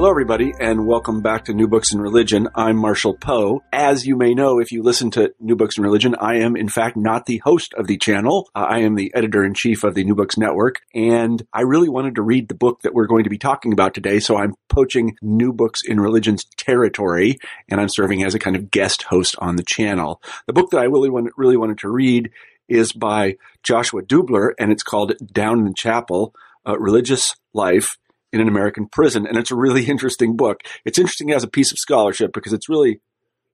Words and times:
Hello, 0.00 0.08
everybody, 0.08 0.54
and 0.58 0.86
welcome 0.86 1.20
back 1.20 1.44
to 1.44 1.52
New 1.52 1.68
Books 1.68 1.92
in 1.92 2.00
Religion. 2.00 2.48
I'm 2.54 2.78
Marshall 2.78 3.12
Poe. 3.12 3.62
As 3.70 4.06
you 4.06 4.16
may 4.16 4.32
know, 4.32 4.58
if 4.58 4.72
you 4.72 4.82
listen 4.82 5.10
to 5.10 5.34
New 5.38 5.56
Books 5.56 5.76
in 5.76 5.84
Religion, 5.84 6.16
I 6.18 6.36
am, 6.36 6.56
in 6.56 6.70
fact, 6.70 6.96
not 6.96 7.26
the 7.26 7.36
host 7.44 7.74
of 7.74 7.86
the 7.86 7.98
channel. 7.98 8.48
Uh, 8.54 8.60
I 8.60 8.78
am 8.78 8.94
the 8.94 9.12
editor 9.14 9.44
in 9.44 9.52
chief 9.52 9.84
of 9.84 9.94
the 9.94 10.02
New 10.02 10.14
Books 10.14 10.38
Network, 10.38 10.80
and 10.94 11.46
I 11.52 11.60
really 11.60 11.90
wanted 11.90 12.14
to 12.14 12.22
read 12.22 12.48
the 12.48 12.54
book 12.54 12.80
that 12.80 12.94
we're 12.94 13.08
going 13.08 13.24
to 13.24 13.30
be 13.30 13.36
talking 13.36 13.74
about 13.74 13.92
today, 13.92 14.20
so 14.20 14.38
I'm 14.38 14.54
poaching 14.70 15.18
New 15.20 15.52
Books 15.52 15.82
in 15.86 16.00
Religion's 16.00 16.46
territory, 16.56 17.38
and 17.68 17.78
I'm 17.78 17.90
serving 17.90 18.24
as 18.24 18.34
a 18.34 18.38
kind 18.38 18.56
of 18.56 18.70
guest 18.70 19.02
host 19.02 19.36
on 19.38 19.56
the 19.56 19.62
channel. 19.62 20.22
The 20.46 20.54
book 20.54 20.70
that 20.70 20.80
I 20.80 20.84
really, 20.84 21.10
want, 21.10 21.30
really 21.36 21.58
wanted 21.58 21.76
to 21.80 21.90
read 21.90 22.30
is 22.70 22.94
by 22.94 23.36
Joshua 23.62 24.00
Dubler, 24.00 24.52
and 24.58 24.72
it's 24.72 24.82
called 24.82 25.12
Down 25.30 25.58
in 25.58 25.66
the 25.66 25.74
Chapel, 25.74 26.34
uh, 26.66 26.78
Religious 26.78 27.36
Life 27.52 27.98
in 28.32 28.40
an 28.40 28.48
American 28.48 28.86
prison. 28.86 29.26
And 29.26 29.36
it's 29.36 29.50
a 29.50 29.56
really 29.56 29.84
interesting 29.88 30.36
book. 30.36 30.60
It's 30.84 30.98
interesting 30.98 31.32
as 31.32 31.44
a 31.44 31.48
piece 31.48 31.72
of 31.72 31.78
scholarship 31.78 32.32
because 32.32 32.52
it's 32.52 32.68
really, 32.68 33.00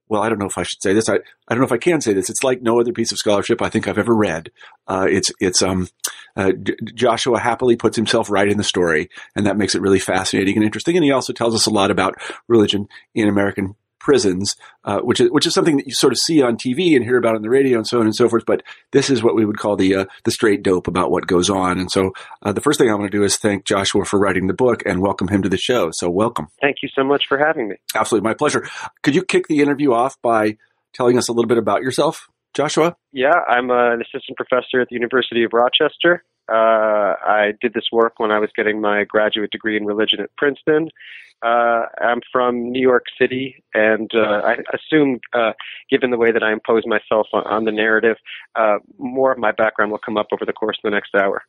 well, 0.08 0.22
I 0.22 0.28
don't 0.28 0.38
know 0.38 0.46
if 0.46 0.58
I 0.58 0.62
should 0.62 0.82
say 0.82 0.92
this. 0.92 1.08
I, 1.08 1.14
I 1.16 1.20
don't 1.50 1.60
know 1.60 1.66
if 1.66 1.72
I 1.72 1.78
can 1.78 2.00
say 2.00 2.12
this. 2.12 2.30
It's 2.30 2.44
like 2.44 2.62
no 2.62 2.80
other 2.80 2.92
piece 2.92 3.12
of 3.12 3.18
scholarship 3.18 3.60
I 3.60 3.68
think 3.68 3.88
I've 3.88 3.98
ever 3.98 4.14
read. 4.14 4.50
Uh, 4.86 5.06
it's, 5.08 5.32
it's, 5.40 5.62
um, 5.62 5.88
uh, 6.36 6.52
Joshua 6.94 7.38
happily 7.38 7.76
puts 7.76 7.96
himself 7.96 8.30
right 8.30 8.48
in 8.48 8.58
the 8.58 8.64
story 8.64 9.08
and 9.34 9.46
that 9.46 9.56
makes 9.56 9.74
it 9.74 9.80
really 9.80 9.98
fascinating 9.98 10.56
and 10.56 10.64
interesting. 10.64 10.96
And 10.96 11.04
he 11.04 11.12
also 11.12 11.32
tells 11.32 11.54
us 11.54 11.66
a 11.66 11.70
lot 11.70 11.90
about 11.90 12.14
religion 12.46 12.88
in 13.14 13.28
American 13.28 13.74
prisons, 14.06 14.54
uh, 14.84 15.00
which 15.00 15.20
is 15.20 15.30
which 15.32 15.46
is 15.46 15.52
something 15.52 15.76
that 15.76 15.86
you 15.86 15.92
sort 15.92 16.12
of 16.12 16.18
see 16.18 16.40
on 16.40 16.56
TV 16.56 16.94
and 16.94 17.04
hear 17.04 17.18
about 17.18 17.34
on 17.34 17.42
the 17.42 17.50
radio 17.50 17.76
and 17.76 17.86
so 17.88 17.98
on 17.98 18.06
and 18.06 18.14
so 18.14 18.28
forth. 18.28 18.46
But 18.46 18.62
this 18.92 19.10
is 19.10 19.20
what 19.20 19.34
we 19.34 19.44
would 19.44 19.58
call 19.58 19.74
the 19.74 19.96
uh, 19.96 20.04
the 20.24 20.30
straight 20.30 20.62
dope 20.62 20.86
about 20.86 21.10
what 21.10 21.26
goes 21.26 21.50
on. 21.50 21.80
And 21.80 21.90
so 21.90 22.12
uh, 22.40 22.52
the 22.52 22.60
first 22.60 22.78
thing 22.78 22.88
I 22.88 22.94
want 22.94 23.10
to 23.10 23.18
do 23.18 23.24
is 23.24 23.36
thank 23.36 23.64
Joshua 23.66 24.04
for 24.04 24.20
writing 24.20 24.46
the 24.46 24.54
book 24.54 24.84
and 24.86 25.02
welcome 25.02 25.26
him 25.26 25.42
to 25.42 25.48
the 25.48 25.58
show. 25.58 25.90
So 25.92 26.08
welcome. 26.08 26.46
Thank 26.60 26.76
you 26.84 26.88
so 26.94 27.02
much 27.02 27.24
for 27.28 27.36
having 27.36 27.68
me. 27.68 27.76
Absolutely, 27.96 28.28
my 28.28 28.34
pleasure. 28.34 28.68
Could 29.02 29.16
you 29.16 29.24
kick 29.24 29.48
the 29.48 29.60
interview 29.60 29.92
off 29.92 30.16
by 30.22 30.56
telling 30.94 31.18
us 31.18 31.28
a 31.28 31.32
little 31.32 31.48
bit 31.48 31.58
about 31.58 31.82
yourself, 31.82 32.28
Joshua? 32.54 32.96
Yeah, 33.10 33.34
I'm 33.48 33.70
an 33.70 34.00
assistant 34.02 34.36
professor 34.36 34.80
at 34.80 34.88
the 34.88 34.94
University 34.94 35.42
of 35.42 35.50
Rochester. 35.52 36.22
Uh, 36.48 37.14
I 37.22 37.52
did 37.60 37.74
this 37.74 37.86
work 37.92 38.14
when 38.18 38.30
I 38.30 38.38
was 38.38 38.50
getting 38.56 38.80
my 38.80 39.04
graduate 39.04 39.50
degree 39.50 39.76
in 39.76 39.84
religion 39.84 40.20
at 40.20 40.34
Princeton. 40.36 40.88
Uh, 41.42 41.82
I'm 42.00 42.20
from 42.32 42.70
New 42.70 42.80
York 42.80 43.04
City, 43.20 43.62
and 43.74 44.10
uh, 44.14 44.40
I 44.44 44.56
assume, 44.72 45.20
uh, 45.34 45.52
given 45.90 46.10
the 46.10 46.16
way 46.16 46.32
that 46.32 46.42
I 46.42 46.52
impose 46.52 46.84
myself 46.86 47.26
on, 47.32 47.44
on 47.44 47.64
the 47.64 47.72
narrative, 47.72 48.16
uh, 48.54 48.78
more 48.98 49.32
of 49.32 49.38
my 49.38 49.52
background 49.52 49.90
will 49.90 49.98
come 49.98 50.16
up 50.16 50.28
over 50.32 50.46
the 50.46 50.52
course 50.52 50.78
of 50.82 50.90
the 50.90 50.94
next 50.94 51.14
hour. 51.14 51.42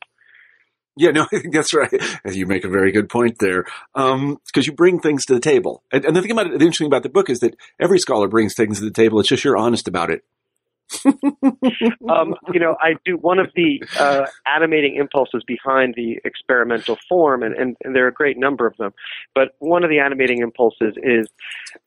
Yeah, 0.98 1.12
no, 1.12 1.24
I 1.24 1.28
think 1.40 1.54
that's 1.54 1.74
right. 1.74 1.92
You 2.26 2.48
make 2.48 2.66
a 2.66 2.70
very 2.70 2.92
good 2.92 3.08
point 3.08 3.38
there, 3.40 3.64
because 3.94 4.14
um, 4.14 4.40
you 4.56 4.74
bring 4.74 5.00
things 5.00 5.26
to 5.26 5.36
the 5.36 5.40
table. 5.40 5.84
And, 5.92 6.04
and 6.04 6.16
the 6.16 6.22
thing 6.22 6.32
about 6.32 6.48
it, 6.48 6.60
the 6.60 6.66
interesting 6.66 6.88
about 6.88 7.04
the 7.04 7.10
book 7.10 7.30
is 7.30 7.40
that 7.40 7.56
every 7.80 8.00
scholar 8.00 8.28
brings 8.28 8.56
things 8.56 8.80
to 8.80 8.86
the 8.86 8.92
table. 8.92 9.20
It's 9.20 9.30
just 9.30 9.44
you're 9.44 9.58
honest 9.58 9.88
about 9.88 10.10
it. 10.10 10.24
um, 12.10 12.36
you 12.54 12.60
know, 12.60 12.78
I 12.80 12.96
do 13.04 13.18
one 13.18 13.40
of 13.40 13.48
the 13.56 13.84
uh, 14.00 14.26
animating 14.46 14.96
impulses 14.96 15.44
behind 15.46 15.96
the 15.96 16.20
experimental 16.24 16.98
form, 17.10 17.44
and, 17.44 17.54
and, 17.56 17.76
and, 17.84 17.94
there 17.96 18.06
are 18.06 18.10
a 18.10 18.14
great 18.14 18.38
number 18.38 18.66
of 18.66 18.78
them. 18.78 18.94
But 19.36 19.56
one 19.60 19.84
of 19.84 19.90
the 19.90 20.00
animating 20.00 20.40
impulses 20.42 20.96
is, 21.04 21.28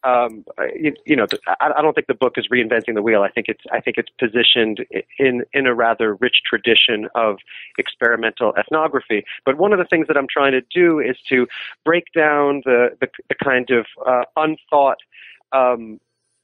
um, 0.05 0.44
you, 0.75 0.93
you, 1.06 1.16
know, 1.16 1.27
I, 1.47 1.71
I, 1.78 1.83
don't 1.83 1.94
think 1.94 2.09
the 2.09 2.15
book 2.15 2.34
is 2.37 2.49
reinventing 2.53 2.94
the 2.94 3.03
wheel. 3.03 3.22
I 3.22 3.31
think 3.31 3.47
it's 3.49 3.65
I 3.72 3.81
think 3.81 3.97
it's 3.97 4.10
positioned 4.19 4.84
in 5.19 5.44
in 5.55 5.66
a 5.66 5.75
rather 5.75 6.15
rich 6.16 6.43
tradition 6.47 7.09
of 7.15 7.37
experimental 7.78 8.53
ethnography. 8.59 9.25
But 9.47 9.56
one 9.56 9.72
of 9.72 9.78
the 9.78 9.87
things 9.87 10.09
that 10.09 10.16
I'm 10.19 10.28
trying 10.31 10.53
to 10.53 10.62
do 10.75 11.00
is 11.00 11.16
to 11.31 11.47
break 11.87 12.05
down 12.15 12.62
the 12.66 12.91
the, 13.00 13.09
the 13.31 13.34
kind 13.43 13.71
of 13.71 13.87
uh, 14.06 14.25
unthought 14.37 14.99
um, 15.53 16.00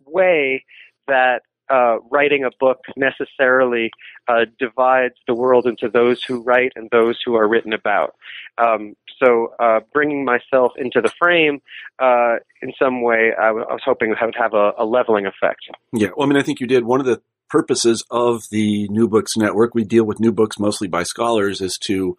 way 0.07 0.65
that 1.07 1.43
uh, 1.69 1.97
writing 2.11 2.45
a 2.45 2.51
book 2.59 2.79
necessarily 2.97 3.91
uh, 4.29 4.47
divides 4.59 5.15
the 5.27 5.35
world 5.35 5.67
into 5.67 5.89
those 5.89 6.23
who 6.23 6.43
write 6.43 6.73
and 6.77 6.89
those 6.91 7.19
who 7.25 7.35
are 7.35 7.49
written 7.49 7.73
about. 7.73 8.15
Um, 8.59 8.97
so, 9.23 9.55
uh, 9.59 9.81
bringing 9.93 10.25
myself 10.25 10.73
into 10.77 11.01
the 11.01 11.11
frame 11.19 11.61
uh, 11.99 12.37
in 12.61 12.73
some 12.79 13.03
way, 13.03 13.33
I, 13.39 13.47
w- 13.49 13.67
I 13.69 13.73
was 13.73 13.83
hoping 13.85 14.11
would 14.11 14.35
have 14.39 14.55
a, 14.55 14.73
a 14.79 14.85
leveling 14.85 15.27
effect. 15.27 15.61
Yeah, 15.93 16.09
well, 16.17 16.27
I 16.27 16.29
mean, 16.29 16.39
I 16.39 16.43
think 16.43 16.61
you 16.61 16.67
did. 16.67 16.85
One 16.85 17.01
of 17.01 17.07
the 17.07 17.23
purposes 17.49 18.05
of 18.11 18.43
the 18.51 18.89
New 18.89 19.09
Books 19.09 19.37
Network, 19.37 19.75
we 19.75 19.85
deal 19.85 20.05
with 20.05 20.21
new 20.21 20.33
books 20.33 20.59
mostly 20.59 20.89
by 20.89 21.03
scholars, 21.05 21.61
is 21.61 21.79
to 21.85 22.19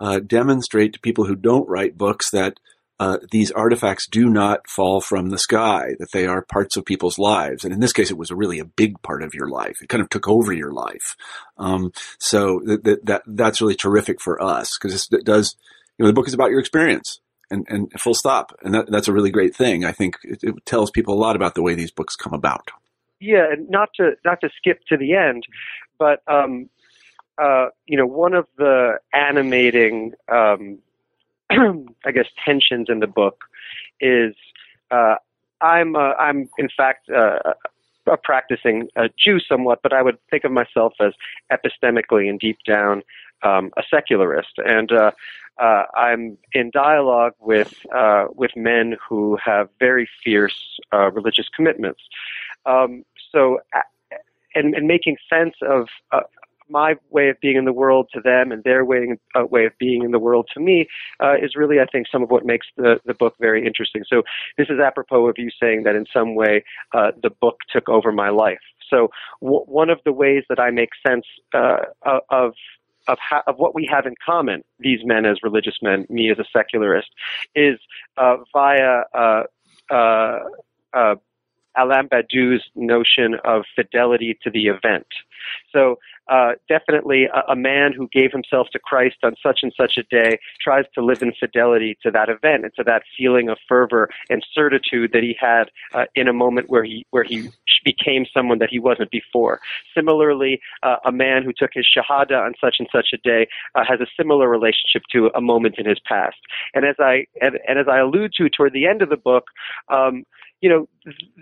uh, 0.00 0.20
demonstrate 0.20 0.92
to 0.94 1.00
people 1.00 1.24
who 1.24 1.36
don't 1.36 1.68
write 1.68 1.96
books 1.96 2.30
that 2.30 2.58
uh, 3.04 3.18
these 3.30 3.50
artifacts 3.50 4.06
do 4.06 4.30
not 4.30 4.66
fall 4.66 4.98
from 4.98 5.28
the 5.28 5.36
sky, 5.36 5.94
that 5.98 6.12
they 6.12 6.26
are 6.26 6.40
parts 6.40 6.78
of 6.78 6.86
people's 6.86 7.18
lives. 7.18 7.62
And 7.62 7.74
in 7.74 7.80
this 7.80 7.92
case, 7.92 8.10
it 8.10 8.16
was 8.16 8.30
a 8.30 8.36
really 8.36 8.58
a 8.58 8.64
big 8.64 9.00
part 9.02 9.22
of 9.22 9.34
your 9.34 9.48
life. 9.48 9.82
It 9.82 9.90
kind 9.90 10.00
of 10.00 10.08
took 10.08 10.26
over 10.26 10.54
your 10.54 10.72
life. 10.72 11.14
Um, 11.58 11.92
so 12.18 12.62
that, 12.64 13.04
that, 13.04 13.22
that's 13.26 13.60
really 13.60 13.74
terrific 13.74 14.22
for 14.22 14.42
us 14.42 14.78
because 14.78 15.06
it 15.12 15.24
does, 15.24 15.54
you 15.98 16.02
know, 16.02 16.06
the 16.06 16.14
book 16.14 16.26
is 16.26 16.32
about 16.32 16.50
your 16.50 16.60
experience 16.60 17.20
and, 17.50 17.66
and 17.68 17.92
full 18.00 18.14
stop. 18.14 18.56
And 18.62 18.72
that, 18.72 18.90
that's 18.90 19.08
a 19.08 19.12
really 19.12 19.30
great 19.30 19.54
thing. 19.54 19.84
I 19.84 19.92
think 19.92 20.16
it, 20.22 20.42
it 20.42 20.54
tells 20.64 20.90
people 20.90 21.12
a 21.12 21.20
lot 21.20 21.36
about 21.36 21.54
the 21.54 21.62
way 21.62 21.74
these 21.74 21.92
books 21.92 22.16
come 22.16 22.32
about. 22.32 22.70
Yeah. 23.20 23.52
And 23.52 23.68
not 23.68 23.90
to, 23.96 24.12
not 24.24 24.40
to 24.40 24.48
skip 24.56 24.80
to 24.88 24.96
the 24.96 25.14
end, 25.14 25.42
but, 25.98 26.22
um, 26.26 26.70
uh, 27.36 27.66
you 27.84 27.98
know, 27.98 28.06
one 28.06 28.32
of 28.32 28.46
the 28.56 28.98
animating, 29.12 30.14
um, 30.32 30.78
I 31.50 32.10
guess, 32.12 32.26
tensions 32.44 32.88
in 32.88 33.00
the 33.00 33.06
book 33.06 33.44
is 34.00 34.34
uh, 34.90 35.16
I'm 35.60 35.96
uh, 35.96 36.12
I'm 36.18 36.48
in 36.58 36.68
fact 36.76 37.08
uh, 37.10 37.38
a 38.06 38.16
practicing 38.16 38.88
uh, 38.96 39.08
Jew 39.16 39.40
somewhat, 39.40 39.80
but 39.82 39.92
I 39.92 40.02
would 40.02 40.18
think 40.30 40.44
of 40.44 40.52
myself 40.52 40.94
as 41.00 41.12
epistemically 41.50 42.28
and 42.28 42.38
deep 42.38 42.58
down 42.66 43.02
um, 43.42 43.70
a 43.76 43.82
secularist, 43.90 44.58
and 44.64 44.90
uh, 44.92 45.10
uh, 45.58 45.84
I'm 45.94 46.36
in 46.52 46.70
dialogue 46.70 47.34
with 47.40 47.86
uh, 47.94 48.26
with 48.34 48.52
men 48.56 48.96
who 49.08 49.38
have 49.44 49.68
very 49.78 50.08
fierce 50.22 50.78
uh, 50.92 51.10
religious 51.12 51.48
commitments. 51.54 52.00
Um, 52.66 53.04
so, 53.30 53.60
uh, 53.74 53.80
and, 54.54 54.74
and 54.74 54.86
making 54.86 55.16
sense 55.28 55.54
of 55.62 55.88
uh, 56.12 56.20
my 56.68 56.94
way 57.10 57.28
of 57.28 57.40
being 57.40 57.56
in 57.56 57.64
the 57.64 57.72
world 57.72 58.08
to 58.14 58.20
them 58.20 58.52
and 58.52 58.62
their 58.64 58.84
way, 58.84 59.16
uh, 59.34 59.44
way 59.44 59.66
of 59.66 59.72
being 59.78 60.02
in 60.02 60.10
the 60.10 60.18
world 60.18 60.48
to 60.54 60.60
me 60.60 60.86
uh, 61.20 61.34
is 61.34 61.54
really, 61.56 61.80
I 61.80 61.86
think, 61.86 62.06
some 62.10 62.22
of 62.22 62.30
what 62.30 62.44
makes 62.44 62.66
the, 62.76 63.00
the 63.04 63.14
book 63.14 63.34
very 63.40 63.66
interesting. 63.66 64.04
So 64.08 64.22
this 64.56 64.68
is 64.68 64.78
apropos 64.80 65.26
of 65.28 65.36
you 65.38 65.50
saying 65.60 65.84
that 65.84 65.94
in 65.94 66.06
some 66.12 66.34
way 66.34 66.64
uh, 66.92 67.12
the 67.22 67.30
book 67.30 67.58
took 67.70 67.88
over 67.88 68.12
my 68.12 68.30
life. 68.30 68.58
So 68.88 69.08
w- 69.40 69.64
one 69.66 69.90
of 69.90 70.00
the 70.04 70.12
ways 70.12 70.44
that 70.48 70.58
I 70.58 70.70
make 70.70 70.90
sense 71.06 71.26
uh, 71.52 71.78
of 72.30 72.54
of, 73.06 73.18
how, 73.20 73.42
of 73.46 73.56
what 73.56 73.74
we 73.74 73.86
have 73.92 74.06
in 74.06 74.14
common, 74.24 74.64
these 74.78 75.00
men 75.04 75.26
as 75.26 75.36
religious 75.42 75.76
men, 75.82 76.06
me 76.08 76.30
as 76.30 76.38
a 76.38 76.44
secularist, 76.50 77.08
is 77.54 77.78
uh, 78.16 78.36
via 78.50 79.02
uh, 79.12 79.42
uh, 79.90 80.38
uh 80.94 81.14
Alain 81.76 82.08
Badiou's 82.08 82.64
notion 82.74 83.36
of 83.44 83.62
fidelity 83.74 84.38
to 84.42 84.50
the 84.50 84.66
event. 84.66 85.06
So 85.72 85.98
uh, 86.28 86.52
definitely 86.68 87.24
a, 87.24 87.52
a, 87.52 87.56
man 87.56 87.92
who 87.92 88.08
gave 88.08 88.32
himself 88.32 88.68
to 88.72 88.78
Christ 88.78 89.16
on 89.22 89.34
such 89.42 89.60
and 89.62 89.72
such 89.76 89.98
a 89.98 90.02
day 90.04 90.38
tries 90.60 90.86
to 90.94 91.04
live 91.04 91.20
in 91.20 91.34
fidelity 91.38 91.98
to 92.02 92.10
that 92.12 92.30
event 92.30 92.64
and 92.64 92.72
to 92.76 92.84
that 92.84 93.02
feeling 93.16 93.50
of 93.50 93.58
fervor 93.68 94.08
and 94.30 94.44
certitude 94.54 95.12
that 95.12 95.22
he 95.22 95.36
had 95.38 95.64
uh, 95.92 96.06
in 96.14 96.26
a 96.26 96.32
moment 96.32 96.70
where 96.70 96.84
he 96.84 97.04
where 97.10 97.24
he 97.24 97.50
became 97.84 98.24
someone 98.32 98.58
that 98.58 98.70
he 98.70 98.78
wasn't 98.78 99.10
before. 99.10 99.60
Similarly, 99.94 100.60
uh, 100.82 100.96
a 101.04 101.12
man 101.12 101.42
who 101.42 101.52
took 101.52 101.70
his 101.74 101.86
shahada 101.86 102.40
on 102.40 102.54
such 102.58 102.76
and 102.78 102.88
such 102.90 103.08
a 103.12 103.18
day 103.18 103.46
uh, 103.74 103.84
has 103.86 104.00
a 104.00 104.06
similar 104.16 104.48
relationship 104.48 105.02
to 105.12 105.30
a 105.34 105.42
moment 105.42 105.74
in 105.76 105.86
his 105.86 105.98
past. 106.06 106.36
And 106.72 106.86
as 106.86 106.96
I 106.98 107.26
and, 107.42 107.58
and 107.68 107.78
as 107.78 107.86
I 107.86 107.98
allude 107.98 108.32
to 108.38 108.48
toward 108.48 108.72
the 108.72 108.86
end 108.86 109.02
of 109.02 109.10
the 109.10 109.16
book. 109.16 109.44
Um, 109.88 110.24
you 110.64 110.70
know, 110.70 110.88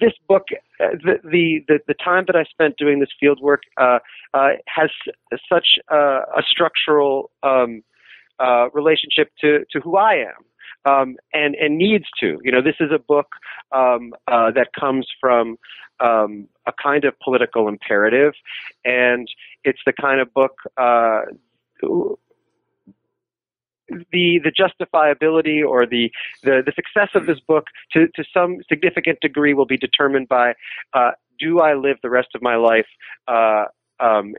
this 0.00 0.14
book, 0.26 0.46
uh, 0.80 0.88
the, 1.04 1.60
the, 1.68 1.78
the 1.86 1.94
time 1.94 2.24
that 2.26 2.34
I 2.34 2.42
spent 2.42 2.76
doing 2.76 2.98
this 2.98 3.10
field 3.20 3.38
work 3.40 3.62
uh, 3.76 4.00
uh, 4.34 4.48
has 4.66 4.90
such 5.48 5.78
a 5.88 6.42
structural 6.44 7.30
um, 7.44 7.84
uh, 8.40 8.68
relationship 8.70 9.30
to 9.40 9.60
to 9.70 9.78
who 9.78 9.96
I 9.96 10.14
am. 10.14 10.40
Um, 10.84 11.16
and 11.32 11.54
and 11.54 11.78
needs 11.78 12.06
to. 12.18 12.40
You 12.42 12.50
know, 12.50 12.60
this 12.60 12.74
is 12.80 12.90
a 12.92 12.98
book 12.98 13.28
um, 13.70 14.12
uh, 14.26 14.50
that 14.50 14.70
comes 14.78 15.06
from 15.20 15.56
um, 16.00 16.48
a 16.66 16.72
kind 16.82 17.04
of 17.04 17.14
political 17.20 17.68
imperative, 17.68 18.32
and 18.84 19.28
it's 19.62 19.78
the 19.86 19.92
kind 19.92 20.20
of 20.20 20.34
book 20.34 20.56
uh, 20.76 21.20
the 24.12 24.40
the 24.42 24.52
justifiability 24.52 25.66
or 25.66 25.86
the, 25.86 26.10
the, 26.42 26.62
the 26.64 26.72
success 26.74 27.10
of 27.14 27.26
this 27.26 27.40
book 27.40 27.64
to, 27.92 28.06
to 28.14 28.24
some 28.32 28.58
significant 28.68 29.20
degree 29.20 29.54
will 29.54 29.66
be 29.66 29.76
determined 29.76 30.28
by 30.28 30.54
uh, 30.92 31.12
do 31.38 31.60
I 31.60 31.74
live 31.74 31.96
the 32.02 32.10
rest 32.10 32.28
of 32.34 32.42
my 32.42 32.56
life 32.56 32.86
uh, 33.28 33.64
um, 34.00 34.34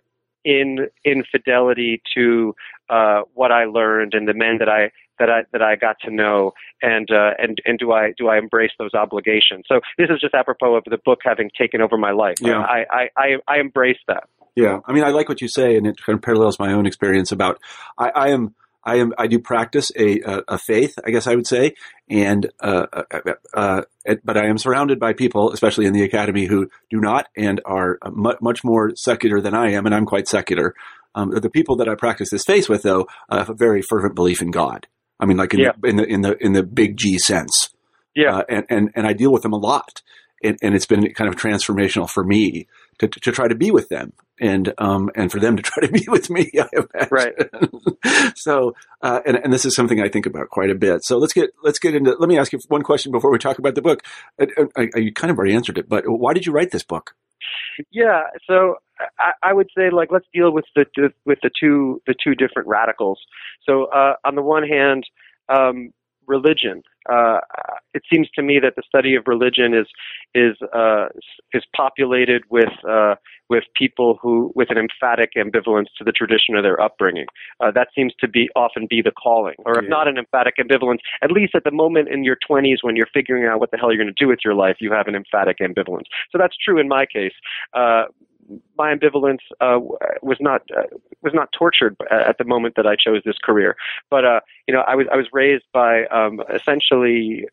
in 0.46 0.88
in 1.04 1.24
fidelity 1.32 2.02
to 2.16 2.56
uh, 2.90 3.22
what 3.34 3.52
I 3.52 3.66
learned 3.66 4.14
and 4.14 4.28
the 4.28 4.34
men 4.34 4.58
that 4.60 4.70
I 4.70 4.92
that 5.20 5.30
I 5.30 5.42
that 5.52 5.62
I 5.62 5.76
got 5.76 5.98
to 6.02 6.12
know 6.12 6.52
and 6.82 7.10
uh, 7.12 7.32
and 7.38 7.60
and 7.66 7.80
do 7.80 7.92
I 7.92 8.14
do 8.18 8.28
I 8.28 8.38
embrace 8.38 8.72
those 8.78 8.94
obligations? 8.94 9.66
So 9.68 9.80
this 9.98 10.10
is 10.10 10.20
just 10.20 10.34
apropos 10.34 10.76
of 10.76 10.84
the 10.86 10.98
book 11.04 11.20
having 11.24 11.50
taken 11.58 11.82
over 11.82 11.98
my 11.98 12.12
life. 12.12 12.38
Yeah. 12.42 12.60
I, 12.60 12.86
I, 12.90 13.10
I, 13.16 13.28
I 13.48 13.60
embrace 13.60 14.00
that. 14.08 14.24
Yeah, 14.56 14.82
I 14.86 14.94
mean, 14.94 15.04
I 15.04 15.10
like 15.10 15.30
what 15.30 15.42
you 15.42 15.48
say, 15.48 15.76
and 15.78 15.88
it 15.88 15.98
kind 15.98 16.16
of 16.16 16.22
parallels 16.22 16.60
my 16.60 16.74
own 16.74 16.86
experience 16.86 17.32
about 17.32 17.60
I, 17.98 18.10
I 18.10 18.30
am 18.30 18.54
I 18.86 18.98
am 18.98 19.14
I 19.18 19.28
do 19.28 19.40
practice 19.40 19.92
a 19.98 20.20
a, 20.22 20.44
a 20.50 20.58
faith, 20.58 20.98
I 21.06 21.12
guess 21.12 21.28
I 21.28 21.36
would 21.36 21.48
say, 21.48 21.76
and 22.10 22.52
uh, 22.60 22.86
uh, 22.94 23.34
uh, 23.54 23.82
but 24.24 24.38
I 24.38 24.48
am 24.48 24.58
surrounded 24.58 25.00
by 25.00 25.14
people, 25.14 25.52
especially 25.52 25.86
in 25.86 25.94
the 25.94 26.04
academy, 26.04 26.46
who 26.46 26.70
do 26.90 27.00
not 27.00 27.28
and 27.36 27.62
are 27.66 27.98
much 28.12 28.38
much 28.42 28.64
more 28.64 28.94
secular 28.96 29.42
than 29.42 29.54
I 29.54 29.72
am, 29.72 29.86
and 29.86 29.96
I'm 29.96 30.06
quite 30.06 30.28
secular. 30.28 30.76
Um, 31.16 31.30
the 31.30 31.50
people 31.50 31.76
that 31.78 31.88
I 31.88 31.96
practice 31.96 32.32
this 32.32 32.44
faith 32.44 32.68
with, 32.68 32.82
though, 32.82 33.08
have 33.30 33.50
a 33.50 33.54
very 33.54 33.82
fervent 33.84 34.16
belief 34.16 34.42
in 34.42 34.52
God. 34.52 34.88
I 35.20 35.26
mean, 35.26 35.38
like 35.38 35.54
in, 35.54 35.60
yeah. 35.60 35.72
the, 35.80 35.88
in 35.88 35.96
the 35.96 36.06
in 36.06 36.22
the 36.22 36.46
in 36.46 36.54
the 36.54 36.64
big 36.64 36.98
G 36.98 37.18
sense. 37.20 37.70
Yeah, 38.16 38.38
uh, 38.38 38.44
and 38.50 38.66
and 38.70 38.92
and 38.96 39.08
I 39.08 39.14
deal 39.14 39.32
with 39.32 39.44
them 39.44 39.54
a 39.54 39.58
lot, 39.58 40.02
and, 40.44 40.58
and 40.62 40.76
it's 40.76 40.86
been 40.86 41.14
kind 41.14 41.30
of 41.30 41.40
transformational 41.40 42.10
for 42.10 42.24
me 42.24 42.68
to, 43.00 43.08
to 43.08 43.32
try 43.32 43.48
to 43.48 43.56
be 43.56 43.72
with 43.72 43.90
them 43.90 44.14
and 44.40 44.74
um 44.78 45.10
and 45.16 45.32
for 45.32 45.40
them 45.40 45.56
to 45.56 45.64
try 45.64 45.86
to 45.86 45.92
be 45.92 46.06
with 46.08 46.30
me. 46.30 46.50
I 46.60 46.68
imagine. 46.74 47.08
Right. 47.12 47.34
so 48.36 48.76
uh, 49.02 49.22
and 49.26 49.38
and 49.38 49.54
this 49.54 49.66
is 49.66 49.76
something 49.76 50.02
I 50.02 50.10
think 50.10 50.26
about 50.26 50.50
quite 50.50 50.70
a 50.70 50.76
bit. 50.76 51.04
So 51.04 51.18
let's 51.18 51.34
get 51.34 51.52
let's 51.64 51.80
get 51.80 51.96
into. 51.96 52.16
Let 52.20 52.30
me 52.30 52.38
ask 52.38 52.54
you 52.54 52.60
one 52.68 52.84
question 52.84 53.12
before 53.12 53.32
we 53.32 53.38
talk 53.38 53.60
about 53.60 53.76
the 53.76 53.82
book. 53.82 54.04
I, 54.40 54.48
I, 54.76 55.00
you 55.00 55.14
kind 55.14 55.32
of 55.32 55.38
already 55.38 55.54
answered 55.54 55.78
it, 55.78 55.88
but 55.88 56.04
why 56.08 56.34
did 56.34 56.46
you 56.46 56.52
write 56.52 56.72
this 56.72 56.84
book? 56.84 57.16
Yeah. 57.92 58.22
So 58.48 58.76
I, 59.20 59.32
I 59.44 59.54
would 59.54 59.70
say 59.78 59.90
like 59.92 60.10
let's 60.12 60.28
deal 60.34 60.52
with 60.52 60.66
the 60.76 60.86
with 61.26 61.40
the 61.44 61.52
two 61.60 62.02
the 62.08 62.16
two 62.24 62.36
different 62.36 62.68
radicals. 62.68 63.20
So 63.66 63.86
uh, 63.86 64.14
on 64.26 64.36
the 64.36 64.44
one 64.44 64.68
hand. 64.68 65.06
Um, 65.50 65.92
religion. 66.28 66.84
Uh, 67.10 67.40
it 67.94 68.04
seems 68.12 68.30
to 68.36 68.42
me 68.42 68.60
that 68.62 68.76
the 68.76 68.84
study 68.88 69.16
of 69.16 69.24
religion 69.28 69.74
is 69.74 69.88
is 70.34 70.56
uh, 70.74 71.08
is 71.54 71.64
populated 71.76 72.44
with 72.50 72.72
uh, 72.90 73.16
with 73.50 73.64
people 73.76 74.18
who 74.22 74.52
with 74.56 74.70
an 74.70 74.78
emphatic 74.78 75.32
ambivalence 75.38 75.88
to 75.98 76.04
the 76.04 76.12
tradition 76.12 76.56
of 76.56 76.64
their 76.64 76.80
upbringing. 76.80 77.26
Uh, 77.60 77.72
that 77.72 77.90
seems 77.96 78.14
to 78.20 78.28
be 78.28 78.50
often 78.56 78.88
be 78.90 79.02
the 79.02 79.12
calling, 79.12 79.56
or 79.66 79.78
if 79.78 79.84
yeah. 79.84 79.90
not 79.90 80.08
an 80.08 80.18
emphatic 80.18 80.56
ambivalence, 80.58 81.00
at 81.22 81.32
least 81.32 81.54
at 81.56 81.64
the 81.64 81.72
moment 81.72 82.10
in 82.10 82.24
your 82.24 82.38
20s 82.50 82.78
when 82.82 82.96
you're 82.96 83.10
figuring 83.14 83.46
out 83.46 83.60
what 83.60 83.72
the 83.72 83.78
hell 83.78 83.92
you're 83.92 84.02
going 84.02 84.14
to 84.14 84.24
do 84.24 84.28
with 84.28 84.40
your 84.44 84.56
life, 84.56 84.78
you 84.80 84.92
have 84.92 85.08
an 85.08 85.16
emphatic 85.16 85.58
ambivalence. 85.60 86.06
So 86.32 86.38
that's 86.38 86.56
true 86.58 86.80
in 86.80 86.88
my 86.88 87.06
case. 87.06 87.34
Uh, 87.74 88.06
my 88.78 88.94
ambivalence 88.94 89.40
uh, 89.62 89.80
was 90.22 90.38
not 90.40 90.62
uh, 90.76 90.84
was 91.22 91.34
not 91.34 91.50
tortured 91.58 91.96
at 92.12 92.38
the 92.38 92.44
moment 92.44 92.76
that 92.76 92.86
I 92.86 92.96
chose 92.96 93.22
this 93.26 93.38
career. 93.44 93.76
But 94.10 94.26
uh, 94.26 94.40
you 94.68 94.74
know, 94.74 94.84
I 94.88 94.96
was 94.96 95.08
I 95.12 95.16
was 95.16 95.28
raised 95.32 95.66
by 95.74 96.06
um, 96.08 96.42
essentially 96.54 97.46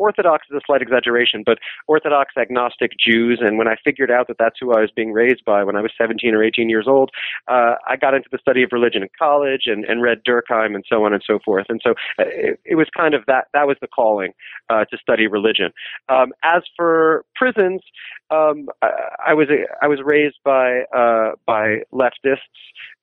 Orthodox 0.00 0.46
is 0.50 0.56
a 0.56 0.60
slight 0.66 0.80
exaggeration, 0.80 1.42
but 1.44 1.58
Orthodox 1.86 2.32
agnostic 2.36 2.92
Jews. 2.98 3.38
And 3.42 3.58
when 3.58 3.68
I 3.68 3.76
figured 3.84 4.10
out 4.10 4.28
that 4.28 4.38
that's 4.38 4.56
who 4.58 4.72
I 4.72 4.80
was 4.80 4.90
being 4.90 5.12
raised 5.12 5.44
by 5.44 5.62
when 5.62 5.76
I 5.76 5.82
was 5.82 5.92
17 5.96 6.34
or 6.34 6.42
18 6.42 6.70
years 6.70 6.86
old, 6.88 7.10
uh, 7.48 7.74
I 7.86 7.96
got 7.96 8.14
into 8.14 8.28
the 8.32 8.38
study 8.38 8.62
of 8.62 8.70
religion 8.72 9.02
in 9.02 9.08
college 9.18 9.64
and, 9.66 9.84
and 9.84 10.02
read 10.02 10.22
Durkheim 10.26 10.74
and 10.74 10.84
so 10.88 11.04
on 11.04 11.12
and 11.12 11.22
so 11.26 11.38
forth. 11.44 11.66
And 11.68 11.80
so 11.84 11.90
uh, 12.18 12.24
it, 12.26 12.60
it 12.64 12.74
was 12.76 12.88
kind 12.96 13.14
of 13.14 13.24
that, 13.26 13.48
that 13.52 13.66
was 13.66 13.76
the 13.80 13.88
calling 13.88 14.32
uh, 14.70 14.86
to 14.86 14.96
study 14.98 15.26
religion. 15.26 15.72
Um, 16.08 16.32
as 16.42 16.62
for 16.76 17.24
prisons, 17.36 17.82
um, 18.30 18.68
I, 18.82 18.90
I 19.28 19.34
was 19.34 19.48
I 19.82 19.88
was 19.88 19.98
raised 20.04 20.38
by 20.44 20.82
uh, 20.96 21.32
by 21.46 21.80
leftists. 21.92 22.38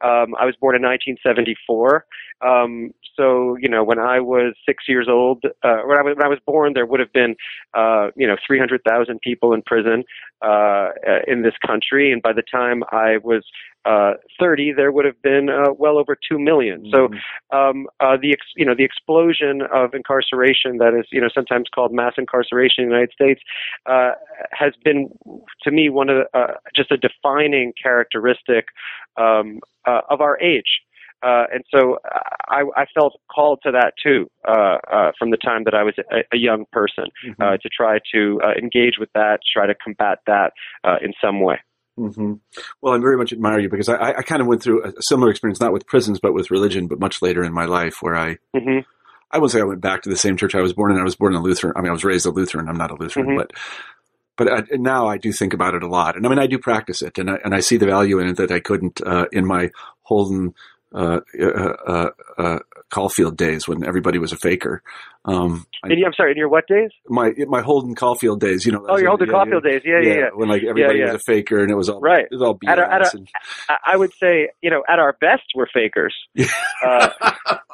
Um, 0.01 0.35
I 0.39 0.45
was 0.45 0.55
born 0.59 0.75
in 0.75 0.81
1974. 0.81 2.05
Um, 2.41 2.93
so 3.15 3.57
you 3.59 3.69
know, 3.69 3.83
when 3.83 3.99
I 3.99 4.19
was 4.19 4.55
six 4.65 4.85
years 4.87 5.07
old, 5.09 5.43
uh, 5.45 5.81
when 5.85 5.97
I 5.97 6.01
was 6.01 6.15
when 6.15 6.25
I 6.25 6.29
was 6.29 6.39
born, 6.45 6.73
there 6.73 6.85
would 6.87 6.99
have 6.99 7.13
been 7.13 7.35
uh, 7.73 8.09
you 8.15 8.27
know 8.27 8.35
300,000 8.45 9.19
people 9.21 9.53
in 9.53 9.61
prison 9.61 10.03
uh, 10.41 10.89
in 11.27 11.43
this 11.43 11.55
country, 11.65 12.11
and 12.11 12.21
by 12.21 12.33
the 12.33 12.43
time 12.43 12.83
I 12.91 13.17
was 13.23 13.43
uh, 13.87 14.13
30, 14.39 14.73
there 14.73 14.91
would 14.91 15.05
have 15.05 15.21
been 15.21 15.49
uh, 15.49 15.71
well 15.77 15.97
over 15.97 16.15
two 16.15 16.37
million. 16.37 16.83
Mm-hmm. 16.83 17.15
So 17.53 17.57
um, 17.57 17.87
uh, 17.99 18.17
the 18.21 18.33
ex- 18.33 18.53
you 18.55 18.65
know 18.65 18.75
the 18.75 18.83
explosion 18.83 19.61
of 19.73 19.93
incarceration 19.93 20.77
that 20.79 20.93
is 20.93 21.05
you 21.11 21.21
know 21.21 21.29
sometimes 21.33 21.65
called 21.73 21.93
mass 21.93 22.13
incarceration 22.17 22.83
in 22.83 22.89
the 22.89 22.95
United 22.95 23.13
States 23.13 23.41
uh, 23.85 24.11
has 24.51 24.73
been 24.83 25.09
to 25.63 25.71
me 25.71 25.89
one 25.89 26.09
of 26.09 26.17
the, 26.17 26.37
uh, 26.37 26.55
just 26.75 26.91
a 26.91 26.97
defining 26.97 27.73
characteristic 27.81 28.67
um, 29.15 29.59
uh, 29.85 30.01
of 30.09 30.21
our 30.21 30.39
age. 30.41 30.81
Uh, 31.23 31.45
and 31.51 31.63
so 31.71 31.97
I, 32.47 32.63
I 32.75 32.85
felt 32.93 33.19
called 33.33 33.59
to 33.63 33.71
that 33.71 33.93
too 34.01 34.29
uh, 34.47 34.77
uh, 34.91 35.11
from 35.17 35.31
the 35.31 35.37
time 35.37 35.63
that 35.63 35.73
I 35.73 35.83
was 35.83 35.95
a, 35.97 36.17
a 36.31 36.37
young 36.37 36.65
person 36.71 37.05
mm-hmm. 37.25 37.41
Uh, 37.41 37.57
to 37.57 37.69
try 37.75 37.99
to 38.13 38.39
uh, 38.43 38.51
engage 38.61 38.95
with 38.99 39.09
that, 39.13 39.39
try 39.51 39.65
to 39.65 39.73
combat 39.75 40.19
that 40.27 40.53
uh, 40.83 40.97
in 41.01 41.13
some 41.21 41.41
way. 41.41 41.57
Mm-hmm. 41.97 42.33
Well, 42.81 42.93
I 42.93 42.99
very 42.99 43.17
much 43.17 43.33
admire 43.33 43.59
you 43.59 43.69
because 43.69 43.89
I, 43.89 44.11
I 44.11 44.21
kind 44.21 44.41
of 44.41 44.47
went 44.47 44.61
through 44.61 44.85
a 44.85 44.93
similar 45.01 45.31
experience, 45.31 45.59
not 45.59 45.73
with 45.73 45.87
prisons, 45.87 46.19
but 46.19 46.33
with 46.33 46.51
religion, 46.51 46.87
but 46.87 46.99
much 46.99 47.21
later 47.21 47.43
in 47.43 47.53
my 47.53 47.65
life 47.65 48.01
where 48.01 48.15
I, 48.15 48.37
mm-hmm. 48.55 48.79
I 49.31 49.37
wouldn't 49.37 49.51
say 49.51 49.59
I 49.59 49.63
went 49.63 49.81
back 49.81 50.03
to 50.03 50.09
the 50.09 50.15
same 50.15 50.37
church 50.37 50.53
I 50.53 50.61
was 50.61 50.73
born 50.73 50.91
in. 50.91 50.99
I 50.99 51.03
was 51.03 51.15
born 51.15 51.33
in 51.33 51.39
a 51.39 51.43
Lutheran. 51.43 51.73
I 51.75 51.81
mean, 51.81 51.89
I 51.89 51.93
was 51.93 52.03
raised 52.03 52.27
a 52.27 52.29
Lutheran. 52.29 52.69
I'm 52.69 52.77
not 52.77 52.91
a 52.91 52.95
Lutheran, 52.95 53.27
mm-hmm. 53.27 53.37
but, 53.37 53.51
but 54.37 54.51
I, 54.51 54.75
now 54.77 55.07
I 55.07 55.17
do 55.17 55.31
think 55.31 55.53
about 55.53 55.73
it 55.73 55.81
a 55.81 55.87
lot. 55.87 56.15
And 56.15 56.25
I 56.25 56.29
mean, 56.29 56.39
I 56.39 56.45
do 56.45 56.59
practice 56.59 57.01
it 57.01 57.17
and 57.17 57.31
I, 57.31 57.39
and 57.43 57.55
I 57.55 57.61
see 57.61 57.77
the 57.77 57.87
value 57.87 58.19
in 58.19 58.27
it 58.27 58.37
that 58.37 58.51
I 58.51 58.59
couldn't, 58.59 59.01
uh, 59.01 59.25
in 59.31 59.47
my 59.47 59.71
Holden, 60.03 60.53
uh, 60.97 61.19
uh, 61.39 61.73
uh, 61.87 62.09
uh 62.37 62.59
Caulfield 62.89 63.37
days 63.37 63.67
when 63.67 63.85
everybody 63.85 64.17
was 64.17 64.31
a 64.31 64.37
faker. 64.37 64.81
Um, 65.25 65.65
I, 65.83 65.89
I'm 65.89 66.13
sorry, 66.15 66.31
in 66.31 66.37
your 66.37 66.47
what 66.47 66.67
days? 66.67 66.89
my 67.09 67.33
my 67.47 67.61
Holden 67.61 67.95
Caulfield 67.95 68.39
days, 68.39 68.65
you 68.65 68.71
know. 68.71 68.85
Oh, 68.87 68.97
your 68.97 69.09
Holden 69.09 69.27
yeah, 69.27 69.33
Caulfield 69.33 69.63
days. 69.63 69.81
Yeah, 69.83 69.99
yeah, 70.01 70.13
yeah. 70.13 70.29
When 70.33 70.47
like 70.47 70.63
everybody 70.63 70.99
yeah. 70.99 71.11
was 71.11 71.15
a 71.15 71.19
faker 71.19 71.59
and 71.61 71.69
it 71.69 71.75
was 71.75 71.89
all 71.89 71.99
Right. 71.99 72.23
It 72.23 72.31
was 72.31 72.41
all 72.41 72.55
BS. 72.55 72.69
At 72.69 72.79
a- 72.79 72.93
at 72.93 73.01
a- 73.01 73.17
and- 73.17 73.29
I- 73.85 73.97
would 73.97 74.13
say, 74.13 74.49
you 74.61 74.69
know, 74.69 74.83
at 74.87 74.99
our 74.99 75.17
best, 75.19 75.43
we're 75.53 75.67
fakers. 75.67 76.15
Uh, 76.83 77.09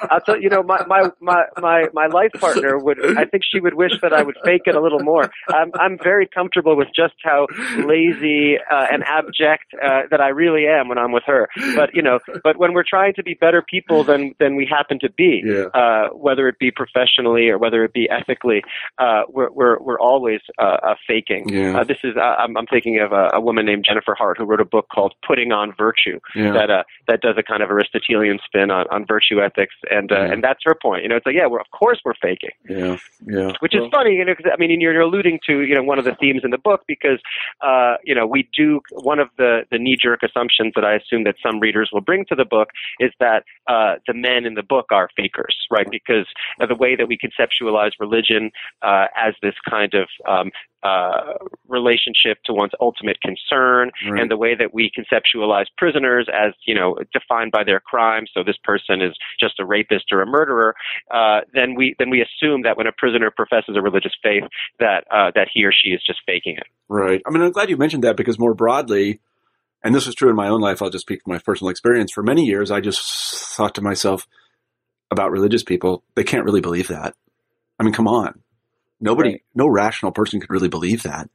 I'll 0.10 0.22
tell 0.22 0.38
you, 0.38 0.43
you 0.43 0.50
know, 0.50 0.63
my, 0.63 0.84
my, 0.88 1.12
my, 1.20 1.43
my, 1.62 1.84
my 1.93 2.08
life 2.08 2.32
partner 2.39 2.77
would, 2.79 3.17
I 3.17 3.25
think 3.25 3.43
she 3.50 3.60
would 3.60 3.74
wish 3.74 3.91
that 4.01 4.13
I 4.13 4.24
would 4.24 4.38
fake 4.46 4.62
it 4.65 4.75
a 4.75 4.82
little 4.82 5.01
more. 5.01 5.29
I'm, 5.50 5.72
I'm 5.75 5.98
very 6.01 6.25
comfortable 6.27 6.77
with 6.77 6.88
just 6.96 7.13
how 7.22 7.48
lazy 7.86 8.55
uh, 8.72 8.86
and 8.91 9.03
abject 9.03 9.65
uh, 9.84 10.03
that 10.10 10.22
I 10.22 10.29
really 10.29 10.65
am 10.65 10.88
when 10.88 10.98
I'm 10.98 11.12
with 11.12 11.24
her. 11.27 11.50
But, 11.75 11.93
you 11.93 12.01
know, 12.01 12.20
but 12.43 12.58
when 12.58 12.74
we're 12.74 12.86
trying 12.88 13.13
to 13.15 13.24
be 13.24 13.34
better 13.34 13.62
people 13.62 14.03
than, 14.03 14.34
than 14.39 14.55
we 14.55 14.65
happen 14.65 15.00
to 15.04 15.10
be, 15.12 15.32
Yeah. 15.46 15.66
uh, 15.82 16.06
whether 16.28 16.48
it 16.48 16.58
be 16.60 16.72
professionally 16.72 17.46
or 17.52 17.58
whether 17.58 17.84
it 17.84 17.94
be 17.94 18.06
ethically, 18.10 18.64
uh, 18.98 19.22
we're, 19.30 19.52
we're, 19.52 19.78
we're 19.86 20.00
always 20.00 20.42
uh, 20.60 20.78
uh, 20.90 20.96
faking. 21.08 21.44
Yeah. 21.50 21.78
Uh, 21.78 21.84
this 21.84 21.98
is, 22.04 22.14
uh, 22.18 22.36
I'm, 22.42 22.58
I'm 22.58 22.66
thinking 22.68 23.00
of 23.00 23.12
a, 23.12 23.30
a 23.34 23.42
woman 23.42 23.66
named 23.66 23.86
Jennifer 23.88 24.16
Herdt 24.20 24.38
who 24.40 24.46
wrote 24.46 24.62
a 24.62 24.66
book 24.76 24.88
called 24.94 25.14
Putting 25.28 25.52
on 25.52 25.74
Virtue 25.78 26.20
yeah. 26.36 26.52
that 26.54 26.70
uh, 26.70 26.84
that 27.08 27.22
does 27.22 27.36
a 27.38 27.44
kind 27.44 27.62
of 27.64 27.70
Aristotelian 27.70 28.40
spin 28.46 28.72
on, 28.72 28.86
on 28.92 29.06
virtue 29.06 29.42
ethics, 29.42 29.76
and 29.92 30.12
uh, 30.12 30.16
and 30.32 30.44
that's 30.44 30.60
her 30.64 30.76
point. 30.80 31.04
You 31.04 31.10
know, 31.10 31.16
it's 31.18 31.26
like 31.26 31.36
yeah, 31.36 31.48
we're 31.48 31.60
of 31.60 31.70
course 31.72 32.00
we're 32.06 32.14
faking, 32.22 32.52
yeah. 32.70 32.98
Yeah. 33.28 33.52
which 33.60 33.74
Well, 33.76 33.86
is 33.86 33.92
funny. 33.92 34.16
You 34.16 34.26
know, 34.26 34.34
because 34.36 34.52
I 34.54 34.58
mean 34.60 34.80
you're, 34.82 34.94
you're 34.94 35.02
alluding 35.02 35.40
to 35.48 35.62
you 35.62 35.76
know 35.76 35.84
one 35.84 36.00
of 36.00 36.06
the 36.06 36.16
themes 36.20 36.42
in 36.44 36.52
the 36.52 36.58
book 36.58 36.82
because 36.88 37.20
uh, 37.62 37.96
you 38.04 38.16
know 38.16 38.26
we 38.26 38.48
do 38.56 38.80
one 38.92 39.20
of 39.20 39.30
the 39.38 39.62
the 39.72 39.78
knee 39.78 39.98
jerk 40.02 40.22
assumptions 40.24 40.74
that 40.76 40.86
I 40.86 40.96
assume 40.96 41.24
that 41.26 41.36
some 41.46 41.60
readers 41.60 41.90
will 41.92 42.02
bring 42.02 42.26
to 42.26 42.36
the 42.36 42.46
book 42.46 42.70
is 43.00 43.12
that 43.20 43.44
uh, 43.68 43.96
the 44.08 44.14
men 44.14 44.46
in 44.46 44.54
the 44.56 44.64
book 44.64 44.88
are 44.94 45.10
fakers, 45.18 45.56
right? 45.70 45.88
Because 45.90 46.26
the 46.60 46.76
way 46.76 46.96
that 46.96 47.08
we 47.08 47.18
conceptualize 47.18 47.92
religion 48.00 48.52
uh, 48.82 49.08
as 49.16 49.34
this 49.42 49.56
kind 49.70 49.94
of 49.94 50.08
um, 50.28 50.52
uh, 50.84 51.34
relationship 51.68 52.38
to 52.46 52.54
one's 52.54 52.74
ultimate 52.80 53.18
concern, 53.22 53.90
Right. 54.10 54.22
and 54.22 54.30
the 54.32 54.38
way 54.38 54.54
that 54.56 54.74
we 54.74 54.92
conceptualize 54.98 55.66
prisoners 55.78 56.28
as 56.34 56.54
you 56.66 56.76
know 56.76 56.98
defined 57.14 57.52
by 57.52 57.64
their 57.64 57.80
crime. 57.80 58.26
So 58.34 58.44
this 58.44 58.58
person 58.64 59.02
is 59.02 59.16
just 59.40 59.60
a 59.60 59.66
rapist 59.66 60.06
or 60.12 60.22
a 60.22 60.26
murderer. 60.26 60.76
Uh, 61.10 61.42
then 61.54 61.76
we 61.76 61.96
then 62.00 62.10
we 62.10 62.22
assume 62.22 62.64
that 62.64 62.78
when 62.78 62.88
a 62.88 62.92
prisoner 62.92 63.32
professes 63.32 63.76
a 63.76 63.82
religious 63.82 64.14
faith, 64.22 64.44
that 64.80 65.06
uh, 65.12 65.32
that 65.36 65.48
he 65.54 65.64
or 65.66 65.72
she 65.72 65.90
is 65.92 66.02
just 66.06 66.20
faking 66.26 66.58
it. 66.58 66.68
Right. 66.90 67.22
I 67.26 67.30
mean, 67.32 67.42
I'm 67.42 67.52
glad 67.52 67.70
you 67.70 67.78
mentioned 67.78 68.04
that 68.04 68.18
because 68.18 68.38
more 68.38 68.54
broadly, 68.54 69.22
and 69.84 69.96
this 69.96 70.06
was 70.06 70.16
true 70.16 70.30
in 70.30 70.36
my 70.36 70.50
own 70.50 70.62
life, 70.62 70.82
I'll 70.82 70.90
just 70.90 71.04
speak 71.06 71.22
from 71.24 71.34
my 71.34 71.40
personal 71.40 71.72
experience. 71.72 72.12
For 72.12 72.24
many 72.24 72.44
years, 72.46 72.72
I 72.72 72.82
just 72.82 73.02
thought 73.56 73.74
to 73.76 73.82
myself 73.82 74.28
about 75.13 75.32
religious 75.32 75.63
people, 75.63 76.03
they 76.15 76.24
can't 76.25 76.43
really 76.43 76.62
believe 76.62 76.89
that. 76.89 77.15
I 77.79 77.84
mean, 77.84 77.93
come 77.93 78.08
on. 78.08 78.41
Nobody, 79.00 79.29
Right. 79.32 79.41
no 79.55 79.67
rational 79.67 80.12
person 80.12 80.39
could 80.39 80.50
really 80.50 80.70
believe 80.70 81.03
that, 81.03 81.29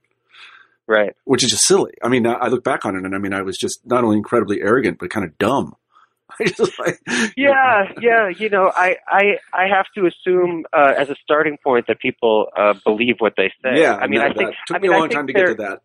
Right. 0.86 1.14
which 1.24 1.42
is 1.44 1.50
just 1.50 1.66
silly. 1.66 1.92
I 2.02 2.08
mean, 2.08 2.26
I 2.26 2.48
look 2.48 2.64
back 2.64 2.84
on 2.86 2.96
it 2.96 3.04
and 3.04 3.14
I 3.14 3.18
mean, 3.18 3.32
I 3.34 3.42
was 3.42 3.58
just 3.58 3.86
not 3.86 4.04
only 4.04 4.16
incredibly 4.16 4.60
arrogant, 4.62 4.98
but 4.98 5.10
kind 5.10 5.24
of 5.26 5.36
dumb. 5.38 5.74
I 6.40 6.44
just 6.44 6.78
like, 6.78 6.98
Yeah, 7.36 7.92
yeah. 8.00 8.28
You 8.28 8.48
know, 8.50 8.70
I 8.74 8.96
I 9.08 9.38
I 9.52 9.66
have 9.68 9.86
to 9.96 10.06
assume 10.06 10.64
uh, 10.72 10.92
as 10.96 11.08
a 11.10 11.16
starting 11.22 11.56
point 11.64 11.86
that 11.88 11.98
people 12.00 12.48
uh, 12.56 12.74
believe 12.84 13.16
what 13.18 13.34
they 13.36 13.50
say. 13.62 13.80
yeah. 13.80 13.96
I 13.96 14.06
mean, 14.06 14.20
I 14.20 14.32
think 14.32 14.50
took 14.66 14.76
I 14.76 14.78
mean, 14.80 14.90
me 14.90 14.96
a 14.96 15.00
long 15.00 15.08
time 15.08 15.26
to 15.26 15.32
get 15.32 15.46
to 15.46 15.54
that. 15.54 15.80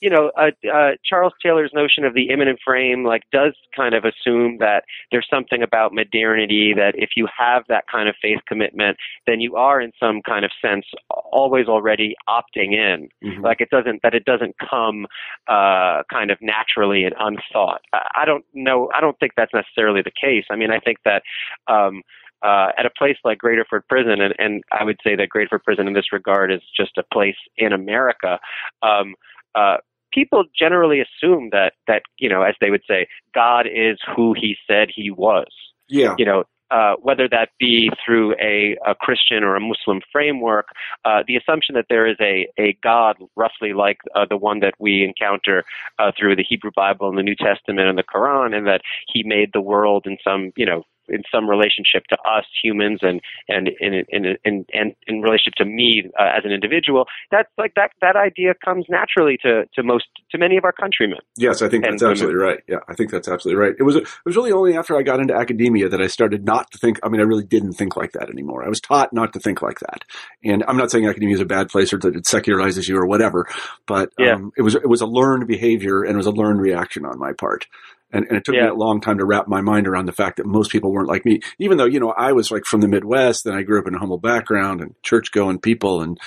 You 0.00 0.10
know, 0.10 0.30
uh, 0.38 0.50
uh, 0.72 0.92
Charles 1.04 1.32
Taylor's 1.42 1.72
notion 1.74 2.04
of 2.04 2.14
the 2.14 2.30
immanent 2.30 2.60
frame, 2.64 3.04
like, 3.04 3.22
does 3.32 3.54
kind 3.74 3.94
of 3.94 4.04
assume 4.04 4.58
that 4.58 4.84
there's 5.10 5.26
something 5.28 5.62
about 5.62 5.92
modernity 5.92 6.72
that 6.76 6.92
if 6.96 7.10
you 7.16 7.26
have 7.36 7.64
that 7.68 7.84
kind 7.90 8.08
of 8.08 8.14
faith 8.20 8.38
commitment, 8.46 8.96
then 9.26 9.40
you 9.40 9.56
are, 9.56 9.80
in 9.80 9.92
some 9.98 10.20
kind 10.22 10.44
of 10.44 10.50
sense, 10.62 10.84
always 11.10 11.66
already 11.66 12.14
opting 12.28 12.72
in. 12.72 13.08
Mhm. 13.24 13.42
Like, 13.42 13.60
it 13.60 13.70
doesn't 13.70 14.02
that 14.02 14.14
it 14.14 14.24
doesn't 14.24 14.54
come 14.58 15.06
uh, 15.48 16.02
kind 16.10 16.30
of 16.30 16.38
naturally 16.40 17.04
and 17.04 17.14
unthought. 17.18 17.80
I, 17.92 18.22
I 18.22 18.24
don't 18.24 18.44
know. 18.54 18.90
I 18.94 19.00
don't 19.00 19.18
think 19.18 19.32
that's 19.36 19.52
necessarily 19.54 20.02
the 20.02 20.12
case. 20.12 20.44
I 20.50 20.56
mean, 20.56 20.70
I 20.70 20.78
think 20.80 20.98
that. 21.04 21.22
Um, 21.66 22.02
uh, 22.42 22.68
at 22.76 22.84
a 22.84 22.90
place 22.90 23.16
like 23.24 23.38
Graterford 23.38 23.88
Prison, 23.88 24.20
and, 24.20 24.34
and 24.38 24.62
I 24.70 24.84
would 24.84 24.98
say 25.02 25.16
that 25.16 25.28
Graterford 25.34 25.62
Prison 25.64 25.86
in 25.88 25.94
this 25.94 26.12
regard 26.12 26.52
is 26.52 26.60
just 26.76 26.98
a 26.98 27.02
place 27.10 27.36
in 27.56 27.72
America. 27.72 28.38
Um, 28.82 29.14
uh, 29.54 29.78
people 30.12 30.44
generally 30.58 31.00
assume 31.00 31.50
that 31.52 31.74
that 31.86 32.02
you 32.18 32.28
know, 32.28 32.42
as 32.42 32.54
they 32.60 32.70
would 32.70 32.84
say, 32.88 33.06
God 33.34 33.66
is 33.66 33.98
who 34.14 34.34
He 34.34 34.56
said 34.66 34.88
He 34.94 35.10
was. 35.10 35.48
yeah. 35.88 36.14
You 36.18 36.24
know, 36.24 36.44
uh, 36.70 36.94
whether 37.02 37.28
that 37.28 37.50
be 37.58 37.90
through 38.04 38.34
a, 38.40 38.76
a 38.86 38.94
Christian 38.94 39.44
or 39.44 39.54
a 39.54 39.60
Muslim 39.60 40.00
framework, 40.10 40.66
uh, 41.04 41.22
the 41.26 41.36
assumption 41.36 41.74
that 41.74 41.86
there 41.88 42.06
is 42.06 42.16
a 42.20 42.48
a 42.58 42.76
God 42.82 43.16
roughly 43.36 43.72
like 43.72 43.98
uh, 44.14 44.26
the 44.28 44.36
one 44.36 44.60
that 44.60 44.74
we 44.78 45.04
encounter 45.04 45.64
uh, 45.98 46.10
through 46.18 46.36
the 46.36 46.44
Hebrew 46.48 46.70
Bible 46.74 47.08
and 47.08 47.18
the 47.18 47.22
New 47.22 47.36
Testament 47.36 47.88
and 47.88 47.98
the 47.98 48.02
Quran, 48.02 48.56
and 48.56 48.66
that 48.66 48.80
He 49.12 49.22
made 49.22 49.50
the 49.52 49.60
world 49.60 50.06
in 50.06 50.16
some 50.24 50.52
you 50.56 50.66
know 50.66 50.84
in 51.08 51.22
some 51.32 51.48
relationship 51.48 52.04
to 52.08 52.16
us 52.28 52.44
humans 52.62 53.00
and 53.02 53.20
and 53.48 53.68
in 53.80 54.04
in 54.08 54.36
in 54.44 54.64
in, 54.72 54.94
in 55.06 55.20
relationship 55.20 55.54
to 55.54 55.64
me 55.64 56.04
uh, 56.18 56.36
as 56.36 56.44
an 56.44 56.52
individual 56.52 57.06
that's 57.30 57.48
like 57.58 57.74
that 57.74 57.90
that 58.00 58.16
idea 58.16 58.52
comes 58.64 58.86
naturally 58.88 59.36
to 59.42 59.64
to 59.74 59.82
most 59.82 60.06
to 60.30 60.38
many 60.38 60.56
of 60.56 60.64
our 60.64 60.72
countrymen 60.72 61.18
Yes, 61.36 61.62
I 61.62 61.68
think 61.68 61.84
that's 61.84 62.02
absolutely 62.02 62.38
right. 62.40 62.60
Yeah, 62.68 62.78
I 62.88 62.94
think 62.94 63.10
that's 63.10 63.28
absolutely 63.28 63.60
right. 63.60 63.74
It 63.78 63.82
was 63.82 63.96
it 63.96 64.06
was 64.24 64.36
really 64.36 64.52
only 64.52 64.76
after 64.76 64.96
I 64.96 65.02
got 65.02 65.20
into 65.20 65.34
academia 65.34 65.88
that 65.88 66.00
I 66.00 66.06
started 66.06 66.44
not 66.44 66.70
to 66.72 66.78
think. 66.78 66.98
I 67.02 67.08
mean, 67.08 67.20
I 67.20 67.24
really 67.24 67.44
didn't 67.44 67.72
think 67.74 67.96
like 67.96 68.12
that 68.12 68.30
anymore. 68.30 68.64
I 68.64 68.68
was 68.68 68.80
taught 68.80 69.12
not 69.12 69.32
to 69.32 69.40
think 69.40 69.62
like 69.62 69.80
that. 69.80 70.04
And 70.44 70.64
I'm 70.68 70.76
not 70.76 70.90
saying 70.90 71.06
academia 71.06 71.34
is 71.34 71.40
a 71.40 71.44
bad 71.46 71.68
place 71.68 71.92
or 71.92 71.98
that 71.98 72.14
it 72.16 72.24
secularizes 72.24 72.88
you 72.88 72.96
or 72.96 73.06
whatever, 73.06 73.46
but 73.86 74.10
Yeah. 74.18 74.34
um, 74.34 74.52
it 74.56 74.62
was 74.62 74.74
it 74.74 74.88
was 74.88 75.00
a 75.00 75.06
learned 75.06 75.46
behavior 75.48 76.02
and 76.02 76.12
it 76.14 76.16
was 76.16 76.26
a 76.26 76.30
learned 76.30 76.60
reaction 76.60 77.04
on 77.04 77.18
my 77.18 77.32
part. 77.32 77.66
And, 78.14 78.26
and 78.28 78.36
it 78.36 78.44
took 78.44 78.54
Yeah. 78.54 78.62
me 78.64 78.68
a 78.68 78.74
long 78.74 79.00
time 79.00 79.18
to 79.18 79.24
wrap 79.24 79.48
my 79.48 79.60
mind 79.60 79.86
around 79.86 80.06
the 80.06 80.12
fact 80.12 80.36
that 80.38 80.46
most 80.46 80.70
people 80.70 80.92
weren't 80.92 81.08
like 81.08 81.24
me, 81.24 81.40
even 81.58 81.76
though, 81.78 81.84
you 81.84 82.00
know, 82.00 82.10
I 82.16 82.32
was 82.32 82.50
like 82.50 82.64
from 82.64 82.80
the 82.80 82.88
Midwest 82.88 83.44
and 83.46 83.54
I 83.54 83.62
grew 83.62 83.78
up 83.80 83.86
in 83.86 83.94
a 83.94 83.98
humble 83.98 84.18
background 84.18 84.80
and 84.80 84.94
church 85.02 85.32
going 85.32 85.58
people 85.58 86.00
and, 86.02 86.18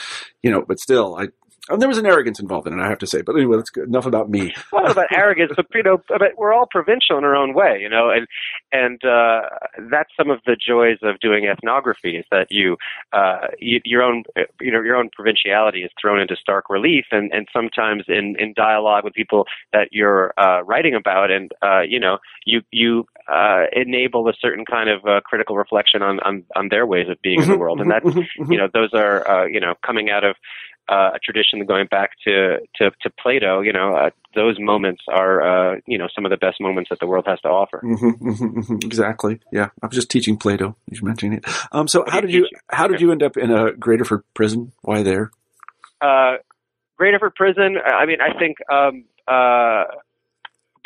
you 0.43 0.51
know, 0.51 0.63
but 0.67 0.79
still, 0.79 1.15
I, 1.15 1.27
and 1.69 1.81
there 1.81 1.89
was 1.89 1.97
an 1.97 2.05
arrogance 2.05 2.39
involved 2.39 2.67
in 2.67 2.73
it, 2.73 2.81
I 2.81 2.89
have 2.89 2.99
to 2.99 3.07
say. 3.07 3.21
But 3.21 3.35
anyway, 3.35 3.57
that's 3.57 3.69
good. 3.69 3.87
Enough 3.87 4.05
about 4.05 4.29
me. 4.29 4.53
well, 4.71 4.89
about 4.89 5.07
arrogance, 5.11 5.51
but 5.55 5.65
you 5.73 5.83
know, 5.83 5.97
but 6.07 6.21
we're 6.37 6.53
all 6.53 6.67
provincial 6.69 7.17
in 7.17 7.23
our 7.23 7.35
own 7.35 7.53
way, 7.53 7.79
you 7.81 7.89
know, 7.89 8.09
and 8.09 8.27
and 8.71 9.03
uh, 9.03 9.41
that's 9.89 10.09
some 10.17 10.29
of 10.29 10.39
the 10.45 10.55
joys 10.55 10.97
of 11.01 11.19
doing 11.19 11.45
ethnography 11.45 12.17
is 12.17 12.25
that 12.31 12.47
you, 12.49 12.77
uh, 13.13 13.47
you 13.59 13.79
your 13.85 14.03
own 14.03 14.23
you 14.61 14.71
know 14.71 14.81
your 14.81 14.95
own 14.95 15.09
provinciality 15.13 15.83
is 15.83 15.91
thrown 16.01 16.19
into 16.19 16.35
stark 16.35 16.69
relief, 16.69 17.05
and 17.11 17.31
and 17.33 17.47
sometimes 17.51 18.03
in 18.07 18.35
in 18.39 18.53
dialogue 18.55 19.03
with 19.03 19.13
people 19.13 19.45
that 19.73 19.89
you're 19.91 20.33
uh, 20.37 20.63
writing 20.63 20.95
about, 20.95 21.31
and 21.31 21.51
uh, 21.61 21.81
you 21.81 21.99
know 21.99 22.17
you 22.45 22.61
you 22.71 23.05
uh, 23.27 23.63
enable 23.73 24.27
a 24.29 24.33
certain 24.39 24.65
kind 24.65 24.89
of 24.89 25.05
uh, 25.05 25.19
critical 25.21 25.57
reflection 25.57 26.01
on, 26.01 26.19
on 26.21 26.43
on 26.55 26.69
their 26.69 26.85
ways 26.85 27.07
of 27.09 27.21
being 27.21 27.41
in 27.41 27.49
the 27.49 27.57
world, 27.57 27.81
and 27.81 27.91
that's 27.91 28.15
you 28.49 28.57
know 28.57 28.67
those 28.73 28.93
are 28.93 29.27
uh, 29.27 29.45
you 29.45 29.59
know 29.59 29.73
coming 29.85 30.09
out 30.09 30.23
of 30.23 30.35
uh, 30.89 31.11
a 31.15 31.19
tradition 31.23 31.65
going 31.65 31.87
back 31.87 32.11
to 32.25 32.57
to, 32.75 32.91
to 33.01 33.09
Plato. 33.21 33.61
You 33.61 33.73
know, 33.73 33.95
uh, 33.95 34.09
those 34.35 34.57
moments 34.59 35.03
are 35.11 35.41
uh, 35.41 35.79
you 35.85 35.97
know 35.97 36.07
some 36.13 36.25
of 36.25 36.31
the 36.31 36.37
best 36.37 36.59
moments 36.59 36.89
that 36.89 36.99
the 36.99 37.07
world 37.07 37.25
has 37.27 37.39
to 37.41 37.49
offer. 37.49 37.81
Mhm, 37.83 38.19
mhm, 38.19 38.53
mhm. 38.55 38.83
exactly. 38.83 39.39
Yeah, 39.51 39.69
I 39.81 39.87
was 39.87 39.95
just 39.95 40.09
teaching 40.09 40.37
Plato. 40.37 40.75
You 40.89 40.99
mentioned 41.03 41.35
it. 41.35 41.45
Um, 41.71 41.87
so 41.87 42.03
how 42.07 42.21
did 42.21 42.31
you 42.31 42.47
how 42.69 42.87
did 42.87 43.01
you 43.01 43.11
end 43.11 43.23
up 43.23 43.37
in 43.37 43.51
a 43.51 43.71
Graterford 43.71 44.23
prison? 44.33 44.71
Why 44.81 45.03
there? 45.03 45.31
Uh, 46.01 46.37
Graterford 46.99 47.35
Prison. 47.35 47.77
I 47.83 48.05
mean, 48.05 48.17
I 48.21 48.37
think. 48.37 48.57
Um, 48.71 49.05
uh, 49.27 49.83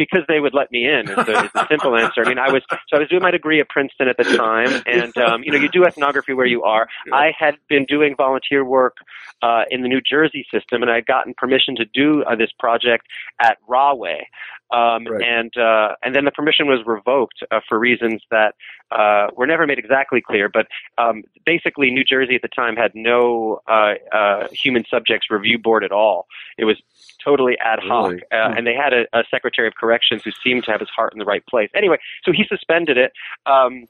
because 0.01 0.25
they 0.27 0.39
would 0.39 0.53
let 0.53 0.71
me 0.71 0.87
in 0.87 1.07
is 1.09 1.15
the, 1.15 1.43
is 1.45 1.51
the 1.53 1.67
simple 1.67 1.95
answer. 1.95 2.25
I 2.25 2.29
mean, 2.29 2.39
I 2.39 2.51
was 2.51 2.63
so 2.69 2.97
I 2.97 2.99
was 2.99 3.07
doing 3.07 3.21
my 3.21 3.29
degree 3.29 3.59
at 3.59 3.69
Princeton 3.69 4.07
at 4.07 4.17
the 4.17 4.23
time, 4.23 4.81
and 4.87 5.15
um, 5.17 5.43
you 5.43 5.51
know, 5.51 5.59
you 5.59 5.69
do 5.69 5.85
ethnography 5.85 6.33
where 6.33 6.47
you 6.47 6.63
are. 6.63 6.87
I 7.13 7.31
had 7.37 7.55
been 7.69 7.85
doing 7.85 8.15
volunteer 8.15 8.65
work 8.65 8.97
uh, 9.43 9.63
in 9.69 9.81
the 9.83 9.87
New 9.87 10.01
Jersey 10.01 10.45
system, 10.51 10.81
and 10.81 10.89
I 10.89 10.95
had 10.95 11.05
gotten 11.05 11.33
permission 11.35 11.75
to 11.75 11.85
do 11.85 12.23
uh, 12.23 12.35
this 12.35 12.49
project 12.57 13.07
at 13.39 13.57
Rahway. 13.67 14.27
Um, 14.71 15.05
Right. 15.05 15.21
And 15.23 15.51
uh, 15.57 15.95
and 16.03 16.15
then 16.15 16.25
the 16.25 16.31
permission 16.31 16.67
was 16.67 16.79
revoked 16.85 17.43
uh, 17.51 17.59
for 17.67 17.77
reasons 17.79 18.21
that 18.31 18.55
uh, 18.91 19.27
were 19.35 19.47
never 19.47 19.65
made 19.67 19.79
exactly 19.79 20.21
clear. 20.21 20.49
But 20.49 20.67
um, 20.97 21.23
basically, 21.45 21.91
New 21.91 22.03
Jersey 22.03 22.35
at 22.35 22.41
the 22.41 22.47
time 22.47 22.75
had 22.75 22.91
no 22.95 23.59
uh, 23.67 23.93
uh, 24.13 24.47
human 24.51 24.83
subjects 24.89 25.27
review 25.29 25.57
board 25.57 25.83
at 25.83 25.91
all. 25.91 26.27
It 26.57 26.65
was 26.65 26.77
totally 27.23 27.57
ad 27.63 27.79
hoc, 27.81 28.11
Really? 28.11 28.21
uh, 28.31 28.49
Hmm. 28.51 28.57
and 28.57 28.67
they 28.67 28.73
had 28.73 28.93
a, 28.93 29.05
a 29.13 29.23
secretary 29.29 29.67
of 29.67 29.75
corrections 29.75 30.23
who 30.23 30.31
seemed 30.43 30.63
to 30.65 30.71
have 30.71 30.79
his 30.79 30.89
heart 30.89 31.13
in 31.13 31.19
the 31.19 31.25
right 31.25 31.45
place. 31.45 31.69
Anyway, 31.75 31.97
so 32.23 32.31
he 32.31 32.43
suspended 32.47 32.97
it. 32.97 33.11
Um, 33.45 33.85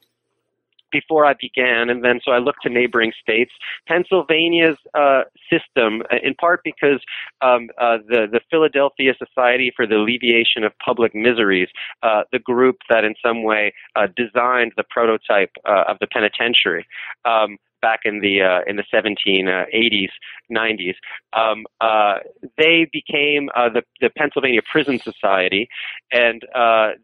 before 0.92 1.24
I 1.26 1.34
began, 1.40 1.90
and 1.90 2.04
then 2.04 2.20
so 2.24 2.32
I 2.32 2.38
looked 2.38 2.62
to 2.62 2.68
neighboring 2.68 3.12
states. 3.20 3.52
Pennsylvania's 3.88 4.78
uh, 4.94 5.22
system, 5.50 6.02
uh, 6.12 6.16
in 6.22 6.34
part 6.34 6.60
because 6.64 7.00
um, 7.40 7.68
uh, 7.80 7.98
the 8.08 8.26
the 8.30 8.40
Philadelphia 8.50 9.14
Society 9.18 9.72
for 9.74 9.86
the 9.86 9.96
Alleviation 9.96 10.64
of 10.64 10.72
Public 10.84 11.14
Miseries, 11.14 11.68
uh, 12.02 12.22
the 12.32 12.38
group 12.38 12.76
that 12.88 13.04
in 13.04 13.14
some 13.24 13.42
way 13.42 13.72
uh, 13.96 14.06
designed 14.16 14.72
the 14.76 14.84
prototype 14.90 15.50
uh, 15.66 15.84
of 15.88 15.98
the 16.00 16.06
penitentiary. 16.06 16.86
Um, 17.24 17.58
back 17.80 18.00
in 18.04 18.20
the 18.20 18.40
uh, 18.40 18.60
in 18.66 18.76
the 18.76 18.84
1780s, 18.94 20.08
90s. 20.50 20.94
Um, 21.32 21.66
uh, 21.80 22.18
they 22.56 22.88
became 22.92 23.50
uh, 23.56 23.68
the 23.68 23.82
the 24.00 24.08
Pennsylvania 24.16 24.60
Prison 24.70 25.00
Society, 25.00 25.68
and 26.12 26.42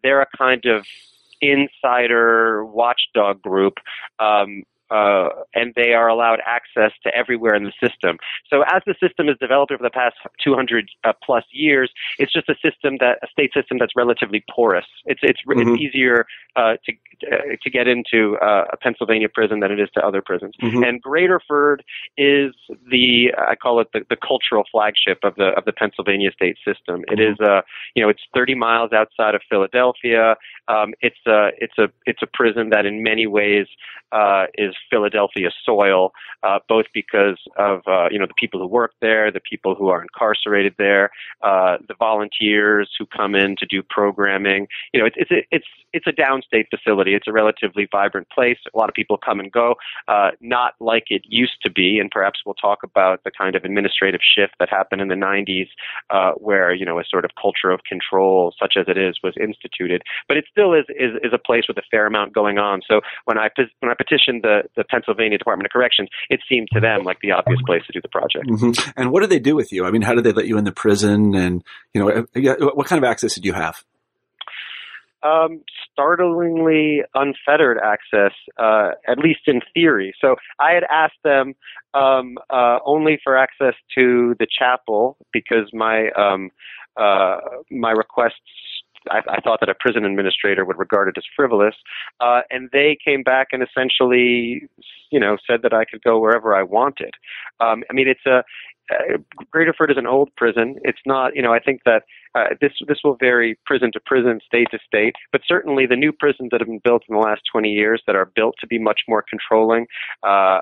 they're 0.03 0.23
a 0.23 0.27
kind 0.39 0.65
of 0.67 0.87
insider 1.41 2.65
watchdog 2.65 3.41
group 3.43 3.75
um, 4.19 4.63
uh, 4.91 5.29
and 5.55 5.73
they 5.77 5.93
are 5.93 6.09
allowed 6.09 6.41
access 6.47 6.93
to 7.03 7.15
everywhere 7.15 7.55
in 7.55 7.65
the 7.65 7.73
system. 7.83 8.19
So 8.49 8.63
as 8.63 8.83
the 8.87 8.95
system 9.01 9.29
has 9.29 9.37
developed 9.39 9.73
over 9.73 9.83
the 9.83 9.91
past 9.91 10.17
200 10.43 10.89
uh, 11.05 11.13
plus 11.23 11.45
years, 11.53 11.91
it's 12.19 12.33
just 12.33 12.49
a 12.49 12.55
system 12.63 12.97
that 13.01 13.19
a 13.23 13.29
state 13.31 13.53
system 13.53 13.79
that's 13.79 13.93
relatively 13.97 14.45
porous. 14.51 14.87
It's 15.05 15.21
it's, 15.23 15.41
mm-hmm. 15.49 15.73
it's 15.73 15.81
easier 15.81 16.27
uh, 16.57 16.77
to 16.87 16.93
uh, 17.31 17.57
to 17.63 17.71
get 17.71 17.89
into 17.89 18.37
uh, 18.43 18.65
a 18.73 18.77
Pennsylvania 18.77 19.29
prison 19.29 19.61
than 19.61 19.73
it 19.73 19.81
is 19.81 19.89
to 19.95 20.01
other 20.01 20.23
prisons. 20.23 20.55
Mm-hmm. 20.63 20.85
And 20.85 21.03
Graterford 21.03 21.81
is 22.17 22.55
the 22.91 23.33
I 23.37 23.55
call 23.55 23.81
it 23.81 23.89
the, 23.93 24.01
the 24.09 24.17
cultural 24.17 24.65
flagship 24.71 25.19
of 25.23 25.35
the 25.37 25.49
of 25.57 25.65
the 25.65 25.73
Pennsylvania 25.73 26.31
state 26.33 26.57
system. 26.65 27.05
It 27.09 27.19
mm-hmm. 27.19 27.33
is 27.33 27.41
a 27.41 27.63
you 27.95 28.03
know 28.03 28.09
it's 28.09 28.23
30 28.35 28.55
miles 28.55 28.93
outside 28.93 29.35
of 29.35 29.43
Philadelphia. 29.49 30.37
Um, 30.69 30.95
it's 31.01 31.19
a 31.27 31.51
it's 31.59 31.79
a 31.79 31.89
it's 32.07 32.23
a 32.23 32.27
prison 32.27 32.71
that 32.71 32.87
in 32.87 33.03
many 33.03 33.27
ways 33.27 33.67
uh, 34.13 34.47
is 34.57 34.75
Philadelphia 34.91 35.51
soil, 35.65 36.13
uh, 36.43 36.59
both 36.69 36.87
because 36.95 37.39
of 37.57 37.81
uh, 37.87 38.09
you 38.11 38.19
know 38.19 38.27
the 38.27 38.35
people 38.39 38.61
who 38.61 38.67
work 38.67 38.93
there, 39.01 39.31
the 39.31 39.41
people 39.41 39.75
who 39.75 39.89
are 39.89 40.03
incarcerated 40.03 40.75
there, 40.79 41.11
uh, 41.43 41.79
the 41.87 41.95
volunteers 41.99 42.91
who 42.99 43.07
come 43.07 43.35
in 43.35 43.57
to 43.57 43.67
do 43.67 43.83
programming. 43.83 44.69
You 44.93 45.01
know, 45.01 45.07
it's 45.07 45.17
it's 45.19 45.31
a, 45.31 45.47
it's 45.51 45.67
it's 45.93 46.07
a 46.07 46.13
downstate 46.13 46.67
facility. 46.71 47.15
It's 47.15 47.27
a 47.27 47.33
relatively 47.33 47.89
vibrant 47.91 48.29
place. 48.31 48.59
A 48.75 48.79
lot 48.79 48.89
of 48.89 48.95
people 48.95 49.17
come 49.17 49.41
and 49.41 49.51
go, 49.51 49.75
uh, 50.07 50.31
not 50.41 50.75
like 50.81 51.05
it 51.09 51.23
used 51.25 51.63
to 51.63 51.71
be. 51.71 51.99
And 51.99 52.11
perhaps 52.11 52.41
we'll 52.45 52.55
talk 52.55 52.81
about 52.83 53.25
the 53.25 53.31
kind 53.31 53.57
of 53.57 53.65
administrative 53.65 54.21
shift 54.23 54.55
that 54.61 54.69
happened 54.69 55.01
in 55.01 55.09
the 55.09 55.15
90s, 55.15 55.69
uh, 56.11 56.33
where 56.33 56.75
you 56.75 56.85
know 56.85 56.99
a 56.99 57.05
sort 57.09 57.25
of 57.25 57.31
culture 57.41 57.71
of 57.71 57.81
control, 57.85 58.55
such 58.61 58.75
as 58.79 58.87
it 58.89 58.99
is, 58.99 59.19
was 59.23 59.35
instituted. 59.41 60.03
But 60.27 60.37
it 60.37 60.45
still 60.51 60.75
is 60.75 60.85
is, 60.91 61.13
is 61.23 61.33
a 61.33 61.39
place 61.39 61.65
with 61.69 61.79
a 61.79 61.83
fair 61.91 62.07
amount 62.07 62.35
going 62.35 62.59
on. 62.59 62.83
So 62.89 63.01
when 63.25 63.39
I 63.39 63.49
when 63.81 63.91
I 63.91 63.95
petitioned 63.95 64.43
the 64.43 64.63
the 64.77 64.85
Pennsylvania 64.85 65.39
Department 65.39 65.67
of 65.67 65.73
Corrections, 65.73 66.09
it 66.31 66.41
seemed 66.49 66.69
to 66.73 66.81
them 66.81 67.05
like 67.05 67.19
the 67.21 67.33
obvious 67.33 67.61
place 67.67 67.83
to 67.87 67.93
do 67.93 68.01
the 68.01 68.09
project. 68.09 68.47
Mm-hmm. 68.47 68.91
And 68.97 69.11
what 69.11 69.21
did 69.21 69.31
they 69.31 69.39
do 69.39 69.55
with 69.55 69.73
you? 69.73 69.85
I 69.85 69.91
mean, 69.91 70.03
how 70.03 70.15
did 70.15 70.25
they 70.25 70.33
let 70.33 70.47
you 70.47 70.59
in 70.59 70.65
the 70.65 70.73
prison? 70.73 71.35
And 71.35 71.65
you 71.95 72.01
know, 72.05 72.27
what 72.75 72.87
kind 72.87 73.03
of 73.03 73.09
access 73.09 73.35
did 73.35 73.45
you 73.45 73.53
have? 73.53 73.83
Um, 75.21 75.63
startlingly 75.93 77.03
unfettered 77.15 77.79
access, 77.83 78.33
uh, 78.57 78.93
at 79.07 79.19
least 79.19 79.41
in 79.47 79.61
theory. 79.75 80.15
So 80.21 80.37
I 80.61 80.73
had 80.73 80.85
asked 80.89 81.19
them 81.25 81.55
um, 81.93 82.39
uh, 82.51 82.79
only 82.87 83.19
for 83.25 83.37
access 83.37 83.75
to 83.97 84.37
the 84.39 84.47
chapel 84.47 85.17
because 85.33 85.71
my 85.73 86.11
um, 86.11 86.51
uh, 86.97 87.39
my 87.71 87.91
requests 87.91 88.35
I, 89.11 89.19
I, 89.29 89.41
thought 89.41 89.61
that 89.61 89.69
a 89.69 89.75
prison 89.75 90.05
administrator 90.05 90.65
would 90.65 90.79
regard 90.79 91.09
it 91.09 91.15
as 91.17 91.25
frivolous, 91.35 91.75
uh, 92.21 92.43
and 92.51 92.69
they 92.73 92.97
came 93.03 93.23
back 93.23 93.49
and 93.53 93.63
essentially, 93.63 94.69
you 95.11 95.21
know, 95.21 95.37
said 95.47 95.63
that 95.63 95.73
I 95.73 95.85
could 95.85 96.03
go 96.03 96.19
wherever 96.19 96.55
I 96.55 96.63
wanted. 96.63 97.15
Um, 97.61 97.85
I 97.91 97.93
mean, 97.93 98.09
it's 98.09 98.27
a 98.27 98.45
uh, 98.91 99.19
Graterford 99.55 99.91
is 99.91 99.97
an 99.97 100.07
old 100.07 100.31
prison. 100.37 100.77
It's 100.83 100.99
not, 101.07 101.35
you 101.35 101.43
know, 101.43 101.53
I 101.53 101.59
think 101.59 101.83
that 101.85 102.03
uh, 102.35 102.55
this 102.61 102.73
this 102.87 102.99
will 103.03 103.17
vary 103.17 103.59
prison 103.67 103.91
to 103.93 104.01
prison, 104.01 104.41
state 104.47 104.69
to 104.71 104.79
state, 104.87 105.15
but 105.33 105.41
certainly 105.47 105.87
the 105.87 105.97
new 105.97 106.13
prisons 106.13 106.51
that 106.51 106.61
have 106.61 106.69
been 106.69 106.81
built 106.85 107.03
in 107.09 107.15
the 107.15 107.21
last 107.21 107.43
20 107.51 107.71
years 107.71 108.03
that 108.07 108.17
are 108.17 108.27
built 108.27 108.55
to 108.61 108.67
be 108.67 108.79
much 108.79 109.01
more 109.09 109.25
controlling. 109.29 109.87
Uh, 110.23 110.61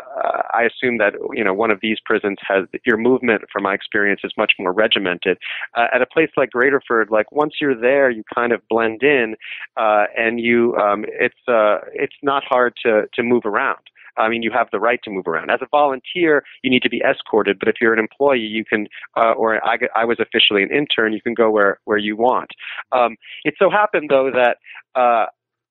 I 0.54 0.66
assume 0.66 0.98
that 0.98 1.14
you 1.32 1.44
know 1.44 1.54
one 1.54 1.70
of 1.70 1.80
these 1.82 1.98
prisons 2.04 2.38
has 2.46 2.64
your 2.84 2.96
movement, 2.96 3.42
from 3.52 3.64
my 3.64 3.74
experience, 3.74 4.20
is 4.24 4.32
much 4.36 4.52
more 4.58 4.72
regimented. 4.72 5.38
Uh, 5.76 5.86
at 5.92 6.02
a 6.02 6.06
place 6.06 6.30
like 6.36 6.50
Graterford, 6.54 7.10
like 7.10 7.30
once 7.32 7.54
you're 7.60 7.78
there, 7.78 8.10
you 8.10 8.22
kind 8.34 8.52
of 8.52 8.60
blend 8.68 9.02
in, 9.02 9.34
uh, 9.76 10.04
and 10.16 10.40
you 10.40 10.74
um, 10.76 11.04
it's 11.08 11.48
uh, 11.48 11.78
it's 11.92 12.16
not 12.22 12.44
hard 12.44 12.74
to 12.84 13.08
to 13.14 13.22
move 13.22 13.42
around. 13.44 13.78
I 14.16 14.28
mean, 14.28 14.42
you 14.42 14.50
have 14.52 14.68
the 14.72 14.80
right 14.80 15.00
to 15.04 15.10
move 15.10 15.26
around. 15.26 15.50
As 15.50 15.60
a 15.62 15.66
volunteer, 15.70 16.44
you 16.62 16.70
need 16.70 16.82
to 16.82 16.88
be 16.88 17.02
escorted, 17.08 17.58
but 17.58 17.68
if 17.68 17.76
you're 17.80 17.92
an 17.92 17.98
employee, 17.98 18.40
you 18.40 18.64
can, 18.64 18.86
uh, 19.16 19.32
or 19.32 19.64
I, 19.64 19.78
I 19.94 20.04
was 20.04 20.18
officially 20.20 20.62
an 20.62 20.70
intern, 20.70 21.12
you 21.12 21.22
can 21.22 21.34
go 21.34 21.50
where, 21.50 21.78
where 21.84 21.98
you 21.98 22.16
want. 22.16 22.50
Um, 22.92 23.16
it 23.44 23.54
so 23.58 23.70
happened, 23.70 24.10
though, 24.10 24.30
that 24.30 24.56
uh, 24.94 25.26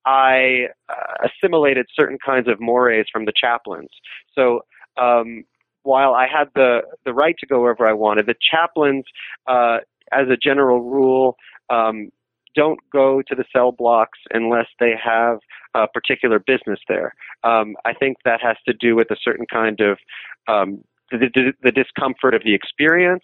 I 0.05 0.67
uh, 0.89 1.27
assimilated 1.27 1.87
certain 1.93 2.17
kinds 2.23 2.47
of 2.47 2.59
mores 2.59 3.07
from 3.11 3.25
the 3.25 3.33
chaplains. 3.35 3.89
So, 4.33 4.61
um, 4.97 5.43
while 5.83 6.15
I 6.15 6.27
had 6.27 6.47
the, 6.55 6.81
the 7.05 7.13
right 7.13 7.35
to 7.39 7.45
go 7.45 7.61
wherever 7.61 7.87
I 7.87 7.93
wanted, 7.93 8.25
the 8.25 8.35
chaplains, 8.51 9.05
uh, 9.45 9.77
as 10.11 10.27
a 10.29 10.37
general 10.37 10.81
rule, 10.81 11.35
um, 11.69 12.09
don't 12.55 12.79
go 12.91 13.21
to 13.27 13.35
the 13.35 13.43
cell 13.51 13.71
blocks 13.71 14.19
unless 14.31 14.67
they 14.79 14.93
have 15.03 15.39
a 15.75 15.87
particular 15.87 16.39
business 16.39 16.79
there. 16.87 17.13
Um, 17.43 17.75
I 17.85 17.93
think 17.93 18.17
that 18.25 18.41
has 18.41 18.57
to 18.67 18.73
do 18.73 18.95
with 18.95 19.11
a 19.11 19.17
certain 19.23 19.45
kind 19.51 19.79
of 19.81 19.97
um, 20.47 20.83
the, 21.11 21.53
the, 21.61 21.71
discomfort 21.71 22.33
of 22.33 22.43
the 22.43 22.53
experience, 22.53 23.23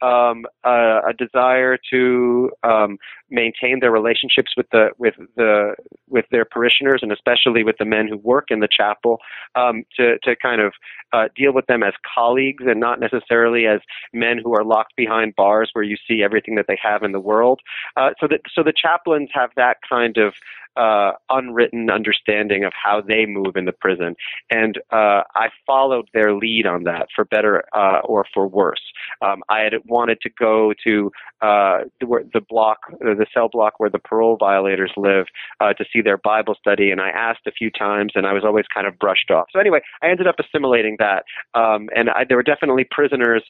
um, 0.00 0.46
uh, 0.64 1.00
a 1.08 1.12
desire 1.16 1.76
to 1.90 2.50
um, 2.62 2.96
maintain 3.30 3.80
their 3.80 3.90
relationships 3.90 4.52
with 4.56 4.66
the 4.72 4.88
with 4.98 5.14
the 5.36 5.74
with 6.08 6.24
their 6.30 6.44
parishioners, 6.44 7.00
and 7.02 7.12
especially 7.12 7.64
with 7.64 7.76
the 7.78 7.84
men 7.84 8.08
who 8.08 8.16
work 8.18 8.46
in 8.50 8.60
the 8.60 8.68
chapel, 8.74 9.18
um, 9.54 9.84
to 9.96 10.18
to 10.22 10.34
kind 10.36 10.60
of 10.60 10.72
uh, 11.12 11.28
deal 11.36 11.52
with 11.52 11.66
them 11.66 11.82
as 11.82 11.92
colleagues 12.14 12.64
and 12.66 12.80
not 12.80 12.98
necessarily 13.00 13.66
as 13.66 13.80
men 14.12 14.38
who 14.42 14.54
are 14.54 14.64
locked 14.64 14.94
behind 14.96 15.34
bars 15.36 15.70
where 15.72 15.84
you 15.84 15.96
see 16.08 16.22
everything 16.22 16.54
that 16.54 16.66
they 16.66 16.78
have 16.82 17.02
in 17.02 17.12
the 17.12 17.20
world. 17.20 17.60
Uh, 17.96 18.10
so 18.20 18.26
that 18.26 18.40
so 18.52 18.62
the 18.62 18.74
chaplains 18.74 19.28
have 19.34 19.50
that 19.56 19.76
kind 19.88 20.16
of 20.16 20.34
uh, 20.78 21.12
unwritten 21.28 21.90
understanding 21.90 22.64
of 22.64 22.72
how 22.72 23.00
they 23.00 23.26
move 23.26 23.56
in 23.56 23.64
the 23.64 23.72
prison. 23.72 24.14
And 24.50 24.78
uh, 24.92 25.22
I 25.34 25.48
followed 25.66 26.08
their 26.14 26.34
lead 26.34 26.66
on 26.66 26.84
that, 26.84 27.08
for 27.14 27.24
better 27.24 27.64
uh, 27.74 27.98
or 28.04 28.24
for 28.32 28.46
worse. 28.46 28.80
Um, 29.20 29.42
I 29.48 29.60
had 29.62 29.74
wanted 29.86 30.20
to 30.20 30.30
go 30.38 30.72
to 30.84 31.10
uh, 31.42 31.78
the, 32.00 32.40
block, 32.48 32.78
the 33.00 33.26
cell 33.34 33.48
block 33.48 33.74
where 33.78 33.90
the 33.90 33.98
parole 33.98 34.36
violators 34.38 34.92
live, 34.96 35.26
uh, 35.60 35.72
to 35.74 35.84
see 35.92 36.00
their 36.00 36.18
Bible 36.18 36.54
study, 36.60 36.90
and 36.90 37.00
I 37.00 37.08
asked 37.08 37.46
a 37.46 37.52
few 37.52 37.70
times, 37.70 38.12
and 38.14 38.26
I 38.26 38.32
was 38.32 38.44
always 38.44 38.66
kind 38.72 38.86
of 38.86 38.98
brushed 38.98 39.30
off. 39.30 39.46
So 39.52 39.58
anyway, 39.58 39.80
I 40.02 40.08
ended 40.08 40.28
up 40.28 40.36
assimilating 40.38 40.96
that, 41.00 41.24
um, 41.54 41.88
and 41.94 42.10
I, 42.10 42.24
there 42.24 42.36
were 42.36 42.42
definitely 42.42 42.86
prisoners 42.88 43.42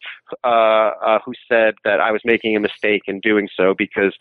uh, 0.44 1.18
who 1.24 1.32
said 1.46 1.74
that 1.84 2.00
I 2.00 2.10
was 2.10 2.22
making 2.24 2.56
a 2.56 2.60
mistake 2.60 3.02
in 3.06 3.20
doing 3.20 3.48
so 3.54 3.74
because 3.76 4.14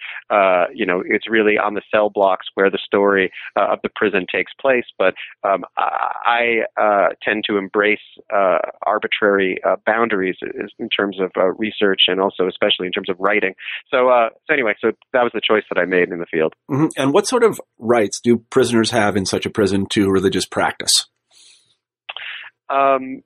you 0.73 0.85
know 0.85 1.01
it's 1.05 1.29
really 1.29 1.57
on 1.57 1.73
the 1.73 1.81
cell 1.89 2.09
blocks 2.09 2.47
where 2.55 2.69
the 2.69 2.77
story 2.77 2.96
uh, 3.05 3.73
of 3.73 3.79
the 3.83 3.89
prison 3.95 4.25
takes 4.31 4.51
place. 4.59 4.85
But 4.97 5.13
um, 5.43 5.63
I 5.77 6.61
uh, 6.79 7.09
tend 7.23 7.43
to 7.49 7.57
embrace 7.57 7.99
uh, 8.33 8.59
arbitrary 8.85 9.57
uh, 9.65 9.75
boundaries 9.85 10.37
in 10.79 10.89
terms 10.89 11.17
of 11.19 11.31
uh, 11.37 11.53
research 11.53 12.01
and 12.07 12.19
also 12.19 12.47
especially 12.47 12.87
in 12.87 12.91
terms 12.91 13.09
of 13.09 13.15
writing. 13.19 13.53
So, 13.89 14.09
so 14.47 14.53
anyway, 14.53 14.73
so 14.81 14.91
that 15.13 15.23
was 15.23 15.31
the 15.33 15.41
choice 15.41 15.63
that 15.69 15.79
I 15.79 15.85
made 15.85 16.09
in 16.09 16.19
the 16.19 16.25
field. 16.25 16.53
Mm-hmm. 16.69 16.87
And 16.97 17.13
what 17.13 17.27
sort 17.27 17.43
of 17.43 17.59
rights 17.77 18.19
do 18.19 18.37
prisoners 18.49 18.91
have 18.91 19.15
in 19.15 19.25
such 19.25 19.45
a 19.45 19.49
prison 19.49 19.85
to 19.91 20.09
religious 20.09 20.45
practice? 20.45 21.07
Um, 22.69 23.23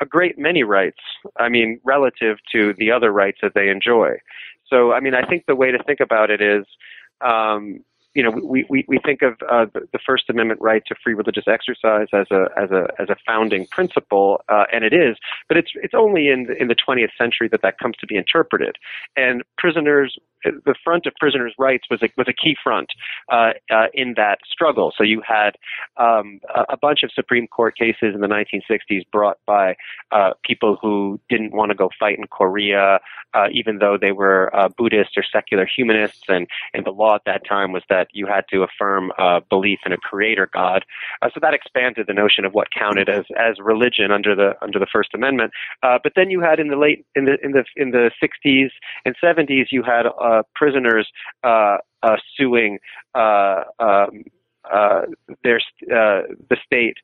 a 0.00 0.06
great 0.06 0.38
many 0.38 0.62
rights. 0.62 0.98
I 1.38 1.48
mean, 1.48 1.80
relative 1.84 2.38
to 2.52 2.74
the 2.78 2.92
other 2.92 3.10
rights 3.10 3.38
that 3.42 3.52
they 3.54 3.68
enjoy. 3.68 4.16
So, 4.68 4.92
I 4.92 5.00
mean, 5.00 5.14
I 5.14 5.26
think 5.26 5.44
the 5.46 5.54
way 5.54 5.70
to 5.70 5.82
think 5.84 6.00
about 6.00 6.30
it 6.30 6.40
is, 6.40 6.64
um, 7.20 7.80
you 8.14 8.22
know, 8.22 8.30
we, 8.30 8.64
we, 8.68 8.84
we 8.86 8.98
think 9.04 9.22
of 9.22 9.34
uh, 9.50 9.66
the 9.74 9.98
First 10.04 10.30
Amendment 10.30 10.60
right 10.60 10.82
to 10.86 10.94
free 11.02 11.14
religious 11.14 11.44
exercise 11.48 12.06
as 12.12 12.26
a 12.30 12.48
as 12.56 12.70
a 12.70 12.86
as 12.98 13.08
a 13.10 13.16
founding 13.26 13.66
principle, 13.66 14.40
uh, 14.48 14.64
and 14.72 14.84
it 14.84 14.92
is. 14.92 15.16
But 15.48 15.56
it's 15.56 15.72
it's 15.74 15.94
only 15.94 16.28
in 16.28 16.44
the, 16.44 16.54
in 16.60 16.68
the 16.68 16.76
20th 16.76 17.10
century 17.18 17.48
that 17.48 17.62
that 17.62 17.78
comes 17.78 17.96
to 17.96 18.06
be 18.06 18.16
interpreted. 18.16 18.76
And 19.16 19.42
prisoners, 19.58 20.16
the 20.44 20.74
front 20.82 21.06
of 21.06 21.14
prisoners' 21.18 21.54
rights 21.58 21.84
was 21.90 22.02
a 22.02 22.08
was 22.16 22.28
a 22.28 22.32
key 22.32 22.56
front 22.62 22.88
uh, 23.30 23.52
uh 23.70 23.86
in 23.94 24.14
that 24.16 24.38
struggle. 24.50 24.92
So 24.96 25.04
you 25.04 25.22
had 25.26 25.56
um, 25.96 26.40
a, 26.68 26.76
bunch 26.76 27.02
of 27.02 27.10
Supreme 27.14 27.46
Court 27.46 27.76
cases 27.76 28.14
in 28.14 28.20
the 28.20 28.26
1960s 28.26 29.02
brought 29.10 29.38
by 29.46 29.76
uh, 30.12 30.32
people 30.44 30.76
who 30.80 31.20
didn't 31.28 31.52
want 31.52 31.70
to 31.70 31.74
go 31.74 31.88
fight 31.98 32.18
in 32.18 32.26
Korea, 32.26 33.00
uh, 33.32 33.46
even 33.52 33.78
though 33.78 33.96
they 34.00 34.12
were 34.12 34.50
Buddhist 34.76 35.16
or 35.16 35.24
secular 35.30 35.66
humanists, 35.66 36.24
and 36.28 36.46
and 36.72 36.84
the 36.84 36.90
law 36.90 37.14
at 37.14 37.22
that 37.26 37.42
time 37.48 37.72
was 37.72 37.82
that 37.88 38.08
you 38.12 38.26
had 38.26 38.44
to 38.50 38.62
affirm 38.62 39.12
uh, 39.18 39.40
belief 39.48 39.80
in 39.86 39.92
a 39.92 39.96
creator 39.96 40.48
God. 40.52 40.84
Uh, 41.22 41.28
so 41.32 41.40
that 41.40 41.54
expanded 41.54 42.06
the 42.06 42.14
notion 42.14 42.44
of 42.44 42.52
what 42.52 42.68
counted 42.76 43.08
as 43.08 43.24
as 43.38 43.56
religion 43.58 44.10
under 44.10 44.34
the 44.34 44.52
under 44.62 44.78
the 44.78 44.86
First 44.92 45.10
Amendment. 45.14 45.52
Uh, 45.82 45.98
but 46.02 46.12
then 46.16 46.30
you 46.30 46.40
had 46.40 46.58
in 46.58 46.68
the 46.68 46.76
late 46.76 47.04
in 47.14 47.24
the 47.24 47.36
in 47.42 47.52
the 47.52 47.64
in 47.76 47.90
the 47.90 48.10
60s 48.22 48.70
and 49.04 49.14
70s 49.22 49.66
you 49.70 49.82
had 49.82 50.06
uh, 50.06 50.33
prisoners 50.54 51.08
uh, 51.42 51.78
uh, 52.02 52.16
suing 52.36 52.78
um, 53.14 54.24
their 55.42 55.60
the 55.88 56.56
state. 56.64 56.96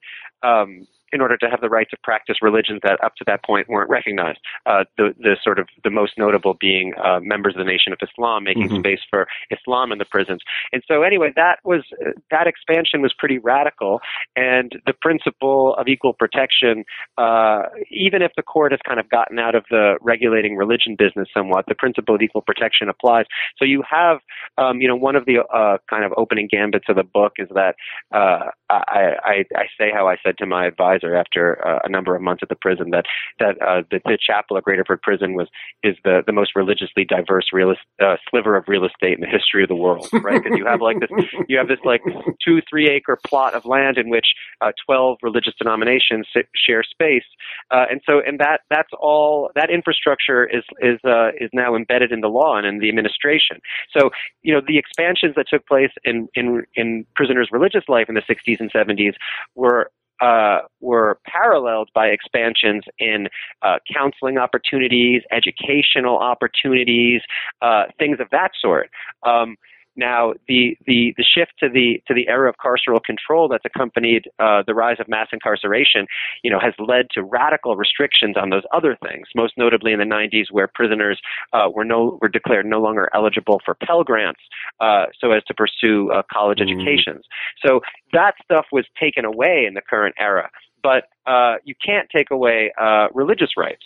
Um, 0.43 0.87
in 1.13 1.21
order 1.21 1.37
to 1.37 1.49
have 1.51 1.61
the 1.61 1.69
right 1.69 1.89
to 1.91 1.97
practice 2.03 2.37
religions 2.43 2.81
that 2.83 3.03
up 3.03 3.15
to 3.17 3.25
that 3.27 3.45
point 3.45 3.69
weren't 3.69 3.91
recognized. 3.91 4.39
Uh, 4.67 4.85
the 4.97 5.15
the 5.19 5.37
sort 5.43 5.59
of 5.59 5.69
the 5.85 5.91
most 5.91 6.13
notable 6.19 6.55
being 6.61 6.93
uh, 7.03 7.21
members 7.21 7.55
of 7.55 7.59
the 7.59 7.65
Nation 7.65 7.93
of 7.93 7.99
Islam, 8.03 8.45
making 8.45 8.69
Mhm. 8.69 8.79
space 8.79 9.01
for 9.11 9.27
Islam 9.51 9.93
in 9.93 9.99
the 9.99 10.05
prisons. 10.05 10.41
And 10.73 10.83
so 10.87 11.03
anyway, 11.03 11.33
that 11.37 11.59
was 11.65 11.83
uh, 12.05 12.11
that 12.31 12.47
expansion 12.47 13.03
was 13.03 13.13
pretty 13.19 13.39
radical, 13.39 14.01
and 14.37 14.81
the 14.87 14.93
principle 14.93 15.75
of 15.75 15.89
equal 15.89 16.13
protection, 16.13 16.85
uh, 17.19 17.63
even 17.91 18.23
if 18.23 18.33
the 18.37 18.43
court 18.43 18.73
has 18.73 18.81
kind 18.87 19.01
of 19.01 19.09
gotten 19.09 19.39
out 19.39 19.55
of 19.55 19.65
the 19.71 19.97
regulating 20.01 20.57
religion 20.57 20.97
business 20.97 21.29
somewhat, 21.33 21.65
the 21.67 21.75
principle 21.75 22.15
of 22.15 22.23
equal 22.23 22.43
protection 22.43 22.89
applies. 22.89 23.27
So 23.57 23.65
you 23.65 23.83
have, 23.89 24.19
um, 24.59 24.81
you 24.81 24.89
know, 24.89 24.97
one 24.97 25.17
of 25.17 25.25
the 25.25 25.41
uh, 25.41 25.79
kind 25.89 26.05
of 26.05 26.13
opening 26.17 26.49
gambits 26.51 26.87
of 26.89 26.97
the 26.97 27.05
book 27.05 27.33
is 27.39 27.49
that 27.55 27.75
uh, 28.13 28.51
I, 28.69 29.15
I, 29.25 29.45
I 29.57 29.65
say 29.79 29.91
how 29.93 30.09
I 30.09 30.17
said 30.25 30.39
to 30.39 30.47
my 30.47 30.67
advisor 30.67 31.00
after 31.05 31.65
uh, 31.67 31.81
a 31.85 31.89
number 31.89 32.15
of 32.15 32.23
months 32.23 32.43
at 32.43 32.49
the 32.49 32.57
prison 32.57 32.91
that 32.91 33.05
that 33.39 33.61
uh, 33.63 33.83
the, 33.91 34.01
the 34.05 34.19
chapel 34.21 34.57
at 34.57 34.65
Graterford 34.65 35.03
Prison 35.03 35.35
was 35.35 35.49
is 35.83 35.97
the 36.05 36.23
the 36.27 36.33
most 36.33 36.55
religiously 36.55 37.05
diverse 37.05 37.47
real 37.53 37.75
uh, 38.03 38.17
sliver 38.29 38.57
of 38.57 38.65
real 38.69 38.85
estate 38.85 39.15
in 39.15 39.21
the 39.21 39.27
history 39.27 39.63
of 39.63 39.69
the 39.69 39.77
world, 39.77 40.09
right? 40.23 40.43
Because 40.43 40.59
you 40.59 40.67
have 40.67 40.81
like 40.81 41.01
this 41.01 41.11
you 41.49 41.59
have 41.59 41.69
this 41.69 41.79
like 41.85 42.03
two 42.45 42.61
three 42.69 42.89
acre 42.89 43.19
plot 43.27 43.55
of 43.55 43.65
land 43.65 43.99
in 43.99 44.11
which 44.11 44.27
uh, 44.61 44.73
12 44.85 45.19
religious 45.23 45.55
denominations 45.59 46.27
share 46.55 46.83
space 46.83 47.25
uh, 47.71 47.87
and 47.91 48.01
so 48.07 48.21
and 48.27 48.39
that 48.39 48.61
that's 48.69 48.91
all 48.99 49.51
that 49.55 49.71
infrastructure 49.71 50.45
is 50.45 50.65
is 50.81 50.99
uh, 51.05 51.29
is 51.41 51.51
now 51.53 51.75
embedded 51.75 52.13
in 52.13 52.21
the 52.21 52.29
law 52.29 52.57
and 52.57 52.67
in 52.67 52.79
the 52.79 52.89
administration 52.89 53.59
so 53.97 54.11
you 54.43 54.53
know 54.53 54.61
the 54.67 54.79
expansions 54.79 55.35
that 55.37 55.47
took 55.49 55.67
place 55.67 55.91
in 56.05 56.29
in 56.35 56.65
in 56.75 57.07
prisoners 57.15 57.49
religious 57.53 57.85
life 57.89 58.07
in 58.09 58.15
the 58.15 58.23
60s 58.23 58.61
and 58.61 58.73
70s 58.73 59.15
were 59.55 59.91
uh, 60.21 60.61
were 60.81 61.19
paralleled 61.27 61.91
by 61.95 62.07
expansions 62.07 62.85
in 62.99 63.29
uh, 63.63 63.79
counseling 63.93 64.39
opportunities, 64.39 65.23
educational 65.31 66.19
opportunities, 66.19 67.23
uh, 67.63 67.85
things 67.99 68.19
of 68.21 68.29
that 68.31 68.51
sort. 68.61 68.91
Um, 69.25 69.57
now, 70.01 70.33
the, 70.49 70.77
the, 70.87 71.15
the 71.17 71.25
shift 71.25 71.53
to 71.61 71.69
the 71.69 72.03
to 72.09 72.15
the 72.15 72.27
era 72.29 72.49
of 72.49 72.57
carceral 72.57 73.03
control 73.03 73.47
that's 73.49 73.65
accompanied 73.65 74.25
uh, 74.39 74.63
the 74.67 74.75
rise 74.75 74.97
of 74.99 75.07
mass 75.09 75.29
incarceration, 75.33 76.07
you 76.43 76.51
know, 76.51 76.59
has 76.59 76.75
led 76.79 77.11
to 77.13 77.23
radical 77.23 77.77
restrictions 77.77 78.37
on 78.37 78.51
those 78.51 78.65
other 78.73 78.97
things. 79.07 79.29
Most 79.37 79.55
notably 79.57 79.93
in 79.93 79.99
the 79.99 80.05
90s, 80.07 80.47
where 80.51 80.67
prisoners 80.67 81.21
uh, 81.53 81.69
were 81.73 81.85
no 81.85 82.19
were 82.21 82.29
declared 82.29 82.67
no 82.67 82.81
longer 82.81 83.09
eligible 83.15 83.61
for 83.65 83.75
Pell 83.75 84.03
grants, 84.03 84.41
uh, 84.81 85.07
so 85.21 85.31
as 85.33 85.45
to 85.45 85.55
pursue 85.55 86.11
uh, 86.11 86.23
college 86.33 86.59
Mhm. 86.59 86.71
educations. 86.73 87.25
So 87.65 87.81
that 88.13 88.35
stuff 88.43 88.67
was 88.73 88.87
taken 88.99 89.25
away 89.25 89.67
in 89.67 89.75
the 89.75 89.83
current 89.83 90.15
era. 90.19 90.51
But 90.83 91.05
uh, 91.27 91.57
you 91.65 91.75
can't 91.85 92.09
take 92.11 92.31
away 92.31 92.73
uh, 92.79 93.09
religious 93.13 93.51
rights. 93.57 93.85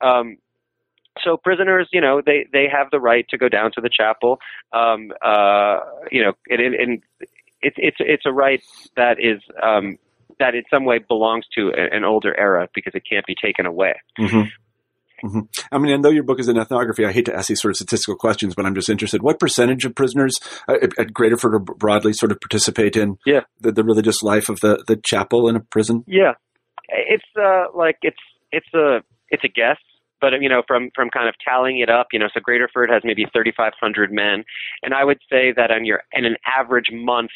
Um, 0.00 0.36
so 1.22 1.36
prisoners, 1.36 1.88
you 1.92 2.00
know, 2.00 2.22
they 2.24 2.46
they 2.52 2.66
have 2.70 2.90
the 2.90 3.00
right 3.00 3.26
to 3.30 3.38
go 3.38 3.48
down 3.48 3.72
to 3.74 3.80
the 3.80 3.90
chapel. 3.90 4.38
Um, 4.72 5.12
uh, 5.22 5.80
you 6.10 6.22
know, 6.22 6.32
and, 6.48 6.74
and, 6.74 7.02
it's 7.62 7.76
it's 7.78 7.96
it's 8.00 8.24
a 8.24 8.32
right 8.32 8.62
that 8.96 9.18
is 9.18 9.42
um, 9.62 9.98
that 10.38 10.54
in 10.54 10.62
some 10.70 10.84
way 10.84 10.98
belongs 10.98 11.44
to 11.56 11.72
an 11.76 12.04
older 12.04 12.34
era 12.38 12.68
because 12.74 12.94
it 12.94 13.02
can't 13.08 13.26
be 13.26 13.34
taken 13.40 13.66
away. 13.66 13.94
hmm 14.16 14.42
hmm 15.22 15.40
I 15.70 15.76
mean, 15.76 15.92
and 15.92 16.02
though 16.02 16.10
your 16.10 16.22
book 16.22 16.40
is 16.40 16.48
an 16.48 16.56
ethnography, 16.56 17.04
I 17.04 17.12
hate 17.12 17.26
to 17.26 17.34
ask 17.34 17.48
these 17.48 17.60
sort 17.60 17.72
of 17.72 17.76
statistical 17.76 18.16
questions, 18.16 18.54
but 18.54 18.64
I'm 18.64 18.74
just 18.74 18.88
interested. 18.88 19.22
What 19.22 19.38
percentage 19.38 19.84
of 19.84 19.94
prisoners 19.94 20.40
uh, 20.66 20.76
at, 20.80 20.98
at 20.98 21.06
Graterford 21.08 21.52
or 21.52 21.58
broadly 21.58 22.14
sort 22.14 22.32
of 22.32 22.40
participate 22.40 22.96
in 22.96 23.18
Yeah. 23.26 23.40
the, 23.60 23.72
the 23.72 23.84
religious 23.84 24.22
life 24.22 24.48
of 24.48 24.60
the, 24.60 24.82
the 24.86 24.96
chapel 24.96 25.46
in 25.48 25.56
a 25.56 25.60
prison? 25.60 26.04
Yeah, 26.06 26.32
it's 26.88 27.24
uh 27.38 27.66
like 27.74 27.98
it's 28.00 28.16
it's 28.50 28.72
a 28.72 29.02
it's 29.28 29.44
a 29.44 29.48
guess, 29.48 29.76
but 30.20 30.40
you 30.40 30.48
know 30.48 30.62
from 30.66 30.90
from 30.94 31.10
kind 31.10 31.28
of 31.28 31.34
tallying 31.44 31.78
it 31.78 31.90
up, 31.90 32.08
you 32.12 32.18
know, 32.18 32.28
so 32.32 32.40
Graterford 32.40 32.90
has 32.90 33.02
maybe 33.04 33.26
3,500 33.32 34.12
men, 34.12 34.44
and 34.82 34.94
I 34.94 35.04
would 35.04 35.18
say 35.30 35.52
that 35.56 35.70
on 35.70 35.84
your 35.84 36.02
in 36.12 36.24
an 36.24 36.36
average 36.46 36.90
month, 36.92 37.30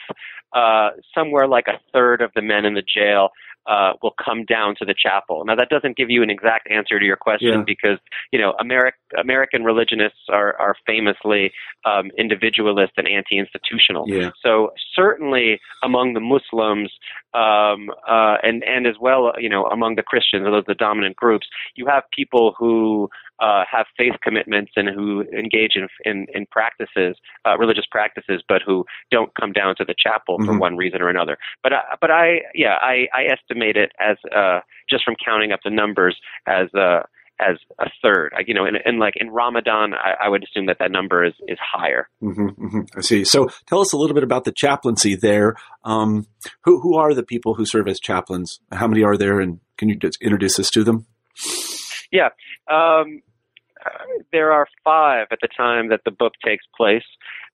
uh, 0.52 0.90
somewhere 1.14 1.46
like 1.46 1.66
a 1.68 1.78
third 1.92 2.20
of 2.20 2.30
the 2.34 2.42
men 2.42 2.64
in 2.64 2.74
the 2.74 2.82
jail. 2.82 3.30
Uh, 3.66 3.94
will 4.02 4.14
come 4.22 4.44
down 4.44 4.74
to 4.78 4.84
the 4.84 4.94
chapel. 4.94 5.42
Now 5.46 5.54
that 5.54 5.70
doesn't 5.70 5.96
give 5.96 6.10
you 6.10 6.22
an 6.22 6.28
exact 6.28 6.70
answer 6.70 6.98
to 7.00 7.04
your 7.06 7.16
question 7.16 7.48
Yeah. 7.60 7.64
because 7.64 7.98
you 8.30 8.38
know 8.38 8.52
Ameri- 8.60 8.92
American 9.18 9.64
religionists 9.64 10.28
are 10.28 10.54
are 10.60 10.76
famously 10.86 11.50
um, 11.86 12.10
individualist 12.18 12.92
and 12.98 13.08
anti-institutional. 13.08 14.04
Yeah. 14.06 14.30
So 14.42 14.74
certainly 14.94 15.60
among 15.82 16.12
the 16.12 16.20
Muslims, 16.20 16.92
um, 17.32 17.90
uh, 18.06 18.36
and 18.42 18.62
and 18.64 18.86
as 18.86 18.96
well, 19.00 19.32
you 19.38 19.48
know, 19.48 19.64
among 19.66 19.94
the 19.96 20.02
Christians, 20.02 20.44
those 20.44 20.64
the 20.66 20.74
dominant 20.74 21.16
groups, 21.16 21.46
you 21.74 21.86
have 21.86 22.02
people 22.14 22.54
who 22.58 23.08
uh, 23.40 23.64
have 23.70 23.86
faith 23.96 24.14
commitments 24.22 24.72
and 24.76 24.88
who 24.88 25.22
engage 25.36 25.72
in 25.74 25.88
in, 26.04 26.26
in 26.34 26.46
practices, 26.50 27.16
uh, 27.46 27.56
religious 27.58 27.86
practices, 27.90 28.42
but 28.48 28.62
who 28.66 28.84
don't 29.10 29.30
come 29.40 29.52
down 29.52 29.74
to 29.76 29.84
the 29.84 29.94
chapel 29.98 30.38
for 30.44 30.52
Mhm. 30.54 30.60
one 30.60 30.76
reason 30.76 31.02
or 31.02 31.08
another. 31.08 31.36
But 31.62 31.72
I, 31.72 31.80
but 32.00 32.10
I 32.10 32.40
yeah 32.54 32.76
I, 32.80 33.08
I 33.14 33.24
estimate 33.24 33.76
it 33.76 33.92
as 34.00 34.16
uh, 34.34 34.60
just 34.88 35.04
from 35.04 35.16
counting 35.24 35.52
up 35.52 35.60
the 35.64 35.70
numbers 35.70 36.16
as 36.46 36.72
uh, 36.74 37.00
as 37.40 37.56
a 37.80 37.90
third. 38.00 38.32
I, 38.36 38.42
you 38.46 38.54
know, 38.54 38.64
and, 38.64 38.76
and 38.84 39.00
like 39.00 39.14
in 39.16 39.28
Ramadan, 39.30 39.92
I, 39.94 40.26
I 40.26 40.28
would 40.28 40.44
assume 40.44 40.66
that 40.66 40.76
that 40.78 40.92
number 40.92 41.24
is 41.24 41.34
is 41.48 41.58
higher. 41.60 42.08
hmm 42.20 42.48
hmm 42.48 42.80
I 42.96 43.00
see. 43.00 43.24
So 43.24 43.48
tell 43.66 43.80
us 43.80 43.92
a 43.92 43.96
little 43.96 44.14
bit 44.14 44.22
about 44.22 44.44
the 44.44 44.52
chaplaincy 44.52 45.16
there. 45.16 45.56
Um, 45.84 46.26
who, 46.62 46.80
who 46.80 46.96
are 46.96 47.12
the 47.12 47.24
people 47.24 47.54
who 47.54 47.66
serve 47.66 47.88
as 47.88 47.98
chaplains? 47.98 48.60
How 48.70 48.86
many 48.86 49.02
are 49.02 49.16
there? 49.16 49.40
And 49.40 49.58
can 49.78 49.88
you 49.88 49.96
just 49.96 50.22
introduce 50.22 50.60
us 50.60 50.70
to 50.70 50.84
them? 50.84 51.06
Yeah. 52.10 52.30
Um, 52.70 53.22
there 54.32 54.52
are 54.52 54.66
five 54.82 55.26
at 55.30 55.38
the 55.42 55.48
time 55.48 55.88
that 55.88 56.00
the 56.04 56.10
book 56.10 56.34
takes 56.44 56.64
place. 56.76 57.04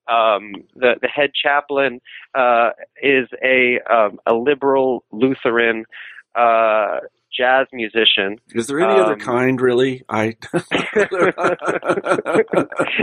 Um, 0.08 0.52
the 0.74 0.94
the 1.00 1.08
head 1.08 1.32
chaplain 1.34 2.00
uh, 2.34 2.70
is 3.02 3.28
a 3.44 3.80
um, 3.92 4.18
a 4.26 4.34
liberal 4.34 5.04
Lutheran 5.12 5.84
uh, 6.34 7.00
jazz 7.36 7.66
musician. 7.72 8.38
Is 8.54 8.66
there 8.66 8.80
any 8.80 9.00
other 9.00 9.12
Um, 9.14 9.18
kind, 9.20 9.60
really? 9.60 10.02
I. 10.08 10.36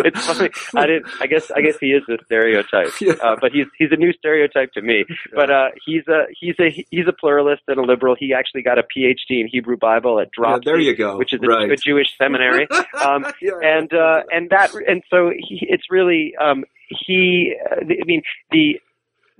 it's 0.06 0.26
funny. 0.26 0.50
I 0.76 0.86
didn't. 0.88 1.08
I 1.22 1.28
guess. 1.28 1.52
I 1.52 1.62
guess 1.62 1.78
he 1.80 1.88
is 1.88 2.04
a 2.10 2.18
stereotype. 2.26 2.90
Yeah. 3.02 3.14
Uh, 3.22 3.36
but 3.40 3.52
he's 3.52 3.66
he's 3.78 3.92
a 3.92 3.96
new 3.96 4.14
stereotype 4.14 4.72
to 4.74 4.82
me. 4.82 5.06
But 5.34 5.50
uh, 5.52 5.70
he's 5.86 6.08
a 6.08 6.26
he's 6.40 6.56
a 6.60 6.70
he's 6.90 7.08
a 7.08 7.14
pluralist 7.14 7.64
and 7.68 7.78
a 7.78 7.82
liberal. 7.84 8.16
He 8.18 8.34
actually 8.34 8.62
got 8.64 8.78
a 8.78 8.84
PhD 8.84 9.40
in 9.42 9.48
Hebrew 9.52 9.78
Bible 9.78 10.20
at 10.20 10.30
Yeah, 10.42 10.60
there 10.64 10.80
you 10.80 10.96
go. 10.96 11.18
which 11.18 11.34
is 11.34 11.40
a, 11.44 11.48
right. 11.48 11.72
a 11.72 11.76
Jewish 11.76 12.16
seminary. 12.18 12.68
Um, 12.98 13.26
Yeah. 13.42 13.52
and 13.62 13.94
uh, 13.94 14.24
and 14.32 14.50
that 14.50 14.74
and 14.74 15.04
so 15.10 15.30
he, 15.38 15.60
it's 15.70 15.86
really 15.90 16.34
um, 16.40 16.64
he. 16.90 17.56
Uh, 17.72 17.76
I 17.82 18.06
mean 18.06 18.22
the. 18.52 18.80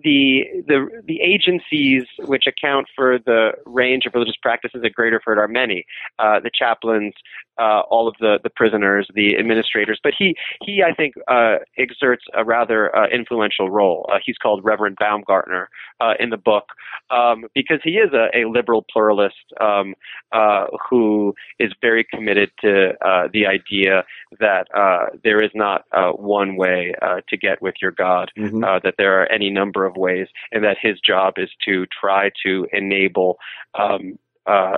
The, 0.04 0.44
the 0.68 1.02
the 1.06 1.22
agencies 1.22 2.04
which 2.20 2.44
account 2.46 2.88
for 2.96 3.18
the 3.18 3.54
range 3.66 4.06
of 4.06 4.14
religious 4.14 4.36
practices 4.42 4.82
at 4.86 4.92
Graterford 4.94 5.38
are 5.38 5.48
many. 5.48 5.86
Uh, 6.20 6.40
the 6.40 6.52
chaplains, 6.54 7.16
uh, 7.58 7.82
all 7.90 8.08
of 8.08 8.14
the, 8.20 8.38
the 8.44 8.52
prisoners, 8.52 9.08
the 9.16 9.36
administrators. 9.38 10.00
But 10.04 10.14
he 10.18 10.36
he 10.64 10.84
I 10.84 10.94
think 10.94 11.16
uh, 11.28 11.56
exerts 11.80 12.26
a 12.36 12.46
rather 12.46 12.96
uh, 12.96 13.08
influential 13.10 13.72
role. 13.72 14.08
Uh, 14.12 14.20
he's 14.24 14.38
called 14.38 14.64
Reverend 14.64 14.98
Baumgartner 15.00 15.68
uh, 16.00 16.14
in 16.20 16.30
the 16.30 16.38
book 16.38 16.66
um, 17.10 17.46
because 17.56 17.80
he 17.84 17.94
is 17.98 18.12
a, 18.14 18.28
a 18.38 18.48
liberal 18.48 18.86
pluralist 18.94 19.36
um, 19.60 19.96
uh, 20.32 20.66
who 20.90 21.34
is 21.58 21.72
very 21.82 22.04
committed 22.04 22.52
to 22.62 22.92
uh, 23.04 23.30
the 23.34 23.48
idea 23.48 24.04
that 24.40 24.68
uh, 24.76 25.08
there 25.24 25.42
is 25.42 25.52
not 25.56 25.86
uh, 25.92 26.12
one 26.12 26.56
way 26.56 26.94
uh, 27.02 27.22
to 27.30 27.36
get 27.38 27.62
with 27.64 27.76
your 27.82 27.92
God, 27.92 28.30
Mhm. 28.38 28.64
uh, 28.64 28.80
that 28.84 28.96
there 29.00 29.20
are 29.22 29.26
any 29.32 29.50
number 29.50 29.87
of 29.88 29.94
ways, 29.96 30.28
and 30.52 30.64
that 30.64 30.78
his 30.88 30.96
job 31.12 31.34
is 31.38 31.50
to 31.68 31.74
try 32.00 32.24
to 32.46 32.68
enable 32.72 33.38
um, 33.84 34.04
uh, 34.46 34.78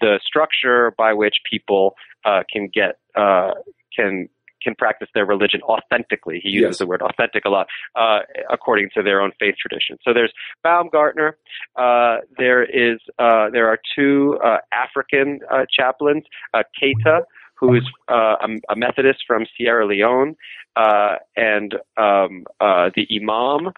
the 0.00 0.20
structure 0.24 0.92
by 0.96 1.12
which 1.12 1.36
people 1.50 1.84
uh, 2.24 2.42
can 2.52 2.68
get 2.72 2.92
uh, 3.16 3.52
can 3.96 4.28
can 4.62 4.74
practice 4.74 5.08
their 5.14 5.26
religion 5.26 5.60
authentically. 5.74 6.40
He 6.42 6.48
uses 6.48 6.70
Yes. 6.70 6.78
the 6.78 6.86
word 6.86 7.02
authentic 7.02 7.44
a 7.44 7.50
lot, 7.50 7.66
uh, 7.94 8.20
according 8.50 8.88
to 8.94 9.02
their 9.02 9.20
own 9.20 9.32
faith 9.38 9.56
tradition. 9.60 9.98
So 10.04 10.14
there's 10.14 10.32
Baumgartner. 10.62 11.36
Uh, 11.76 12.16
there 12.38 12.62
is 12.64 12.98
uh, 13.18 13.50
there 13.50 13.68
are 13.68 13.78
two 13.96 14.38
uh, 14.42 14.58
African 14.72 15.40
uh, 15.50 15.64
chaplains, 15.78 16.24
uh, 16.54 16.62
Keita, 16.80 17.16
who 17.56 17.74
is 17.74 17.84
uh, 18.08 18.36
a, 18.40 18.48
a 18.72 18.76
Methodist 18.76 19.20
from 19.26 19.44
Sierra 19.56 19.86
Leone, 19.86 20.34
uh, 20.76 21.16
and 21.36 21.74
um, 21.96 22.44
uh, 22.60 22.90
the 22.96 23.06
Imam, 23.14 23.72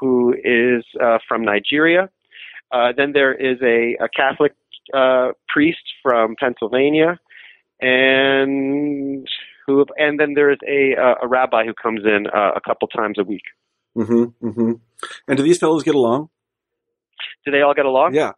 who 0.00 0.34
is 0.34 0.84
uh, 1.02 1.18
from 1.26 1.44
Nigeria. 1.44 2.10
Uh, 2.70 2.92
then 2.96 3.12
there 3.12 3.32
is 3.32 3.58
a, 3.62 3.96
a 4.02 4.08
Catholic 4.08 4.52
uh, 4.92 5.32
priest 5.48 5.82
from 6.02 6.36
Pennsylvania, 6.38 7.18
and 7.80 9.26
who, 9.66 9.86
and 9.96 10.18
then 10.18 10.34
there 10.34 10.50
is 10.50 10.58
a, 10.66 11.00
uh, 11.00 11.14
a 11.22 11.28
rabbi 11.28 11.64
who 11.64 11.74
comes 11.74 12.02
in 12.04 12.26
uh, 12.26 12.52
a 12.56 12.60
couple 12.60 12.88
times 12.88 13.18
a 13.18 13.24
week. 13.24 13.42
Mm-hmm, 13.96 14.46
mm-hmm. 14.46 14.72
And 15.26 15.36
do 15.36 15.42
these 15.42 15.58
fellows 15.58 15.82
get 15.82 15.94
along? 15.94 16.30
Do 17.44 17.50
they 17.52 17.62
all 17.62 17.74
get 17.74 17.86
along? 17.86 18.14
Yeah. 18.14 18.32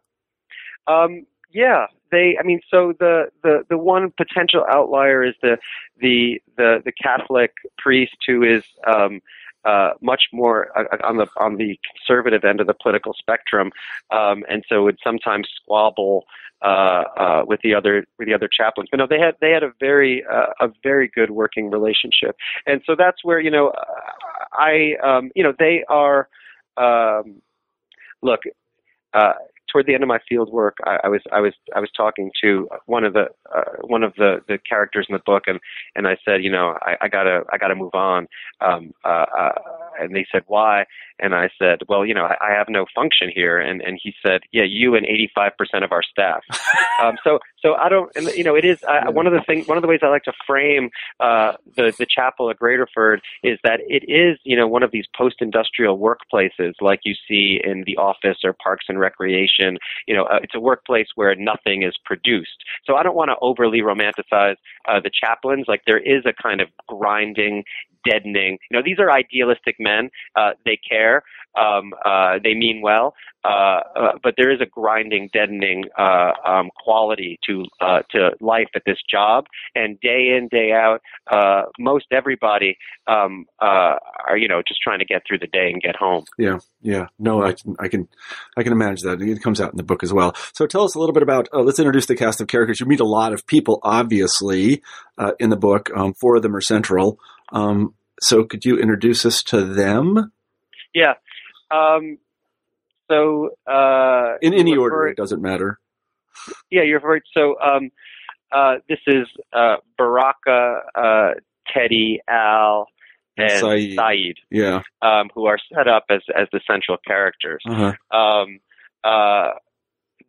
Um, 0.87 1.25
yeah, 1.53 1.87
they. 2.11 2.37
I 2.39 2.43
mean, 2.43 2.61
so 2.69 2.93
the, 2.97 3.25
the 3.43 3.63
the 3.69 3.77
one 3.77 4.11
potential 4.15 4.63
outlier 4.69 5.23
is 5.23 5.35
the 5.41 5.57
the 5.99 6.39
the 6.57 6.77
the 6.85 6.91
Catholic 6.91 7.51
priest 7.77 8.15
who 8.27 8.43
is. 8.43 8.63
Um, 8.87 9.21
uh, 9.65 9.91
much 10.01 10.23
more 10.33 10.67
uh, 10.77 10.97
on 11.03 11.17
the 11.17 11.27
on 11.37 11.57
the 11.57 11.79
conservative 11.89 12.43
end 12.43 12.59
of 12.59 12.67
the 12.67 12.73
political 12.73 13.13
spectrum, 13.13 13.71
um, 14.11 14.43
and 14.49 14.63
so 14.67 14.83
would 14.83 14.97
sometimes 15.03 15.47
squabble 15.55 16.25
uh, 16.61 17.03
uh, 17.17 17.43
with 17.47 17.59
the 17.63 17.73
other 17.73 18.05
with 18.17 18.27
the 18.27 18.33
other 18.33 18.49
chaplains. 18.51 18.89
But 18.91 18.97
no, 18.97 19.07
they 19.07 19.19
had 19.19 19.35
they 19.41 19.51
had 19.51 19.63
a 19.63 19.71
very 19.79 20.23
uh, 20.31 20.53
a 20.59 20.69
very 20.83 21.07
good 21.07 21.31
working 21.31 21.69
relationship, 21.69 22.35
and 22.65 22.81
so 22.85 22.95
that's 22.95 23.23
where 23.23 23.39
you 23.39 23.51
know 23.51 23.71
I 24.53 24.93
um, 25.03 25.31
you 25.35 25.43
know 25.43 25.53
they 25.57 25.83
are 25.89 26.27
um, 26.77 27.41
look. 28.21 28.41
Uh, 29.13 29.33
toward 29.71 29.85
the 29.85 29.93
end 29.93 30.03
of 30.03 30.07
my 30.07 30.19
field 30.27 30.51
work, 30.51 30.77
I, 30.85 30.97
I 31.03 31.07
was 31.07 31.21
I 31.31 31.39
was 31.39 31.53
I 31.75 31.79
was 31.79 31.89
talking 31.95 32.31
to 32.43 32.67
one 32.85 33.03
of 33.03 33.13
the 33.13 33.27
uh, 33.55 33.63
one 33.81 34.03
of 34.03 34.13
the, 34.15 34.41
the 34.47 34.57
characters 34.57 35.05
in 35.09 35.13
the 35.13 35.21
book, 35.25 35.43
and 35.47 35.59
and 35.95 36.07
I 36.07 36.17
said, 36.25 36.43
you 36.43 36.51
know, 36.51 36.77
I, 36.81 36.95
I 37.01 37.07
gotta 37.07 37.43
I 37.51 37.57
gotta 37.57 37.75
move 37.75 37.93
on. 37.93 38.27
Um, 38.59 38.93
uh, 39.05 39.25
uh, 39.37 39.51
and 39.99 40.15
they 40.15 40.25
said, 40.31 40.43
why? 40.47 40.85
And 41.19 41.35
I 41.35 41.49
said, 41.59 41.79
well, 41.87 42.05
you 42.05 42.13
know, 42.13 42.25
I, 42.25 42.35
I 42.41 42.51
have 42.51 42.67
no 42.69 42.85
function 42.93 43.29
here. 43.33 43.59
And 43.59 43.81
and 43.81 43.99
he 44.01 44.13
said, 44.25 44.41
yeah, 44.51 44.63
you 44.67 44.95
and 44.95 45.05
85% 45.37 45.83
of 45.83 45.91
our 45.91 46.03
staff. 46.03 46.43
um, 47.03 47.17
so 47.23 47.39
so 47.61 47.75
I 47.75 47.89
don't, 47.89 48.11
and, 48.15 48.27
you 48.29 48.43
know, 48.43 48.55
it 48.55 48.65
is 48.65 48.83
uh, 48.83 49.11
one 49.11 49.27
of 49.27 49.33
the 49.33 49.41
things. 49.45 49.67
One 49.67 49.77
of 49.77 49.81
the 49.81 49.87
ways 49.87 49.99
I 50.03 50.07
like 50.07 50.23
to 50.23 50.33
frame 50.47 50.89
uh, 51.19 51.53
the 51.75 51.93
the 51.97 52.05
chapel 52.05 52.49
at 52.49 52.59
Graterford 52.59 53.19
is 53.43 53.59
that 53.63 53.79
it 53.87 54.03
is, 54.07 54.39
you 54.43 54.55
know, 54.55 54.67
one 54.67 54.83
of 54.83 54.91
these 54.91 55.05
post-industrial 55.15 55.99
workplaces 55.99 56.73
like 56.81 57.01
you 57.03 57.15
see 57.27 57.59
in 57.63 57.83
the 57.85 57.97
office 57.97 58.37
or 58.43 58.53
Parks 58.53 58.85
and 58.89 58.99
Recreation. 58.99 59.77
You 60.07 60.15
know, 60.15 60.23
uh, 60.23 60.39
it's 60.41 60.55
a 60.55 60.59
workplace 60.59 61.07
where 61.15 61.35
nothing 61.35 61.83
is 61.83 61.93
produced. 62.05 62.63
So 62.85 62.95
I 62.95 63.03
don't 63.03 63.15
want 63.15 63.29
to 63.29 63.35
overly 63.41 63.79
romanticize 63.79 64.55
uh, 64.87 64.99
the 64.99 65.11
chaplains. 65.11 65.65
Like 65.67 65.83
there 65.85 65.99
is 65.99 66.25
a 66.25 66.33
kind 66.33 66.61
of 66.61 66.69
grinding, 66.87 67.63
deadening. 68.05 68.57
You 68.69 68.77
know, 68.77 68.83
these 68.83 68.99
are 68.99 69.11
idealistic 69.11 69.75
men. 69.79 70.09
Uh, 70.35 70.51
they 70.65 70.77
care. 70.77 71.23
Um, 71.57 71.93
uh, 72.05 72.39
they 72.41 72.53
mean 72.53 72.81
well, 72.81 73.13
uh, 73.43 73.81
uh, 73.95 74.11
but 74.23 74.35
there 74.37 74.51
is 74.51 74.61
a 74.61 74.65
grinding, 74.65 75.29
deadening 75.33 75.85
uh, 75.97 76.31
um, 76.45 76.69
quality 76.81 77.39
to 77.47 77.65
uh, 77.81 78.03
to 78.11 78.31
life 78.39 78.69
at 78.73 78.83
this 78.85 78.99
job. 79.09 79.47
And 79.75 79.99
day 79.99 80.37
in, 80.37 80.47
day 80.49 80.71
out, 80.71 81.01
most 81.77 82.05
everybody 82.11 82.77
um, 83.07 83.45
are 83.59 84.37
you 84.37 84.47
know 84.47 84.61
just 84.65 84.79
trying 84.81 84.99
to 84.99 85.05
get 85.05 85.23
through 85.27 85.39
the 85.39 85.47
day 85.47 85.69
and 85.71 85.81
get 85.81 85.97
home. 85.97 86.23
Yeah, 86.37 86.59
yeah. 86.81 87.07
No, 87.19 87.43
I 87.43 87.51
can, 87.53 87.75
I 87.79 87.89
can, 87.89 88.07
I 88.55 88.63
can 88.63 88.71
imagine 88.71 89.09
that. 89.09 89.21
It 89.21 89.43
comes 89.43 89.59
out 89.59 89.71
in 89.71 89.77
the 89.77 89.83
book 89.83 90.03
as 90.03 90.13
well. 90.13 90.33
So 90.53 90.67
tell 90.67 90.83
us 90.83 90.95
a 90.95 90.99
little 90.99 91.13
bit 91.13 91.23
about. 91.23 91.49
Let's 91.51 91.79
introduce 91.79 92.05
the 92.05 92.15
cast 92.15 92.39
of 92.39 92.47
characters. 92.47 92.79
You 92.79 92.85
meet 92.85 93.01
a 93.01 93.05
lot 93.05 93.33
of 93.33 93.45
people, 93.45 93.81
obviously, 93.83 94.83
in 95.39 95.49
the 95.49 95.57
book. 95.57 95.89
Um, 95.93 96.13
four 96.13 96.37
of 96.37 96.43
them 96.43 96.55
are 96.55 96.61
central. 96.61 97.19
Um, 97.51 97.93
so 98.21 98.43
could 98.43 98.65
you 98.65 98.77
introduce 98.77 99.25
us 99.25 99.43
to 99.43 99.63
them? 99.63 100.31
Yeah. 100.93 101.13
Um, 101.69 102.17
so 103.09 103.49
uh, 103.67 104.37
in 104.41 104.53
any 104.53 104.75
order, 104.75 105.07
it 105.07 105.17
doesn't 105.17 105.41
matter. 105.41 105.79
Yeah, 106.69 106.83
you're 106.83 106.99
right. 106.99 107.21
So 107.33 107.59
um, 107.59 107.91
uh, 108.51 108.75
this 108.87 108.99
is 109.07 109.27
uh, 109.53 109.77
Baraka, 109.97 110.79
uh, 110.95 111.29
Teddy, 111.73 112.21
Al, 112.27 112.87
and 113.37 113.51
Saeed. 113.51 113.97
Saeed, 113.97 114.35
Yeah. 114.49 114.81
um, 115.01 115.29
who 115.33 115.45
are 115.45 115.57
set 115.73 115.87
up 115.87 116.05
as 116.09 116.21
as 116.35 116.47
the 116.51 116.61
central 116.69 116.97
characters. 117.05 117.63
Uh-huh. 117.67 117.93
Um, 118.17 118.59
uh, 119.03 119.51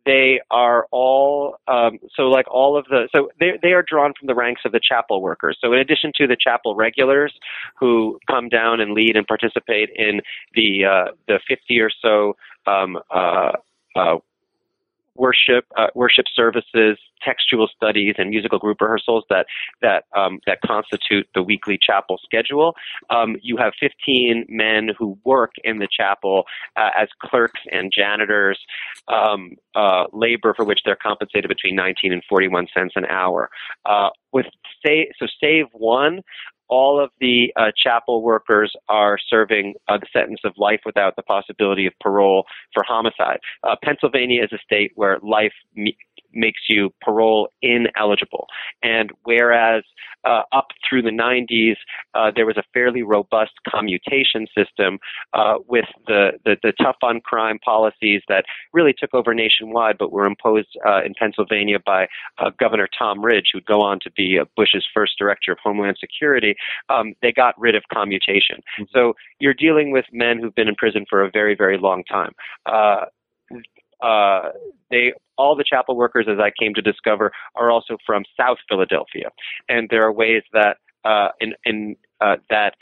they 0.05 0.41
are 0.51 0.87
all 0.91 1.57
um, 1.67 1.99
so 2.15 2.23
like 2.23 2.45
all 2.49 2.77
of 2.77 2.85
the 2.85 3.07
so 3.15 3.29
they 3.39 3.57
they 3.61 3.71
are 3.71 3.83
drawn 3.87 4.13
from 4.17 4.27
the 4.27 4.35
ranks 4.35 4.61
of 4.65 4.71
the 4.71 4.81
chapel 4.81 5.21
workers. 5.21 5.57
So 5.61 5.73
in 5.73 5.79
addition 5.79 6.11
to 6.17 6.27
the 6.27 6.37
chapel 6.39 6.75
regulars 6.75 7.33
who 7.79 8.19
come 8.29 8.49
down 8.49 8.79
and 8.81 8.93
lead 8.93 9.15
and 9.15 9.25
participate 9.25 9.89
in 9.95 10.21
the 10.55 10.85
uh, 10.85 11.11
the 11.27 11.39
50 11.47 11.79
or 11.79 11.89
so 12.01 12.35
um, 12.65 12.97
uh, 13.09 13.51
uh, 13.95 14.17
worship 15.15 15.65
uh, 15.77 15.87
worship 15.95 16.25
services, 16.33 16.97
textual 17.21 17.67
studies, 17.75 18.15
and 18.17 18.29
musical 18.29 18.59
group 18.59 18.81
rehearsals 18.81 19.23
that 19.29 19.45
that 19.81 20.05
um, 20.15 20.39
that 20.45 20.59
constitute 20.65 21.27
the 21.35 21.43
weekly 21.43 21.77
chapel 21.81 22.19
schedule. 22.23 22.75
Um, 23.09 23.37
you 23.41 23.57
have 23.57 23.73
15 23.79 24.45
men 24.49 24.89
who 24.97 25.17
work 25.23 25.51
in 25.63 25.79
the 25.79 25.87
chapel 25.91 26.43
uh, 26.75 26.89
as 26.97 27.09
clerks 27.21 27.61
and 27.71 27.91
janitors, 27.95 28.59
um, 29.07 29.51
uh, 29.75 30.05
labor 30.11 30.53
for 30.55 30.65
which 30.65 30.79
they're 30.85 30.97
compensated 31.01 31.49
between 31.49 31.75
19 31.75 32.13
and 32.13 32.23
41 32.27 32.67
cents 32.73 32.93
an 32.95 33.05
hour. 33.05 33.49
Uh, 33.85 34.09
with 34.31 34.47
say 34.85 35.09
so, 35.19 35.27
save 35.39 35.67
one 35.73 36.21
all 36.73 36.99
of 36.99 37.11
the 37.19 37.53
uh, 37.55 37.71
chapel 37.77 38.23
workers 38.23 38.73
are 38.89 39.19
serving 39.29 39.75
uh, 39.87 39.97
the 39.99 40.07
sentence 40.11 40.39
of 40.43 40.53
life 40.57 40.79
without 40.87 41.15
the 41.15 41.21
possibility 41.21 41.85
of 41.85 41.93
parole 42.01 42.45
for 42.73 42.83
homicide. 42.83 43.37
Uh, 43.63 43.75
Pennsylvania 43.83 44.43
is 44.43 44.51
a 44.51 44.57
state 44.57 44.91
where 44.95 45.19
life 45.21 45.53
me- 45.75 45.95
makes 46.33 46.61
you 46.69 46.91
parole 47.01 47.49
ineligible. 47.61 48.47
And 48.81 49.11
whereas 49.23 49.83
uh, 50.23 50.43
up 50.51 50.67
through 50.87 51.01
the 51.01 51.09
90s, 51.09 51.75
uh, 52.13 52.31
there 52.35 52.45
was 52.45 52.57
a 52.57 52.63
fairly 52.73 53.03
robust 53.03 53.51
commutation 53.69 54.47
system 54.55 54.99
uh, 55.33 55.55
with 55.67 55.85
the, 56.07 56.31
the, 56.45 56.55
the, 56.63 56.73
tough 56.81 56.95
on 57.03 57.21
crime 57.21 57.59
policies 57.59 58.21
that 58.27 58.45
really 58.73 58.93
took 58.97 59.13
over 59.13 59.33
nationwide, 59.33 59.97
but 59.97 60.11
were 60.11 60.25
imposed 60.25 60.67
uh, 60.85 61.03
in 61.03 61.13
Pennsylvania 61.17 61.77
by 61.85 62.07
uh, 62.39 62.49
Governor 62.59 62.87
Tom 62.97 63.23
Ridge, 63.23 63.49
who'd 63.53 63.65
go 63.65 63.81
on 63.81 63.99
to 64.01 64.11
be 64.11 64.39
uh, 64.39 64.45
Bush's 64.55 64.85
first 64.93 65.13
director 65.17 65.51
of 65.51 65.57
Homeland 65.63 65.97
Security. 65.99 66.55
Um, 66.89 67.13
they 67.21 67.31
got 67.31 67.59
rid 67.59 67.75
of 67.75 67.83
commutation. 67.93 68.57
Mm-hmm. 68.79 68.83
So 68.93 69.13
you're 69.39 69.53
dealing 69.53 69.91
with 69.91 70.05
men 70.11 70.39
who've 70.39 70.55
been 70.55 70.67
in 70.67 70.75
prison 70.75 71.05
for 71.09 71.23
a 71.23 71.31
very, 71.31 71.55
very 71.55 71.77
long 71.77 72.03
time 72.05 72.31
uh, 74.03 74.49
they 74.91 75.13
all 75.37 75.55
the 75.55 75.63
chapel 75.67 75.95
workers, 75.95 76.27
as 76.29 76.37
I 76.39 76.51
came 76.59 76.73
to 76.75 76.81
discover, 76.81 77.31
are 77.55 77.71
also 77.71 77.97
from 78.05 78.23
South 78.39 78.57
Philadelphia, 78.69 79.29
and 79.67 79.89
there 79.89 80.03
are 80.03 80.11
ways 80.11 80.43
that 80.53 80.77
uh, 81.05 81.29
in, 81.39 81.53
in 81.65 81.95
uh, 82.21 82.35
that 82.49 82.75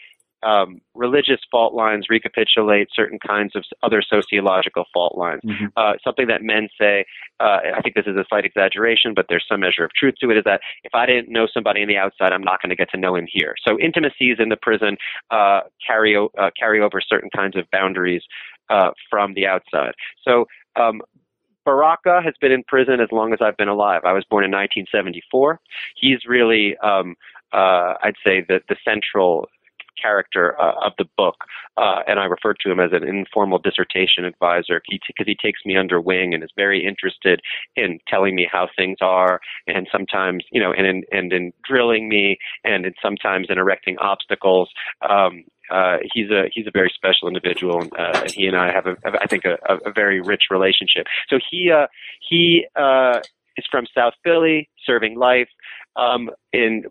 um, 0.43 0.81
religious 0.95 1.39
fault 1.51 1.73
lines 1.73 2.07
recapitulate 2.10 2.88
certain 2.95 3.19
kinds 3.19 3.55
of 3.55 3.63
other 3.84 4.01
sociological 4.01 4.86
fault 4.93 5.17
lines. 5.17 5.41
Mm-hmm. 5.45 5.65
Uh, 5.75 5.93
something 6.03 6.27
that 6.27 6.41
men 6.41 6.67
say, 6.79 7.05
uh, 7.39 7.60
I 7.75 7.81
think 7.81 7.95
this 7.95 8.07
is 8.07 8.15
a 8.15 8.25
slight 8.27 8.45
exaggeration, 8.45 9.13
but 9.15 9.27
there's 9.29 9.45
some 9.47 9.60
measure 9.60 9.84
of 9.84 9.91
truth 9.93 10.15
to 10.21 10.31
it, 10.31 10.38
is 10.38 10.43
that 10.45 10.62
if 10.84 10.95
I 10.95 11.05
didn't 11.05 11.29
know 11.29 11.47
somebody 11.53 11.81
on 11.81 11.88
the 11.88 11.97
outside, 11.97 12.34
I'm 12.34 12.43
not 12.43 12.62
going 12.62 12.71
to 12.71 12.75
get 12.75 12.89
to 12.91 12.97
know 12.97 13.15
him 13.15 13.27
here. 13.31 13.53
So 13.65 13.79
intimacies 13.79 14.38
in 14.39 14.49
the 14.49 14.57
prison 14.60 14.97
uh, 15.29 15.62
carry, 15.86 16.15
uh, 16.17 16.49
carry 16.57 16.81
over 16.81 17.01
certain 17.01 17.29
kinds 17.36 17.55
of 17.55 17.65
boundaries 17.71 18.23
uh, 18.69 18.91
from 19.10 19.34
the 19.34 19.45
outside. 19.45 19.93
So 20.23 20.45
um, 20.75 21.01
Baraka 21.65 22.21
has 22.23 22.34
been 22.41 22.51
in 22.51 22.63
prison 22.63 22.99
as 22.99 23.10
long 23.12 23.34
as 23.34 23.39
I've 23.41 23.57
been 23.57 23.67
alive. 23.67 24.01
I 24.03 24.13
was 24.13 24.25
born 24.29 24.43
in 24.43 24.51
1974. 24.51 25.60
He's 25.95 26.25
really, 26.27 26.75
um, 26.77 27.15
uh, 27.53 27.95
I'd 28.03 28.15
say, 28.25 28.41
the, 28.47 28.62
the 28.67 28.75
central 28.84 29.47
character 30.01 30.60
uh, 30.60 30.73
of 30.84 30.93
the 30.97 31.05
book, 31.17 31.36
uh, 31.77 31.99
and 32.07 32.19
I 32.19 32.25
refer 32.25 32.53
to 32.53 32.71
him 32.71 32.79
as 32.79 32.91
an 32.91 33.07
informal 33.07 33.60
dissertation 33.60 34.25
advisor 34.25 34.81
because 34.89 35.27
he, 35.27 35.36
takes 35.41 35.60
me 35.65 35.77
under 35.77 35.99
wing 35.99 36.34
and 36.34 36.43
is 36.43 36.51
very 36.55 36.86
interested 36.86 37.41
in 37.75 37.99
telling 38.07 38.36
me 38.36 38.47
how 38.51 38.67
things 38.75 38.97
are, 39.01 39.39
and 39.67 39.88
sometimes, 39.91 40.43
you 40.51 40.62
know, 40.62 40.73
and 40.73 40.86
in, 40.88 41.03
and 41.12 41.34
in 41.34 41.51
drilling 41.67 42.10
me, 42.10 42.38
and 42.63 42.86
in 42.86 42.93
sometimes 43.01 43.47
in 43.49 43.57
erecting 43.57 43.97
obstacles. 43.99 44.69
Um, 45.07 45.43
uh, 45.71 45.97
he's 46.13 46.29
a 46.29 46.49
he's 46.53 46.67
a 46.67 46.71
very 46.71 46.91
special 46.93 47.27
individual, 47.27 47.81
and 47.81 47.91
uh, 47.97 48.23
he 48.27 48.45
and 48.47 48.57
I 48.57 48.71
have, 48.71 48.86
a, 48.86 48.95
I 49.05 49.27
think, 49.27 49.45
a, 49.45 49.57
a 49.86 49.91
very 49.91 50.21
rich 50.21 50.43
relationship. 50.51 51.07
So 51.29 51.39
he 51.49 51.71
uh, 51.71 51.88
he 52.27 52.65
uh, 52.75 53.19
is 53.57 53.65
from 53.71 53.86
South 53.95 54.13
Philly, 54.23 54.69
serving 54.86 55.17
life 55.17 55.49
um, 55.95 56.29
in 56.53 56.86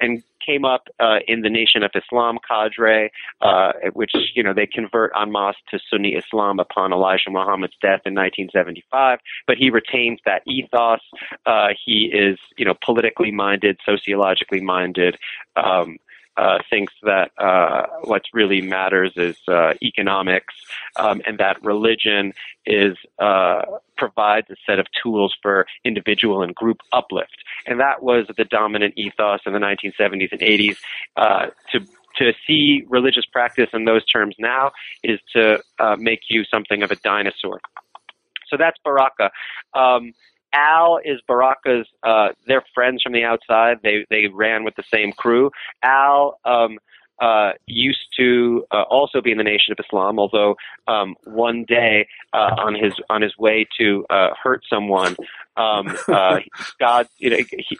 and 0.00 0.22
came 0.44 0.64
up 0.64 0.88
uh, 1.00 1.18
in 1.26 1.42
the 1.42 1.50
Nation 1.50 1.82
of 1.82 1.90
Islam 1.94 2.38
cadre, 2.48 3.10
uh, 3.40 3.72
which 3.92 4.12
you 4.34 4.42
know 4.42 4.54
they 4.54 4.66
convert 4.66 5.12
en 5.20 5.32
masse 5.32 5.56
to 5.70 5.78
Sunni 5.90 6.14
Islam 6.14 6.58
upon 6.60 6.92
Elijah 6.92 7.30
Muhammad's 7.30 7.74
death 7.82 8.00
in 8.06 8.14
1975. 8.14 9.18
But 9.46 9.56
he 9.56 9.70
retains 9.70 10.20
that 10.24 10.42
ethos. 10.46 11.00
Uh, 11.44 11.68
he 11.84 12.10
is 12.12 12.38
you 12.56 12.64
know 12.64 12.74
politically 12.84 13.30
minded, 13.30 13.78
sociologically 13.84 14.60
minded. 14.60 15.16
Um, 15.56 15.98
uh, 16.36 16.58
thinks 16.68 16.92
that 17.02 17.30
uh, 17.38 17.86
what 18.02 18.22
really 18.32 18.60
matters 18.60 19.12
is 19.16 19.36
uh, 19.48 19.72
economics, 19.82 20.54
um, 20.96 21.22
and 21.26 21.38
that 21.38 21.62
religion 21.64 22.32
is 22.64 22.96
uh, 23.18 23.62
provides 23.96 24.48
a 24.50 24.56
set 24.66 24.78
of 24.78 24.86
tools 25.02 25.34
for 25.42 25.66
individual 25.84 26.42
and 26.42 26.54
group 26.54 26.80
uplift. 26.92 27.36
And 27.66 27.80
that 27.80 28.02
was 28.02 28.26
the 28.36 28.44
dominant 28.44 28.94
ethos 28.96 29.40
in 29.46 29.52
the 29.52 29.58
1970s 29.58 30.32
and 30.32 30.40
80s. 30.40 30.76
Uh, 31.16 31.46
to 31.72 31.80
to 32.18 32.32
see 32.46 32.84
religious 32.88 33.26
practice 33.26 33.68
in 33.74 33.84
those 33.84 34.04
terms 34.06 34.34
now 34.38 34.72
is 35.02 35.20
to 35.34 35.62
uh, 35.78 35.96
make 35.98 36.20
you 36.30 36.44
something 36.44 36.82
of 36.82 36.90
a 36.90 36.96
dinosaur. 36.96 37.60
so 38.48 38.56
that's 38.56 38.78
Baraka. 38.82 39.30
Um, 39.74 40.14
Al 40.56 40.98
is 41.04 41.20
Baraka's. 41.28 41.86
Uh, 42.02 42.28
they're 42.46 42.64
friends 42.74 43.02
from 43.02 43.12
the 43.12 43.24
outside. 43.24 43.78
They 43.82 44.06
they 44.10 44.26
ran 44.28 44.64
with 44.64 44.74
the 44.74 44.84
same 44.90 45.12
crew. 45.12 45.50
Al 45.82 46.40
um, 46.44 46.78
uh, 47.20 47.52
used 47.66 48.06
to 48.18 48.66
uh, 48.72 48.82
also 48.82 49.20
be 49.20 49.30
in 49.30 49.38
the 49.38 49.44
Nation 49.44 49.72
of 49.72 49.78
Islam, 49.84 50.18
although 50.18 50.56
um, 50.86 51.14
one 51.24 51.64
day 51.66 52.08
uh, 52.32 52.54
on 52.58 52.74
his 52.74 52.94
on 53.08 53.22
his 53.22 53.36
way 53.38 53.66
to 53.78 54.04
uh, 54.10 54.30
hurt 54.42 54.62
someone, 54.68 55.16
um, 55.56 55.96
uh, 56.08 56.40
God 56.80 57.06
you 57.18 57.30
know 57.30 57.36
he, 57.36 57.78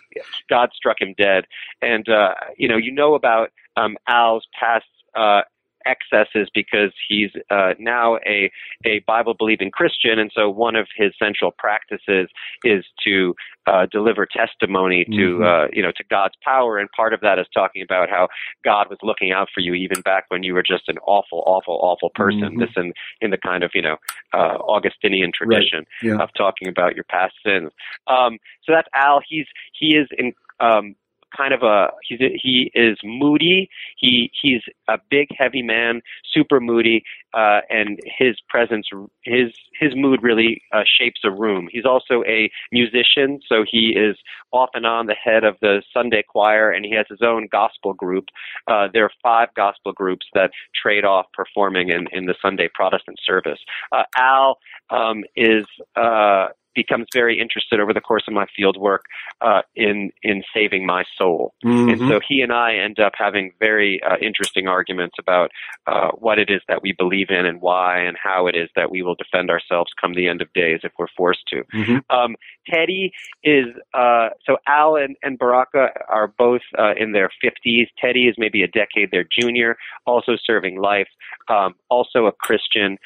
God 0.49 0.71
struck 0.75 1.01
him 1.01 1.15
dead, 1.19 1.47
and 1.83 2.09
uh, 2.09 2.35
you 2.57 2.69
know 2.69 2.77
you 2.77 2.93
know 2.93 3.15
about 3.15 3.51
um, 3.77 3.97
Al's 4.07 4.47
past 4.59 4.87
uh, 5.15 5.43
excesses 5.87 6.49
because 6.55 6.93
he's 7.09 7.31
uh, 7.51 7.75
now 7.79 8.17
a 8.27 8.51
a 8.85 9.01
Bible 9.07 9.35
believing 9.35 9.71
Christian, 9.71 10.19
and 10.19 10.31
so 10.35 10.51
one 10.51 10.77
of 10.77 10.89
his 10.97 11.13
central 11.19 11.51
practices 11.51 12.29
is 12.65 12.85
to 13.05 13.35
uh, 13.67 13.87
deliver 13.91 14.27
testimony 14.27 15.05
to 15.05 15.11
mm-hmm. 15.11 15.43
uh, 15.43 15.67
you 15.73 15.83
know 15.83 15.93
to 15.97 16.05
God's 16.11 16.35
power, 16.43 16.79
and 16.79 16.89
part 16.91 17.13
of 17.13 17.21
that 17.21 17.39
is 17.39 17.47
talking 17.55 17.83
about 17.83 18.09
how 18.11 18.29
God 18.65 18.89
was 18.91 18.99
looking 19.03 19.33
out 19.33 19.49
for 19.53 19.61
you 19.61 19.75
even 19.75 20.01
back 20.03 20.25
when 20.29 20.43
you 20.43 20.55
were 20.55 20.63
just 20.63 20.89
an 20.89 20.99
awful, 21.07 21.43
awful, 21.47 21.79
awful 21.83 22.11
person. 22.15 22.41
Mm-hmm. 22.41 22.61
This 22.61 22.71
in 22.77 22.93
in 23.21 23.31
the 23.31 23.39
kind 23.39 23.63
of 23.63 23.71
you 23.75 23.83
know 23.83 23.97
uh, 24.33 24.59
Augustinian 24.59 25.33
tradition 25.35 25.81
right. 26.03 26.11
yeah. 26.11 26.23
of 26.23 26.31
talking 26.37 26.69
about 26.69 26.95
your 26.95 27.05
past 27.05 27.35
sins. 27.45 27.71
Um, 28.07 28.39
so 28.65 28.73
that's 28.73 28.89
Al. 28.95 29.21
He's 29.27 29.47
he 29.73 29.97
is 29.97 30.09
in 30.17 30.33
um, 30.61 30.95
kind 31.37 31.53
of 31.53 31.63
a 31.63 31.89
he's 32.07 32.21
a, 32.21 32.39
he 32.41 32.71
is 32.75 32.99
moody. 33.05 33.69
He 33.97 34.31
he's 34.41 34.63
a 34.89 34.99
big, 35.11 35.29
heavy 35.37 35.63
man, 35.63 36.01
super 36.33 36.61
moody, 36.61 37.03
uh, 37.35 37.61
and 37.71 37.99
his 38.19 38.37
presence, 38.49 38.87
his 39.23 39.53
his 39.79 39.93
mood 39.95 40.23
really 40.23 40.63
uh, 40.73 40.85
shapes 40.99 41.21
a 41.25 41.31
room. 41.31 41.69
He's 41.71 41.85
also 41.85 42.23
a 42.27 42.51
musician, 42.73 43.41
so 43.47 43.65
he 43.71 43.95
is 43.97 44.17
off 44.53 44.71
and 44.75 44.87
on 44.87 45.07
the 45.07 45.15
head 45.15 45.45
of 45.45 45.57
the 45.61 45.83
Sunday 45.93 46.23
choir, 46.27 46.71
and 46.71 46.85
he 46.85 46.95
has 46.95 47.07
his 47.09 47.21
own 47.23 47.49
gospel 47.51 47.93
group. 47.93 48.27
Uh, 48.67 48.89
there 48.93 49.05
are 49.05 49.11
five 49.23 49.49
gospel 49.55 49.93
groups 49.93 50.27
that 50.35 50.51
trade 50.81 51.05
off 51.05 51.27
performing 51.33 51.91
in 51.91 52.07
in 52.13 52.27
the 52.27 52.35
Sunday 52.41 52.69
Protestant 52.73 53.19
service. 53.25 53.61
Uh, 53.93 54.05
Al 54.17 54.59
um, 54.91 55.25
is 55.37 55.65
uh, 55.97 56.49
becomes 56.77 57.07
very 57.13 57.41
interested 57.41 57.81
over 57.81 57.93
the 57.93 58.01
course 58.01 58.25
of 58.29 58.35
my 58.35 58.47
field 58.55 58.77
work 58.77 59.05
uh, 59.41 59.63
in 59.75 60.11
in 60.23 60.45
saving 60.55 60.87
my 60.87 61.05
soul. 61.19 61.55
Mm-hmm. 61.65 61.89
And 61.89 62.01
so 62.09 62.21
he 62.27 62.43
and 62.43 62.53
I 62.53 62.77
end 62.77 63.01
up 63.01 63.15
having 63.17 63.53
very 63.59 64.01
uh, 64.03 64.17
interesting 64.21 64.69
arguments 64.69 65.17
about 65.19 65.51
uh, 65.87 66.11
what 66.13 66.39
it 66.39 66.51
is 66.51 66.61
that 66.69 66.83
we 66.83 66.93
believe 66.93 67.31
in 67.31 67.47
and 67.47 67.61
why, 67.61 67.99
and 67.99 68.17
how 68.23 68.47
it 68.47 68.55
is 68.55 68.69
that 68.77 68.91
we 68.91 69.03
will 69.03 69.17
defend 69.17 69.51
ourselves 69.51 69.91
come 70.01 70.15
the 70.15 70.29
end 70.29 70.43
of 70.43 70.53
days 70.53 70.81
if 70.85 70.93
we're 70.99 71.07
forced 71.17 71.47
to. 71.49 71.63
Mm-hmm. 71.75 72.17
Um, 72.17 72.37
Teddy 72.69 73.13
is 73.43 73.67
uh, 73.95 74.29
so 74.45 74.59
Al 74.69 74.97
and, 74.97 75.17
and 75.23 75.39
Baraka 75.39 75.89
are 76.09 76.29
both 76.29 76.63
uh, 76.79 76.95
in 76.99 77.13
their 77.13 77.31
50s. 77.43 77.87
Teddy 77.99 78.29
is 78.29 78.35
maybe 78.39 78.63
a 78.63 78.69
decade 78.69 79.11
their 79.11 79.25
junior, 79.25 79.77
also 80.07 80.33
serving 80.45 80.81
life, 80.81 81.09
um, 81.49 81.75
also 81.89 82.27
a 82.27 82.33
Christian. 82.33 82.99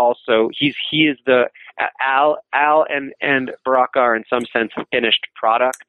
Uh, 0.00 0.10
also 0.10 0.50
he's 0.58 0.76
he 0.90 1.06
is 1.06 1.18
the 1.26 1.44
Al 2.00 2.38
Al 2.52 2.86
and 2.88 3.12
and 3.20 3.52
Baraka 3.64 3.98
are 3.98 4.16
in 4.16 4.24
some 4.28 4.44
sense 4.52 4.72
finished 4.90 5.26
products. 5.34 5.86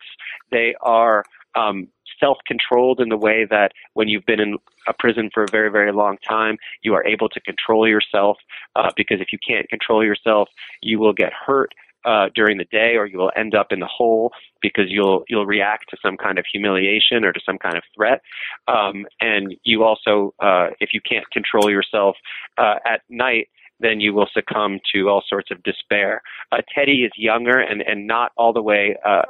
They 0.52 0.76
are 0.82 1.24
um, 1.56 1.88
self-controlled 2.20 3.00
in 3.00 3.10
the 3.10 3.18
way 3.18 3.46
that 3.50 3.72
when 3.94 4.08
you've 4.08 4.26
been 4.26 4.40
in 4.40 4.58
a 4.88 4.94
prison 4.94 5.30
for 5.34 5.44
a 5.44 5.52
very 5.52 5.72
very 5.72 5.92
long 5.92 6.18
time, 6.28 6.58
you 6.82 6.94
are 6.94 7.06
able 7.06 7.30
to 7.30 7.40
control 7.42 7.88
yourself 7.88 8.38
uh, 8.76 8.92
because 8.96 9.20
if 9.22 9.28
you 9.32 9.40
can't 9.46 9.70
control 9.70 10.04
yourself, 10.04 10.50
you 10.82 11.00
will 11.00 11.14
get 11.14 11.34
hurt. 11.34 11.74
Uh, 12.04 12.30
during 12.34 12.58
the 12.58 12.66
day, 12.72 12.96
or 12.96 13.06
you 13.06 13.20
will 13.20 13.32
end 13.38 13.54
up 13.54 13.68
in 13.70 13.80
the 13.80 13.86
hole 13.86 14.32
because 14.60 14.86
you'll 14.88 15.24
you'll 15.30 15.46
react 15.46 15.88
to 15.88 15.98
some 16.02 16.18
kind 16.18 16.40
of 16.40 16.46
humiliation 16.52 17.24
or 17.24 17.32
to 17.32 17.40
some 17.46 17.60
kind 17.60 17.78
of 17.78 17.84
threat. 17.96 18.24
Um, 18.68 19.06
and 19.20 19.56
you 19.64 19.84
also, 19.84 20.34
uh, 20.40 20.70
if 20.80 20.96
you 20.96 21.02
can't 21.08 21.30
control 21.30 21.70
yourself 21.70 22.16
uh, 22.58 22.78
at 22.88 23.02
night, 23.08 23.50
then 23.82 24.00
you 24.00 24.14
will 24.14 24.28
succumb 24.34 24.80
to 24.94 25.10
all 25.10 25.24
sorts 25.28 25.52
of 25.52 25.62
despair. 25.64 26.22
Uh, 26.52 26.58
Teddy 26.74 27.04
is 27.04 27.12
younger 27.16 27.60
and, 27.60 27.82
and 27.82 28.08
not 28.08 28.32
all 28.38 28.54
the 28.54 28.62
way 28.62 28.96
uh, 29.06 29.24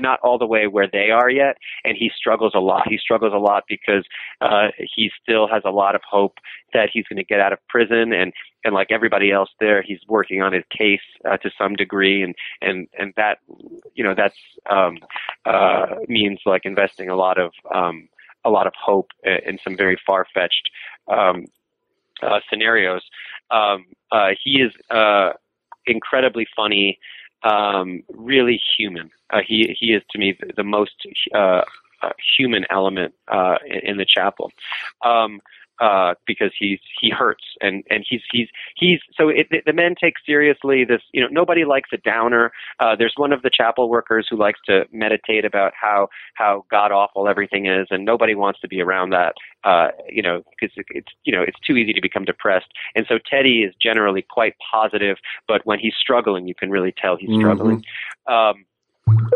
not 0.00 0.20
all 0.22 0.38
the 0.38 0.46
way 0.46 0.66
where 0.66 0.88
they 0.90 1.10
are 1.10 1.28
yet, 1.28 1.56
and 1.84 1.96
he 1.98 2.10
struggles 2.16 2.52
a 2.54 2.60
lot. 2.60 2.88
He 2.88 2.98
struggles 2.98 3.32
a 3.34 3.38
lot 3.38 3.64
because 3.68 4.04
uh, 4.40 4.68
he 4.78 5.10
still 5.22 5.46
has 5.48 5.62
a 5.64 5.70
lot 5.70 5.94
of 5.94 6.00
hope 6.08 6.38
that 6.72 6.88
he's 6.92 7.04
going 7.08 7.18
to 7.18 7.24
get 7.24 7.40
out 7.40 7.52
of 7.52 7.58
prison, 7.68 8.12
and 8.12 8.32
and 8.64 8.74
like 8.74 8.88
everybody 8.90 9.30
else 9.30 9.50
there, 9.60 9.82
he's 9.82 10.00
working 10.08 10.40
on 10.40 10.52
his 10.52 10.64
case 10.76 11.00
uh, 11.28 11.36
to 11.38 11.50
some 11.58 11.74
degree, 11.74 12.22
and 12.22 12.34
and 12.60 12.88
and 12.98 13.12
that 13.16 13.38
you 13.94 14.04
know 14.04 14.14
that's 14.16 14.38
um, 14.70 14.98
uh, 15.44 15.86
means 16.08 16.40
like 16.46 16.62
investing 16.64 17.08
a 17.08 17.16
lot 17.16 17.38
of 17.38 17.52
um, 17.74 18.08
a 18.44 18.50
lot 18.50 18.66
of 18.66 18.72
hope 18.80 19.10
in 19.24 19.58
some 19.62 19.76
very 19.76 19.98
far 20.06 20.26
fetched 20.34 20.70
um, 21.08 21.46
uh, 22.22 22.40
scenarios. 22.48 23.02
Um, 23.52 23.86
uh, 24.10 24.30
he 24.42 24.62
is 24.62 24.72
uh, 24.90 25.32
incredibly 25.86 26.46
funny, 26.56 26.98
um, 27.42 28.02
really 28.08 28.60
human. 28.76 29.10
Uh, 29.30 29.40
he 29.46 29.76
he 29.78 29.92
is 29.92 30.02
to 30.10 30.18
me 30.18 30.36
the, 30.38 30.52
the 30.56 30.64
most 30.64 30.94
uh, 31.34 31.62
uh, 32.02 32.10
human 32.36 32.64
element 32.70 33.14
uh, 33.28 33.56
in, 33.66 33.90
in 33.90 33.96
the 33.96 34.06
chapel. 34.06 34.50
Um, 35.04 35.40
uh, 35.82 36.14
because 36.28 36.52
he's 36.56 36.78
he 37.00 37.10
hurts 37.10 37.42
and 37.60 37.82
and 37.90 38.06
he's 38.08 38.20
he's 38.30 38.46
he's 38.76 39.00
so 39.18 39.28
it, 39.28 39.48
the 39.66 39.72
men 39.72 39.96
take 40.00 40.14
seriously 40.24 40.84
this 40.84 41.00
you 41.12 41.20
know 41.20 41.26
nobody 41.28 41.64
likes 41.64 41.90
a 41.92 41.96
downer. 41.96 42.52
Uh, 42.78 42.94
there's 42.96 43.14
one 43.16 43.32
of 43.32 43.42
the 43.42 43.50
chapel 43.52 43.90
workers 43.90 44.28
who 44.30 44.36
likes 44.36 44.60
to 44.64 44.84
meditate 44.92 45.44
about 45.44 45.72
how 45.78 46.06
how 46.34 46.64
god 46.70 46.92
awful 46.92 47.28
everything 47.28 47.66
is, 47.66 47.88
and 47.90 48.04
nobody 48.04 48.36
wants 48.36 48.60
to 48.60 48.68
be 48.68 48.80
around 48.80 49.10
that. 49.10 49.34
Uh, 49.64 49.88
you 50.08 50.22
know 50.22 50.42
because 50.50 50.72
it, 50.76 50.86
it's 50.90 51.12
you 51.24 51.34
know 51.34 51.42
it's 51.42 51.58
too 51.66 51.74
easy 51.74 51.92
to 51.92 52.00
become 52.00 52.24
depressed, 52.24 52.68
and 52.94 53.04
so 53.08 53.18
Teddy 53.28 53.64
is 53.64 53.74
generally 53.82 54.22
quite 54.22 54.54
positive, 54.72 55.16
but 55.48 55.62
when 55.64 55.80
he's 55.80 55.94
struggling, 56.00 56.46
you 56.46 56.54
can 56.54 56.70
really 56.70 56.94
tell 56.96 57.16
he's 57.16 57.36
struggling. 57.36 57.84
Mm-hmm. 58.28 58.62
Um, 59.12 59.26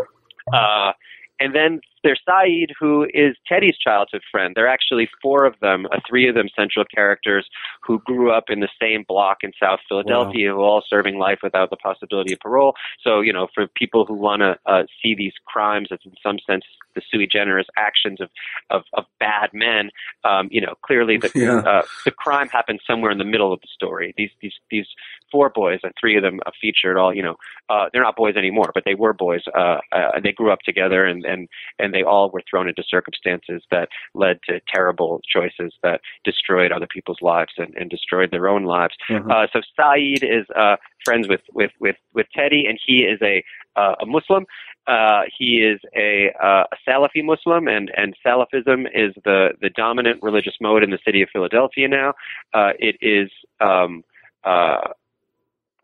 uh, 0.53 0.93
and 1.39 1.53
then 1.53 1.81
there's 2.07 2.21
Saeed, 2.25 2.71
who 2.79 3.05
is 3.13 3.35
Teddy's 3.45 3.77
childhood 3.77 4.21
friend. 4.31 4.55
There 4.55 4.65
are 4.65 4.69
actually 4.69 5.09
four 5.21 5.43
of 5.45 5.55
them, 5.61 5.87
uh, 5.91 5.99
three 6.07 6.29
of 6.29 6.35
them 6.35 6.47
central 6.55 6.85
characters 6.85 7.45
who 7.85 7.99
grew 7.99 8.31
up 8.31 8.45
in 8.47 8.61
the 8.61 8.69
same 8.81 9.03
block 9.05 9.39
in 9.41 9.51
South 9.61 9.79
Philadelphia, 9.89 10.51
wow. 10.51 10.55
who 10.55 10.61
are 10.61 10.65
all 10.65 10.83
serving 10.89 11.17
life 11.17 11.39
without 11.43 11.69
the 11.69 11.75
possibility 11.75 12.31
of 12.33 12.39
parole. 12.39 12.75
So, 13.03 13.19
you 13.19 13.33
know, 13.33 13.47
for 13.53 13.67
people 13.67 14.05
who 14.05 14.13
want 14.13 14.41
to 14.41 14.57
uh, 14.65 14.83
see 15.03 15.15
these 15.15 15.33
crimes 15.45 15.89
as 15.91 15.99
in 16.05 16.13
some 16.23 16.37
sense 16.47 16.63
the 16.97 17.01
sui 17.11 17.27
generis 17.31 17.67
actions 17.77 18.19
of, 18.19 18.29
of, 18.69 18.83
of 18.93 19.05
bad 19.19 19.49
men, 19.53 19.91
um, 20.23 20.49
you 20.51 20.59
know, 20.59 20.73
clearly 20.83 21.17
the, 21.17 21.31
yeah. 21.35 21.59
uh, 21.59 21.81
the 22.05 22.11
crime 22.11 22.49
happens 22.49 22.81
somewhere 22.85 23.11
in 23.11 23.17
the 23.17 23.23
middle 23.23 23.53
of 23.53 23.61
the 23.61 23.67
story. 23.73 24.13
These, 24.17 24.31
these, 24.41 24.53
these 24.71 24.87
four 25.31 25.49
boys, 25.49 25.79
and 25.83 25.93
three 25.99 26.17
of 26.17 26.23
them 26.23 26.39
are 26.45 26.51
featured 26.59 26.97
all, 26.97 27.13
you 27.13 27.23
know, 27.23 27.35
uh, 27.69 27.85
they're 27.93 28.03
not 28.03 28.15
boys 28.15 28.35
anymore, 28.35 28.71
but 28.73 28.83
they 28.85 28.95
were 28.95 29.13
boys. 29.13 29.41
Uh, 29.55 29.77
uh, 29.91 30.19
they 30.21 30.31
grew 30.31 30.51
up 30.51 30.59
together 30.65 31.05
and, 31.05 31.23
and, 31.25 31.47
and 31.79 31.93
they 31.97 32.03
all 32.03 32.29
were 32.29 32.43
thrown 32.49 32.67
into 32.69 32.83
circumstances 32.87 33.61
that 33.71 33.89
led 34.13 34.37
to 34.47 34.53
terrible 34.73 35.21
choices 35.35 35.73
that 35.81 35.99
destroyed 36.23 36.71
other 36.71 36.87
people's 36.95 37.21
lives 37.21 37.53
and, 37.57 37.73
and 37.75 37.89
destroyed 37.89 38.29
their 38.31 38.47
own 38.47 38.63
lives. 38.63 38.95
Mm-hmm. 39.09 39.31
Uh, 39.31 39.47
so 39.51 39.61
Saeed 39.75 40.23
is 40.23 40.45
uh, 40.55 40.75
friends 41.03 41.27
with, 41.27 41.41
with, 41.53 41.71
with, 41.79 41.95
with 42.13 42.27
Teddy, 42.35 42.65
and 42.67 42.77
he 42.85 42.97
is 42.99 43.19
a, 43.21 43.43
uh, 43.75 43.95
a 44.01 44.05
Muslim. 44.05 44.45
Uh, 44.85 45.23
he 45.37 45.57
is 45.71 45.79
a, 45.95 46.31
uh, 46.41 46.63
a 46.71 46.77
Salafi 46.89 47.23
Muslim, 47.23 47.67
and, 47.67 47.91
and 47.97 48.15
Salafism 48.25 48.85
is 48.93 49.13
the, 49.25 49.49
the 49.61 49.69
dominant 49.69 50.21
religious 50.21 50.55
mode 50.61 50.83
in 50.83 50.91
the 50.91 50.99
city 51.03 51.21
of 51.21 51.29
Philadelphia 51.33 51.87
now. 51.87 52.13
Uh, 52.53 52.71
it 52.79 52.95
is 53.01 53.29
um, 53.59 54.03
uh, 54.43 54.89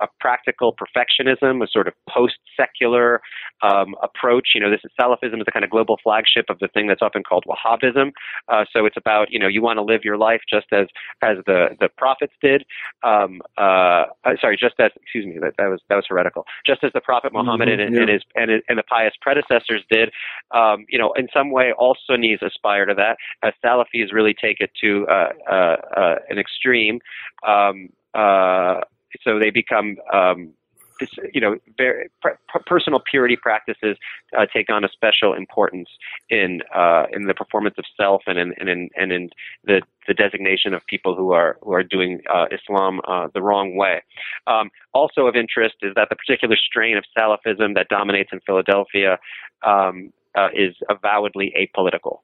a 0.01 0.07
practical 0.19 0.75
perfectionism, 0.75 1.63
a 1.63 1.67
sort 1.67 1.87
of 1.87 1.93
post-secular 2.09 3.21
um, 3.61 3.95
approach. 4.01 4.49
You 4.55 4.61
know, 4.61 4.69
this 4.69 4.81
is 4.83 4.91
Salafism 4.99 5.39
is 5.39 5.45
the 5.45 5.51
kind 5.51 5.63
of 5.63 5.71
global 5.71 5.97
flagship 6.03 6.45
of 6.49 6.59
the 6.59 6.67
thing 6.67 6.87
that's 6.87 7.01
often 7.01 7.23
called 7.23 7.45
Wahhabism. 7.47 8.11
Uh, 8.47 8.65
so 8.71 8.85
it's 8.85 8.97
about 8.97 9.31
you 9.31 9.39
know 9.39 9.47
you 9.47 9.61
want 9.61 9.77
to 9.77 9.83
live 9.83 10.01
your 10.03 10.17
life 10.17 10.41
just 10.49 10.67
as 10.71 10.87
as 11.21 11.37
the 11.45 11.69
the 11.79 11.89
prophets 11.97 12.33
did. 12.41 12.63
Um, 13.03 13.41
uh, 13.57 14.05
uh, 14.23 14.35
sorry, 14.41 14.57
just 14.57 14.75
as 14.79 14.91
excuse 15.01 15.25
me, 15.25 15.37
that, 15.41 15.53
that 15.57 15.67
was 15.67 15.81
that 15.89 15.95
was 15.95 16.05
heretical. 16.07 16.45
Just 16.65 16.83
as 16.83 16.91
the 16.93 17.01
Prophet 17.01 17.33
Muhammad 17.33 17.69
mm-hmm, 17.69 17.81
and, 17.81 17.95
yeah. 17.95 18.01
and, 18.01 18.09
his 18.09 18.21
and, 18.35 18.51
and 18.67 18.77
the 18.77 18.83
pious 18.83 19.13
predecessors 19.21 19.83
did. 19.89 20.11
Um, 20.51 20.85
you 20.89 20.99
know, 20.99 21.13
in 21.13 21.27
some 21.33 21.51
way, 21.51 21.73
all 21.77 21.95
Sunnis 22.07 22.41
aspire 22.41 22.85
to 22.85 22.93
that. 22.95 23.17
As 23.43 23.53
Salafis 23.63 24.11
really 24.11 24.33
take 24.33 24.59
it 24.59 24.71
to 24.81 25.05
uh, 25.07 25.29
uh, 25.49 26.15
an 26.29 26.39
extreme. 26.39 26.99
Um, 27.47 27.89
uh, 28.13 28.81
so 29.23 29.39
they 29.39 29.49
become 29.49 29.97
um, 30.11 30.53
you 31.33 31.41
know, 31.41 31.57
very, 31.77 32.09
personal 32.65 33.01
purity 33.09 33.35
practices 33.35 33.97
uh, 34.37 34.45
take 34.53 34.69
on 34.69 34.83
a 34.83 34.89
special 34.89 35.33
importance 35.33 35.89
in 36.29 36.61
uh, 36.73 37.05
in 37.11 37.23
the 37.23 37.33
performance 37.33 37.75
of 37.77 37.85
self 37.97 38.23
and 38.27 38.37
in 38.37 38.53
and 38.59 38.69
in 38.69 38.89
and 38.95 39.11
in 39.11 39.29
the 39.63 39.81
the 40.07 40.13
designation 40.13 40.73
of 40.73 40.85
people 40.87 41.15
who 41.15 41.31
are 41.31 41.57
who 41.61 41.73
are 41.73 41.83
doing 41.83 42.21
uh, 42.33 42.45
Islam 42.51 43.01
uh, 43.07 43.27
the 43.33 43.41
wrong 43.41 43.75
way. 43.75 44.01
Um, 44.47 44.69
also 44.93 45.27
of 45.27 45.35
interest 45.35 45.75
is 45.81 45.93
that 45.95 46.09
the 46.09 46.15
particular 46.15 46.55
strain 46.55 46.97
of 46.97 47.03
Salafism 47.17 47.75
that 47.75 47.87
dominates 47.89 48.29
in 48.31 48.39
Philadelphia 48.45 49.17
um, 49.65 50.11
uh, 50.35 50.49
is 50.53 50.75
avowedly 50.89 51.53
apolitical. 51.59 52.19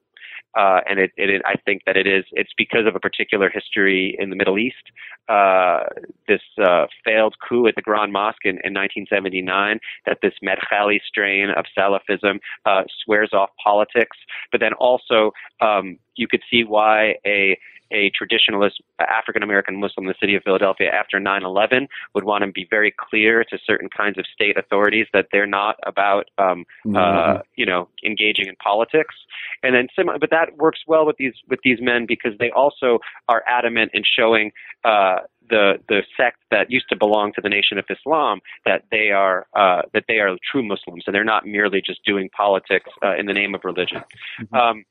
Uh, 0.58 0.82
and 0.90 1.00
it, 1.00 1.12
it, 1.18 1.42
I 1.46 1.56
think 1.66 1.84
that 1.86 1.96
it 1.96 2.08
is. 2.08 2.26
It's 2.32 2.52
because 2.58 2.86
of 2.88 2.96
a 2.96 3.00
particular 3.00 3.50
history 3.50 4.16
in 4.20 4.30
the 4.30 4.36
Middle 4.36 4.58
East. 4.58 4.92
Uh, 5.28 5.84
this 6.28 6.42
uh, 6.64 6.88
failed 7.06 7.36
coup 7.48 7.68
at 7.68 7.76
the 7.76 7.82
Grand 7.82 8.12
Mosque 8.12 8.46
in, 8.46 8.58
in 8.64 8.74
1979. 8.74 9.80
That 10.06 10.20
this 10.22 10.34
Madkhali 10.44 11.00
strain 11.08 11.50
of 11.52 11.66
Salafism 11.78 12.40
uh, 12.66 12.84
swears 13.04 13.30
off 13.34 13.50
politics, 13.64 14.18
but 14.52 14.60
then 14.60 14.74
also 14.74 15.32
um, 15.62 15.98
you 16.16 16.28
could 16.28 16.42
see 16.50 16.64
why 16.64 17.16
a 17.26 17.58
a 17.92 18.12
traditionalist 18.12 18.74
African 19.00 19.44
American 19.44 19.80
Muslim 19.80 20.06
in 20.06 20.10
the 20.10 20.16
city 20.20 20.36
of 20.36 20.44
Philadelphia 20.44 20.90
after 20.90 21.20
9 21.20 21.44
11 21.44 21.88
would 22.14 22.24
want 22.24 22.44
to 22.44 22.52
be 22.52 22.68
very 22.70 22.94
clear 22.98 23.44
to 23.46 23.58
certain 23.66 23.90
kinds 23.90 24.18
of 24.18 24.26
state 24.34 24.58
authorities 24.58 25.08
that 25.14 25.28
they're 25.32 25.48
not 25.48 25.76
about, 25.86 26.30
um, 26.38 26.66
mm-hmm. 26.86 26.96
uh, 26.96 27.42
you 27.56 27.66
know, 27.66 27.90
engaging 28.06 28.48
in 28.48 28.56
politics. 28.58 29.16
And 29.64 29.76
then, 29.76 29.88
sim- 29.96 30.18
but 30.20 30.30
that 30.30 30.58
works 30.58 30.80
well 30.88 31.06
with 31.06 31.18
these 31.18 31.34
with 31.48 31.60
these 31.64 31.80
men 31.82 32.06
because 32.06 32.34
they 32.40 32.52
also 32.52 33.00
are 33.28 33.44
adamant 33.48 33.92
in 33.94 34.04
showing 34.04 34.52
uh, 34.84 35.20
the 35.50 35.80
the 35.88 36.04
sect 36.16 36.38
that 36.52 36.72
used 36.72 36.88
to 36.90 36.96
belong 36.96 37.34
to 37.34 37.42
the 37.42 37.50
Nation 37.50 37.78
of 37.78 37.86
Islam 37.90 38.40
that 38.66 38.84
they 38.92 39.10
are 39.12 39.48
uh, 39.54 39.84
that 39.94 40.06
they 40.08 40.20
are 40.20 40.38
true 40.50 40.64
Muslims 40.64 41.04
and 41.06 41.16
they're 41.16 41.24
not 41.24 41.46
merely 41.46 41.82
just 41.86 42.04
doing 42.06 42.30
politics 42.30 42.90
uh, 43.04 43.16
in 43.16 43.26
the 43.26 43.34
name 43.34 43.56
of 43.56 43.62
religion. 43.64 44.04
Mm-hmm. 44.42 44.56
Um, 44.56 44.86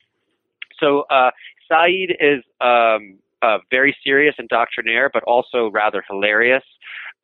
so 0.80 1.04
uh, 1.10 1.30
Saeed 1.70 2.16
is 2.20 2.42
um, 2.60 3.18
uh, 3.42 3.58
very 3.70 3.96
serious 4.04 4.34
and 4.38 4.48
doctrinaire, 4.48 5.10
but 5.12 5.22
also 5.24 5.70
rather 5.70 6.02
hilarious. 6.08 6.64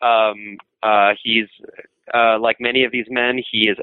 Um, 0.03 0.59
uh, 0.83 1.13
he's 1.23 1.49
uh, 2.13 2.39
like 2.39 2.57
many 2.61 2.85
of 2.85 2.93
these 2.93 3.07
men. 3.09 3.41
He 3.51 3.69
is 3.69 3.79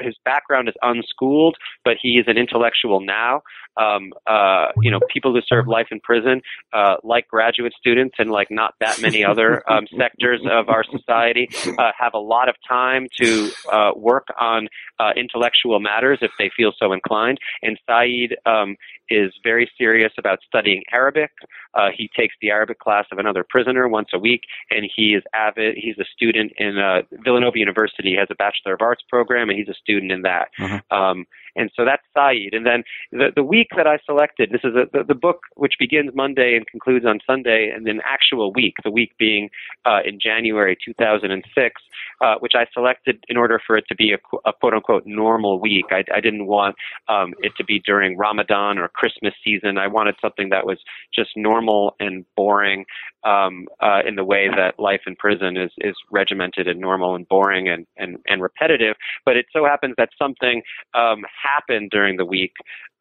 his 0.00 0.14
background 0.24 0.68
is 0.68 0.74
unschooled, 0.82 1.56
but 1.84 1.96
he 2.00 2.18
is 2.18 2.26
an 2.28 2.38
intellectual 2.38 3.00
now. 3.00 3.42
Um, 3.78 4.12
uh, 4.26 4.66
you 4.80 4.90
know, 4.90 5.00
people 5.12 5.32
who 5.32 5.40
serve 5.46 5.68
life 5.68 5.88
in 5.90 6.00
prison, 6.00 6.42
uh, 6.72 6.96
like 7.02 7.28
graduate 7.28 7.72
students 7.78 8.16
and 8.18 8.30
like 8.30 8.48
not 8.50 8.74
that 8.80 9.00
many 9.00 9.24
other 9.24 9.62
um, 9.70 9.86
sectors 9.96 10.40
of 10.50 10.68
our 10.68 10.84
society, 10.84 11.48
uh, 11.78 11.92
have 11.98 12.14
a 12.14 12.18
lot 12.18 12.48
of 12.48 12.56
time 12.68 13.06
to 13.20 13.50
uh, 13.72 13.90
work 13.96 14.26
on 14.40 14.68
uh, 14.98 15.10
intellectual 15.16 15.80
matters 15.80 16.18
if 16.22 16.30
they 16.38 16.50
feel 16.56 16.72
so 16.78 16.92
inclined. 16.92 17.38
And 17.62 17.78
Saeed 17.88 18.36
um, 18.46 18.76
is 19.10 19.32
very 19.42 19.70
serious 19.78 20.12
about 20.18 20.38
studying 20.46 20.82
Arabic. 20.92 21.30
Uh, 21.74 21.88
he 21.96 22.10
takes 22.16 22.34
the 22.40 22.50
Arabic 22.50 22.78
class 22.78 23.06
of 23.12 23.18
another 23.18 23.44
prisoner 23.48 23.88
once 23.88 24.08
a 24.12 24.18
week, 24.18 24.42
and 24.70 24.88
he 24.94 25.14
is 25.14 25.22
avid. 25.34 25.76
He's 25.76 25.98
a 25.98 26.04
student 26.12 26.52
in 26.56 26.78
uh, 26.78 27.02
Villanova 27.24 27.58
University. 27.58 28.10
He 28.10 28.16
has 28.16 28.28
a 28.30 28.34
Bachelor 28.34 28.74
of 28.74 28.82
Arts 28.82 29.02
program, 29.08 29.48
and 29.48 29.58
he's 29.58 29.68
a 29.68 29.74
student 29.74 30.12
in 30.12 30.22
that. 30.22 30.48
Uh-huh. 30.58 30.96
Um, 30.96 31.26
and 31.58 31.70
so 31.74 31.84
that's 31.84 32.02
Saeed. 32.16 32.54
And 32.54 32.64
then 32.64 32.84
the, 33.12 33.30
the 33.34 33.42
week 33.42 33.68
that 33.76 33.86
I 33.86 33.98
selected, 34.06 34.50
this 34.50 34.62
is 34.64 34.74
a, 34.74 34.86
the, 34.92 35.04
the 35.04 35.14
book 35.14 35.40
which 35.56 35.74
begins 35.78 36.10
Monday 36.14 36.56
and 36.56 36.66
concludes 36.66 37.04
on 37.04 37.18
Sunday, 37.26 37.70
and 37.74 37.86
then 37.86 38.00
actual 38.04 38.52
week, 38.52 38.74
the 38.84 38.90
week 38.90 39.12
being 39.18 39.50
uh, 39.84 40.00
in 40.04 40.18
January 40.20 40.76
2006, 40.82 41.82
uh, 42.20 42.34
which 42.38 42.52
I 42.54 42.66
selected 42.72 43.24
in 43.28 43.36
order 43.36 43.60
for 43.64 43.76
it 43.76 43.84
to 43.88 43.96
be 43.96 44.12
a, 44.12 44.18
a 44.48 44.52
quote 44.52 44.74
unquote 44.74 45.04
normal 45.04 45.60
week. 45.60 45.86
I, 45.90 46.04
I 46.14 46.20
didn't 46.20 46.46
want 46.46 46.76
um, 47.08 47.34
it 47.40 47.52
to 47.58 47.64
be 47.64 47.80
during 47.80 48.16
Ramadan 48.16 48.78
or 48.78 48.88
Christmas 48.88 49.34
season. 49.44 49.78
I 49.78 49.88
wanted 49.88 50.14
something 50.20 50.50
that 50.50 50.64
was 50.64 50.78
just 51.14 51.30
normal 51.36 51.96
and 51.98 52.24
boring 52.36 52.84
um, 53.24 53.66
uh, 53.80 54.00
in 54.06 54.14
the 54.14 54.24
way 54.24 54.48
that 54.48 54.78
life 54.78 55.02
in 55.06 55.16
prison 55.16 55.56
is, 55.56 55.72
is 55.78 55.96
regimented 56.10 56.68
and 56.68 56.80
normal 56.80 57.14
and 57.14 57.28
boring 57.28 57.68
and, 57.68 57.86
and, 57.96 58.18
and 58.26 58.40
repetitive. 58.40 58.96
But 59.24 59.36
it 59.36 59.46
so 59.52 59.64
happens 59.64 59.94
that 59.98 60.10
something 60.18 60.62
um, 60.94 61.24
happened 61.52 61.90
during 61.90 62.16
the 62.16 62.24
week, 62.24 62.52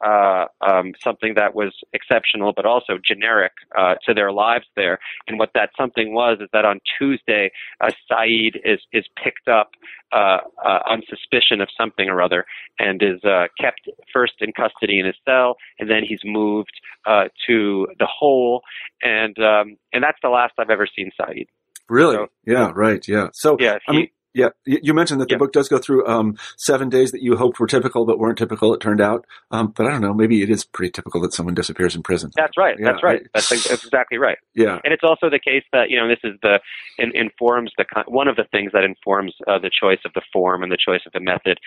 uh, 0.06 0.46
um, 0.62 0.94
something 1.04 1.34
that 1.36 1.56
was 1.56 1.74
exceptional 1.94 2.54
but 2.56 2.66
also 2.66 2.94
generic 3.04 3.54
uh, 3.78 3.96
to 4.06 4.14
their 4.14 4.32
lives 4.32 4.66
there. 4.76 5.00
And 5.28 5.40
what 5.40 5.52
that 5.56 5.70
something 5.78 6.14
was 6.14 6.38
is 6.40 6.50
that 6.54 6.66
on 6.66 6.80
Tuesday, 6.98 7.52
uh, 7.82 7.90
Saeed 8.10 8.60
is 8.64 8.80
is 8.94 9.06
picked 9.24 9.48
up 9.48 9.72
uh, 10.12 10.40
uh, 10.64 10.80
on 10.86 11.02
suspicion 11.10 11.62
of 11.62 11.70
something 11.80 12.10
or 12.10 12.22
other 12.22 12.46
and 12.80 13.02
is 13.02 13.24
uh, 13.24 13.48
kept 13.60 13.82
first 14.14 14.34
in 14.40 14.52
custody 14.54 15.00
in 15.00 15.06
his 15.06 15.16
cell, 15.26 15.58
and 15.80 15.90
then 15.90 16.04
he's 16.08 16.22
moved 16.24 16.74
uh, 17.06 17.26
to 17.48 17.88
the 18.00 18.08
hole, 18.08 18.62
and 19.02 19.38
um, 19.40 19.78
and 19.94 20.04
that's 20.04 20.20
the 20.22 20.30
last 20.30 20.54
I've 20.58 20.70
ever 20.70 20.88
seen 20.96 21.12
Saeed. 21.20 21.48
Really? 21.90 22.16
So, 22.16 22.28
yeah. 22.46 22.72
Right. 22.76 23.06
Yeah. 23.08 23.30
So 23.34 23.58
yeah, 23.60 23.78
he, 23.88 23.92
I 23.92 23.92
mean, 23.94 24.10
yeah, 24.38 24.50
you 24.66 24.94
mentioned 24.94 25.20
that 25.20 25.30
the 25.30 25.38
book 25.38 25.52
does 25.52 25.68
go 25.68 25.80
through 25.80 26.06
um, 26.06 26.38
seven 26.58 26.90
days 26.90 27.12
that 27.12 27.24
you 27.24 27.36
hoped 27.36 27.60
were 27.60 27.66
typical 27.66 28.06
but 28.06 28.20
weren't 28.20 28.38
typical. 28.38 28.72
It 28.74 28.80
turned 28.80 29.02
out, 29.02 29.26
um, 29.50 29.74
but 29.76 29.88
I 29.88 29.92
don't 29.92 30.02
know. 30.02 30.14
Maybe 30.14 30.44
it 30.44 30.50
is 30.52 30.64
pretty 30.64 30.92
typical 30.92 31.22
that 31.22 31.34
someone 31.34 31.56
disappears 31.56 31.96
in 31.96 32.04
prison. 32.04 32.32
That's 32.36 32.56
right. 32.56 32.76
Yeah, 32.80 32.92
that's 32.92 33.04
right. 33.04 33.22
I, 33.24 33.30
that's, 33.34 33.50
that's, 33.50 33.84
exactly 33.84 34.20
right. 34.20 34.38
Yeah, 34.54 34.80
and 34.84 34.94
it's 34.94 35.04
also 35.04 35.30
the 35.30 35.40
case 35.40 35.64
that 35.74 35.90
you 35.90 35.98
know 35.98 36.08
this 36.08 36.20
is 36.24 36.38
the 36.44 36.60
in, 37.00 37.12
informs 37.16 37.72
the 37.78 37.86
one 38.08 38.28
of 38.28 38.36
the 38.36 38.46
things 38.52 38.72
that 38.74 38.84
informs 38.84 39.34
uh, 39.48 39.58
the 39.58 39.72
choice 39.72 40.00
of 40.06 40.14
the 40.14 40.22
form 40.32 40.62
and 40.62 40.72
the 40.72 40.78
choice 40.78 41.02
of 41.08 41.14
the 41.14 41.20
method 41.20 41.58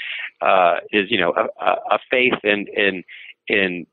uh, 0.41 0.77
is 0.93 1.07
you 1.11 1.21
know 1.21 1.35
a, 1.37 1.95
a 1.95 1.99
faith 2.09 2.39
in 2.45 2.66
in 2.77 3.03
in 3.49 3.87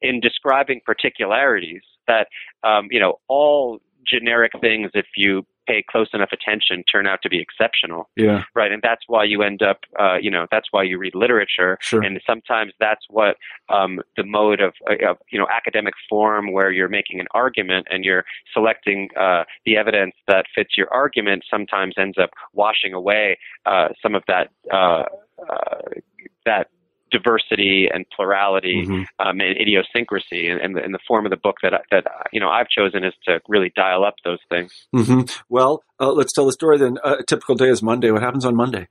in 0.00 0.20
describing 0.20 0.80
particularities 0.86 1.82
that 2.06 2.28
um, 2.62 2.86
you 2.90 3.00
know 3.00 3.18
all 3.26 3.80
generic 4.06 4.52
things 4.60 4.90
if 4.94 5.06
you 5.16 5.44
pay 5.68 5.84
close 5.92 6.08
enough 6.14 6.32
attention 6.32 6.82
turn 6.90 7.06
out 7.06 7.20
to 7.22 7.28
be 7.28 7.40
exceptional. 7.40 8.08
Yeah. 8.16 8.44
Right. 8.54 8.72
And 8.72 8.82
that's 8.82 9.04
why 9.06 9.24
you 9.24 9.42
end 9.42 9.62
up, 9.62 9.80
uh, 9.98 10.16
you 10.20 10.30
know, 10.30 10.46
that's 10.50 10.68
why 10.70 10.82
you 10.82 10.98
read 10.98 11.14
literature. 11.14 11.78
Sure. 11.80 12.02
And 12.02 12.20
sometimes 12.26 12.72
that's 12.80 13.04
what 13.10 13.36
um, 13.68 14.00
the 14.16 14.24
mode 14.24 14.60
of, 14.60 14.72
uh, 14.90 15.10
of, 15.10 15.18
you 15.30 15.38
know, 15.38 15.46
academic 15.54 15.94
form 16.08 16.52
where 16.52 16.70
you're 16.70 16.88
making 16.88 17.20
an 17.20 17.26
argument 17.32 17.86
and 17.90 18.04
you're 18.04 18.24
selecting 18.52 19.08
uh, 19.20 19.44
the 19.66 19.76
evidence 19.76 20.14
that 20.26 20.46
fits 20.54 20.72
your 20.76 20.88
argument 20.92 21.44
sometimes 21.50 21.94
ends 21.98 22.18
up 22.18 22.30
washing 22.54 22.92
away 22.92 23.38
uh, 23.66 23.88
some 24.02 24.14
of 24.14 24.22
that. 24.26 24.48
Uh, 24.72 25.04
uh, 25.48 25.78
that 26.44 26.68
diversity 27.10 27.88
and 27.92 28.04
plurality 28.14 28.84
mm-hmm. 28.84 29.02
um, 29.26 29.40
and 29.40 29.56
idiosyncrasy. 29.60 30.48
And, 30.48 30.60
and, 30.60 30.76
the, 30.76 30.82
and, 30.82 30.94
the, 30.94 30.98
form 31.06 31.26
of 31.26 31.30
the 31.30 31.36
book 31.36 31.56
that 31.62 31.72
that 31.90 32.04
you 32.32 32.40
know 32.40 32.48
I've 32.48 32.68
chosen 32.68 33.04
is 33.04 33.14
to 33.24 33.40
really 33.48 33.72
dial 33.74 34.04
up 34.04 34.14
those 34.24 34.40
things. 34.48 34.86
Mm-hmm. 34.94 35.22
Well, 35.48 35.82
uh, 36.00 36.12
let's 36.12 36.32
tell 36.32 36.46
the 36.46 36.52
story 36.52 36.78
then. 36.78 36.98
Uh, 37.04 37.16
a 37.20 37.24
typical 37.24 37.54
day 37.54 37.68
is 37.68 37.82
Monday. 37.82 38.10
What 38.10 38.22
happens 38.22 38.44
on 38.44 38.56
Monday? 38.56 38.88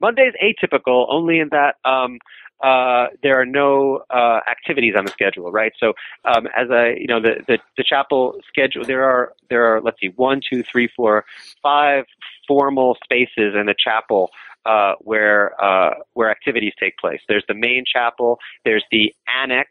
Monday 0.00 0.22
is 0.22 0.34
atypical 0.42 1.06
only 1.10 1.38
in 1.38 1.48
that. 1.50 1.76
Um, 1.84 2.18
uh, 2.62 3.08
there 3.24 3.40
are 3.40 3.46
no 3.46 4.04
uh, 4.08 4.38
activities 4.48 4.94
on 4.96 5.04
the 5.04 5.10
schedule, 5.10 5.50
right? 5.50 5.72
So, 5.80 5.94
um, 6.24 6.46
as 6.56 6.70
I, 6.70 6.94
you 6.96 7.08
know, 7.08 7.20
the, 7.20 7.42
the, 7.48 7.58
the 7.76 7.84
chapel 7.84 8.38
schedule, 8.46 8.84
there 8.84 9.02
are 9.02 9.32
there 9.50 9.64
are 9.64 9.80
let's 9.80 9.98
see, 10.00 10.12
one, 10.14 10.40
two, 10.48 10.62
three, 10.62 10.88
four, 10.94 11.24
five 11.60 12.04
formal 12.46 12.96
spaces 13.02 13.54
in 13.58 13.66
the 13.66 13.74
chapel 13.76 14.30
uh, 14.64 14.94
where 15.00 15.52
uh, 15.62 15.94
where 16.14 16.30
activities 16.30 16.72
take 16.78 16.96
place. 16.98 17.20
There's 17.28 17.44
the 17.48 17.54
main 17.54 17.84
chapel. 17.90 18.38
There's 18.64 18.84
the 18.90 19.14
annex, 19.42 19.70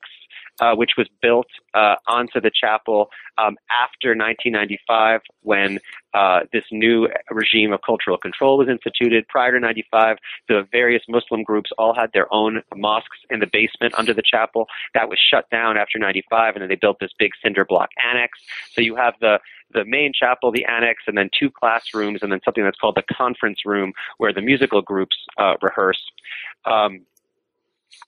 uh, 0.59 0.75
which 0.75 0.91
was 0.97 1.07
built 1.21 1.47
uh, 1.73 1.95
onto 2.07 2.39
the 2.41 2.51
chapel 2.51 3.09
um, 3.37 3.57
after 3.69 4.09
1995 4.09 5.21
when 5.41 5.79
uh, 6.13 6.41
this 6.51 6.65
new 6.71 7.07
regime 7.29 7.71
of 7.73 7.79
cultural 7.85 8.17
control 8.17 8.57
was 8.57 8.67
instituted. 8.67 9.27
Prior 9.27 9.51
to 9.53 9.59
95, 9.59 10.17
the 10.47 10.67
various 10.71 11.03
Muslim 11.07 11.43
groups 11.43 11.71
all 11.77 11.95
had 11.95 12.11
their 12.13 12.31
own 12.33 12.61
mosques 12.75 13.17
in 13.29 13.39
the 13.39 13.47
basement 13.51 13.93
under 13.97 14.13
the 14.13 14.23
chapel. 14.23 14.67
That 14.93 15.09
was 15.09 15.19
shut 15.19 15.49
down 15.49 15.77
after 15.77 15.97
95, 15.97 16.55
and 16.55 16.61
then 16.61 16.69
they 16.69 16.75
built 16.75 16.99
this 16.99 17.11
big 17.17 17.31
cinder 17.41 17.65
block 17.65 17.89
annex. 18.11 18.39
So 18.73 18.81
you 18.81 18.95
have 18.95 19.15
the 19.19 19.39
the 19.73 19.85
main 19.85 20.11
chapel, 20.13 20.51
the 20.51 20.65
annex, 20.65 21.03
and 21.07 21.17
then 21.17 21.29
two 21.37 21.49
classrooms, 21.49 22.19
and 22.21 22.31
then 22.31 22.39
something 22.43 22.63
that's 22.63 22.77
called 22.77 22.95
the 22.95 23.15
conference 23.15 23.59
room, 23.65 23.93
where 24.17 24.33
the 24.33 24.41
musical 24.41 24.81
groups 24.81 25.15
uh, 25.37 25.55
rehearse. 25.61 26.01
Um, 26.65 27.01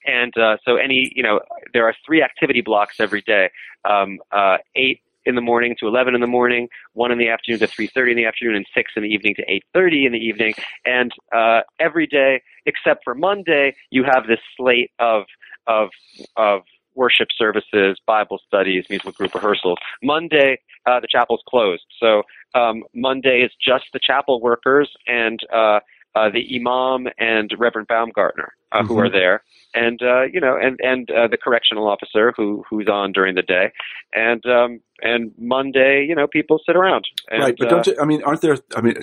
and 0.05 0.37
uh, 0.37 0.57
so 0.65 0.75
any 0.75 1.11
you 1.15 1.23
know 1.23 1.39
there 1.73 1.87
are 1.87 1.95
three 2.05 2.21
activity 2.21 2.61
blocks 2.61 2.99
every 2.99 3.21
day 3.21 3.49
um, 3.89 4.19
uh, 4.31 4.57
eight 4.75 5.01
in 5.25 5.35
the 5.35 5.41
morning 5.41 5.75
to 5.79 5.87
11 5.87 6.15
in 6.15 6.21
the 6.21 6.27
morning 6.27 6.67
one 6.93 7.11
in 7.11 7.17
the 7.17 7.29
afternoon 7.29 7.59
to 7.59 7.67
3.30 7.67 8.11
in 8.11 8.17
the 8.17 8.25
afternoon 8.25 8.55
and 8.55 8.65
six 8.73 8.91
in 8.95 9.03
the 9.03 9.09
evening 9.09 9.35
to 9.35 9.45
8.30 9.75 10.07
in 10.07 10.11
the 10.11 10.19
evening 10.19 10.53
and 10.85 11.11
uh, 11.35 11.61
every 11.79 12.07
day 12.07 12.41
except 12.65 13.03
for 13.03 13.15
monday 13.15 13.75
you 13.89 14.03
have 14.03 14.27
this 14.27 14.39
slate 14.57 14.91
of 14.99 15.23
of 15.67 15.89
of 16.35 16.61
worship 16.95 17.29
services, 17.37 17.99
Bible 18.05 18.39
studies, 18.47 18.85
musical 18.89 19.11
group 19.11 19.33
rehearsals. 19.33 19.77
Monday, 20.01 20.59
uh, 20.85 20.99
the 20.99 21.07
chapel's 21.09 21.41
closed. 21.47 21.85
So 21.99 22.23
um, 22.53 22.83
Monday 22.93 23.41
is 23.41 23.51
just 23.61 23.85
the 23.93 23.99
chapel 23.99 24.41
workers 24.41 24.91
and 25.07 25.39
uh, 25.53 25.79
uh, 26.15 26.29
the 26.29 26.55
imam 26.55 27.07
and 27.17 27.51
Reverend 27.57 27.87
Baumgartner 27.87 28.53
uh, 28.73 28.81
Mm-hmm. 28.81 28.87
who 28.87 28.99
are 28.99 29.09
there, 29.09 29.43
and 29.73 30.01
uh, 30.01 30.23
you 30.23 30.39
know, 30.39 30.57
and 30.59 30.79
and 30.81 31.09
uh, 31.11 31.27
the 31.27 31.37
correctional 31.37 31.87
officer 31.87 32.33
who 32.35 32.63
who's 32.69 32.87
on 32.87 33.11
during 33.11 33.35
the 33.35 33.41
day, 33.41 33.71
and 34.13 34.43
um, 34.45 34.79
and 35.01 35.31
Monday, 35.37 36.05
you 36.07 36.15
know, 36.15 36.27
people 36.27 36.59
sit 36.65 36.75
around. 36.75 37.05
And, 37.29 37.43
right, 37.43 37.55
but 37.57 37.67
uh, 37.67 37.69
don't 37.69 37.87
you, 37.87 37.95
I 38.01 38.05
mean, 38.05 38.23
aren't 38.23 38.41
there? 38.41 38.57
I 38.75 38.81
mean, 38.81 38.95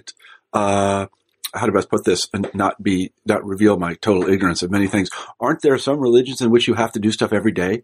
uh, 0.53 1.07
how 1.55 1.67
to 1.67 1.73
best 1.73 1.91
put 1.91 2.05
this 2.05 2.29
and 2.33 2.51
not 2.55 2.83
be 2.83 3.13
not 3.27 3.45
reveal 3.45 3.77
my 3.79 3.95
total 3.95 4.29
ignorance 4.29 4.63
of 4.63 4.71
many 4.71 4.87
things? 4.87 5.11
Aren't 5.41 5.63
there 5.63 5.79
some 5.79 5.99
religions 5.99 6.41
in 6.41 6.51
which 6.51 6.69
you 6.69 6.75
have 6.75 6.93
to 6.93 7.01
do 7.01 7.11
stuff 7.11 7.33
every 7.33 7.53
day? 7.53 7.83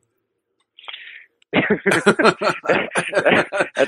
That's 1.53 1.67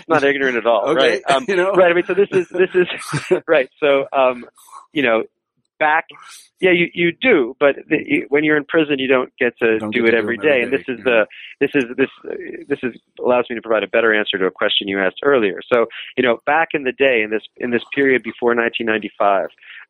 not 0.09 0.25
ignorant 0.25 0.57
at 0.57 0.67
all, 0.67 0.89
Okay, 0.91 1.11
right? 1.11 1.23
Um, 1.29 1.45
you 1.49 1.57
know? 1.57 1.73
right. 1.73 1.91
I 1.91 1.95
mean, 1.95 2.05
so 2.07 2.15
this 2.15 2.29
is 2.33 2.49
this 2.49 2.71
is 2.75 2.87
right. 3.47 3.69
So, 3.81 4.07
um, 4.13 4.45
you 4.93 5.03
know, 5.03 5.25
back, 5.79 6.07
yeah, 6.61 6.71
you 6.71 6.89
you 6.93 7.13
do, 7.13 7.57
but 7.61 7.77
the, 7.89 7.99
you, 8.05 8.27
when 8.29 8.45
you're 8.45 8.57
in 8.57 8.65
prison, 8.65 8.99
you 8.99 9.09
don't 9.09 9.33
get 9.39 9.57
to 9.59 9.79
Don't 9.79 9.93
do 9.93 10.03
get 10.03 10.09
it 10.09 10.11
to 10.11 10.17
do 10.17 10.23
every 10.23 10.37
day. 10.39 10.63
And 10.63 10.73
this 10.73 10.83
is 10.89 10.99
yeah. 10.99 11.05
the 11.05 11.27
this 11.61 11.71
is 11.75 11.85
this 11.97 12.11
uh, 12.25 12.35
this 12.69 12.79
is 12.83 13.01
allows 13.19 13.47
me 13.49 13.57
to 13.57 13.63
provide 13.63 13.83
a 13.83 13.89
better 13.89 14.15
answer 14.15 14.39
to 14.39 14.47
a 14.47 14.51
question 14.51 14.89
you 14.89 15.01
asked 15.01 15.21
earlier. 15.23 15.61
So, 15.73 15.87
you 16.17 16.23
know, 16.23 16.39
back 16.47 16.69
in 16.75 16.85
the 16.85 16.93
day, 16.93 17.23
in 17.23 17.31
this 17.31 17.43
in 17.57 17.71
this 17.71 17.83
period 17.95 18.23
before 18.23 18.55
1995. 18.55 19.49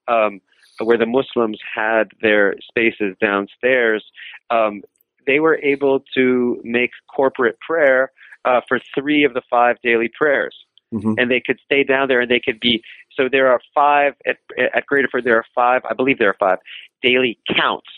Um, 0.09 0.41
where 0.80 0.97
the 0.97 1.07
Muslims 1.07 1.59
had 1.74 2.05
their 2.22 2.55
spaces 2.68 3.16
downstairs, 3.20 4.05
um, 4.51 4.82
they 5.26 5.41
were 5.41 5.57
able 5.57 6.05
to 6.14 6.61
make 6.64 6.91
corporate 7.14 7.59
prayer 7.61 8.12
uh, 8.45 8.61
for 8.66 8.80
three 8.95 9.24
of 9.24 9.34
the 9.34 9.43
five 9.51 9.76
daily 9.82 10.11
prayers, 10.16 10.55
Mhm. 10.93 11.16
and 11.18 11.30
they 11.30 11.41
could 11.41 11.59
stay 11.64 11.84
down 11.84 12.09
there 12.09 12.20
and 12.20 12.30
they 12.30 12.41
could 12.41 12.61
be. 12.61 12.82
So 13.14 13.28
there 13.28 13.49
are 13.49 13.61
five 13.74 14.14
at 14.26 14.39
at 14.74 14.86
Graterford. 14.86 15.24
There 15.24 15.36
are 15.36 15.45
five, 15.55 15.82
I 15.89 15.95
believe 15.95 16.18
there 16.18 16.30
are 16.30 16.36
five 16.39 16.59
daily 17.03 17.39
counts 17.55 17.89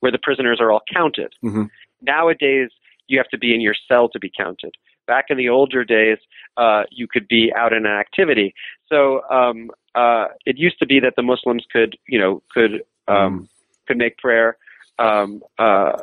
where 0.00 0.12
the 0.12 0.18
prisoners 0.18 0.60
are 0.60 0.70
all 0.72 0.82
counted. 0.92 1.34
Mhm. 1.44 1.70
Nowadays, 2.00 2.70
you 3.08 3.18
have 3.18 3.28
to 3.28 3.38
be 3.38 3.54
in 3.54 3.60
your 3.60 3.74
cell 3.88 4.08
to 4.10 4.18
be 4.18 4.30
counted. 4.30 4.74
Back 5.06 5.26
in 5.30 5.36
the 5.36 5.48
older 5.48 5.84
days, 5.84 6.18
uh, 6.56 6.84
you 6.90 7.06
could 7.08 7.26
be 7.28 7.52
out 7.54 7.72
in 7.72 7.86
an 7.86 7.92
activity. 7.92 8.54
So 8.88 9.22
um, 9.30 9.70
uh, 9.94 10.28
it 10.46 10.58
used 10.58 10.78
to 10.80 10.86
be 10.86 11.00
that 11.00 11.16
the 11.16 11.22
Muslims 11.22 11.64
could, 11.72 11.96
you 12.06 12.18
know, 12.18 12.42
could 12.54 12.82
um, 13.08 13.48
could 13.86 13.96
make 13.96 14.18
prayer, 14.18 14.58
um, 14.98 15.42
uh, 15.58 15.96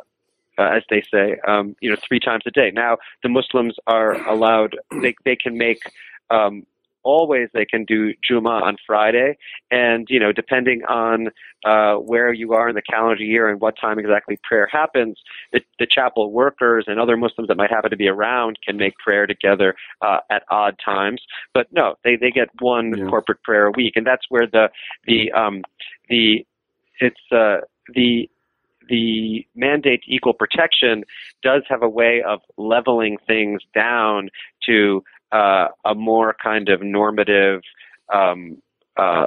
uh, 0.58 0.62
as 0.76 0.82
they 0.90 1.02
say, 1.02 1.36
um, 1.46 1.76
you 1.80 1.88
know, 1.88 1.96
three 2.06 2.18
times 2.18 2.42
a 2.46 2.50
day. 2.50 2.70
Now 2.72 2.98
the 3.22 3.28
Muslims 3.28 3.76
are 3.86 4.14
allowed; 4.28 4.76
they 5.02 5.14
they 5.24 5.36
can 5.36 5.56
make. 5.56 5.80
Um, 6.30 6.66
Always, 7.02 7.48
they 7.54 7.64
can 7.64 7.84
do 7.84 8.14
Juma 8.28 8.50
on 8.50 8.78
Friday, 8.84 9.38
and 9.70 10.08
you 10.10 10.18
know, 10.18 10.32
depending 10.32 10.82
on 10.86 11.28
uh, 11.64 11.94
where 12.00 12.32
you 12.32 12.52
are 12.52 12.68
in 12.68 12.74
the 12.74 12.82
calendar 12.82 13.22
year 13.22 13.48
and 13.48 13.60
what 13.60 13.76
time 13.80 14.00
exactly 14.00 14.40
prayer 14.42 14.68
happens, 14.72 15.16
the, 15.52 15.60
the 15.78 15.86
chapel 15.88 16.32
workers 16.32 16.86
and 16.88 16.98
other 16.98 17.16
Muslims 17.16 17.46
that 17.46 17.56
might 17.56 17.70
happen 17.70 17.90
to 17.90 17.96
be 17.96 18.08
around 18.08 18.58
can 18.66 18.76
make 18.76 18.96
prayer 18.98 19.24
together 19.24 19.76
uh, 20.02 20.18
at 20.30 20.42
odd 20.50 20.80
times. 20.84 21.22
But 21.54 21.68
no, 21.70 21.94
they 22.02 22.16
they 22.16 22.32
get 22.32 22.48
one 22.58 22.94
Yeah. 22.98 23.04
corporate 23.06 23.40
prayer 23.44 23.66
a 23.66 23.70
week, 23.70 23.92
and 23.94 24.04
that's 24.04 24.26
where 24.28 24.48
the 24.48 24.68
the 25.06 25.30
um, 25.30 25.62
the 26.08 26.44
it's 26.98 27.20
uh, 27.30 27.58
the 27.94 28.28
the 28.88 29.46
mandate 29.54 30.02
equal 30.06 30.32
protection 30.32 31.04
does 31.42 31.62
have 31.68 31.82
a 31.82 31.88
way 31.88 32.22
of 32.26 32.40
leveling 32.56 33.16
things 33.26 33.62
down 33.74 34.28
to 34.64 35.04
uh, 35.32 35.68
a 35.84 35.94
more 35.94 36.34
kind 36.42 36.68
of 36.68 36.82
normative 36.82 37.62
um, 38.12 38.62
uh, 38.96 39.26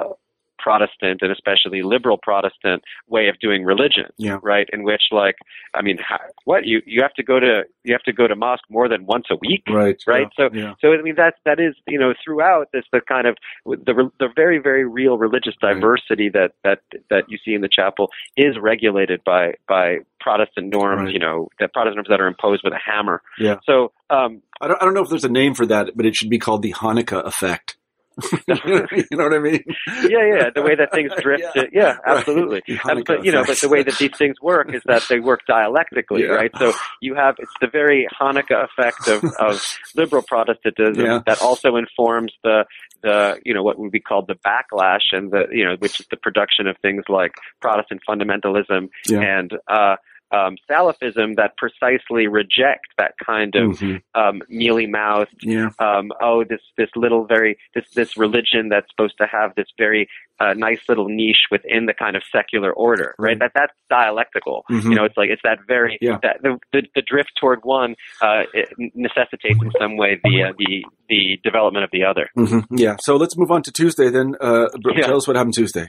Protestant 0.60 1.20
and 1.22 1.32
especially 1.32 1.82
liberal 1.82 2.18
Protestant 2.22 2.82
way 3.08 3.28
of 3.28 3.38
doing 3.40 3.64
religion, 3.64 4.06
Yeah. 4.18 4.38
right? 4.42 4.68
In 4.72 4.82
which, 4.84 5.02
like, 5.10 5.36
I 5.74 5.82
mean, 5.82 5.98
how, 6.06 6.18
what 6.44 6.66
you 6.66 6.82
you 6.86 7.02
have 7.02 7.14
to 7.14 7.22
go 7.22 7.40
to 7.40 7.62
you 7.84 7.92
have 7.94 8.02
to 8.02 8.12
go 8.12 8.26
to 8.26 8.36
mosque 8.36 8.64
more 8.68 8.88
than 8.88 9.06
once 9.06 9.26
a 9.30 9.36
week, 9.40 9.62
Right. 9.68 10.00
right? 10.06 10.28
Yeah. 10.38 10.48
So, 10.48 10.54
yeah. 10.54 10.74
so 10.80 10.92
I 10.92 11.02
mean 11.02 11.14
that 11.16 11.34
that 11.44 11.58
is 11.60 11.74
you 11.88 11.98
know 11.98 12.12
throughout 12.24 12.68
this 12.72 12.84
the 12.92 13.00
kind 13.00 13.26
of 13.26 13.36
the 13.64 14.10
the 14.18 14.28
very 14.36 14.58
very 14.58 14.84
real 14.84 15.16
religious 15.18 15.54
Right. 15.62 15.74
diversity 15.74 16.28
that 16.30 16.52
that 16.64 16.80
that 17.10 17.24
you 17.28 17.38
see 17.44 17.54
in 17.54 17.60
the 17.62 17.68
chapel 17.70 18.10
is 18.36 18.56
regulated 18.60 19.22
by 19.24 19.54
by 19.68 19.98
Protestant 20.20 20.68
norms, 20.74 21.04
Right. 21.06 21.12
you 21.14 21.18
know, 21.18 21.48
that 21.58 21.72
Protestant 21.72 21.96
norms 21.96 22.08
that 22.10 22.20
are 22.20 22.26
imposed 22.28 22.62
with 22.62 22.74
a 22.74 22.78
hammer. 22.78 23.22
Yeah. 23.38 23.56
So 23.64 23.92
um, 24.10 24.42
I 24.60 24.68
don't, 24.68 24.82
I 24.82 24.84
don't 24.84 24.92
know 24.94 25.02
if 25.02 25.08
there's 25.08 25.24
a 25.24 25.30
name 25.30 25.54
for 25.54 25.64
that, 25.66 25.96
but 25.96 26.04
it 26.04 26.14
should 26.14 26.28
be 26.28 26.38
called 26.38 26.62
the 26.62 26.72
Hanukkah 26.74 27.24
effect. 27.24 27.76
you 28.48 29.04
know 29.16 29.24
what 29.24 29.34
I 29.34 29.38
mean? 29.38 29.64
yeah, 30.08 30.24
yeah, 30.34 30.50
the 30.54 30.62
way 30.62 30.74
that 30.74 30.92
things 30.92 31.10
drift, 31.22 31.44
Yeah. 31.54 31.62
to, 31.62 31.68
yeah, 31.72 31.96
absolutely. 32.06 32.62
Um, 32.88 33.02
but 33.06 33.24
you 33.24 33.32
know, 33.32 33.44
but 33.46 33.58
the 33.60 33.68
way 33.68 33.82
that 33.82 33.96
these 33.98 34.16
things 34.16 34.36
work 34.40 34.72
is 34.74 34.82
that 34.86 35.04
they 35.08 35.20
work 35.20 35.40
dialectically, 35.46 36.22
Yeah. 36.22 36.28
right? 36.30 36.50
So 36.58 36.72
you 37.00 37.14
have 37.14 37.36
it's 37.38 37.52
the 37.60 37.68
very 37.68 38.06
Hanukkah 38.20 38.64
effect 38.64 39.08
of, 39.08 39.24
of 39.38 39.62
liberal 39.94 40.22
Protestantism 40.22 41.04
Yeah. 41.04 41.20
that 41.26 41.40
also 41.40 41.76
informs 41.76 42.32
the 42.42 42.64
the 43.02 43.40
you 43.44 43.54
know 43.54 43.62
what 43.62 43.78
would 43.78 43.90
be 43.92 44.00
called 44.00 44.26
the 44.28 44.34
backlash 44.34 45.12
and 45.12 45.30
the 45.30 45.46
you 45.50 45.64
know 45.64 45.76
which 45.78 46.00
is 46.00 46.06
the 46.10 46.16
production 46.18 46.66
of 46.66 46.76
things 46.82 47.04
like 47.08 47.32
Protestant 47.60 48.02
fundamentalism 48.08 48.88
and 49.10 49.52
uh, 49.68 49.96
um, 50.32 50.56
Salafism 50.68 51.36
that 51.36 51.56
precisely 51.56 52.26
reject 52.26 52.86
that 52.98 53.14
kind 53.24 53.54
of 53.56 53.78
Mhm. 53.78 54.02
um, 54.14 54.42
mealy 54.48 54.86
mouthed 54.86 55.34
Yeah. 55.42 55.70
um, 55.78 56.12
oh, 56.20 56.44
this 56.44 56.60
this 56.76 56.90
little 56.96 57.24
very 57.26 57.58
this 57.74 57.88
this 57.94 58.16
religion 58.16 58.68
that's 58.68 58.88
supposed 58.90 59.16
to 59.18 59.26
have 59.26 59.54
this 59.56 59.68
very 59.78 60.08
uh, 60.38 60.54
nice 60.54 60.80
little 60.88 61.06
niche 61.08 61.44
within 61.50 61.84
the 61.84 61.92
kind 61.92 62.16
of 62.16 62.22
secular 62.32 62.72
order, 62.72 63.14
right? 63.18 63.38
That 63.38 63.52
that's 63.54 63.74
dialectical. 63.90 64.64
Mhm. 64.70 64.84
You 64.84 64.94
know, 64.94 65.04
it's 65.04 65.16
like 65.16 65.28
it's 65.30 65.42
that 65.42 65.58
very 65.68 65.98
Yeah. 66.00 66.18
that 66.22 66.40
the, 66.42 66.58
the 66.72 66.82
the 66.94 67.02
drift 67.02 67.32
toward 67.38 67.60
one 67.64 67.94
uh, 68.22 68.44
it 68.54 68.68
necessitates 68.94 69.60
in 69.62 69.70
some 69.78 69.96
way 69.96 70.18
the 70.24 70.44
uh, 70.44 70.52
the 70.58 70.84
the 71.08 71.38
development 71.44 71.84
of 71.84 71.90
the 71.90 72.04
other. 72.04 72.30
Mhm. 72.36 72.64
Yeah. 72.70 72.96
So 73.00 73.16
let's 73.16 73.36
move 73.36 73.50
on 73.50 73.62
to 73.64 73.72
Tuesday 73.72 74.08
then. 74.10 74.34
Uh, 74.40 74.68
Yeah. 74.94 75.06
Tell 75.06 75.16
us 75.16 75.26
what 75.28 75.36
happened 75.36 75.54
Tuesday. 75.54 75.88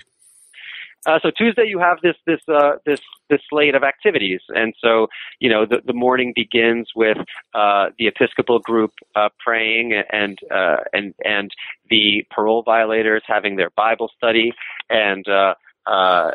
Uh, 1.06 1.20
so 1.22 1.32
Tuesday 1.36 1.66
you 1.66 1.80
have 1.80 1.97
this 2.04 2.16
this 2.28 2.41
uh, 2.47 2.74
this 2.86 2.99
this 3.30 3.41
slate 3.49 3.74
of 3.74 3.84
activities, 3.84 4.41
and 4.49 4.74
so 4.80 5.08
you 5.39 5.49
know 5.49 5.66
the 5.66 5.82
the 5.86 5.93
morning 5.93 6.32
begins 6.36 6.89
with 6.95 7.18
uh, 7.56 7.88
the 7.97 8.08
Episcopal 8.08 8.60
group 8.60 8.91
uh, 9.16 9.30
praying 9.39 9.93
and 10.12 10.38
uh, 10.54 10.78
and 10.93 11.14
and 11.26 11.52
the 11.89 12.24
parole 12.30 12.62
violators 12.62 13.24
having 13.26 13.56
their 13.56 13.72
Bible 13.72 14.12
study, 14.16 14.54
and 14.89 15.28
uh, 15.28 15.56
uh, 15.88 16.32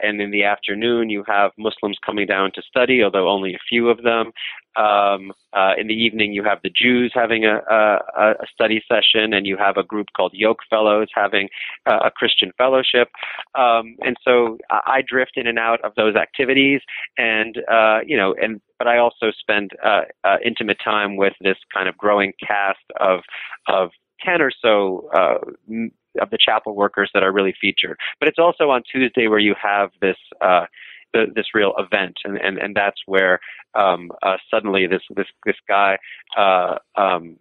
and 0.00 0.20
in 0.20 0.30
the 0.30 0.44
afternoon 0.44 1.10
you 1.10 1.24
have 1.26 1.52
Muslims 1.58 1.98
coming 2.04 2.26
down 2.26 2.52
to 2.54 2.62
study, 2.62 3.02
although 3.02 3.28
only 3.28 3.54
a 3.54 3.58
few 3.68 3.88
of 3.88 4.02
them. 4.02 4.32
Um, 4.76 5.32
uh, 5.52 5.74
in 5.78 5.86
the 5.86 5.94
evening, 5.94 6.32
you 6.32 6.42
have 6.42 6.58
the 6.64 6.70
Jews 6.70 7.12
having 7.14 7.44
a, 7.44 7.58
a, 7.70 8.30
a 8.40 8.46
study 8.52 8.82
session, 8.88 9.32
and 9.32 9.46
you 9.46 9.56
have 9.56 9.76
a 9.76 9.84
group 9.84 10.08
called 10.16 10.32
Yoke 10.34 10.60
Fellows 10.68 11.08
having 11.14 11.48
uh, 11.86 12.00
a 12.04 12.10
Christian 12.10 12.50
fellowship. 12.58 13.08
Um, 13.54 13.96
and 14.00 14.16
so 14.24 14.58
I, 14.70 15.02
drift 15.06 15.32
in 15.36 15.46
and 15.46 15.58
out 15.58 15.84
of 15.84 15.92
those 15.96 16.16
activities, 16.16 16.80
and 17.16 17.58
uh, 17.70 18.00
you 18.04 18.16
know, 18.16 18.34
and 18.40 18.60
but 18.78 18.88
I 18.88 18.98
also 18.98 19.30
spend 19.38 19.70
uh, 19.84 20.02
uh, 20.24 20.36
intimate 20.44 20.78
time 20.82 21.16
with 21.16 21.34
this 21.40 21.56
kind 21.72 21.88
of 21.88 21.96
growing 21.96 22.32
cast 22.44 22.84
of 22.98 23.20
of 23.68 23.90
ten 24.24 24.40
or 24.40 24.50
so. 24.50 25.08
Uh, 25.14 25.88
of 26.20 26.30
the 26.30 26.38
chapel 26.38 26.74
workers 26.74 27.10
that 27.14 27.22
are 27.22 27.32
really 27.32 27.54
featured, 27.60 27.98
but 28.20 28.28
it's 28.28 28.38
also 28.38 28.70
on 28.70 28.82
Tuesday 28.90 29.26
where 29.28 29.38
you 29.38 29.54
have 29.60 29.90
this 30.00 30.16
uh, 30.40 30.66
the, 31.12 31.26
this 31.34 31.46
real 31.54 31.74
event, 31.78 32.16
and, 32.24 32.36
and, 32.38 32.58
and 32.58 32.74
that's 32.74 33.00
where 33.06 33.38
um, 33.74 34.10
uh, 34.22 34.36
suddenly 34.50 34.86
this 34.86 35.02
this 35.16 35.26
this 35.46 35.56
guy, 35.68 35.96
uh, 36.36 36.76
um, 36.96 37.36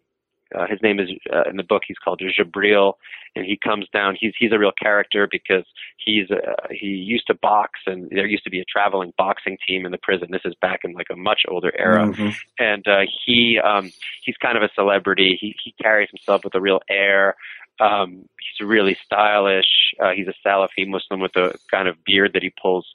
uh, 0.56 0.68
his 0.68 0.80
name 0.84 1.00
is 1.00 1.10
uh, 1.34 1.50
in 1.50 1.58
the 1.58 1.64
book. 1.64 1.82
He's 1.88 1.98
called 1.98 2.22
Jabril, 2.22 2.94
and 3.36 3.44
he 3.44 3.58
comes 3.58 3.88
down. 3.92 4.16
He's 4.20 4.34
he's 4.38 4.52
a 4.52 4.60
real 4.60 4.72
character 4.80 5.28
because 5.32 5.66
he's 5.98 6.30
uh, 6.30 6.68
he 6.70 6.86
used 6.88 7.26
to 7.28 7.34
box, 7.34 7.80
and 7.88 8.10
there 8.12 8.28
used 8.28 8.44
to 8.44 8.52
be 8.52 8.60
a 8.60 8.66
traveling 8.66 9.14
boxing 9.18 9.58
team 9.68 9.86
in 9.86 9.92
the 9.92 9.98
prison. 9.98 10.28
This 10.32 10.46
is 10.46 10.54
back 10.62 10.82
in 10.84 10.94
like 10.94 11.08
a 11.12 11.16
much 11.16 11.42
older 11.48 11.72
era, 11.76 12.06
Mhm. 12.08 12.36
and 12.60 12.88
uh, 12.88 13.02
he 13.26 13.60
um, 13.64 13.92
he's 14.22 14.38
kind 14.38 14.56
of 14.56 14.62
a 14.64 14.70
celebrity. 14.76 15.38
He 15.42 15.56
he 15.64 15.74
carries 15.82 16.10
himself 16.12 16.44
with 16.44 16.54
a 16.54 16.62
real 16.62 16.82
air. 16.90 17.36
Um, 17.80 18.28
he's 18.40 18.68
really 18.68 18.98
stylish. 19.06 19.66
Uh, 20.00 20.12
he's 20.16 20.28
a 20.28 20.34
Salafi 20.48 20.88
Muslim 20.88 21.20
with 21.20 21.36
a 21.36 21.58
kind 21.72 21.88
of 21.88 22.04
beard 22.06 22.32
that 22.34 22.44
he 22.44 22.52
pulls. 22.62 22.88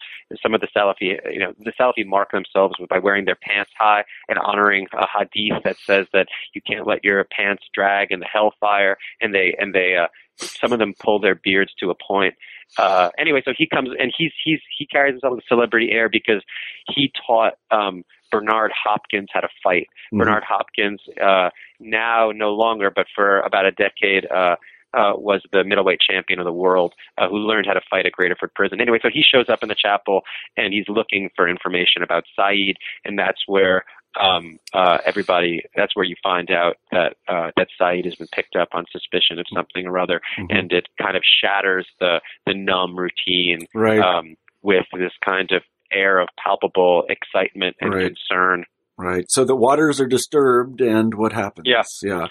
Some 0.43 0.55
of 0.55 0.61
the 0.61 0.69
Salafi, 0.77 1.19
you 1.33 1.39
know, 1.41 1.53
the 1.59 1.73
Salafi 1.79 2.07
mark 2.07 2.31
themselves 2.33 2.75
by 2.89 2.99
wearing 2.99 3.25
their 3.25 3.37
pants 3.41 3.71
high 3.79 4.05
and 4.29 4.39
honoring 4.39 4.87
a 4.93 5.07
hadith 5.07 5.63
that 5.65 5.77
says 5.85 6.07
that 6.13 6.29
you 6.55 6.61
can't 6.61 6.87
let 6.87 7.05
your 7.05 7.25
pants 7.25 7.65
drag 7.75 8.11
in 8.11 8.21
the 8.21 8.27
hellfire. 8.27 8.97
And 9.21 9.35
they 9.35 9.55
and 9.59 9.75
they 9.75 9.97
uh, 9.97 10.09
some 10.37 10.73
of 10.73 10.79
them 10.79 10.95
pull 10.99 11.19
their 11.21 11.35
beards 11.35 11.73
to 11.81 11.91
a 11.91 11.95
point. 11.95 12.35
Uh, 12.77 13.11
anyway, 13.19 13.43
so 13.45 13.53
he 13.57 13.67
comes 13.67 13.91
and 13.99 14.13
he's 14.17 14.33
he's 14.45 14.61
he 14.77 14.87
carries 14.87 15.15
himself 15.15 15.35
with 15.37 15.45
a 15.45 15.47
celebrity 15.49 15.91
air 15.91 16.09
because 16.09 16.43
he 16.89 17.11
taught 17.27 17.55
um, 17.71 18.05
Bernard 18.31 18.73
Hopkins 18.85 19.29
how 19.33 19.41
to 19.41 19.49
fight. 19.63 19.89
Mhm. 20.13 20.19
Bernard 20.19 20.45
Hopkins, 20.45 21.01
uh, 21.21 21.49
now 21.81 22.31
no 22.35 22.53
longer, 22.55 22.91
but 22.95 23.07
for 23.15 23.41
about 23.41 23.67
a 23.67 23.73
decade, 23.73 24.31
uh, 24.31 24.57
uh, 24.95 25.13
was 25.17 25.43
the 25.53 25.65
middleweight 25.65 26.01
champion 26.01 26.39
of 26.39 26.47
the 26.47 26.53
world 26.53 26.95
uh, 27.19 27.29
who 27.29 27.37
learned 27.37 27.67
how 27.67 27.75
to 27.75 27.81
fight 27.91 28.07
at 28.07 28.13
Graterford 28.13 28.55
Prison. 28.55 28.81
Anyway, 28.81 28.99
so 29.03 29.11
he 29.13 29.23
shows 29.23 29.49
up 29.51 29.63
in 29.63 29.69
the 29.69 29.75
chapel 29.75 30.23
and 30.57 30.73
he's 30.73 30.89
looking 30.89 31.29
for 31.37 31.47
information 31.47 32.03
about 32.03 32.25
Saeed, 32.35 32.77
and 33.05 33.19
that's 33.19 33.43
where 33.47 33.85
um, 34.19 34.59
uh, 34.73 34.99
everybody. 35.05 35.63
That's 35.77 35.95
where 35.95 36.07
you 36.07 36.17
find 36.23 36.51
out 36.51 36.77
that 36.91 37.17
uh, 37.29 37.51
that 37.57 37.69
Saeed 37.79 38.07
has 38.07 38.15
been 38.15 38.27
picked 38.29 38.57
up 38.57 38.69
on 38.73 38.87
suspicion 38.91 39.39
of 39.39 39.47
something 39.55 39.87
or 39.87 39.99
other, 39.99 40.21
Mhm. 40.39 40.47
and 40.59 40.73
it 40.73 40.89
kind 41.01 41.17
of 41.17 41.23
shatters 41.23 41.87
the 42.01 42.21
the 42.47 42.55
numb 42.55 42.97
routine 42.99 43.67
right. 43.75 44.01
um, 44.01 44.37
with 44.63 44.87
this 44.95 45.13
kind 45.25 45.53
of 45.53 45.63
air 45.93 46.19
of 46.19 46.29
palpable 46.43 47.05
excitement 47.09 47.77
and 47.81 47.95
Right. 47.95 48.07
concern. 48.07 48.65
Right. 48.99 49.25
So 49.31 49.45
the 49.45 49.57
waters 49.57 50.01
are 50.01 50.07
disturbed, 50.07 50.81
and 50.81 51.15
what 51.15 51.33
happens? 51.33 51.67
Yeah. 51.69 51.83
Yeah. 52.03 52.27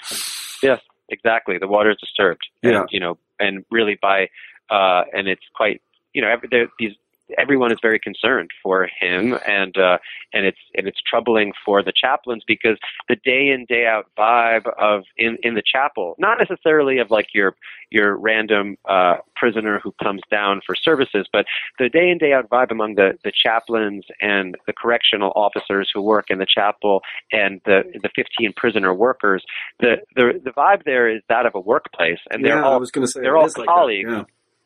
Yes, 0.62 0.82
exactly. 1.10 1.58
The 1.60 1.68
water 1.68 1.92
is 1.92 1.98
disturbed. 2.00 2.42
Yeah. 2.62 2.82
And, 2.82 2.90
you 2.92 3.00
know, 3.00 3.18
and 3.40 3.66
really 3.72 3.98
by, 4.02 4.28
uh, 4.70 5.04
and 5.14 5.28
it's 5.28 5.46
quite, 5.56 5.82
you 6.14 6.22
know, 6.22 6.30
every, 6.30 6.48
there- 6.52 6.70
these, 6.80 6.94
everyone 7.38 7.72
is 7.72 7.80
very 7.82 8.00
concerned 8.00 8.52
for 8.64 8.88
him 9.00 9.38
and, 9.48 9.78
uh, 9.78 9.98
and 10.34 10.46
it's, 10.46 10.58
and 10.76 10.88
it's 10.88 11.00
troubling 11.08 11.54
for 11.66 11.84
the 11.84 11.94
chaplains 11.96 12.44
because 12.48 12.78
the 13.10 13.16
day 13.24 13.50
in, 13.50 13.66
day 13.68 13.86
out 13.86 14.06
vibe 14.18 14.68
of, 14.80 15.04
in, 15.18 15.38
in 15.44 15.56
the 15.56 15.64
chapel, 15.64 16.16
not 16.18 16.38
necessarily 16.38 17.00
of 17.00 17.12
like 17.12 17.28
your, 17.34 17.56
your 17.90 18.18
random, 18.18 18.78
uh, 18.90 19.18
prisoner 19.36 19.80
who 19.84 19.94
comes 20.02 20.22
down 20.30 20.62
for 20.66 20.76
services, 20.76 21.28
but 21.32 21.46
the 21.80 21.90
day 21.90 22.10
in, 22.10 22.18
day 22.18 22.34
out 22.34 22.50
vibe 22.50 22.72
among 22.72 22.96
the, 22.96 23.18
the 23.24 23.32
chaplains 23.32 24.06
and 24.22 24.56
the 24.66 24.74
correctional 24.74 25.32
officers 25.36 25.90
who 25.94 26.02
work 26.02 26.26
in 26.30 26.38
the 26.40 26.48
chapel 26.48 27.02
and 27.32 27.62
the, 27.66 27.84
the 28.02 28.10
15 28.16 28.54
prisoner 28.56 28.94
workers, 28.94 29.44
the, 29.80 29.96
the, 30.16 30.40
the 30.44 30.52
vibe 30.52 30.84
there 30.86 31.10
is 31.10 31.22
that 31.30 31.46
of 31.46 31.56
a 31.56 31.60
workplace 31.60 32.20
and 32.30 32.44
they're 32.44 32.58
yeah, 32.58 32.64
all 32.64 32.74
I 32.74 32.78
was 32.78 32.92
going 32.92 33.06
to 33.06 33.12
say 33.12 33.22
they're 33.22 33.38
all 33.38 33.46
is 33.46 33.58
like 33.58 33.66
that. 33.66 33.74
colleagues. 33.74 34.10
Yeah. 34.10 34.24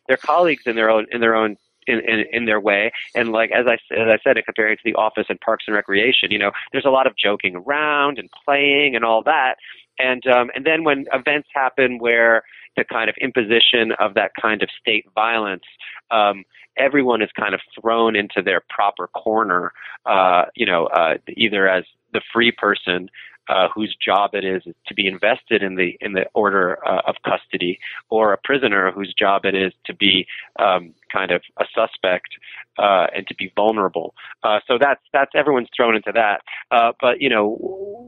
they're 0.07 0.17
colleagues 0.17 0.63
in 0.65 0.75
their 0.75 0.89
own 0.89 1.07
in 1.11 1.21
their 1.21 1.35
own 1.35 1.57
in, 1.91 1.99
in, 2.09 2.25
in 2.31 2.45
their 2.45 2.59
way. 2.59 2.91
And 3.15 3.31
like 3.31 3.51
as 3.51 3.65
I 3.67 3.73
as 3.93 4.07
I 4.07 4.17
said 4.23 4.37
comparing 4.45 4.77
to 4.77 4.83
the 4.83 4.95
office 4.95 5.25
and 5.29 5.39
parks 5.39 5.65
and 5.67 5.75
recreation. 5.75 6.31
You 6.31 6.39
know 6.39 6.51
there's 6.71 6.85
a 6.85 6.89
lot 6.89 7.07
of 7.07 7.13
joking 7.17 7.55
around 7.55 8.17
and 8.19 8.29
playing 8.45 8.95
and 8.95 9.05
all 9.05 9.23
that. 9.23 9.55
And 9.99 10.25
um, 10.27 10.49
and 10.55 10.65
then 10.65 10.83
when 10.83 11.05
events 11.13 11.49
happen 11.53 11.99
where 11.99 12.43
the 12.77 12.83
kind 12.85 13.09
of 13.09 13.15
imposition 13.19 13.91
of 13.99 14.13
that 14.13 14.31
kind 14.41 14.63
of 14.63 14.69
state 14.79 15.05
violence 15.13 15.63
um, 16.09 16.43
everyone 16.77 17.21
is 17.21 17.29
kind 17.37 17.53
of 17.53 17.59
thrown 17.79 18.15
into 18.15 18.41
their 18.41 18.61
proper 18.69 19.07
corner 19.07 19.73
uh, 20.05 20.45
you 20.55 20.65
know 20.65 20.85
uh, 20.87 21.15
either 21.35 21.67
as 21.67 21.83
the 22.13 22.21
free 22.33 22.51
person 22.51 23.09
uh, 23.51 23.67
whose 23.75 23.95
job 24.03 24.33
it 24.33 24.45
is 24.45 24.63
to 24.87 24.93
be 24.93 25.05
invested 25.07 25.61
in 25.61 25.75
the 25.75 25.89
in 25.99 26.13
the 26.13 26.25
order 26.33 26.65
uh, 26.87 27.01
of 27.05 27.15
custody, 27.23 27.73
or 28.09 28.33
a 28.33 28.37
prisoner 28.43 28.91
whose 28.91 29.13
job 29.13 29.45
it 29.45 29.55
is 29.55 29.73
to 29.85 29.93
be 29.93 30.25
um, 30.57 30.93
kind 31.11 31.31
of 31.31 31.41
a 31.59 31.65
suspect 31.75 32.29
uh, 32.77 33.07
and 33.15 33.27
to 33.27 33.35
be 33.35 33.51
vulnerable. 33.55 34.13
Uh, 34.43 34.59
so 34.67 34.77
that's 34.79 35.01
that's 35.11 35.31
everyone's 35.35 35.67
thrown 35.75 35.95
into 35.95 36.11
that. 36.13 36.41
Uh, 36.71 36.93
but 37.01 37.21
you 37.21 37.29
know, 37.29 37.57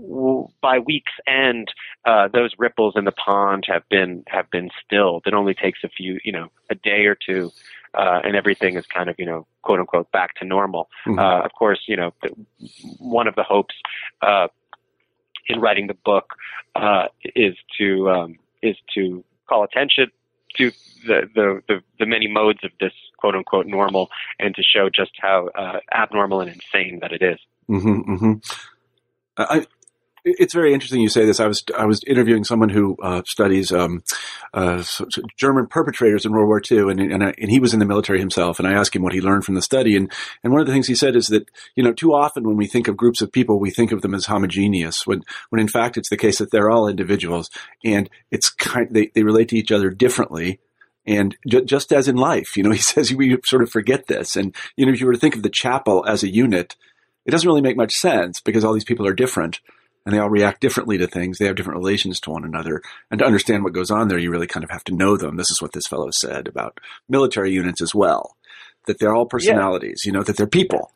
w- 0.07 0.47
by 0.61 0.79
week's 0.79 1.17
end, 1.27 1.67
uh, 2.05 2.27
those 2.29 2.51
ripples 2.57 2.93
in 2.95 3.03
the 3.03 3.11
pond 3.11 3.65
have 3.67 3.87
been 3.89 4.23
have 4.27 4.49
been 4.49 4.69
stilled. 4.85 5.23
It 5.25 5.33
only 5.33 5.53
takes 5.53 5.79
a 5.83 5.89
few, 5.89 6.19
you 6.23 6.31
know, 6.31 6.47
a 6.69 6.75
day 6.75 7.05
or 7.05 7.15
two. 7.15 7.51
Uh, 7.95 8.19
and 8.23 8.35
everything 8.35 8.75
is 8.75 8.87
kind 8.87 9.07
of, 9.07 9.15
you 9.19 9.25
know, 9.25 9.45
quote 9.61 9.79
unquote, 9.79 10.11
back 10.11 10.33
to 10.33 10.43
normal. 10.43 10.89
Mhm. 11.05 11.19
Uh, 11.19 11.45
of 11.45 11.51
course, 11.53 11.81
you 11.85 11.95
know, 11.95 12.11
one 12.97 13.27
of 13.27 13.35
the 13.35 13.43
hopes 13.43 13.75
uh, 14.23 14.47
in 15.47 15.59
writing 15.59 15.87
the 15.87 15.97
book 16.05 16.33
uh, 16.75 17.07
is 17.35 17.55
to 17.77 18.09
um, 18.09 18.39
is 18.61 18.75
to 18.95 19.23
call 19.47 19.63
attention 19.63 20.11
to 20.57 20.71
the, 21.05 21.29
the, 21.33 21.61
the, 21.67 21.83
the 21.99 22.05
many 22.05 22.27
modes 22.27 22.59
of 22.63 22.71
this 22.79 22.93
quote 23.17 23.35
unquote 23.35 23.65
normal 23.65 24.09
and 24.39 24.55
to 24.55 24.63
show 24.63 24.89
just 24.89 25.11
how 25.19 25.47
uh, 25.55 25.79
abnormal 25.93 26.41
and 26.41 26.51
insane 26.51 26.99
that 27.01 27.11
it 27.11 27.21
is. 27.21 27.39
Mm-hmm, 27.69 28.13
mm-hmm. 28.13 28.33
I, 29.37 29.65
it's 30.26 30.53
very 30.53 30.74
interesting 30.74 31.01
you 31.01 31.09
say 31.09 31.26
this. 31.26 31.39
I 31.39 31.47
was 31.47 31.63
I 31.78 31.86
was 31.86 32.03
interviewing 32.05 32.43
someone 32.43 32.69
who 32.69 32.95
uh, 33.01 33.24
studies 33.26 33.71
um, 33.71 34.03
uh, 34.53 34.84
German 35.38 35.67
perpetrators 35.67 36.26
in 36.26 36.32
World 36.32 36.47
War 36.47 36.61
II, 36.69 36.91
and 36.91 36.99
and, 36.99 37.24
I, 37.24 37.34
and 37.38 37.51
he 37.51 37.59
was 37.59 37.74
in 37.74 37.80
the 37.80 37.86
military 37.86 38.19
himself. 38.19 38.59
And 38.59 38.67
I 38.67 38.74
asked 38.74 38.95
him 38.95 39.01
what 39.01 39.13
he 39.13 39.21
learned 39.21 39.43
from 39.43 39.55
the 39.55 39.61
study, 39.61 39.95
and 39.95 40.11
and 40.43 40.53
one 40.53 40.61
of 40.61 40.67
the 40.67 40.74
things 40.74 40.88
he 40.88 40.95
said 40.95 41.15
is 41.15 41.28
that 41.28 41.49
you 41.76 41.84
know 41.84 41.93
too 41.93 42.13
often 42.13 42.43
when 42.43 42.57
we 42.57 42.67
think 42.67 42.88
of 42.88 42.97
groups 42.97 43.21
of 43.21 43.32
people, 43.32 43.59
we 43.59 43.71
think 43.71 43.91
of 43.91 44.01
them 44.01 44.13
as 44.13 44.26
homogeneous, 44.26 45.05
when 45.05 45.24
when 45.49 45.59
in 45.59 45.67
fact 45.67 45.97
it's 45.97 46.09
the 46.09 46.17
case 46.17 46.38
that 46.38 46.51
they're 46.51 46.71
all 46.71 46.88
individuals, 46.88 47.49
and 47.84 48.09
it's 48.32 48.49
kind 48.49 48.88
they 48.91 49.11
they 49.13 49.24
relate 49.24 49.49
to 49.49 49.57
each 49.57 49.71
other 49.71 49.89
differently. 49.89 50.59
And 51.05 51.36
ju- 51.45 51.65
just 51.65 51.91
as 51.91 52.07
in 52.07 52.15
life, 52.15 52.55
you 52.55 52.63
know, 52.63 52.71
he 52.71 52.78
says 52.80 53.13
we 53.13 53.38
sort 53.43 53.61
of 53.61 53.69
forget 53.69 54.07
this. 54.07 54.38
And, 54.38 54.55
you 54.78 54.86
know, 54.86 54.93
if 54.93 55.01
you 55.01 55.05
were 55.05 55.11
to 55.11 55.19
think 55.19 55.36
of 55.36 55.43
the 55.43 55.49
chapel 55.49 56.05
as 56.07 56.24
a 56.24 56.30
unit, 56.30 56.78
it 57.26 57.32
doesn't 57.32 57.45
really 57.45 57.61
make 57.61 57.76
much 57.76 57.91
sense 57.91 58.39
because 58.39 58.63
all 58.63 58.71
these 58.71 58.86
people 58.86 59.05
are 59.05 59.13
different 59.13 59.59
and 60.06 60.14
they 60.14 60.20
all 60.20 60.30
react 60.30 60.62
differently 60.62 60.97
to 60.97 61.08
things. 61.08 61.38
They 61.38 61.45
have 61.45 61.56
different 61.56 61.80
relations 61.80 62.20
to 62.22 62.32
one 62.32 62.43
another. 62.43 62.82
And 63.10 63.20
to 63.20 63.26
understand 63.26 63.64
what 63.64 63.74
goes 63.74 63.91
on 63.91 64.08
there, 64.08 64.18
you 64.18 64.32
really 64.32 64.47
kind 64.47 64.64
of 64.64 64.70
have 64.70 64.84
to 64.86 64.95
know 64.95 65.18
them. 65.18 65.38
This 65.38 65.51
is 65.51 65.62
what 65.62 65.72
this 65.72 65.88
fellow 65.88 66.10
said 66.12 66.47
about 66.47 66.80
military 67.08 67.51
units 67.51 67.82
as 67.82 67.95
well, 67.95 68.36
that 68.88 68.99
they're 68.99 69.16
all 69.16 69.26
personalities, 69.26 70.04
you 70.06 70.12
know, 70.12 70.24
that 70.24 70.38
they're 70.38 70.47
people. 70.47 70.91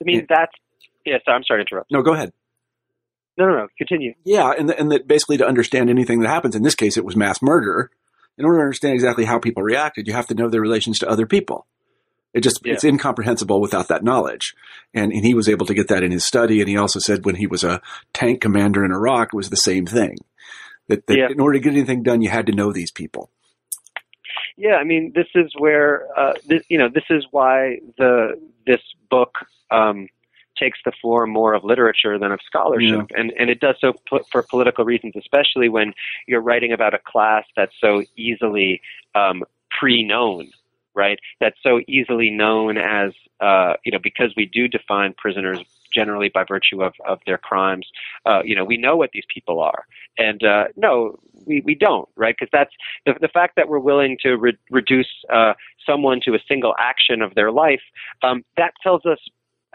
I 0.00 0.04
mean, 0.04 0.26
that's 0.28 0.52
yes. 1.04 1.22
I'm 1.26 1.44
sorry 1.44 1.64
to 1.64 1.68
interrupt. 1.68 1.90
No, 1.90 2.02
go 2.02 2.14
ahead. 2.14 2.32
No, 3.38 3.46
no, 3.46 3.56
no. 3.56 3.68
Continue. 3.76 4.14
Yeah, 4.24 4.52
and 4.56 4.70
and 4.70 4.90
that 4.92 5.06
basically 5.06 5.36
to 5.38 5.46
understand 5.46 5.90
anything 5.90 6.20
that 6.20 6.28
happens, 6.28 6.54
in 6.54 6.62
this 6.62 6.74
case, 6.74 6.96
it 6.96 7.04
was 7.04 7.16
mass 7.16 7.42
murder. 7.42 7.90
In 8.38 8.44
order 8.44 8.58
to 8.58 8.64
understand 8.64 8.94
exactly 8.94 9.24
how 9.24 9.38
people 9.38 9.62
reacted, 9.62 10.06
you 10.06 10.12
have 10.12 10.26
to 10.26 10.34
know 10.34 10.50
their 10.50 10.60
relations 10.60 10.98
to 10.98 11.08
other 11.08 11.26
people. 11.26 11.66
It 12.36 12.42
just 12.42 12.60
Yeah. 12.64 12.74
it's 12.74 12.84
incomprehensible 12.84 13.60
without 13.60 13.88
that 13.88 14.04
knowledge. 14.04 14.54
And 14.92 15.10
and 15.12 15.24
he 15.24 15.34
was 15.34 15.48
able 15.48 15.66
to 15.66 15.74
get 15.74 15.88
that 15.88 16.02
in 16.02 16.12
his 16.12 16.24
study. 16.24 16.60
And 16.60 16.68
he 16.68 16.76
also 16.76 16.98
said 17.00 17.24
when 17.24 17.36
he 17.36 17.46
was 17.46 17.64
a 17.64 17.80
tank 18.12 18.40
commander 18.42 18.84
in 18.84 18.92
Iraq, 18.92 19.28
it 19.32 19.36
was 19.36 19.50
the 19.50 19.56
same 19.56 19.86
thing. 19.86 20.18
That, 20.88 21.06
that 21.06 21.16
Yeah. 21.16 21.28
in 21.30 21.40
order 21.40 21.58
to 21.58 21.64
get 21.64 21.72
anything 21.72 22.02
done, 22.02 22.20
you 22.22 22.28
had 22.28 22.46
to 22.46 22.52
know 22.52 22.72
these 22.72 22.92
people. 22.92 23.30
Yeah, 24.58 24.76
I 24.76 24.84
mean, 24.84 25.12
this 25.14 25.26
is 25.34 25.52
where 25.58 26.06
uh, 26.16 26.34
this, 26.46 26.62
you 26.68 26.78
know 26.78 26.88
this 26.92 27.04
is 27.10 27.26
why 27.30 27.78
the 27.98 28.38
this 28.66 28.80
book 29.10 29.32
um, 29.70 30.08
takes 30.58 30.78
the 30.84 30.92
form 31.02 31.30
more 31.30 31.52
of 31.54 31.64
literature 31.64 32.18
than 32.18 32.32
of 32.32 32.40
scholarship, 32.46 33.06
and 33.16 33.32
and 33.38 33.50
it 33.50 33.60
does 33.60 33.76
so 33.80 33.92
po- 34.08 34.24
for 34.30 34.42
political 34.42 34.84
reasons, 34.84 35.14
especially 35.16 35.68
when 35.68 35.92
you're 36.26 36.40
writing 36.40 36.72
about 36.72 36.94
a 36.94 36.98
class 36.98 37.44
that's 37.56 37.74
so 37.80 38.02
easily 38.16 38.80
um, 39.14 39.42
pre-known, 39.78 40.48
right? 40.96 41.18
That's 41.40 41.56
so 41.62 41.80
easily 41.86 42.30
known 42.30 42.78
as 42.78 43.12
uh, 43.40 43.74
you 43.84 43.92
know 43.92 44.00
because 44.02 44.32
we 44.36 44.46
do 44.46 44.66
define 44.66 45.14
prisoners 45.16 45.60
generally 45.94 46.28
by 46.28 46.44
virtue 46.44 46.82
of, 46.82 46.92
of 47.06 47.20
their 47.26 47.38
crimes. 47.38 47.86
Uh, 48.26 48.42
you 48.44 48.54
know, 48.56 48.64
we 48.64 48.76
know 48.76 48.96
what 48.96 49.10
these 49.12 49.24
people 49.32 49.60
are, 49.60 49.86
and 50.18 50.42
uh, 50.42 50.64
no, 50.76 51.18
we, 51.46 51.62
we 51.64 51.74
don't, 51.74 52.08
right? 52.16 52.34
Because 52.38 52.50
that's 52.52 52.72
the, 53.04 53.14
the 53.20 53.28
fact 53.28 53.54
that 53.56 53.68
we're 53.68 53.78
willing 53.78 54.18
to 54.22 54.36
re- 54.36 54.58
reduce 54.70 55.08
uh, 55.32 55.52
someone 55.86 56.20
to 56.24 56.34
a 56.34 56.38
single 56.48 56.74
action 56.78 57.22
of 57.22 57.34
their 57.34 57.52
life, 57.52 57.82
um, 58.22 58.44
that 58.56 58.72
tells 58.82 59.06
us 59.06 59.18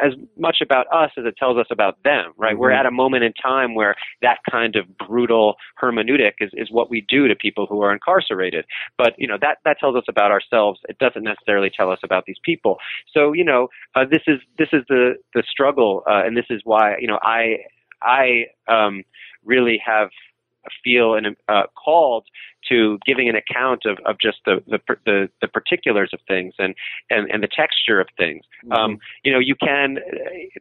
as 0.02 0.14
much 0.38 0.58
about 0.62 0.88
us 0.92 1.12
as 1.18 1.26
it 1.26 1.36
tells 1.38 1.58
us 1.58 1.68
about 1.70 2.02
them, 2.04 2.34
right? 2.38 2.58
We're 2.58 2.72
Mhm. 2.72 2.80
at 2.80 2.86
a 2.86 2.92
moment 2.92 3.24
in 3.24 3.34
time 3.34 3.76
where 3.76 3.96
that 4.22 4.40
kind 4.50 4.76
of 4.76 4.98
brutal 4.98 5.56
hermeneutic 5.82 6.34
is, 6.40 6.52
is 6.54 6.72
what 6.72 6.90
we 6.90 7.02
do 7.02 7.28
to 7.28 7.36
people 7.36 7.66
who 7.68 7.82
are 7.84 7.94
incarcerated. 7.94 8.66
But, 8.98 9.14
you 9.18 9.28
know, 9.28 9.38
that, 9.42 9.60
that 9.66 9.80
tells 9.80 9.96
us 9.96 10.04
about 10.08 10.32
ourselves. 10.32 10.80
It 10.90 10.98
doesn't 10.98 11.24
necessarily 11.24 11.70
tell 11.70 11.92
us 11.92 12.00
about 12.04 12.26
these 12.26 12.40
people. 12.44 12.78
So, 13.14 13.34
you 13.34 13.44
know, 13.44 13.70
uh, 13.96 14.06
this 14.10 14.24
is, 14.28 14.40
this 14.58 14.70
is 14.74 14.84
the, 14.90 15.16
the 15.34 15.44
struggle, 15.50 16.04
uh, 16.10 16.24
and 16.26 16.36
this 16.36 16.46
is 16.50 16.62
why, 16.64 16.98
you 17.00 17.08
know, 17.08 17.20
I, 17.22 17.58
I, 18.02 18.46
um, 18.68 19.04
really 19.44 19.82
have 19.84 20.10
feel 20.84 21.16
and 21.16 21.36
uh, 21.48 21.64
called 21.76 22.26
to 22.70 23.00
giving 23.06 23.28
an 23.28 23.36
account 23.36 23.86
of, 23.86 23.98
of 24.06 24.18
just 24.20 24.38
the, 24.46 24.64
the 24.68 24.80
the 25.06 25.30
the 25.42 25.48
particulars 25.48 26.12
of 26.14 26.20
things 26.28 26.54
and, 26.60 26.76
and, 27.10 27.30
and 27.32 27.42
the 27.42 27.48
texture 27.48 28.00
of 28.00 28.08
things. 28.18 28.44
Um, 28.72 29.00
you 29.24 29.32
know, 29.32 29.40
you 29.40 29.56
can 29.56 29.98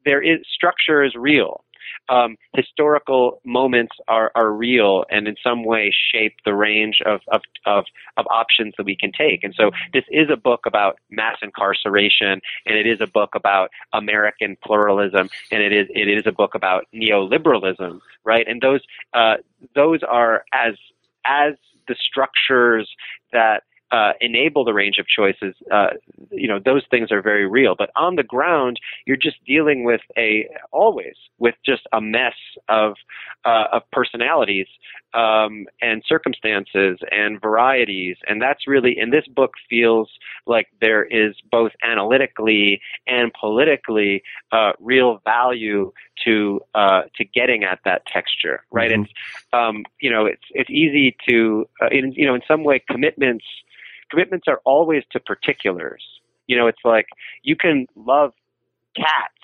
there 0.05 0.22
is 0.22 0.40
structure 0.53 1.03
is 1.05 1.14
real. 1.14 1.64
Um, 2.09 2.36
historical 2.55 3.41
moments 3.45 3.93
are, 4.09 4.32
are 4.34 4.51
real 4.53 5.05
and 5.11 5.28
in 5.28 5.36
some 5.43 5.64
way 5.64 5.93
shape 6.12 6.34
the 6.45 6.55
range 6.55 6.99
of, 7.05 7.20
of, 7.28 7.43
of, 7.66 7.84
of 8.16 8.26
options 8.30 8.74
that 8.76 8.84
we 8.84 8.97
can 8.97 9.12
take. 9.12 9.45
And 9.45 9.55
so 9.55 9.70
this 9.93 10.05
is 10.11 10.28
a 10.30 10.36
book 10.36 10.61
about 10.66 10.99
mass 11.11 11.36
incarceration 11.43 12.41
and 12.66 12.76
it 12.76 12.86
is 12.86 13.01
a 13.01 13.07
book 13.07 13.34
about 13.34 13.70
American 13.93 14.57
pluralism 14.64 15.28
and 15.51 15.62
it 15.62 15.72
is, 15.72 15.86
it 15.91 16.09
is 16.09 16.26
a 16.26 16.32
book 16.32 16.55
about 16.55 16.86
neoliberalism, 16.95 18.01
right? 18.24 18.47
And 18.47 18.61
those, 18.61 18.80
uh, 19.12 19.36
those 19.74 20.01
are 20.03 20.45
as, 20.53 20.74
as 21.24 21.55
the 21.88 21.97
structures 21.99 22.88
that 23.32 23.64
uh, 23.93 24.12
enable 24.20 24.64
the 24.64 24.72
range 24.72 24.97
of 24.99 25.07
choices, 25.07 25.55
uh, 25.72 25.88
you 26.30 26.47
know, 26.47 26.61
those 26.64 26.82
things 26.91 27.11
are 27.11 27.22
very 27.22 27.47
real. 27.47 27.74
But 27.76 27.91
on 27.97 28.16
the 28.16 28.22
ground, 28.22 28.78
you're 29.07 29.16
just 29.16 29.45
dealing 29.45 29.84
with 29.84 30.01
a 30.16 30.49
always 30.70 31.14
with 31.38 31.55
just 31.64 31.82
a 31.93 32.01
mess 32.01 32.34
of 32.68 32.95
uh, 33.45 33.64
of 33.72 33.82
personalities 33.91 34.66
um, 35.14 35.66
and 35.80 36.05
circumstances 36.07 36.99
and 37.11 37.41
varieties, 37.41 38.16
and 38.28 38.41
that's 38.41 38.68
really 38.68 38.97
in 38.97 39.11
this 39.11 39.26
book 39.26 39.53
feels 39.68 40.09
like 40.47 40.68
there 40.80 41.05
is 41.05 41.34
both 41.51 41.72
analytically 41.82 42.80
and 43.07 43.32
politically 43.38 44.22
uh, 44.53 44.72
real 44.78 45.20
value 45.24 45.93
to 46.24 46.61
uh, 46.74 47.03
to 47.16 47.24
getting 47.24 47.64
at 47.64 47.80
that 47.84 48.07
texture, 48.07 48.64
right? 48.70 48.91
Mm-hmm. 48.91 49.03
It's 49.03 49.12
um, 49.53 49.84
you 50.01 50.11
know 50.11 50.26
it's 50.26 50.45
it's 50.51 50.70
easy 50.70 51.16
to 51.28 51.68
uh, 51.82 51.88
in 51.91 52.12
you 52.12 52.26
know 52.26 52.34
in 52.34 52.43
some 52.47 52.62
way 52.62 52.82
commitments 52.88 53.45
commitments 54.11 54.47
are 54.49 54.61
always 54.65 55.03
to 55.13 55.21
particulars. 55.21 56.03
You 56.47 56.57
know, 56.57 56.67
it's 56.67 56.85
like 56.85 57.07
you 57.43 57.57
can 57.57 57.87
love 57.95 58.33
cats 58.97 59.35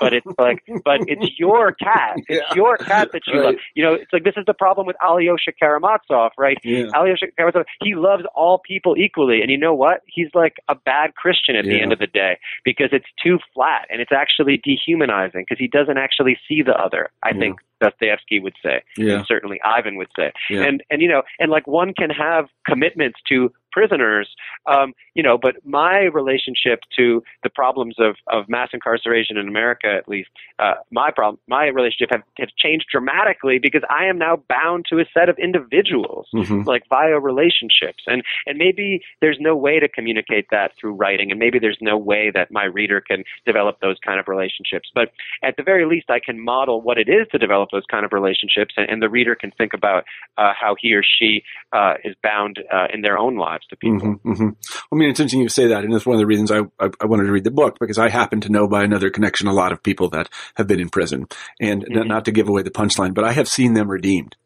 but 0.00 0.12
it's 0.12 0.26
like, 0.38 0.62
but 0.84 1.00
it's 1.06 1.38
your 1.38 1.72
cat. 1.72 2.16
It's 2.28 2.40
yeah. 2.48 2.54
your 2.54 2.76
cat 2.76 3.10
that 3.12 3.22
you 3.26 3.38
right. 3.38 3.46
love. 3.46 3.54
You 3.74 3.84
know, 3.84 3.94
it's 3.94 4.12
like 4.12 4.24
this 4.24 4.34
is 4.36 4.44
the 4.46 4.54
problem 4.54 4.86
with 4.86 4.96
Alyosha 5.02 5.52
Karamazov, 5.58 6.32
right? 6.38 6.58
Yeah. 6.64 6.86
Alyosha 6.94 7.26
Karamazov, 7.36 7.64
he 7.82 7.94
loves 7.94 8.24
all 8.34 8.58
people 8.58 8.96
equally, 8.96 9.40
and 9.42 9.50
you 9.50 9.58
know 9.58 9.74
what? 9.74 10.02
He's 10.06 10.28
like 10.34 10.56
a 10.68 10.74
bad 10.74 11.14
Christian 11.14 11.56
at 11.56 11.64
yeah. 11.64 11.72
the 11.72 11.80
end 11.80 11.92
of 11.92 11.98
the 11.98 12.06
day 12.06 12.38
because 12.64 12.88
it's 12.92 13.06
too 13.22 13.38
flat 13.54 13.86
and 13.90 14.00
it's 14.00 14.12
actually 14.12 14.60
dehumanizing 14.62 15.44
because 15.48 15.58
he 15.58 15.68
doesn't 15.68 15.98
actually 15.98 16.38
see 16.48 16.62
the 16.62 16.74
other. 16.74 17.10
I 17.22 17.30
yeah. 17.30 17.40
think 17.40 17.58
Dostoevsky 17.80 18.40
would 18.40 18.54
say, 18.62 18.82
yeah. 18.96 19.16
and 19.16 19.26
certainly 19.26 19.60
Ivan 19.64 19.96
would 19.96 20.10
say, 20.16 20.32
and 20.50 20.82
and 20.90 21.02
you 21.02 21.08
know, 21.08 21.22
and 21.38 21.50
like 21.50 21.66
one 21.66 21.94
can 21.94 22.10
have 22.10 22.46
commitments 22.66 23.18
to 23.28 23.52
prisoners, 23.72 24.28
um, 24.66 24.92
you 25.14 25.22
know, 25.22 25.38
but 25.38 25.56
my 25.64 26.04
relationship 26.04 26.80
to 26.96 27.22
the 27.42 27.50
problems 27.50 27.96
of, 27.98 28.16
of 28.28 28.48
mass 28.48 28.68
incarceration 28.72 29.36
in 29.36 29.48
America, 29.48 29.88
at 29.88 30.08
least, 30.08 30.28
uh, 30.58 30.74
my 30.90 31.10
problem, 31.10 31.38
my 31.48 31.66
relationship 31.66 32.08
have, 32.10 32.22
have 32.38 32.48
changed 32.56 32.86
dramatically 32.90 33.58
because 33.58 33.82
I 33.90 34.06
am 34.06 34.18
now 34.18 34.42
bound 34.48 34.86
to 34.90 34.98
a 34.98 35.04
set 35.12 35.28
of 35.28 35.38
individuals, 35.38 36.26
mm-hmm. 36.34 36.62
like 36.62 36.82
via 36.88 37.18
relationships, 37.18 38.04
and 38.06 38.22
and 38.46 38.58
maybe 38.58 39.00
there's 39.20 39.38
no 39.40 39.56
way 39.56 39.80
to 39.80 39.88
communicate 39.88 40.46
that 40.50 40.72
through 40.80 40.94
writing, 40.94 41.30
and 41.30 41.38
maybe 41.38 41.58
there's 41.58 41.78
no 41.80 41.96
way 41.96 42.30
that 42.32 42.50
my 42.50 42.64
reader 42.64 43.00
can 43.00 43.24
develop 43.46 43.80
those 43.80 43.96
kind 44.04 44.18
of 44.18 44.28
relationships, 44.28 44.90
but 44.94 45.12
at 45.42 45.56
the 45.56 45.62
very 45.62 45.86
least, 45.86 46.10
I 46.10 46.20
can 46.20 46.40
model 46.40 46.80
what 46.80 46.98
it 46.98 47.08
is 47.08 47.26
to 47.32 47.38
develop 47.38 47.70
those 47.70 47.84
kind 47.90 48.04
of 48.04 48.12
relationships, 48.12 48.74
and, 48.76 48.88
and 48.90 49.02
the 49.02 49.08
reader 49.08 49.34
can 49.34 49.50
think 49.52 49.72
about 49.74 50.04
uh, 50.36 50.52
how 50.58 50.74
he 50.78 50.94
or 50.94 51.02
she 51.02 51.42
uh, 51.72 51.94
is 52.04 52.14
bound 52.22 52.60
uh, 52.72 52.86
in 52.92 53.02
their 53.02 53.18
own 53.18 53.36
lives 53.36 53.57
to 53.68 53.76
people. 53.76 54.14
Mm-hmm, 54.14 54.32
mm-hmm. 54.32 54.48
I 54.92 54.96
mean, 54.96 55.10
it's 55.10 55.20
interesting 55.20 55.40
you 55.40 55.48
say 55.48 55.68
that, 55.68 55.84
and 55.84 55.92
it's 55.92 56.06
one 56.06 56.14
of 56.14 56.20
the 56.20 56.26
reasons 56.26 56.50
I, 56.50 56.60
I, 56.78 56.90
I, 57.00 57.06
wanted 57.06 57.24
to 57.24 57.32
read 57.32 57.44
the 57.44 57.50
book 57.50 57.78
because 57.78 57.98
I 57.98 58.08
happen 58.08 58.40
to 58.42 58.48
know 58.48 58.68
by 58.68 58.84
another 58.84 59.10
connection 59.10 59.48
a 59.48 59.52
lot 59.52 59.72
of 59.72 59.82
people 59.82 60.08
that 60.10 60.28
have 60.56 60.66
been 60.66 60.80
in 60.80 60.88
prison, 60.88 61.26
and 61.60 61.84
mm-hmm. 61.84 62.08
not 62.08 62.24
to 62.26 62.32
give 62.32 62.48
away 62.48 62.62
the 62.62 62.70
punchline, 62.70 63.14
but 63.14 63.24
I 63.24 63.32
have 63.32 63.48
seen 63.48 63.74
them 63.74 63.90
redeemed, 63.90 64.36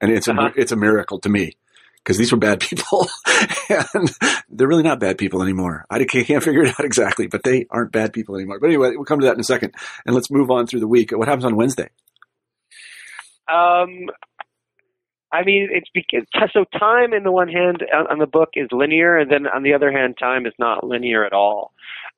and 0.00 0.10
it's 0.10 0.28
uh-huh. 0.28 0.50
a 0.56 0.60
it's 0.60 0.72
a 0.72 0.76
miracle 0.76 1.18
to 1.20 1.28
me 1.28 1.56
because 2.08 2.16
these 2.16 2.32
were 2.32 2.38
bad 2.38 2.60
people 2.60 3.06
and 3.68 4.10
they're 4.48 4.66
really 4.66 4.82
not 4.82 4.98
bad 4.98 5.18
people 5.18 5.42
anymore. 5.42 5.84
I 5.90 6.02
can't 6.04 6.42
figure 6.42 6.62
it 6.62 6.70
out 6.70 6.84
exactly, 6.84 7.26
but 7.26 7.42
they 7.42 7.66
aren't 7.70 7.92
bad 7.92 8.14
people 8.14 8.34
anymore. 8.36 8.58
But 8.60 8.68
anyway, 8.68 8.92
we'll 8.94 9.04
come 9.04 9.20
to 9.20 9.26
that 9.26 9.34
in 9.34 9.40
a 9.40 9.44
second 9.44 9.74
and 10.06 10.14
let's 10.14 10.30
move 10.30 10.50
on 10.50 10.66
through 10.66 10.80
the 10.80 10.88
week. 10.88 11.10
What 11.12 11.28
happens 11.28 11.44
on 11.44 11.56
Wednesday? 11.56 11.90
Um, 13.46 14.06
I 15.30 15.44
mean, 15.44 15.68
it's 15.70 15.90
because 15.92 16.24
so 16.52 16.64
time 16.78 17.12
in 17.12 17.22
the 17.22 17.32
one 17.32 17.48
hand 17.48 17.84
on 18.10 18.18
the 18.18 18.26
book 18.26 18.50
is 18.54 18.68
linear, 18.72 19.18
and 19.18 19.30
then 19.30 19.46
on 19.46 19.62
the 19.62 19.74
other 19.74 19.92
hand, 19.92 20.16
time 20.18 20.46
is 20.46 20.54
not 20.58 20.86
linear 20.86 21.24
at 21.24 21.32
all. 21.32 21.72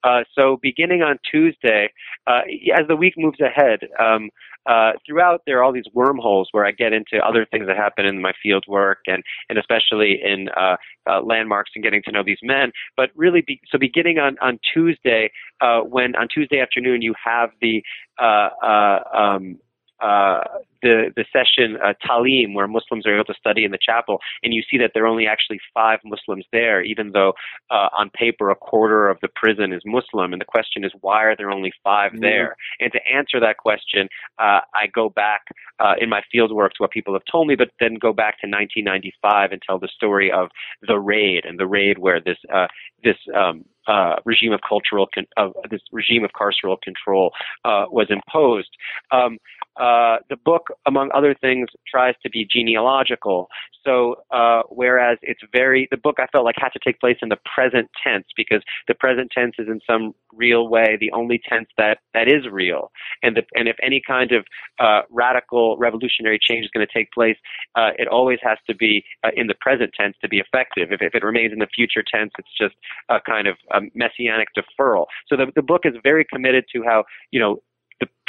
Uh, 0.04 0.20
so 0.34 0.58
beginning 0.62 1.02
on 1.02 1.18
Tuesday, 1.28 1.92
uh, 2.26 2.42
as 2.74 2.86
the 2.88 2.96
week 2.96 3.14
moves 3.16 3.40
ahead, 3.40 3.80
um, 3.98 4.30
uh, 4.66 4.92
throughout 5.06 5.42
there 5.46 5.58
are 5.58 5.64
all 5.64 5.72
these 5.72 5.88
wormholes 5.92 6.48
where 6.52 6.66
I 6.66 6.70
get 6.70 6.92
into 6.92 7.18
other 7.24 7.46
things 7.50 7.66
that 7.66 7.76
happen 7.76 8.04
in 8.04 8.20
my 8.20 8.32
field 8.42 8.64
work 8.68 8.98
and 9.06 9.22
and 9.48 9.58
especially 9.58 10.20
in 10.22 10.48
uh, 10.50 10.76
uh, 11.08 11.22
landmarks 11.22 11.70
and 11.74 11.82
getting 11.82 12.02
to 12.04 12.12
know 12.12 12.22
these 12.24 12.38
men. 12.42 12.70
But 12.96 13.10
really, 13.14 13.40
be, 13.40 13.60
so 13.70 13.78
beginning 13.78 14.18
on 14.18 14.36
on 14.40 14.58
Tuesday, 14.72 15.30
uh, 15.60 15.80
when 15.80 16.14
on 16.14 16.28
Tuesday 16.28 16.60
afternoon 16.60 17.02
you 17.02 17.14
have 17.22 17.50
the 17.60 17.82
uh, 18.20 18.50
uh, 18.62 19.00
um, 19.14 19.58
uh, 20.00 20.40
the 20.82 21.12
the 21.14 21.24
session 21.32 21.76
uh, 21.84 21.92
Talim, 22.06 22.54
where 22.54 22.66
Muslims 22.66 23.06
are 23.06 23.14
able 23.14 23.24
to 23.24 23.34
study 23.34 23.64
in 23.64 23.70
the 23.70 23.78
chapel, 23.80 24.18
and 24.42 24.54
you 24.54 24.62
see 24.70 24.78
that 24.78 24.92
there 24.94 25.04
are 25.04 25.08
only 25.08 25.26
actually 25.26 25.60
five 25.74 25.98
Muslims 26.04 26.44
there, 26.52 26.82
even 26.82 27.12
though 27.12 27.32
uh, 27.70 27.88
on 27.96 28.10
paper 28.10 28.50
a 28.50 28.54
quarter 28.54 29.08
of 29.08 29.18
the 29.20 29.28
prison 29.34 29.72
is 29.72 29.82
Muslim. 29.84 30.32
And 30.32 30.40
the 30.40 30.46
question 30.46 30.84
is, 30.84 30.92
why 31.00 31.24
are 31.24 31.36
there 31.36 31.50
only 31.50 31.72
5 31.84 32.12
mm-hmm. 32.12 32.20
there? 32.20 32.56
And 32.80 32.92
to 32.92 33.00
answer 33.06 33.40
that 33.40 33.58
question, 33.58 34.08
uh, 34.38 34.60
I 34.74 34.86
go 34.92 35.10
back 35.10 35.42
uh, 35.78 35.94
in 36.00 36.08
my 36.08 36.22
field 36.30 36.52
work 36.52 36.72
to 36.72 36.82
what 36.82 36.90
people 36.90 37.14
have 37.14 37.24
told 37.30 37.48
me, 37.48 37.56
but 37.56 37.70
then 37.78 37.94
go 37.94 38.12
back 38.12 38.40
to 38.40 38.46
1995 38.46 39.52
and 39.52 39.62
tell 39.62 39.78
the 39.78 39.88
story 39.88 40.30
of 40.32 40.48
the 40.86 40.98
raid 40.98 41.44
and 41.44 41.58
the 41.58 41.66
raid 41.66 41.98
where 41.98 42.20
this 42.20 42.38
uh, 42.52 42.66
this 43.02 43.16
um, 43.34 43.64
uh, 43.86 44.16
regime 44.24 44.52
of 44.52 44.60
cultural 44.66 45.08
con- 45.12 45.26
of 45.36 45.52
this 45.70 45.80
regime 45.92 46.24
of 46.24 46.30
carceral 46.32 46.80
control 46.82 47.32
uh, 47.64 47.84
was 47.90 48.08
imposed. 48.10 48.70
Um, 49.10 49.38
uh, 49.80 50.18
the 50.28 50.36
book, 50.36 50.64
among 50.86 51.10
other 51.14 51.34
things, 51.34 51.68
tries 51.90 52.14
to 52.22 52.28
be 52.30 52.46
genealogical. 52.48 53.48
So, 53.82 54.16
uh, 54.30 54.62
whereas 54.68 55.16
it's 55.22 55.40
very, 55.52 55.88
the 55.90 55.96
book 55.96 56.16
I 56.18 56.26
felt 56.26 56.44
like 56.44 56.56
had 56.58 56.68
to 56.74 56.80
take 56.84 57.00
place 57.00 57.16
in 57.22 57.30
the 57.30 57.38
present 57.54 57.88
tense 58.04 58.26
because 58.36 58.62
the 58.88 58.94
present 58.94 59.30
tense 59.34 59.54
is 59.58 59.68
in 59.68 59.80
some 59.88 60.14
real 60.34 60.68
way 60.68 60.98
the 61.00 61.10
only 61.12 61.40
tense 61.48 61.68
that, 61.78 61.98
that 62.12 62.28
is 62.28 62.46
real. 62.50 62.92
And, 63.22 63.36
the, 63.36 63.42
and 63.54 63.68
if 63.68 63.76
any 63.82 64.02
kind 64.06 64.32
of 64.32 64.44
uh, 64.78 65.02
radical 65.08 65.78
revolutionary 65.78 66.38
change 66.38 66.66
is 66.66 66.70
going 66.74 66.86
to 66.86 66.92
take 66.92 67.10
place, 67.12 67.36
uh, 67.74 67.92
it 67.98 68.06
always 68.06 68.38
has 68.42 68.58
to 68.68 68.74
be 68.76 69.02
uh, 69.24 69.30
in 69.34 69.46
the 69.46 69.54
present 69.62 69.92
tense 69.98 70.14
to 70.20 70.28
be 70.28 70.40
effective. 70.40 70.92
If, 70.92 71.00
if 71.00 71.14
it 71.14 71.24
remains 71.24 71.54
in 71.54 71.58
the 71.58 71.68
future 71.74 72.04
tense, 72.06 72.32
it's 72.38 72.54
just 72.60 72.74
a 73.08 73.18
kind 73.18 73.48
of 73.48 73.56
a 73.72 73.80
messianic 73.94 74.48
deferral. 74.54 75.06
So 75.26 75.36
the, 75.36 75.46
the 75.56 75.62
book 75.62 75.82
is 75.84 75.94
very 76.02 76.26
committed 76.26 76.64
to 76.74 76.82
how, 76.82 77.04
you 77.30 77.40
know, 77.40 77.62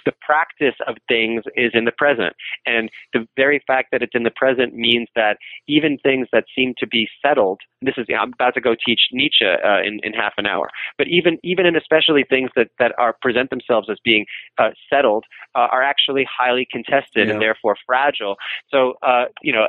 the 0.06 0.14
practice 0.22 0.76
of 0.88 0.96
things 1.08 1.44
is 1.56 1.72
in 1.74 1.86
the 1.86 1.92
present. 1.92 2.36
And 2.66 2.90
the 3.14 3.28
very 3.36 3.62
fact 3.68 3.90
that 3.92 4.02
it's 4.02 4.16
in 4.16 4.24
the 4.24 4.32
present 4.32 4.74
means 4.74 5.08
that 5.16 5.38
even 5.68 5.98
things 5.98 6.28
that 6.32 6.46
seem 6.56 6.74
to 6.80 6.88
be 6.88 7.08
settled, 7.22 7.60
this 7.82 7.96
is, 7.98 8.08
I'm 8.10 8.34
about 8.34 8.54
to 8.56 8.62
go 8.62 8.76
teach 8.76 9.02
Nietzsche 9.12 9.46
uh, 9.46 9.82
in, 9.86 10.00
in 10.04 10.14
half 10.14 10.34
an 10.38 10.46
hour, 10.46 10.70
but 10.98 11.08
even, 11.08 11.38
even 11.44 11.66
in 11.66 11.76
especially 11.76 12.24
things 12.28 12.50
that, 12.56 12.70
that 12.80 12.94
are 12.98 13.16
present 13.22 13.50
themselves 13.50 13.90
as 13.90 13.98
being 14.04 14.26
uh, 14.58 14.70
settled 14.90 15.26
uh, 15.56 15.68
are 15.72 15.84
actually 15.84 16.26
highly 16.30 16.68
contested 16.70 17.28
yeah. 17.28 17.34
and 17.34 17.42
therefore 17.42 17.76
fragile. 17.86 18.38
So, 18.70 18.94
uh, 19.02 19.26
you 19.42 19.54
know, 19.54 19.68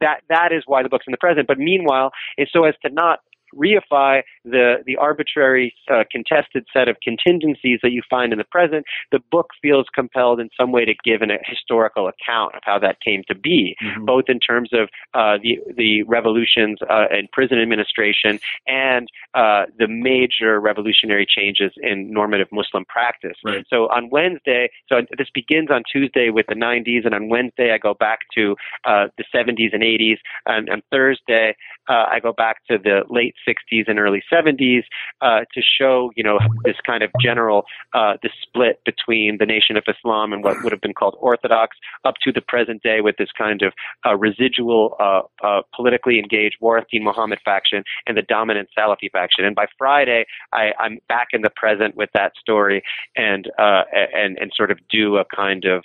that, 0.00 0.22
that 0.28 0.52
is 0.52 0.64
why 0.66 0.82
the 0.82 0.88
book's 0.88 1.06
in 1.06 1.12
the 1.12 1.18
present. 1.18 1.46
But 1.46 1.58
meanwhile, 1.58 2.10
it's 2.36 2.52
so 2.52 2.64
as 2.64 2.74
to 2.84 2.90
not 2.90 3.20
reify 3.54 4.22
the, 4.44 4.76
the 4.86 4.96
arbitrary 4.96 5.74
uh, 5.90 6.04
contested 6.10 6.66
set 6.72 6.88
of 6.88 6.96
contingencies 7.02 7.78
that 7.82 7.92
you 7.92 8.02
find 8.08 8.32
in 8.32 8.38
the 8.38 8.44
present, 8.44 8.84
the 9.10 9.20
book 9.30 9.50
feels 9.60 9.86
compelled 9.94 10.40
in 10.40 10.48
some 10.58 10.72
way 10.72 10.84
to 10.84 10.94
give 11.04 11.22
an, 11.22 11.30
a 11.30 11.38
historical 11.44 12.08
account 12.08 12.54
of 12.54 12.62
how 12.64 12.78
that 12.78 13.00
came 13.00 13.22
to 13.28 13.34
be, 13.34 13.76
mm-hmm. 13.82 14.04
both 14.04 14.24
in 14.28 14.38
terms 14.38 14.70
of 14.72 14.88
uh, 15.14 15.38
the, 15.42 15.58
the 15.76 16.02
revolutions 16.04 16.78
uh, 16.88 17.06
in 17.10 17.28
prison 17.32 17.60
administration 17.60 18.38
and 18.66 19.08
uh, 19.34 19.64
the 19.78 19.88
major 19.88 20.60
revolutionary 20.60 21.26
changes 21.26 21.72
in 21.82 22.12
normative 22.12 22.48
Muslim 22.52 22.84
practice. 22.86 23.36
Right. 23.44 23.64
So 23.68 23.84
on 23.88 24.10
Wednesday, 24.10 24.70
so 24.88 25.02
this 25.16 25.28
begins 25.34 25.70
on 25.70 25.82
Tuesday 25.90 26.30
with 26.30 26.46
the 26.48 26.54
90s, 26.54 27.04
and 27.04 27.14
on 27.14 27.28
Wednesday 27.28 27.72
I 27.72 27.78
go 27.78 27.94
back 27.94 28.20
to 28.34 28.56
uh, 28.84 29.06
the 29.16 29.24
70s 29.34 29.72
and 29.72 29.82
80s, 29.82 30.18
and 30.46 30.68
on 30.70 30.82
Thursday 30.90 31.56
uh, 31.88 32.04
I 32.10 32.20
go 32.20 32.32
back 32.32 32.64
to 32.70 32.78
the 32.78 33.02
late 33.08 33.34
60s 33.46 33.88
and 33.88 33.98
early 33.98 34.22
70s 34.32 34.84
uh, 35.20 35.40
to 35.52 35.62
show, 35.62 36.10
you 36.16 36.22
know, 36.22 36.38
this 36.64 36.76
kind 36.84 37.02
of 37.02 37.10
general 37.20 37.64
uh, 37.94 38.14
the 38.22 38.30
split 38.42 38.80
between 38.84 39.38
the 39.38 39.46
Nation 39.46 39.76
of 39.76 39.84
Islam 39.88 40.32
and 40.32 40.44
what 40.44 40.62
would 40.62 40.72
have 40.72 40.80
been 40.80 40.94
called 40.94 41.16
Orthodox, 41.20 41.76
up 42.04 42.14
to 42.22 42.32
the 42.32 42.40
present 42.40 42.82
day 42.82 43.00
with 43.00 43.16
this 43.16 43.30
kind 43.36 43.62
of 43.62 43.72
uh, 44.06 44.16
residual 44.16 44.96
uh, 45.00 45.22
uh, 45.44 45.62
politically 45.74 46.18
engaged 46.18 46.56
Warith 46.62 46.88
Deen 46.90 47.04
Muhammad 47.04 47.38
faction 47.44 47.84
and 48.06 48.16
the 48.16 48.22
dominant 48.22 48.68
Salafi 48.76 49.10
faction. 49.10 49.44
And 49.44 49.54
by 49.54 49.66
Friday, 49.78 50.24
I, 50.52 50.72
I'm 50.78 50.98
back 51.08 51.28
in 51.32 51.42
the 51.42 51.50
present 51.50 51.96
with 51.96 52.10
that 52.14 52.32
story 52.40 52.82
and 53.16 53.50
and 53.58 54.38
and 54.38 54.52
sort 54.54 54.70
of 54.70 54.78
do 54.90 55.16
a 55.16 55.24
kind 55.24 55.64
of 55.64 55.84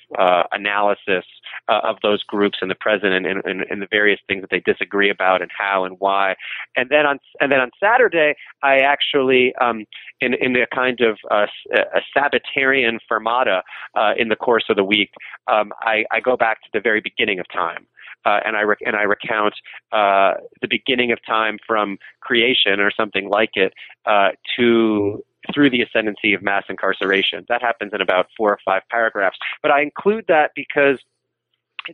analysis 0.52 1.26
of 1.70 1.98
those 2.02 2.24
groups 2.24 2.60
and 2.62 2.72
the 2.72 2.76
present 2.76 3.14
and, 3.14 3.26
and, 3.26 3.44
and 3.70 3.82
the 3.82 3.88
various 3.90 4.20
things 4.28 4.42
that 4.42 4.50
they 4.50 4.60
disagree 4.60 5.10
about 5.10 5.42
and 5.42 5.52
how 5.58 5.84
and 5.84 5.96
why. 6.00 6.36
And 6.76 6.90
then 6.90 7.06
on 7.06 7.20
and 7.42 7.52
then 7.52 7.60
on 7.60 7.72
Saturday, 7.80 8.36
I 8.64 8.80
actually, 8.80 9.54
um, 9.60 9.86
in 10.22 10.34
in 10.34 10.56
a 10.56 10.68
kind 10.68 11.00
of 11.02 11.18
uh, 11.32 11.48
a 11.74 12.02
Sabbatarian 12.16 13.00
fermata 13.10 13.62
uh, 13.96 14.14
in 14.18 14.30
the 14.30 14.36
course 14.36 14.66
of 14.70 14.76
the 14.76 14.84
week, 14.84 15.12
um, 15.48 15.72
I, 15.82 16.06
I 16.12 16.20
go 16.20 16.38
back 16.38 16.62
to 16.64 16.70
the 16.74 16.80
very 16.80 17.02
beginning 17.02 17.40
of 17.40 17.48
time. 17.54 17.88
uh, 18.26 18.40
and 18.46 18.56
I 18.58 18.62
rec- 18.62 18.82
and 18.86 18.96
I 18.96 19.04
recount 19.04 19.54
uh, 19.92 20.34
the 20.62 20.68
beginning 20.70 21.12
of 21.12 21.20
time 21.26 21.58
from 21.66 21.98
creation 22.20 22.80
or 22.80 22.92
something 22.92 23.30
like 23.30 23.52
it 23.56 23.74
uh, 24.06 24.30
to 24.58 25.24
through 25.54 25.70
the 25.70 25.82
ascendancy 25.82 26.34
of 26.34 26.42
mass 26.42 26.66
incarceration. 26.68 27.46
That 27.48 27.62
happens 27.62 27.92
in 27.94 28.02
about 28.02 28.28
four 28.36 28.52
or 28.52 28.60
five 28.66 28.82
paragraphs. 28.90 29.38
But 29.62 29.72
I 29.72 29.82
include 29.82 30.26
that 30.28 30.52
because 30.56 31.00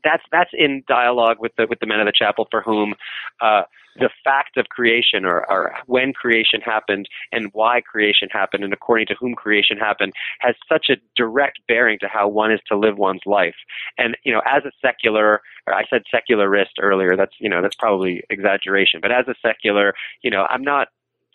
that's 0.03 0.23
that's 0.31 0.51
in 0.53 0.83
dialogue 0.87 1.37
with 1.39 1.51
the 1.57 1.67
with 1.69 1.79
the 1.79 1.85
men 1.85 1.99
of 1.99 2.05
the 2.05 2.13
chapel 2.15 2.47
for 2.49 2.61
whom 2.61 2.93
uh, 3.41 3.63
the 3.97 4.09
fact 4.23 4.57
of 4.57 4.67
creation 4.69 5.23
or, 5.25 5.49
or 5.49 5.75
when 5.85 6.13
creation 6.13 6.61
happened 6.61 7.07
and 7.31 7.49
why 7.53 7.81
creation 7.81 8.27
happened 8.31 8.63
and 8.63 8.73
according 8.73 9.05
to 9.07 9.15
whom 9.19 9.35
creation 9.35 9.77
happened 9.77 10.13
has 10.39 10.55
such 10.67 10.87
a 10.89 10.95
direct 11.15 11.59
bearing 11.67 11.99
to 11.99 12.07
how 12.07 12.27
one 12.27 12.51
is 12.51 12.59
to 12.67 12.77
live 12.77 12.97
one's 12.97 13.21
life. 13.25 13.55
And 13.97 14.17
you 14.23 14.31
know, 14.31 14.41
as 14.45 14.63
a 14.65 14.71
secular, 14.81 15.41
I 15.67 15.83
said 15.89 16.03
secularist 16.09 16.73
earlier. 16.81 17.15
That's 17.15 17.33
you 17.39 17.49
know 17.49 17.61
that's 17.61 17.75
probably 17.75 18.23
exaggeration, 18.29 18.99
but 19.01 19.11
as 19.11 19.27
a 19.27 19.35
secular, 19.41 19.93
you 20.21 20.31
know, 20.31 20.45
I'm 20.49 20.63
not 20.63 20.87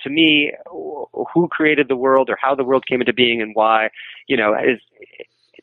to 0.03 0.11
me, 0.11 0.53
who 0.71 1.49
created 1.51 1.89
the 1.89 1.97
world 1.97 2.31
or 2.31 2.39
how 2.41 2.55
the 2.55 2.63
world 2.63 2.87
came 2.87 3.01
into 3.01 3.13
being 3.13 3.43
and 3.43 3.53
why, 3.55 3.91
you 4.29 4.37
know, 4.37 4.55
is 4.55 4.81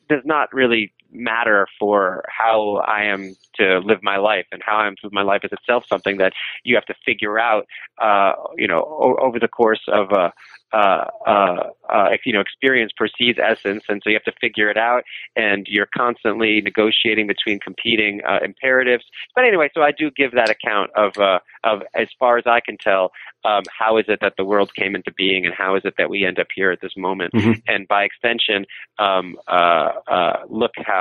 does 0.08 0.22
not 0.24 0.52
really 0.52 0.92
matter 1.12 1.66
for 1.78 2.24
how 2.28 2.76
I 2.86 3.04
am 3.04 3.34
to 3.56 3.78
live 3.78 4.02
my 4.02 4.16
life 4.16 4.46
and 4.52 4.62
how 4.64 4.76
I 4.76 4.86
am 4.86 4.96
to 4.96 5.06
live 5.06 5.12
my 5.12 5.22
life 5.22 5.42
is 5.44 5.52
itself 5.52 5.84
something 5.88 6.18
that 6.18 6.32
you 6.64 6.74
have 6.74 6.84
to 6.86 6.94
figure 7.04 7.38
out, 7.38 7.66
uh, 8.00 8.32
you 8.56 8.68
know, 8.68 8.82
o- 8.82 9.16
over 9.20 9.38
the 9.38 9.48
course 9.48 9.82
of 9.88 10.10
a, 10.12 10.32
uh, 10.72 11.04
uh, 11.26 11.70
uh, 11.88 12.08
you 12.24 12.32
know, 12.32 12.40
experience 12.40 12.92
precedes 12.96 13.38
essence, 13.42 13.84
and 13.88 14.02
so 14.02 14.10
you 14.10 14.16
have 14.16 14.24
to 14.24 14.38
figure 14.40 14.68
it 14.68 14.76
out, 14.76 15.04
and 15.36 15.66
you're 15.68 15.88
constantly 15.96 16.60
negotiating 16.60 17.26
between 17.26 17.58
competing 17.60 18.20
uh, 18.28 18.40
imperatives. 18.44 19.04
But 19.34 19.44
anyway, 19.44 19.70
so 19.72 19.82
I 19.82 19.92
do 19.92 20.10
give 20.10 20.32
that 20.32 20.50
account 20.50 20.90
of, 20.96 21.16
uh, 21.18 21.38
of 21.62 21.82
as 21.94 22.08
far 22.18 22.36
as 22.36 22.44
I 22.46 22.60
can 22.60 22.76
tell, 22.78 23.12
um, 23.44 23.62
how 23.78 23.96
is 23.96 24.06
it 24.08 24.18
that 24.20 24.34
the 24.36 24.44
world 24.44 24.74
came 24.74 24.96
into 24.96 25.12
being, 25.12 25.46
and 25.46 25.54
how 25.54 25.76
is 25.76 25.82
it 25.84 25.94
that 25.98 26.10
we 26.10 26.26
end 26.26 26.38
up 26.40 26.48
here 26.54 26.72
at 26.72 26.80
this 26.80 26.96
moment, 26.96 27.32
Mhm. 27.34 27.62
and 27.68 27.86
by 27.86 28.02
extension, 28.02 28.66
um, 28.98 29.36
uh, 29.46 29.88
uh, 30.08 30.36
look 30.48 30.72
how 30.84 30.95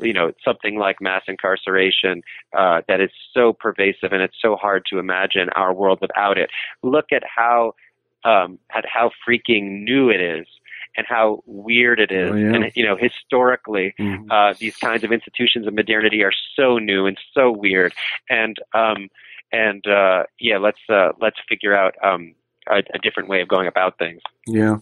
you 0.00 0.12
know 0.12 0.32
something 0.44 0.78
like 0.78 0.96
mass 1.00 1.22
incarceration 1.28 2.22
uh, 2.56 2.80
that 2.88 3.00
is 3.00 3.10
so 3.32 3.52
pervasive 3.52 4.10
and 4.12 4.22
it's 4.22 4.36
so 4.40 4.56
hard 4.56 4.82
to 4.90 4.98
imagine 4.98 5.48
our 5.54 5.72
world 5.72 5.98
without 6.00 6.36
it. 6.38 6.50
Look 6.82 7.06
at 7.12 7.22
how 7.24 7.74
um, 8.24 8.58
at 8.74 8.84
how 8.86 9.10
freaking 9.26 9.84
new 9.84 10.08
it 10.10 10.20
is 10.20 10.46
and 10.96 11.06
how 11.08 11.42
weird 11.46 11.98
it 12.00 12.10
is. 12.12 12.30
Oh, 12.32 12.36
yeah. 12.36 12.54
And 12.54 12.64
you 12.74 12.84
know, 12.86 12.96
historically, 12.96 13.94
Mhm. 13.98 14.26
uh, 14.30 14.54
these 14.58 14.76
kinds 14.76 15.02
of 15.04 15.12
institutions 15.12 15.66
of 15.66 15.74
modernity 15.74 16.22
are 16.22 16.32
so 16.56 16.78
new 16.78 17.06
and 17.06 17.18
so 17.34 17.50
weird. 17.50 17.92
And 18.30 18.56
um, 18.72 19.08
and 19.52 19.86
uh, 19.86 20.24
yeah, 20.38 20.58
let's 20.58 20.80
uh, 20.88 21.10
let's 21.20 21.36
figure 21.48 21.76
out 21.76 21.94
um, 22.02 22.34
a, 22.68 22.78
a 22.96 22.98
different 23.02 23.28
way 23.28 23.40
of 23.42 23.48
going 23.48 23.66
about 23.66 23.98
things. 23.98 24.20
Yeah. 24.46 24.76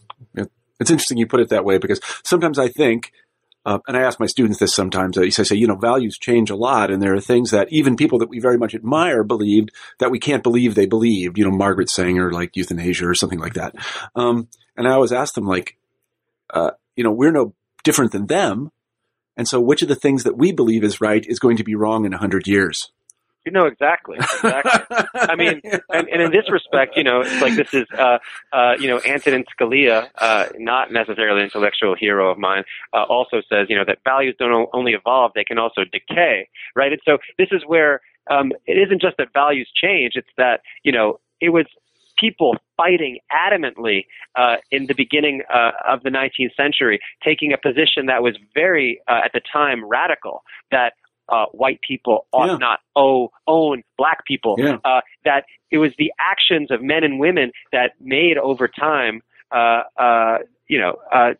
It's 0.80 0.90
interesting 0.90 1.18
you 1.18 1.26
put 1.26 1.40
it 1.40 1.50
that 1.50 1.64
way 1.64 1.78
because 1.78 2.00
sometimes 2.24 2.58
I 2.58 2.68
think, 2.68 3.12
uh, 3.64 3.78
and 3.86 3.96
I 3.96 4.02
ask 4.02 4.18
my 4.18 4.26
students 4.26 4.58
this 4.58 4.74
sometimes, 4.74 5.16
I 5.16 5.28
say, 5.28 5.54
you 5.54 5.66
know, 5.66 5.76
values 5.76 6.18
change 6.18 6.50
a 6.50 6.56
lot 6.56 6.90
and 6.90 7.00
there 7.00 7.14
are 7.14 7.20
things 7.20 7.50
that 7.52 7.72
even 7.72 7.96
people 7.96 8.18
that 8.18 8.28
we 8.28 8.40
very 8.40 8.58
much 8.58 8.74
admire 8.74 9.22
believed 9.22 9.70
that 9.98 10.10
we 10.10 10.18
can't 10.18 10.42
believe 10.42 10.74
they 10.74 10.86
believed, 10.86 11.38
you 11.38 11.44
know, 11.44 11.56
Margaret 11.56 11.88
Sanger, 11.88 12.32
like 12.32 12.56
euthanasia 12.56 13.06
or 13.06 13.14
something 13.14 13.38
like 13.38 13.54
that. 13.54 13.74
Um, 14.16 14.48
and 14.76 14.88
I 14.88 14.92
always 14.92 15.12
ask 15.12 15.34
them 15.34 15.46
like, 15.46 15.76
uh, 16.50 16.72
you 16.96 17.04
know, 17.04 17.12
we're 17.12 17.30
no 17.30 17.54
different 17.84 18.12
than 18.12 18.26
them. 18.26 18.70
And 19.36 19.48
so 19.48 19.60
which 19.60 19.82
of 19.82 19.88
the 19.88 19.94
things 19.94 20.24
that 20.24 20.36
we 20.36 20.52
believe 20.52 20.84
is 20.84 21.00
right 21.00 21.24
is 21.26 21.38
going 21.38 21.56
to 21.56 21.64
be 21.64 21.74
wrong 21.74 22.04
in 22.04 22.12
a 22.12 22.18
hundred 22.18 22.46
years? 22.46 22.90
You 23.44 23.50
know 23.50 23.66
exactly, 23.66 24.18
exactly. 24.18 24.96
I 25.14 25.34
mean, 25.34 25.60
and, 25.92 26.08
and 26.08 26.22
in 26.22 26.30
this 26.30 26.48
respect, 26.48 26.96
you 26.96 27.02
know, 27.02 27.22
it's 27.22 27.42
like 27.42 27.56
this 27.56 27.74
is, 27.74 27.86
uh, 27.98 28.18
uh, 28.52 28.74
you 28.78 28.86
know, 28.86 29.00
Antonin 29.04 29.44
Scalia, 29.52 30.08
uh, 30.18 30.46
not 30.58 30.92
necessarily 30.92 31.40
an 31.40 31.44
intellectual 31.46 31.96
hero 31.98 32.30
of 32.30 32.38
mine, 32.38 32.62
uh, 32.92 33.02
also 33.02 33.42
says, 33.48 33.66
you 33.68 33.76
know, 33.76 33.84
that 33.84 33.98
values 34.04 34.36
don't 34.38 34.68
only 34.72 34.92
evolve, 34.92 35.32
they 35.34 35.42
can 35.42 35.58
also 35.58 35.82
decay, 35.84 36.48
right? 36.76 36.92
And 36.92 37.00
so 37.04 37.18
this 37.36 37.48
is 37.50 37.62
where 37.66 38.00
um, 38.30 38.52
it 38.66 38.78
isn't 38.78 39.02
just 39.02 39.16
that 39.18 39.32
values 39.32 39.68
change, 39.74 40.12
it's 40.14 40.28
that, 40.36 40.60
you 40.84 40.92
know, 40.92 41.18
it 41.40 41.48
was 41.48 41.66
people 42.18 42.56
fighting 42.76 43.18
adamantly 43.32 44.06
uh, 44.36 44.56
in 44.70 44.86
the 44.86 44.94
beginning 44.94 45.42
uh, 45.52 45.72
of 45.86 46.02
the 46.04 46.10
19th 46.10 46.54
century, 46.56 47.00
taking 47.24 47.52
a 47.52 47.58
position 47.58 48.06
that 48.06 48.22
was 48.22 48.36
very, 48.54 49.00
uh, 49.08 49.20
at 49.24 49.32
the 49.32 49.40
time, 49.52 49.84
radical, 49.84 50.44
that 50.70 50.92
uh, 51.32 51.46
white 51.52 51.80
people 51.80 52.26
ought 52.32 52.46
Yeah. 52.46 52.56
not 52.58 52.80
owe, 52.94 53.32
own 53.46 53.82
black 53.96 54.24
people. 54.26 54.54
Yeah. 54.58 54.76
Uh, 54.84 55.00
that 55.24 55.44
it 55.70 55.78
was 55.78 55.92
the 55.98 56.12
actions 56.20 56.70
of 56.70 56.82
men 56.82 57.02
and 57.02 57.18
women 57.18 57.50
that 57.72 57.92
made 58.00 58.36
over 58.36 58.68
time, 58.68 59.22
uh, 59.50 59.82
uh, 59.96 60.38
you 60.68 60.78
know, 60.78 60.98
uh, 61.10 61.32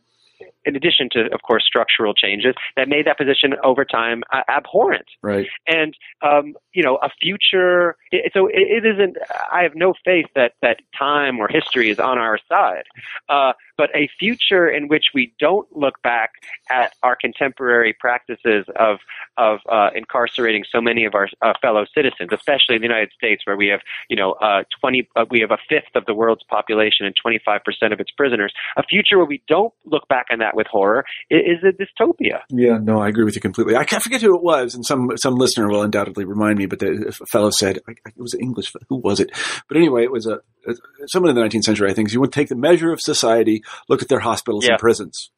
in 0.64 0.76
addition 0.76 1.08
to, 1.12 1.32
of 1.32 1.42
course, 1.42 1.64
structural 1.66 2.14
changes, 2.14 2.54
that 2.76 2.88
made 2.88 3.06
that 3.06 3.18
position 3.18 3.54
over 3.64 3.84
time 3.84 4.22
uh, 4.32 4.42
abhorrent 4.48 5.06
right. 5.22 5.46
and 5.66 5.94
um, 6.22 6.54
you 6.72 6.82
know 6.82 6.96
a 7.02 7.10
future. 7.20 7.96
It, 8.10 8.32
so 8.34 8.46
it, 8.46 8.84
it 8.84 8.86
isn't. 8.86 9.16
I 9.52 9.62
have 9.62 9.74
no 9.74 9.94
faith 10.04 10.26
that 10.34 10.52
that 10.62 10.80
time 10.96 11.38
or 11.38 11.48
history 11.48 11.90
is 11.90 11.98
on 11.98 12.18
our 12.18 12.38
side, 12.48 12.84
uh, 13.28 13.52
but 13.76 13.90
a 13.94 14.08
future 14.18 14.68
in 14.68 14.88
which 14.88 15.06
we 15.14 15.32
don't 15.38 15.68
look 15.76 16.00
back 16.02 16.32
at 16.70 16.94
our 17.02 17.16
contemporary 17.16 17.94
practices 17.98 18.66
of 18.76 18.98
of 19.36 19.60
uh, 19.68 19.90
incarcerating 19.94 20.64
so 20.70 20.80
many 20.80 21.04
of 21.04 21.14
our 21.14 21.28
uh, 21.40 21.52
fellow 21.60 21.84
citizens, 21.94 22.30
especially 22.32 22.76
in 22.76 22.82
the 22.82 22.86
United 22.86 23.12
States, 23.12 23.42
where 23.46 23.56
we 23.56 23.68
have 23.68 23.80
you 24.08 24.16
know 24.16 24.32
uh, 24.32 24.62
twenty, 24.80 25.08
uh, 25.16 25.24
we 25.30 25.40
have 25.40 25.50
a 25.50 25.58
fifth 25.68 25.94
of 25.94 26.06
the 26.06 26.14
world's 26.14 26.44
population 26.44 27.06
and 27.06 27.14
twenty 27.16 27.40
five 27.44 27.62
percent 27.64 27.92
of 27.92 28.00
its 28.00 28.10
prisoners. 28.10 28.52
A 28.76 28.82
future 28.82 29.16
where 29.16 29.26
we 29.26 29.42
don't 29.48 29.72
look 29.84 30.06
back 30.08 30.26
on 30.30 30.38
that 30.38 30.51
with 30.54 30.66
horror 30.66 31.04
is 31.30 31.58
a 31.62 31.72
dystopia. 31.72 32.40
Yeah, 32.50 32.78
no, 32.82 33.00
I 33.00 33.08
agree 33.08 33.24
with 33.24 33.34
you 33.34 33.40
completely. 33.40 33.76
I 33.76 33.84
can't 33.84 34.02
forget 34.02 34.20
who 34.22 34.34
it 34.36 34.42
was, 34.42 34.74
and 34.74 34.84
some 34.84 35.10
some 35.16 35.34
listener 35.36 35.68
will 35.68 35.82
undoubtedly 35.82 36.24
remind 36.24 36.58
me. 36.58 36.66
But 36.66 36.78
the 36.80 37.08
a 37.20 37.26
fellow 37.26 37.50
said 37.50 37.78
it 37.86 37.98
was 38.16 38.34
English. 38.34 38.72
Who 38.88 38.96
was 38.96 39.20
it? 39.20 39.30
But 39.68 39.76
anyway, 39.76 40.02
it 40.04 40.12
was 40.12 40.26
a, 40.26 40.40
a 40.66 40.74
someone 41.08 41.30
in 41.30 41.36
the 41.36 41.42
19th 41.42 41.64
century. 41.64 41.90
I 41.90 41.94
think 41.94 42.08
is 42.08 42.14
you 42.14 42.20
would 42.20 42.32
take 42.32 42.48
the 42.48 42.56
measure 42.56 42.92
of 42.92 43.00
society, 43.00 43.62
look 43.88 44.02
at 44.02 44.08
their 44.08 44.20
hospitals 44.20 44.64
Yeah. 44.64 44.72
and 44.72 44.80
prisons. 44.80 45.30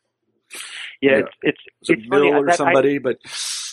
Yeah, 1.01 1.19
it's 1.19 1.29
it's, 1.43 1.61
it's 1.83 2.09
Mill 2.09 2.25
or 2.25 2.45
that 2.47 2.53
I- 2.53 2.57
somebody? 2.57 2.99
but 2.99 3.17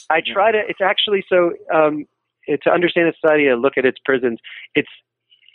I 0.10 0.20
try 0.34 0.52
to. 0.52 0.60
It's 0.68 0.82
actually 0.82 1.24
so 1.30 1.52
um, 1.74 2.06
to 2.48 2.70
understand 2.72 3.08
a 3.08 3.14
society 3.22 3.48
and 3.48 3.62
look 3.62 3.74
at 3.78 3.86
its 3.86 3.98
prisons. 4.04 4.40
It's 4.76 4.90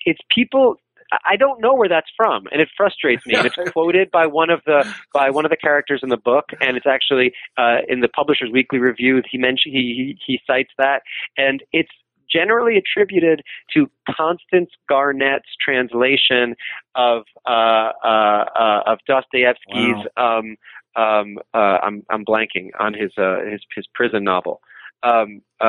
it's 0.05 0.21
people. 0.35 0.77
I- 1.13 1.37
don't 1.37 1.61
know 1.61 1.75
where 1.75 1.89
that's 1.89 2.11
from, 2.17 2.47
and 2.51 2.61
it 2.61 2.69
frustrates 2.77 3.27
me. 3.27 3.35
And 3.37 3.47
it's 3.47 3.57
quoted 3.73 4.11
by 4.11 4.27
one 4.27 4.51
of 4.51 4.61
the 4.67 4.87
by 5.13 5.31
one 5.31 5.45
of 5.45 5.51
the 5.51 5.57
characters 5.57 6.01
in 6.03 6.09
the 6.09 6.17
book, 6.17 6.47
and 6.61 6.77
it's 6.77 6.87
actually 6.87 7.33
uh, 7.57 7.79
in 7.89 8.01
the 8.01 8.09
Publisher's 8.09 8.51
Weekly 8.51 8.79
Review. 8.79 9.23
He 9.31 9.39
mentioned 9.39 9.75
he 9.75 10.17
he, 10.27 10.33
he 10.33 10.41
cites 10.47 10.73
that, 10.79 11.03
and 11.37 11.63
it's 11.73 11.91
generally 12.31 12.77
attributed 12.77 13.43
to 13.75 13.91
Constance 14.11 14.71
Garnett's 14.89 15.49
translation 15.65 16.57
of 16.95 17.25
uh, 17.47 17.93
uh, 18.05 18.45
uh, 18.59 18.83
of 18.87 18.99
Dostoevsky's. 19.07 20.07
Um, 20.17 20.57
um, 20.97 21.39
uh, 21.55 21.79
I'm 21.83 22.05
I'm 22.11 22.25
blanking 22.25 22.71
on 22.79 22.95
his 22.95 23.13
uh, 23.19 23.41
his 23.51 23.61
his 23.75 23.87
prison 23.95 24.25
novel. 24.25 24.61
Um, 25.03 25.43
uh, 25.61 25.65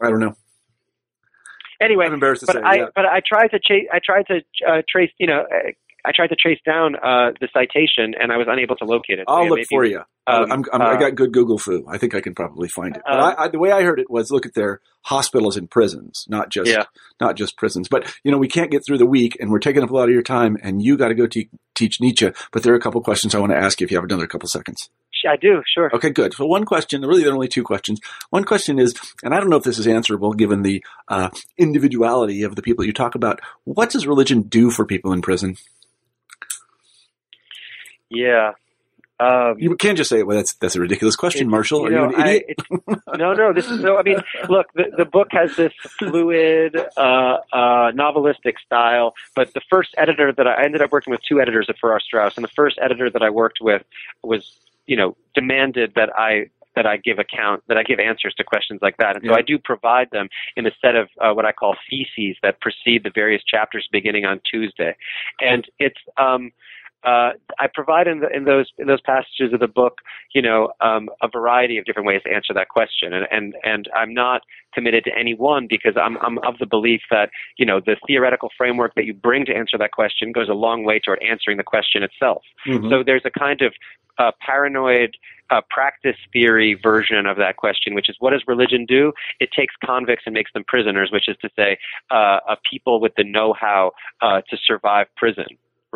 I 0.00 0.10
don't 0.10 0.20
know. 0.20 0.36
Anyway, 1.80 2.06
I'm 2.06 2.14
embarrassed 2.14 2.40
to 2.42 2.46
but 2.46 2.56
say. 2.56 2.62
I 2.64 2.74
yeah. 2.74 2.86
but 2.94 3.04
I 3.06 3.20
tried 3.26 3.48
to 3.48 3.58
chase 3.58 3.86
I 3.92 3.98
tried 4.04 4.26
to 4.28 4.36
uh, 4.68 4.82
trace 4.88 5.10
you 5.18 5.26
know 5.26 5.40
uh, 5.42 5.70
I 6.04 6.12
tried 6.14 6.28
to 6.28 6.36
trace 6.36 6.60
down 6.64 6.94
uh, 6.96 7.32
the 7.40 7.48
citation 7.52 8.14
and 8.20 8.30
I 8.30 8.36
was 8.36 8.46
unable 8.48 8.76
to 8.76 8.84
locate 8.84 9.18
it. 9.18 9.24
I'll 9.26 9.42
yeah, 9.44 9.50
look 9.50 9.56
maybe- 9.58 9.66
for 9.68 9.84
you. 9.84 10.02
um, 10.28 10.52
I'm, 10.52 10.64
I'm, 10.72 10.82
I 10.82 10.94
uh, 10.94 10.96
got 11.00 11.14
good 11.16 11.32
Google 11.32 11.58
foo. 11.58 11.84
I 11.88 11.98
think 11.98 12.14
I 12.14 12.20
can 12.20 12.32
probably 12.32 12.68
find 12.68 12.96
it. 12.96 13.02
But 13.04 13.18
Um, 13.18 13.34
I, 13.36 13.44
I, 13.44 13.48
the 13.48 13.58
way 13.58 13.72
I 13.72 13.82
heard 13.82 13.98
it 13.98 14.08
was 14.08 14.30
look 14.30 14.46
at 14.46 14.54
their 14.54 14.80
hospitals 15.02 15.56
and 15.56 15.68
prisons, 15.68 16.24
not 16.28 16.48
just 16.48 16.70
Yeah. 16.70 16.84
not 17.20 17.34
just 17.34 17.56
prisons. 17.56 17.88
But 17.88 18.12
you 18.22 18.30
know, 18.30 18.38
we 18.38 18.46
can't 18.46 18.70
get 18.70 18.84
through 18.86 18.98
the 18.98 19.06
week, 19.06 19.36
and 19.40 19.50
we're 19.50 19.58
taking 19.58 19.82
up 19.82 19.90
a 19.90 19.94
lot 19.94 20.04
of 20.08 20.12
your 20.14 20.22
time. 20.22 20.56
And 20.62 20.80
you 20.80 20.96
got 20.96 21.08
to 21.08 21.14
go 21.14 21.26
te- 21.26 21.50
teach 21.74 22.00
Nietzsche. 22.00 22.30
But 22.52 22.62
there 22.62 22.72
are 22.72 22.76
a 22.76 22.80
couple 22.80 23.00
questions 23.02 23.34
I 23.34 23.40
want 23.40 23.50
to 23.50 23.58
ask 23.58 23.80
you 23.80 23.84
if 23.84 23.90
you 23.90 23.96
have 23.96 24.04
another 24.04 24.28
couple 24.28 24.48
seconds. 24.48 24.90
I 25.28 25.36
do 25.36 25.62
sure. 25.72 25.90
Okay, 25.94 26.10
good. 26.10 26.34
So 26.34 26.46
one 26.46 26.64
question, 26.64 27.02
really 27.02 27.22
there 27.22 27.30
are 27.30 27.34
only 27.34 27.48
two 27.48 27.62
questions. 27.64 28.00
One 28.30 28.44
question 28.44 28.78
is, 28.78 28.94
and 29.22 29.34
I 29.34 29.40
don't 29.40 29.48
know 29.50 29.56
if 29.56 29.64
this 29.64 29.78
is 29.78 29.86
answerable 29.86 30.32
given 30.32 30.62
the 30.62 30.84
uh, 31.08 31.30
individuality 31.56 32.42
of 32.42 32.56
the 32.56 32.62
people 32.62 32.84
you 32.84 32.92
talk 32.92 33.14
about. 33.14 33.40
What 33.64 33.90
does 33.90 34.06
religion 34.06 34.42
do 34.42 34.70
for 34.70 34.84
people 34.84 35.12
in 35.12 35.22
prison? 35.22 35.56
Yeah. 38.10 38.52
Um, 39.18 39.54
You 39.58 39.74
can't 39.76 39.96
just 39.96 40.10
say, 40.10 40.22
"Well, 40.22 40.36
that's 40.36 40.54
that's 40.56 40.76
a 40.76 40.80
ridiculous 40.80 41.16
question, 41.16 41.42
It's- 41.46 41.50
Marshall." 41.50 41.80
you 41.80 41.86
Are 41.86 41.90
know, 41.90 42.10
you 42.10 42.16
an 42.16 42.20
I- 42.22 42.28
idiot? 42.34 42.44
it's- 42.68 43.00
no, 43.18 43.32
no. 43.32 43.52
This 43.54 43.70
is 43.70 43.80
so. 43.80 43.96
I 43.96 44.02
mean, 44.02 44.18
look, 44.50 44.66
the, 44.74 44.84
the 44.94 45.06
book 45.06 45.28
has 45.30 45.56
this 45.56 45.72
fluid, 45.98 46.76
uh, 46.98 47.00
uh, 47.00 47.92
novelistic 47.92 48.58
style. 48.64 49.14
But 49.34 49.54
the 49.54 49.62
first 49.70 49.94
editor 49.96 50.32
that 50.32 50.46
I, 50.46 50.52
I 50.60 50.64
ended 50.64 50.82
up 50.82 50.92
working 50.92 51.12
with 51.12 51.22
two 51.26 51.40
editors 51.40 51.64
at 51.70 51.78
Farrar 51.78 51.98
Straus, 52.00 52.36
and 52.36 52.44
the 52.44 52.50
first 52.54 52.78
editor 52.80 53.08
that 53.08 53.22
I 53.22 53.30
worked 53.30 53.58
with 53.62 53.82
was, 54.22 54.52
you 54.86 54.96
know, 54.96 55.16
demanded 55.34 55.92
that 55.96 56.10
I 56.16 56.50
that 56.74 56.86
I 56.86 56.98
give 56.98 57.18
account 57.18 57.62
that 57.68 57.78
I 57.78 57.82
give 57.82 57.98
answers 57.98 58.34
to 58.34 58.44
questions 58.44 58.80
like 58.82 58.98
that. 58.98 59.16
And 59.16 59.24
so 59.24 59.30
Yeah. 59.32 59.38
I 59.38 59.42
do 59.42 59.58
provide 59.58 60.10
them 60.10 60.28
in 60.56 60.66
a 60.66 60.70
set 60.80 60.94
of 60.94 61.08
uh, 61.20 61.32
what 61.32 61.46
I 61.46 61.52
call 61.52 61.74
theses 61.88 62.36
that 62.42 62.60
precede 62.60 63.02
the 63.02 63.10
various 63.14 63.42
chapters 63.44 63.88
beginning 63.90 64.24
on 64.24 64.40
Tuesday, 64.50 64.96
and 65.40 65.64
it's. 65.78 66.00
Um, 66.16 66.52
uh, 67.04 67.32
I 67.58 67.68
provide 67.72 68.08
in, 68.08 68.20
the, 68.20 68.28
in 68.34 68.44
those 68.44 68.66
in 68.78 68.86
those 68.86 69.00
passages 69.00 69.52
of 69.52 69.60
the 69.60 69.68
book, 69.68 69.98
you 70.34 70.42
know, 70.42 70.72
um, 70.80 71.08
a 71.22 71.28
variety 71.28 71.78
of 71.78 71.84
different 71.84 72.06
ways 72.06 72.22
to 72.24 72.32
answer 72.32 72.52
that 72.54 72.68
question, 72.68 73.12
and 73.12 73.26
and 73.30 73.54
and 73.62 73.88
I'm 73.94 74.12
not 74.12 74.42
committed 74.74 75.04
to 75.04 75.10
any 75.16 75.34
one 75.34 75.66
because 75.68 75.94
I'm 75.96 76.16
I'm 76.18 76.38
of 76.38 76.58
the 76.58 76.66
belief 76.66 77.02
that 77.10 77.30
you 77.58 77.66
know 77.66 77.80
the 77.80 77.96
theoretical 78.06 78.50
framework 78.56 78.94
that 78.96 79.04
you 79.04 79.14
bring 79.14 79.46
to 79.46 79.54
answer 79.54 79.78
that 79.78 79.92
question 79.92 80.32
goes 80.32 80.48
a 80.48 80.54
long 80.54 80.84
way 80.84 80.98
toward 80.98 81.22
answering 81.22 81.58
the 81.58 81.64
question 81.64 82.02
itself. 82.02 82.42
Mhm. 82.66 82.90
So 82.90 83.02
there's 83.04 83.24
a 83.24 83.30
kind 83.30 83.62
of 83.62 83.72
uh, 84.18 84.32
paranoid 84.40 85.16
uh, 85.50 85.60
practice 85.70 86.16
theory 86.32 86.78
version 86.82 87.26
of 87.26 87.36
that 87.36 87.56
question, 87.56 87.94
which 87.94 88.08
is 88.08 88.16
what 88.18 88.30
does 88.30 88.42
religion 88.48 88.84
do? 88.84 89.12
It 89.38 89.50
takes 89.52 89.74
convicts 89.84 90.24
and 90.26 90.34
makes 90.34 90.52
them 90.52 90.64
prisoners, 90.66 91.10
which 91.12 91.28
is 91.28 91.36
to 91.42 91.50
say, 91.56 91.78
uh, 92.10 92.40
a 92.48 92.56
people 92.68 93.00
with 93.00 93.12
the 93.16 93.24
know-how 93.24 93.92
uh, 94.22 94.40
to 94.50 94.56
survive 94.66 95.06
prison. 95.16 95.46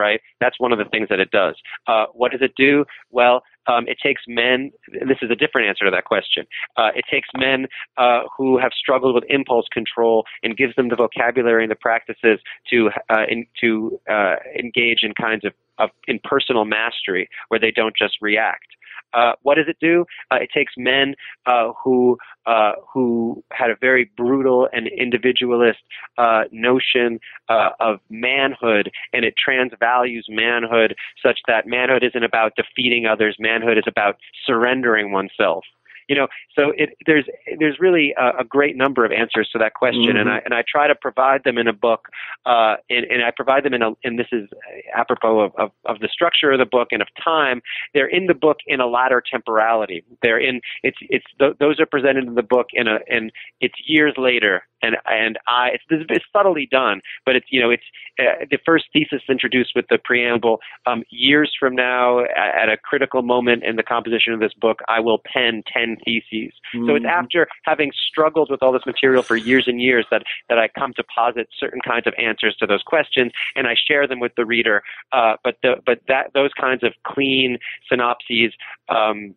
Right? 0.00 0.20
That's 0.40 0.58
one 0.58 0.72
of 0.72 0.78
the 0.78 0.88
things 0.92 1.08
that 1.10 1.20
it 1.20 1.30
does. 1.30 1.56
Uh, 1.86 2.06
what 2.20 2.32
does 2.32 2.42
it 2.48 2.54
do? 2.56 2.84
Well, 3.10 3.42
um, 3.66 3.84
it 3.86 3.98
takes 4.02 4.22
men. 4.26 4.70
This 5.10 5.18
is 5.22 5.30
a 5.30 5.36
different 5.36 5.68
answer 5.68 5.84
to 5.84 5.90
that 5.90 6.04
question. 6.04 6.46
Uh, 6.76 6.90
it 6.94 7.04
takes 7.10 7.28
men 7.36 7.66
uh, 7.98 8.22
who 8.36 8.58
have 8.58 8.72
struggled 8.72 9.14
with 9.14 9.24
impulse 9.28 9.66
control 9.70 10.24
and 10.42 10.56
gives 10.56 10.74
them 10.76 10.88
the 10.88 10.96
vocabulary 10.96 11.62
and 11.64 11.70
the 11.70 11.76
practices 11.76 12.38
to 12.70 12.90
uh, 13.10 13.24
in, 13.28 13.46
to 13.60 14.00
uh, 14.10 14.36
engage 14.58 15.00
in 15.02 15.12
kinds 15.14 15.44
of, 15.44 15.52
of 15.78 15.90
in 16.08 16.18
personal 16.24 16.64
mastery 16.64 17.28
where 17.48 17.60
they 17.60 17.70
don't 17.70 17.96
just 17.96 18.16
react. 18.20 18.66
Uh, 19.12 19.32
what 19.42 19.56
does 19.56 19.66
it 19.68 19.76
do? 19.80 20.04
Uh, 20.30 20.36
it 20.36 20.50
takes 20.54 20.74
men 20.76 21.14
uh, 21.46 21.72
who 21.82 22.16
uh, 22.46 22.72
who 22.92 23.42
had 23.52 23.70
a 23.70 23.76
very 23.80 24.10
brutal 24.16 24.68
and 24.72 24.88
individualist 24.88 25.78
uh, 26.18 26.44
notion 26.50 27.18
uh, 27.48 27.70
of 27.80 28.00
manhood, 28.08 28.90
and 29.12 29.24
it 29.24 29.34
transvalues 29.42 30.26
manhood 30.28 30.94
such 31.24 31.38
that 31.46 31.66
manhood 31.66 32.02
isn't 32.02 32.24
about 32.24 32.52
defeating 32.56 33.06
others. 33.06 33.36
Manhood 33.38 33.78
is 33.78 33.84
about 33.86 34.16
surrendering 34.46 35.12
oneself. 35.12 35.64
You 36.10 36.16
know, 36.16 36.26
so 36.58 36.72
it, 36.76 36.90
there's 37.06 37.26
there's 37.60 37.78
really 37.78 38.12
a, 38.18 38.40
a 38.40 38.44
great 38.44 38.76
number 38.76 39.04
of 39.04 39.12
answers 39.12 39.48
to 39.52 39.58
that 39.60 39.74
question, 39.74 40.16
and 40.16 40.28
Mhm. 40.28 40.32
I 40.32 40.38
and 40.44 40.52
I 40.52 40.64
try 40.66 40.88
to 40.88 40.96
provide 40.96 41.44
them 41.44 41.56
in 41.56 41.68
a 41.68 41.72
book, 41.72 42.08
uh, 42.46 42.74
and, 42.94 43.04
and 43.12 43.22
I 43.22 43.30
provide 43.30 43.62
them 43.62 43.74
in 43.74 43.82
a 43.82 43.92
and 44.02 44.18
this 44.18 44.26
is 44.32 44.48
apropos 44.92 45.38
of, 45.38 45.52
of, 45.56 45.70
of 45.84 46.00
the 46.00 46.08
structure 46.08 46.50
of 46.50 46.58
the 46.58 46.66
book 46.66 46.88
and 46.90 47.00
of 47.00 47.06
time. 47.22 47.62
They're 47.94 48.08
in 48.08 48.26
the 48.26 48.34
book 48.34 48.56
in 48.66 48.80
a 48.80 48.88
latter 48.88 49.22
temporality. 49.34 50.02
They're 50.20 50.40
in 50.40 50.60
it's 50.82 50.98
it's 51.02 51.26
th- 51.38 51.54
those 51.60 51.78
are 51.78 51.86
presented 51.86 52.24
in 52.24 52.34
the 52.34 52.42
book 52.42 52.66
in 52.72 52.88
a 52.88 52.98
and 53.08 53.30
it's 53.60 53.78
years 53.86 54.14
later, 54.18 54.64
and 54.82 54.96
and 55.06 55.38
I 55.46 55.70
it's, 55.74 55.84
it's 56.08 56.24
subtly 56.32 56.66
done, 56.70 57.00
but 57.24 57.36
it's 57.36 57.46
you 57.50 57.60
know 57.60 57.70
it's 57.70 57.84
uh, 58.18 58.44
the 58.50 58.58
first 58.64 58.86
thesis 58.92 59.22
introduced 59.28 59.72
with 59.74 59.86
the 59.88 59.98
preamble. 59.98 60.60
Um, 60.86 61.02
years 61.10 61.54
from 61.58 61.74
now, 61.74 62.20
at, 62.20 62.62
at 62.62 62.68
a 62.68 62.76
critical 62.76 63.22
moment 63.22 63.64
in 63.64 63.76
the 63.76 63.82
composition 63.82 64.32
of 64.32 64.40
this 64.40 64.52
book, 64.54 64.80
I 64.88 65.00
will 65.00 65.20
pen 65.24 65.62
ten 65.72 65.96
theses. 66.04 66.52
So 66.72 66.94
it's 66.94 67.04
Mhm. 67.04 67.10
after 67.10 67.48
having 67.64 67.92
struggled 68.08 68.50
with 68.50 68.62
all 68.62 68.72
this 68.72 68.86
material 68.86 69.22
for 69.26 69.36
years 69.36 69.64
and 69.66 69.80
years 69.80 70.06
that 70.10 70.22
that 70.48 70.58
I 70.58 70.68
come 70.68 70.92
to 70.94 71.04
posit 71.04 71.48
certain 71.58 71.80
kinds 71.80 72.06
of 72.06 72.14
answers 72.18 72.56
to 72.56 72.66
those 72.66 72.82
questions, 72.82 73.32
and 73.56 73.66
I 73.66 73.74
share 73.74 74.06
them 74.06 74.20
with 74.20 74.34
the 74.36 74.44
reader. 74.44 74.82
Uh, 75.12 75.36
but 75.42 75.58
the, 75.62 75.76
but 75.84 76.00
that 76.08 76.32
those 76.34 76.52
kinds 76.58 76.82
of 76.82 76.92
clean 77.04 77.58
synopses. 77.88 78.52
Um, 78.88 79.34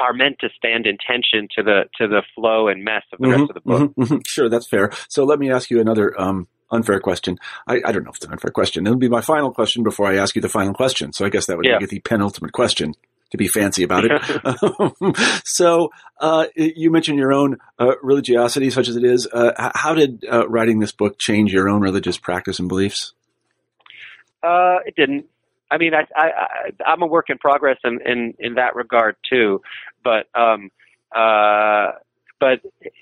are 0.00 0.12
meant 0.12 0.36
to 0.40 0.48
stand 0.56 0.86
in 0.86 0.98
tension 0.98 1.48
to 1.56 1.62
the 1.62 1.84
to 1.98 2.06
the 2.08 2.22
flow 2.34 2.68
and 2.68 2.84
mess 2.84 3.02
of 3.12 3.18
the 3.20 3.28
rest 3.28 3.42
Mhm, 3.44 3.48
of 3.48 3.54
the 3.54 3.60
book. 3.60 3.94
mhm, 3.96 4.06
mhm. 4.06 4.26
Sure, 4.26 4.48
that's 4.48 4.68
fair. 4.68 4.90
So 5.08 5.24
let 5.24 5.38
me 5.38 5.50
ask 5.50 5.70
you 5.70 5.80
another 5.80 6.18
um, 6.20 6.48
unfair 6.70 7.00
question. 7.00 7.38
I, 7.66 7.80
I 7.84 7.92
don't 7.92 8.04
know 8.04 8.10
if 8.10 8.16
it's 8.16 8.26
an 8.26 8.32
unfair 8.32 8.50
question. 8.50 8.86
It'll 8.86 8.98
be 8.98 9.08
my 9.08 9.20
final 9.20 9.52
question 9.52 9.82
before 9.82 10.06
I 10.06 10.16
ask 10.16 10.34
you 10.34 10.42
the 10.42 10.48
final 10.48 10.74
question. 10.74 11.12
So 11.12 11.24
I 11.24 11.28
guess 11.30 11.46
that 11.46 11.56
would 11.56 11.66
Yeah. 11.66 11.74
make 11.74 11.84
it 11.84 11.90
the 11.90 12.00
penultimate 12.00 12.52
question 12.52 12.94
to 13.30 13.36
be 13.36 13.48
fancy 13.48 13.82
about 13.82 14.04
it. 14.04 15.42
so 15.44 15.90
uh, 16.20 16.46
you 16.54 16.90
mentioned 16.90 17.18
your 17.18 17.32
own 17.32 17.56
uh, 17.78 17.94
religiosity, 18.02 18.70
such 18.70 18.88
as 18.88 18.96
it 18.96 19.02
is. 19.04 19.26
Uh, 19.32 19.70
how 19.74 19.94
did 19.94 20.24
uh, 20.30 20.48
writing 20.48 20.78
this 20.78 20.92
book 20.92 21.18
change 21.18 21.52
your 21.52 21.68
own 21.68 21.80
religious 21.80 22.18
practice 22.18 22.58
and 22.58 22.68
beliefs? 22.68 23.14
Uh, 24.42 24.78
it 24.86 24.94
didn't. 24.96 25.26
I 25.70 25.78
mean, 25.78 25.94
I, 25.94 26.06
I, 26.16 26.26
I 26.30 26.70
I'm 26.86 27.02
a 27.02 27.06
work 27.06 27.30
in 27.30 27.38
progress 27.38 27.78
in 27.84 28.00
in, 28.06 28.34
in 28.38 28.54
that 28.54 28.74
regard 28.76 29.16
too, 29.28 29.60
but 30.04 30.26
um, 30.34 30.70
uh, 31.14 31.92
but 32.38 32.60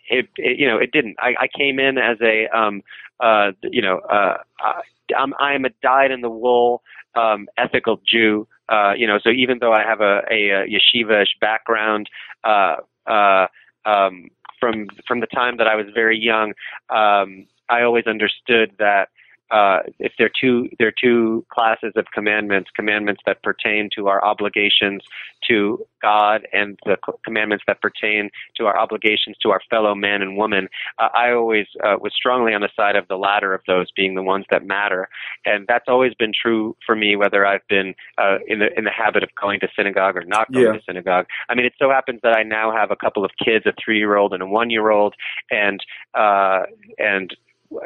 it, 0.08 0.28
it 0.36 0.58
you 0.58 0.66
know 0.68 0.78
it 0.78 0.92
didn't. 0.92 1.16
I, 1.18 1.34
I 1.40 1.48
came 1.48 1.78
in 1.78 1.98
as 1.98 2.18
a 2.22 2.46
um, 2.56 2.82
uh, 3.20 3.52
you 3.62 3.82
know 3.82 3.98
uh, 3.98 4.38
I, 4.60 4.80
I'm 5.16 5.34
I 5.38 5.54
am 5.54 5.64
a 5.64 5.70
dyed 5.82 6.10
in 6.10 6.20
the 6.20 6.30
wool 6.30 6.82
um, 7.14 7.48
ethical 7.56 8.00
Jew. 8.06 8.46
Uh, 8.68 8.94
you 8.96 9.06
know, 9.06 9.18
so 9.22 9.28
even 9.28 9.58
though 9.60 9.72
I 9.74 9.82
have 9.82 10.00
a, 10.00 10.22
a, 10.30 10.48
a 10.50 10.66
yeshiva-ish 10.66 11.36
background, 11.38 12.08
uh, 12.44 12.76
uh, 13.06 13.46
um, 13.84 14.30
from 14.58 14.88
from 15.06 15.20
the 15.20 15.26
time 15.26 15.58
that 15.58 15.66
I 15.66 15.74
was 15.74 15.86
very 15.94 16.18
young, 16.18 16.54
um, 16.88 17.46
I 17.68 17.82
always 17.82 18.06
understood 18.06 18.72
that 18.78 19.08
uh, 19.50 19.80
if 19.98 20.12
there 20.18 20.26
are 20.26 20.30
two 20.40 20.68
there 20.78 20.88
are 20.88 20.94
two 21.00 21.44
classes 21.50 21.92
of 21.96 22.06
commandments, 22.14 22.70
commandments 22.74 23.22
that 23.26 23.42
pertain 23.42 23.88
to 23.96 24.08
our 24.08 24.24
obligations 24.24 25.02
to 25.48 25.84
God 26.00 26.46
and 26.52 26.78
the 26.86 26.96
commandments 27.24 27.64
that 27.66 27.80
pertain 27.82 28.30
to 28.56 28.66
our 28.66 28.78
obligations 28.78 29.36
to 29.42 29.50
our 29.50 29.60
fellow 29.68 29.94
man 29.94 30.22
and 30.22 30.36
woman. 30.36 30.68
Uh, 30.98 31.08
I 31.14 31.32
always 31.32 31.66
uh, 31.84 31.96
was 32.00 32.12
strongly 32.14 32.54
on 32.54 32.62
the 32.62 32.70
side 32.74 32.96
of 32.96 33.06
the 33.08 33.16
latter 33.16 33.52
of 33.52 33.60
those 33.66 33.90
being 33.92 34.14
the 34.14 34.22
ones 34.22 34.46
that 34.50 34.64
matter, 34.64 35.08
and 35.44 35.66
that's 35.68 35.86
always 35.88 36.14
been 36.14 36.32
true 36.32 36.74
for 36.86 36.96
me, 36.96 37.14
whether 37.16 37.46
I've 37.46 37.66
been 37.68 37.94
uh, 38.18 38.38
in 38.46 38.60
the 38.60 38.76
in 38.78 38.84
the 38.84 38.90
habit 38.90 39.22
of 39.22 39.28
going 39.40 39.60
to 39.60 39.68
synagogue 39.76 40.16
or 40.16 40.24
not 40.24 40.50
going 40.52 40.66
Yeah. 40.66 40.72
to 40.72 40.82
synagogue. 40.86 41.26
I 41.48 41.54
mean, 41.54 41.66
it 41.66 41.74
so 41.78 41.90
happens 41.90 42.20
that 42.22 42.36
I 42.36 42.42
now 42.42 42.72
have 42.74 42.90
a 42.90 42.96
couple 42.96 43.24
of 43.24 43.30
kids, 43.44 43.66
a 43.66 43.72
three 43.82 43.98
year 43.98 44.16
old 44.16 44.32
and 44.32 44.42
a 44.42 44.46
one 44.46 44.70
year 44.70 44.90
old, 44.90 45.14
and 45.50 45.80
uh, 46.14 46.62
and 46.98 47.36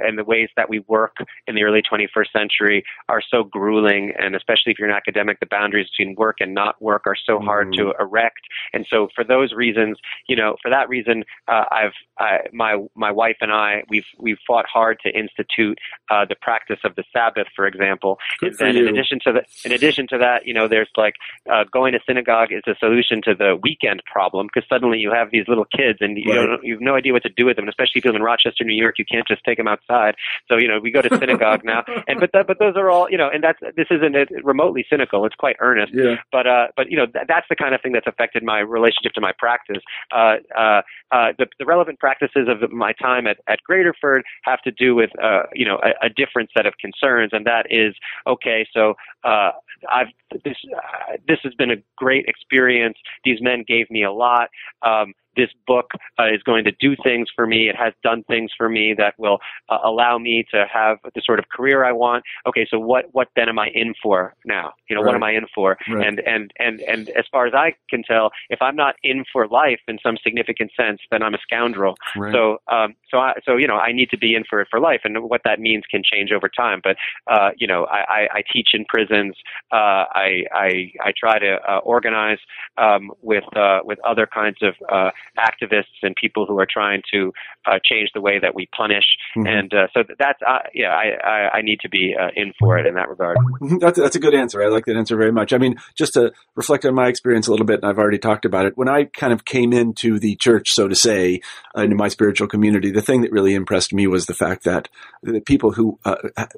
and 0.03 0.19
the 0.19 0.25
ways 0.25 0.49
that 0.57 0.69
we 0.69 0.81
work 0.81 1.17
in 1.47 1.55
the 1.55 1.63
early 1.63 1.83
21st 1.83 2.33
century 2.33 2.85
are 3.09 3.23
so 3.31 3.45
grueling, 3.45 4.13
and 4.19 4.35
especially 4.35 4.73
if 4.73 4.79
you're 4.79 4.89
an 4.89 4.95
academic, 4.95 5.41
the 5.41 5.47
boundaries 5.47 5.89
between 5.97 6.15
work 6.17 6.37
and 6.41 6.55
not 6.55 6.81
work 6.81 7.07
are 7.07 7.17
so 7.17 7.39
hard 7.39 7.73
to 7.75 7.93
erect. 8.01 8.41
And 8.73 8.87
so, 8.89 9.09
for 9.15 9.25
those 9.25 9.53
reasons, 9.53 9.99
you 10.29 10.37
know, 10.37 10.57
for 10.63 10.71
that 10.71 10.89
reason, 10.89 11.25
uh, 11.49 11.65
I've 11.71 11.93
I, 12.19 12.39
my 12.53 12.77
my 12.95 13.11
wife 13.11 13.37
and 13.41 13.53
I 13.53 13.83
we've 13.89 14.07
we've 14.19 14.39
fought 14.47 14.67
hard 14.67 14.99
to 15.05 15.11
institute 15.11 15.79
uh, 16.11 16.25
the 16.29 16.37
practice 16.41 16.79
of 16.85 16.95
the 16.97 17.05
Sabbath, 17.13 17.47
for 17.55 17.67
example. 17.67 18.19
Good 18.41 18.51
and 18.51 18.59
then 18.59 18.77
in 18.77 18.89
addition 18.89 19.19
to 19.25 19.33
the 19.33 19.43
in 19.65 19.73
addition 19.73 20.07
to 20.09 20.19
that, 20.19 20.47
you 20.47 20.55
know, 20.55 20.69
there's 20.69 20.91
like 20.97 21.15
uh, 21.53 21.65
going 21.73 21.93
to 21.93 22.01
synagogue 22.07 22.53
is 22.53 22.63
a 22.67 22.75
solution 22.79 23.21
to 23.23 23.35
the 23.35 23.59
weekend 23.63 24.03
problem 24.11 24.49
because 24.53 24.69
suddenly 24.69 24.99
you 24.99 25.11
have 25.13 25.31
these 25.31 25.47
little 25.49 25.67
kids 25.67 25.99
and 26.01 26.17
you 26.19 26.29
Right. 26.29 26.47
don't 26.47 26.65
you 26.65 26.75
have 26.75 26.83
no 26.83 26.95
idea 26.95 27.13
what 27.13 27.23
to 27.23 27.29
do 27.31 27.47
with 27.47 27.57
them. 27.57 27.65
And 27.65 27.71
especially 27.71 27.99
if 27.99 28.05
you 28.05 28.11
live 28.11 28.17
in 28.17 28.23
Rochester, 28.23 28.65
New 28.65 28.75
York, 28.75 28.99
you 28.99 29.05
can't 29.05 29.27
just 29.27 29.45
take 29.45 29.59
them 29.59 29.69
outside. 29.79 30.15
So 30.49 30.57
you 30.57 30.69
know, 30.69 30.79
we 30.81 30.91
go 30.91 31.03
to 31.03 31.09
synagogue 31.19 31.65
now, 31.65 31.85
and 32.07 32.21
but 32.21 32.31
that, 32.33 32.47
but 32.47 32.59
those 32.59 32.75
are 32.77 32.91
all 32.91 33.09
you 33.11 33.19
know, 33.19 33.29
and 33.33 33.43
that's 33.43 33.59
this 33.77 33.87
isn't 33.91 34.17
remotely 34.45 34.85
cynical. 34.91 35.25
It's 35.25 35.35
quite 35.35 35.57
earnest 35.61 35.93
Yeah. 35.95 36.17
but 36.33 36.47
uh, 36.47 36.69
but 36.77 36.91
you 36.91 36.97
know 36.97 37.07
th- 37.07 37.27
that's 37.29 37.47
the 37.49 37.57
kind 37.57 37.75
of 37.75 37.81
thing 37.83 37.93
that's 37.93 38.07
affected 38.07 38.43
my 38.43 38.61
relationship 38.61 39.13
to 39.15 39.21
my 39.21 39.33
practice. 39.39 39.83
Uh, 40.13 40.37
uh, 40.57 40.83
uh, 41.11 41.33
the, 41.39 41.47
the 41.59 41.65
relevant 41.67 41.99
practices 41.99 42.49
of 42.49 42.71
my 42.71 42.93
time 42.93 43.27
at, 43.27 43.39
at 43.49 43.59
Graterford 43.69 44.21
have 44.45 44.61
to 44.63 44.71
do 44.71 44.95
with 44.95 45.11
uh, 45.23 45.43
you 45.55 45.67
know 45.67 45.79
a, 45.83 46.07
a 46.07 46.09
different 46.09 46.51
set 46.57 46.67
of 46.67 46.75
concerns, 46.81 47.31
and 47.33 47.47
that 47.47 47.67
is 47.71 47.95
okay. 48.27 48.67
So 48.73 48.95
uh, 49.25 49.51
I've 49.91 50.09
this 50.45 50.57
uh, 50.77 51.17
this 51.27 51.39
has 51.45 51.55
been 51.55 51.71
a 51.71 51.77
great 51.97 52.27
experience. 52.27 52.97
These 53.25 53.39
men 53.41 53.65
gave 53.67 53.91
me 53.91 54.05
a 54.05 54.13
lot. 54.13 54.49
Um, 54.83 55.15
this 55.39 55.51
book 55.67 55.93
uh, 56.19 56.27
is 56.27 56.43
going 56.43 56.65
to 56.65 56.73
do 56.81 56.97
things 57.03 57.29
for 57.35 57.47
me. 57.47 57.69
It 57.69 57.77
has 57.77 57.95
done 58.03 58.25
things 58.25 58.51
for 58.59 58.69
me 58.69 58.95
that 58.99 59.15
will 59.19 59.39
uh, 59.71 59.79
allow 59.85 60.19
me 60.19 60.45
to 60.53 60.67
have 60.71 60.99
the 61.15 61.23
sort 61.25 61.39
of 61.39 61.49
career 61.49 61.85
I 61.85 61.93
want. 61.93 62.25
Okay, 62.47 62.67
so 62.71 62.79
what 62.79 63.07
what 63.13 63.29
then 63.37 63.49
am 63.49 63.59
I 63.59 63.69
in 63.75 63.95
for 64.03 64.35
now? 64.45 64.73
You 64.91 64.97
know, 64.97 65.03
what 65.03 65.15
am 65.15 65.23
I 65.23 65.33
in 65.33 65.47
for? 65.55 65.79
Right. 65.89 66.07
And 66.07 66.21
and 66.21 66.53
and 66.59 66.81
and 66.81 67.09
as 67.11 67.25
far 67.33 67.47
as 67.47 67.55
I 67.55 67.75
can 67.89 68.03
tell, 68.03 68.31
if 68.51 68.61
I'm 68.61 68.77
not 68.77 68.97
in 69.03 69.25
for 69.33 69.47
life 69.49 69.81
in 69.89 69.99
some 70.03 70.17
significant 70.23 70.73
sense, 70.77 71.01
then 71.11 71.23
I'm 71.23 71.35
a 71.35 71.39
scoundrel. 71.39 71.95
Right. 72.17 72.33
So 72.35 72.59
um 72.69 72.95
so 73.11 73.19
I 73.19 73.35
so 73.45 73.57
you 73.57 73.69
know 73.69 73.77
I 73.77 73.93
need 73.93 74.11
to 74.11 74.19
be 74.19 74.35
in 74.35 74.45
for 74.51 74.61
it 74.61 74.69
for 74.71 74.81
life, 74.81 75.03
and 75.05 75.23
what 75.23 75.43
that 75.45 75.61
means 75.61 75.85
can 75.91 76.03
change 76.05 76.33
over 76.33 76.49
time. 76.49 76.81
But 76.83 76.97
uh 77.31 77.51
you 77.57 77.67
know 77.67 77.85
I 77.87 78.01
I, 78.09 78.29
I 78.39 78.43
teach 78.53 78.71
in 78.75 78.85
prisons. 78.87 79.37
Uh, 79.71 80.05
I 80.15 80.45
I 80.53 80.93
I 81.01 81.13
try 81.17 81.39
to 81.39 81.59
uh, 81.69 81.79
organize 81.79 82.39
um, 82.77 83.13
with 83.23 83.45
uh, 83.57 83.81
with 83.85 83.99
other 84.05 84.27
kinds 84.27 84.59
of 84.63 84.75
uh, 84.91 85.11
activists 85.37 85.99
and 86.03 86.15
people 86.17 86.47
who 86.47 86.59
are 86.59 86.67
trying 86.71 87.03
to 87.13 87.33
uh, 87.67 87.79
change 87.85 88.11
the 88.15 88.21
way 88.21 88.39
that 88.39 88.55
we 88.55 88.69
punish. 88.77 89.05
Mhm. 89.37 89.49
And 89.49 89.75
uh, 89.75 89.87
so 89.95 90.03
that's 90.19 90.41
uh, 90.47 90.61
yeah, 90.75 90.91
I, 90.91 91.29
I 91.29 91.59
I 91.59 91.63
need 91.63 91.81
to 91.81 91.89
be 91.89 92.15
uh, 92.19 92.29
in 92.35 92.53
for 92.59 92.79
it 92.79 92.87
in 92.87 92.95
that 92.95 93.09
regard. 93.09 93.37
Mhm. 93.61 93.81
That's, 93.81 93.99
that's 93.99 94.17
a 94.17 94.21
good 94.21 94.35
answer. 94.35 94.63
I 94.63 94.69
like 94.69 94.87
that 94.87 94.97
answer 94.97 95.17
very 95.17 95.33
much. 95.33 95.53
I 95.53 95.59
mean, 95.59 95.77
just 95.97 96.15
to 96.15 96.33
reflect 96.55 96.85
on 96.85 96.95
my 96.95 97.09
experience 97.09 97.49
a 97.49 97.51
little 97.51 97.67
bit, 97.67 97.81
and 97.83 97.91
I've 97.91 97.99
already 97.99 98.19
talked 98.19 98.45
about 98.45 98.67
it. 98.67 98.77
When 98.77 98.89
I 98.89 99.05
kind 99.05 99.33
of 99.33 99.45
came 99.45 99.73
into 99.73 100.19
the 100.19 100.37
church, 100.37 100.71
so 100.71 100.89
to 100.89 100.95
say, 100.95 101.41
uh, 101.77 101.83
into 101.83 101.97
my 101.97 102.09
spiritual 102.09 102.49
community, 102.49 102.91
the 102.91 103.03
thing 103.03 103.23
that 103.23 103.33
really 103.33 103.55
impressed 103.55 103.93
me 103.93 104.07
was 104.07 104.27
the 104.27 104.35
fact 104.35 104.65
that 104.65 104.89
the 105.23 105.41
people 105.41 105.73
who 105.73 105.99
uh, 106.05 106.17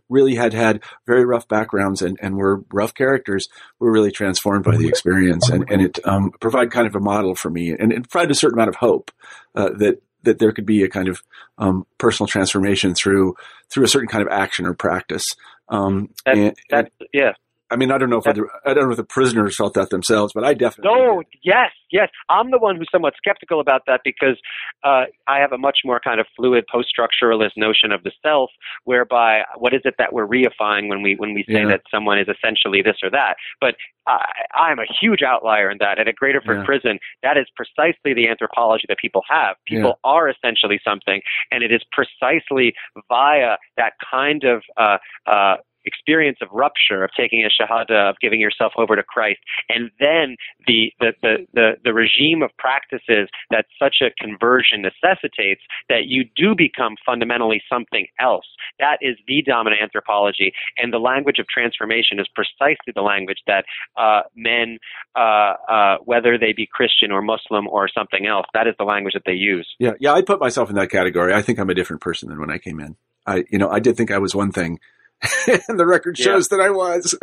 really 0.08 0.34
had 0.34 0.52
had 0.52 0.82
very 1.06 1.24
rough 1.24 1.48
backgrounds 1.48 2.02
and, 2.02 2.18
and 2.22 2.36
were 2.36 2.64
rough 2.72 2.94
characters 2.94 3.48
were 3.78 3.90
really 3.90 4.10
transformed 4.10 4.64
by 4.64 4.76
the 4.76 4.88
experience, 4.88 5.48
and, 5.48 5.64
and 5.70 5.82
it 5.82 5.98
um, 6.04 6.32
provided 6.40 6.70
kind 6.70 6.86
of 6.86 6.94
a 6.94 7.00
model 7.00 7.34
for 7.34 7.50
me, 7.50 7.74
and 7.78 7.92
it 7.92 8.08
provided 8.08 8.30
a 8.30 8.34
certain 8.34 8.49
amount 8.54 8.68
of 8.68 8.76
hope 8.76 9.10
uh, 9.54 9.70
that 9.78 10.02
that 10.22 10.38
there 10.38 10.52
could 10.52 10.66
be 10.66 10.82
a 10.82 10.88
kind 10.88 11.08
of 11.08 11.22
um, 11.58 11.86
personal 11.98 12.26
transformation 12.26 12.94
through 12.94 13.36
through 13.70 13.84
a 13.84 13.88
certain 13.88 14.08
kind 14.08 14.22
of 14.22 14.28
action 14.28 14.66
or 14.66 14.74
practice. 14.74 15.24
Um, 15.68 16.10
That- 16.24 16.36
and, 16.36 16.56
That's 16.68 16.90
yeah. 17.12 17.32
I 17.70 17.76
mean, 17.76 17.90
I 17.92 17.98
don't 17.98 18.10
know 18.10 18.18
if 18.18 18.26
other, 18.26 18.48
I 18.64 18.74
don't 18.74 18.86
know 18.86 18.90
if 18.90 18.96
the 18.96 19.04
prisoners 19.04 19.56
felt 19.56 19.74
that 19.74 19.90
themselves, 19.90 20.32
but 20.32 20.44
I 20.44 20.54
definitely. 20.54 20.92
No, 20.92 21.22
did. 21.22 21.38
yes, 21.42 21.70
yes. 21.92 22.08
I'm 22.28 22.50
the 22.50 22.58
one 22.58 22.76
who's 22.76 22.88
somewhat 22.90 23.14
skeptical 23.16 23.60
about 23.60 23.82
that 23.86 24.00
because 24.04 24.36
uh, 24.82 25.04
I 25.28 25.38
have 25.38 25.52
a 25.52 25.58
much 25.58 25.78
more 25.84 26.00
kind 26.00 26.18
of 26.20 26.26
fluid 26.36 26.64
post-structuralist 26.70 27.52
notion 27.56 27.92
of 27.92 28.02
the 28.02 28.10
self, 28.22 28.50
whereby 28.84 29.42
what 29.56 29.72
is 29.72 29.82
it 29.84 29.94
that 29.98 30.12
we're 30.12 30.26
reifying 30.26 30.88
when 30.88 31.02
we 31.02 31.14
when 31.16 31.32
we 31.34 31.44
say 31.44 31.60
Yeah. 31.62 31.68
that 31.68 31.82
someone 31.90 32.18
is 32.18 32.28
essentially 32.28 32.82
this 32.82 32.96
or 33.02 33.10
that? 33.10 33.34
But 33.60 33.76
I, 34.06 34.24
I'm 34.54 34.78
a 34.78 34.86
huge 35.00 35.22
outlier 35.22 35.70
in 35.70 35.78
that. 35.78 35.98
And 35.98 36.08
at 36.08 36.14
a 36.14 36.24
Graterford 36.24 36.58
Yeah. 36.58 36.64
prison, 36.64 36.98
that 37.22 37.36
is 37.36 37.46
precisely 37.54 38.14
the 38.14 38.28
anthropology 38.28 38.86
that 38.88 38.98
people 38.98 39.22
have. 39.28 39.56
People 39.66 39.98
are 40.04 40.28
essentially 40.28 40.80
something, 40.82 41.20
and 41.50 41.62
it 41.62 41.70
is 41.70 41.82
precisely 41.92 42.74
via 43.08 43.56
that 43.76 43.92
kind 44.10 44.44
of 44.44 44.62
uh, 44.76 44.98
uh, 45.26 45.56
experience 45.84 46.38
of 46.42 46.48
rupture, 46.52 47.04
of 47.04 47.10
taking 47.16 47.44
a 47.44 47.50
shahada, 47.50 48.10
of 48.10 48.16
giving 48.20 48.40
yourself 48.40 48.72
over 48.76 48.96
to 48.96 49.02
Christ, 49.02 49.40
and 49.68 49.90
then 49.98 50.36
the, 50.66 50.92
the, 51.00 51.12
the, 51.22 51.46
the, 51.54 51.70
the 51.84 51.92
regime 51.92 52.42
of 52.42 52.50
practices 52.58 53.28
that 53.50 53.66
such 53.78 53.96
a 54.02 54.10
conversion 54.22 54.82
necessitates 54.82 55.62
that 55.88 56.06
you 56.06 56.24
do 56.36 56.54
become 56.54 56.96
fundamentally 57.04 57.62
something 57.72 58.06
else. 58.18 58.46
That 58.78 58.98
is 59.00 59.16
the 59.26 59.42
dominant 59.42 59.82
anthropology, 59.82 60.52
and 60.76 60.92
the 60.92 60.98
language 60.98 61.38
of 61.38 61.46
transformation 61.48 62.18
is 62.18 62.28
precisely 62.34 62.92
the 62.94 63.02
language 63.02 63.38
that 63.46 63.64
uh, 63.96 64.22
men, 64.34 64.78
uh, 65.16 65.54
uh, 65.68 65.96
whether 66.04 66.38
they 66.38 66.52
be 66.52 66.66
Christian 66.66 67.10
or 67.10 67.22
Muslim 67.22 67.68
or 67.68 67.88
something 67.88 68.26
else, 68.26 68.46
that 68.54 68.66
is 68.66 68.74
the 68.78 68.84
language 68.84 69.14
that 69.14 69.22
they 69.26 69.32
use. 69.32 69.68
Yeah, 69.78 69.92
yeah, 70.00 70.12
I 70.12 70.22
put 70.22 70.40
myself 70.40 70.70
in 70.70 70.76
that 70.76 70.90
category. 70.90 71.32
I 71.34 71.42
think 71.42 71.58
I'm 71.58 71.70
a 71.70 71.74
different 71.74 72.02
person 72.02 72.28
than 72.28 72.40
when 72.40 72.50
I 72.50 72.58
came 72.58 72.80
in. 72.80 72.96
I, 73.26 73.44
you 73.50 73.58
know, 73.58 73.68
I 73.68 73.80
did 73.80 73.96
think 73.96 74.10
I 74.10 74.18
was 74.18 74.34
one 74.34 74.52
thing, 74.52 74.80
and 75.68 75.78
the 75.78 75.86
record 75.86 76.18
Yeah. 76.18 76.24
shows 76.24 76.48
that 76.48 76.60
I 76.60 76.70
was. 76.70 77.14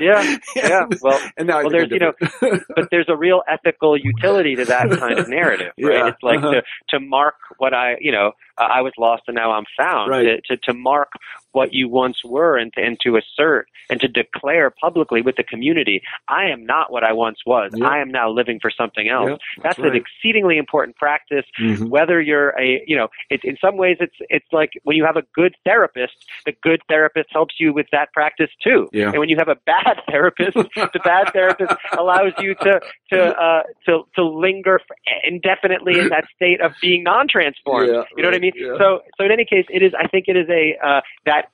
Yeah, 0.00 0.36
yeah. 0.56 0.86
Well, 1.02 1.18
and 1.36 1.48
now 1.48 1.62
well, 1.62 1.70
there's 1.70 1.90
you 1.90 1.98
know, 1.98 2.12
but 2.40 2.88
there's 2.90 3.08
a 3.08 3.16
real 3.16 3.42
ethical 3.50 3.96
utility 3.96 4.56
to 4.56 4.64
that 4.66 4.90
kind 4.98 5.18
of 5.18 5.28
narrative, 5.28 5.72
right? 5.82 5.94
Yeah, 5.94 6.08
It's 6.08 6.22
like 6.22 6.38
uh-huh. 6.38 6.52
to 6.52 6.62
to 6.90 7.00
mark 7.00 7.34
what 7.58 7.72
I, 7.74 7.96
you 8.00 8.12
know, 8.12 8.32
uh, 8.58 8.64
I 8.64 8.80
was 8.82 8.92
lost 8.98 9.24
and 9.26 9.34
now 9.34 9.52
I'm 9.52 9.64
found. 9.76 10.10
Right. 10.10 10.42
To, 10.48 10.56
to 10.56 10.72
to 10.72 10.74
mark 10.74 11.12
what 11.52 11.72
you 11.72 11.88
once 11.88 12.18
were 12.24 12.56
and 12.56 12.72
to, 12.74 12.80
and 12.82 12.98
to 13.00 13.16
assert 13.16 13.66
and 13.90 14.00
to 14.00 14.08
declare 14.08 14.70
publicly 14.70 15.20
with 15.20 15.36
the 15.36 15.42
community, 15.42 16.02
I 16.28 16.46
am 16.46 16.64
not 16.64 16.90
what 16.90 17.04
I 17.04 17.12
once 17.12 17.38
was. 17.44 17.72
Yeah. 17.74 17.86
I 17.86 17.98
am 17.98 18.10
now 18.10 18.30
living 18.30 18.58
for 18.60 18.70
something 18.70 19.08
else. 19.08 19.30
Yeah, 19.30 19.62
That's, 19.62 19.78
right. 19.78 19.92
an 19.92 19.96
exceedingly 19.96 20.56
important 20.56 20.96
practice. 20.96 21.44
Mhm. 21.60 21.88
Whether 21.90 22.20
you're 22.20 22.50
a, 22.58 22.82
you 22.86 22.96
know, 22.96 23.08
it, 23.30 23.40
in 23.44 23.56
some 23.60 23.76
ways 23.76 23.98
it's 24.00 24.16
it's 24.30 24.46
like 24.52 24.70
when 24.84 24.96
you 24.96 25.04
have 25.04 25.16
a 25.16 25.22
good 25.34 25.54
therapist, 25.64 26.14
the 26.46 26.52
good 26.62 26.80
therapist 26.88 27.28
helps 27.32 27.56
you 27.58 27.72
with 27.72 27.86
that 27.92 28.12
practice 28.12 28.50
too. 28.62 28.88
Yeah. 28.92 29.10
And 29.10 29.18
when 29.18 29.28
you 29.28 29.36
have 29.38 29.48
a 29.48 29.56
bad 29.66 30.00
therapist, 30.10 30.54
the 30.54 31.00
bad 31.04 31.32
therapist 31.32 31.72
allows 31.98 32.32
you 32.38 32.54
to 32.56 32.80
to 33.12 33.40
uh, 33.40 33.62
to 33.86 34.04
to 34.16 34.24
linger 34.24 34.80
indefinitely 35.24 35.98
in 35.98 36.08
that 36.08 36.24
state 36.34 36.60
of 36.60 36.72
being 36.80 37.02
non-transformed. 37.02 37.88
Yeah, 37.88 38.04
you 38.16 38.22
know 38.22 38.28
what 38.28 38.34
I 38.34 38.38
right, 38.38 38.41
mean? 38.42 38.52
yeah. 38.54 38.76
So 38.78 39.00
so 39.16 39.24
in 39.24 39.32
any 39.32 39.44
case, 39.44 39.66
it 39.68 39.82
is. 39.82 39.92
I 39.98 40.08
think 40.08 40.26
it 40.28 40.36
is 40.36 40.48
a 40.48 40.76
uh, 40.84 41.00
that. 41.26 41.46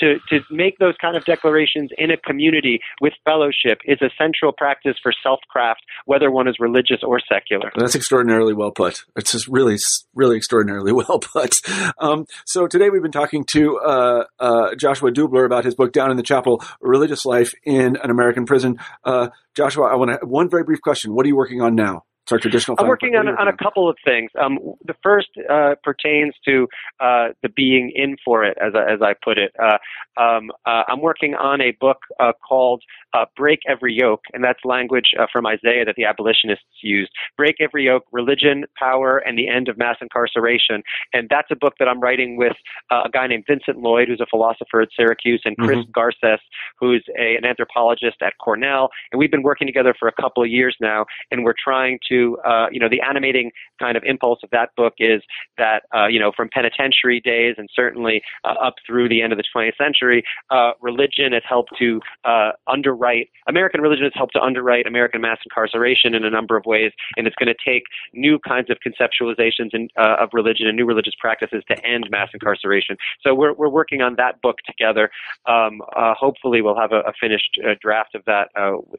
To, 0.00 0.16
to 0.28 0.40
make 0.50 0.76
those 0.76 0.92
kind 1.00 1.16
of 1.16 1.24
declarations 1.24 1.88
in 1.96 2.10
a 2.10 2.18
community 2.18 2.80
with 3.00 3.14
fellowship 3.24 3.78
is 3.86 3.96
a 4.02 4.10
central 4.18 4.52
practice 4.52 4.96
for 5.02 5.10
self 5.22 5.40
craft, 5.48 5.80
whether 6.04 6.30
one 6.30 6.46
is 6.46 6.56
religious 6.60 6.98
or 7.02 7.18
secular. 7.18 7.72
That's 7.74 7.94
extraordinarily 7.94 8.52
well 8.52 8.72
put. 8.72 9.06
It's 9.16 9.32
just 9.32 9.48
really, 9.48 9.78
really 10.14 10.36
extraordinarily 10.36 10.92
well 11.08 11.18
put. 11.18 11.54
Um, 11.98 12.26
so 12.44 12.66
today 12.66 12.90
we've 12.90 13.00
been 13.00 13.10
talking 13.10 13.46
to 13.52 13.78
uh, 13.78 14.24
uh, 14.38 14.74
Joshua 14.74 15.10
Dubler 15.12 15.46
about 15.46 15.64
his 15.64 15.74
book 15.74 15.94
"Down 15.94 16.10
in 16.10 16.18
the 16.18 16.22
Chapel: 16.22 16.62
Religious 16.82 17.24
Life 17.24 17.54
in 17.64 17.96
an 17.96 18.10
American 18.10 18.44
Prison." 18.44 18.78
Uh, 19.02 19.28
Joshua, 19.54 19.86
I 19.86 19.94
want 19.94 20.10
to 20.10 20.26
one 20.26 20.50
very 20.50 20.64
brief 20.64 20.82
question. 20.82 21.14
What 21.14 21.24
are 21.24 21.28
you 21.28 21.36
working 21.36 21.62
on 21.62 21.74
now? 21.74 22.04
Traditional. 22.26 22.76
I'm 22.80 22.88
working 22.88 23.14
on, 23.14 23.26
What 23.26 23.38
are 23.38 23.42
you 23.44 23.48
on 23.48 23.48
a 23.48 23.56
couple 23.56 23.88
of 23.88 23.96
things. 24.04 24.30
Um, 24.40 24.58
the 24.84 24.94
first 25.02 25.28
uh, 25.48 25.76
pertains 25.84 26.34
to 26.44 26.66
uh, 27.00 27.28
the 27.42 27.48
being 27.48 27.92
in 27.94 28.16
for 28.24 28.44
it, 28.44 28.58
as 28.60 28.72
I, 28.74 28.92
as 28.92 29.00
I 29.00 29.14
put 29.22 29.38
it. 29.38 29.52
Uh, 29.62 29.78
um, 30.20 30.50
uh, 30.66 30.82
I'm 30.88 31.00
working 31.00 31.34
on 31.34 31.60
a 31.60 31.72
book 31.80 31.98
uh, 32.18 32.32
called 32.46 32.82
uh, 33.14 33.26
"Break 33.36 33.60
Every 33.68 33.94
Yoke," 33.94 34.22
and 34.32 34.42
that's 34.42 34.58
language 34.64 35.14
uh, 35.18 35.26
from 35.32 35.46
Isaiah 35.46 35.84
that 35.84 35.94
the 35.96 36.04
abolitionists 36.04 36.64
used. 36.82 37.12
"Break 37.36 37.56
Every 37.60 37.84
Yoke: 37.84 38.04
Religion, 38.12 38.64
Power, 38.78 39.18
and 39.18 39.38
the 39.38 39.48
End 39.48 39.68
of 39.68 39.78
Mass 39.78 39.96
Incarceration." 40.00 40.82
And 41.12 41.28
that's 41.28 41.48
a 41.50 41.56
book 41.56 41.74
that 41.78 41.88
I'm 41.88 42.00
writing 42.00 42.36
with 42.36 42.56
uh, 42.90 43.02
a 43.06 43.10
guy 43.10 43.26
named 43.26 43.44
Vincent 43.48 43.78
Lloyd, 43.78 44.08
who's 44.08 44.20
a 44.20 44.26
philosopher 44.26 44.80
at 44.80 44.88
Syracuse, 44.96 45.42
and 45.44 45.56
Chris 45.58 45.78
Garces, 45.92 46.40
who's 46.80 47.04
a, 47.18 47.36
an 47.36 47.44
anthropologist 47.44 48.16
at 48.22 48.32
Cornell. 48.42 48.90
And 49.12 49.18
we've 49.18 49.30
been 49.30 49.42
working 49.42 49.66
together 49.66 49.94
for 49.98 50.08
a 50.08 50.12
couple 50.20 50.42
of 50.42 50.48
years 50.48 50.76
now, 50.80 51.06
and 51.30 51.44
we're 51.44 51.54
trying 51.62 51.98
to, 52.08 52.15
uh, 52.44 52.66
you 52.70 52.80
know, 52.80 52.88
the 52.88 53.00
animating 53.00 53.50
kind 53.78 53.96
of 53.96 54.02
impulse 54.04 54.40
of 54.42 54.50
that 54.50 54.70
book 54.76 54.94
is 54.98 55.22
that, 55.58 55.82
uh, 55.94 56.06
you 56.06 56.18
know, 56.18 56.32
from 56.36 56.48
penitentiary 56.52 57.20
days 57.20 57.54
and 57.58 57.68
certainly 57.74 58.22
uh, 58.44 58.54
up 58.62 58.74
through 58.86 59.08
the 59.08 59.22
end 59.22 59.32
of 59.32 59.38
the 59.38 59.44
20th 59.54 59.76
century, 59.76 60.22
uh, 60.50 60.72
religion 60.80 61.32
has 61.32 61.42
helped 61.48 61.72
to 61.78 62.00
uh, 62.24 62.52
underwrite, 62.66 63.28
American 63.48 63.80
religion 63.80 64.04
has 64.04 64.12
helped 64.14 64.32
to 64.34 64.40
underwrite 64.40 64.86
American 64.86 65.20
mass 65.20 65.38
incarceration 65.44 66.14
in 66.14 66.24
a 66.24 66.30
number 66.30 66.56
of 66.56 66.64
ways, 66.66 66.92
and 67.16 67.26
it's 67.26 67.36
going 67.36 67.52
to 67.52 67.70
take 67.70 67.84
new 68.12 68.38
kinds 68.38 68.70
of 68.70 68.78
conceptualizations 68.86 69.70
in, 69.72 69.88
uh, 69.98 70.16
of 70.20 70.30
religion 70.32 70.66
and 70.66 70.76
new 70.76 70.86
religious 70.86 71.14
practices 71.20 71.62
to 71.68 71.76
end 71.84 72.08
mass 72.10 72.28
incarceration. 72.32 72.96
So 73.22 73.34
we're, 73.34 73.52
we're 73.52 73.68
working 73.68 74.02
on 74.02 74.16
that 74.16 74.40
book 74.42 74.56
together. 74.66 75.10
Um, 75.46 75.80
hopefully, 75.94 76.62
we'll 76.62 76.78
have 76.78 76.92
a, 76.92 77.00
a 77.00 77.12
finished 77.20 77.58
draft 77.80 78.14
of 78.14 78.24
that, 78.26 78.48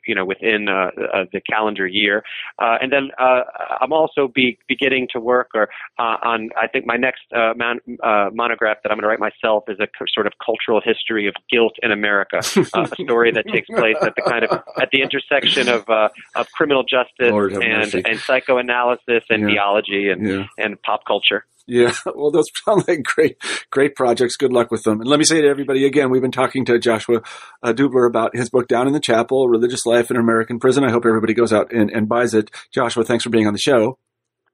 you 0.05 0.15
know, 0.15 0.25
within 0.25 0.65
the 0.65 1.41
calendar 1.49 1.87
year. 1.87 2.23
And 2.59 2.91
then 2.91 3.06
uh, 3.19 3.41
I'm 3.81 3.93
also 3.93 4.27
be 4.27 4.57
beginning 4.67 5.07
to 5.13 5.19
work 5.19 5.49
or 5.53 5.69
uh, 5.99 6.17
on. 6.23 6.49
I 6.61 6.67
think 6.67 6.85
my 6.85 6.95
next 6.97 7.21
uh, 7.35 7.53
man, 7.55 7.79
uh, 8.03 8.29
monograph 8.33 8.77
that 8.83 8.91
I'm 8.91 8.97
going 8.97 9.03
to 9.03 9.07
write 9.07 9.19
myself 9.19 9.63
is 9.67 9.79
a 9.79 9.85
c- 9.87 10.05
sort 10.13 10.27
of 10.27 10.33
cultural 10.43 10.81
history 10.83 11.27
of 11.27 11.35
guilt 11.49 11.73
in 11.83 11.91
America, 11.91 12.37
uh, 12.73 12.87
a 12.91 12.95
story 13.03 13.31
that 13.31 13.45
takes 13.47 13.67
place 13.69 13.95
at 14.01 14.13
the 14.15 14.21
kind 14.23 14.43
of 14.45 14.61
at 14.81 14.89
the 14.91 15.01
intersection 15.01 15.67
of 15.69 15.87
uh, 15.89 16.09
of 16.35 16.47
criminal 16.51 16.83
justice 16.83 17.31
Lord 17.31 17.51
have 17.53 17.61
mercy. 17.61 17.97
and 17.99 18.07
and 18.07 18.19
psychoanalysis 18.19 19.23
and 19.29 19.41
Yeah. 19.43 19.47
theology 19.55 20.09
and 20.09 20.27
Yeah. 20.27 20.45
and 20.57 20.81
pop 20.81 21.05
culture. 21.05 21.45
Yeah, 21.67 21.93
well, 22.15 22.31
those 22.31 22.47
sound 22.65 22.85
like 22.87 23.03
great, 23.03 23.37
great 23.69 23.95
projects. 23.95 24.37
Good 24.37 24.53
luck 24.53 24.71
with 24.71 24.83
them. 24.83 25.01
And 25.01 25.09
let 25.09 25.19
me 25.19 25.25
say 25.25 25.41
to 25.41 25.47
everybody 25.47 25.85
again, 25.85 26.09
we've 26.09 26.21
been 26.21 26.31
talking 26.31 26.65
to 26.65 26.79
Joshua 26.79 27.21
uh, 27.61 27.73
Dubler 27.73 28.07
about 28.07 28.35
his 28.35 28.49
book, 28.49 28.67
Down 28.67 28.87
in 28.87 28.93
the 28.93 28.99
Chapel, 28.99 29.49
Religious 29.49 29.85
Life 29.85 30.09
in 30.09 30.17
an 30.17 30.23
American 30.23 30.59
Prison. 30.59 30.83
I 30.83 30.91
hope 30.91 31.05
everybody 31.05 31.33
goes 31.33 31.53
out 31.53 31.71
and, 31.73 31.91
and 31.91 32.07
buys 32.07 32.33
it. 32.33 32.49
Joshua, 32.73 33.03
thanks 33.03 33.23
for 33.23 33.29
being 33.29 33.47
on 33.47 33.53
the 33.53 33.59
show. 33.59 33.99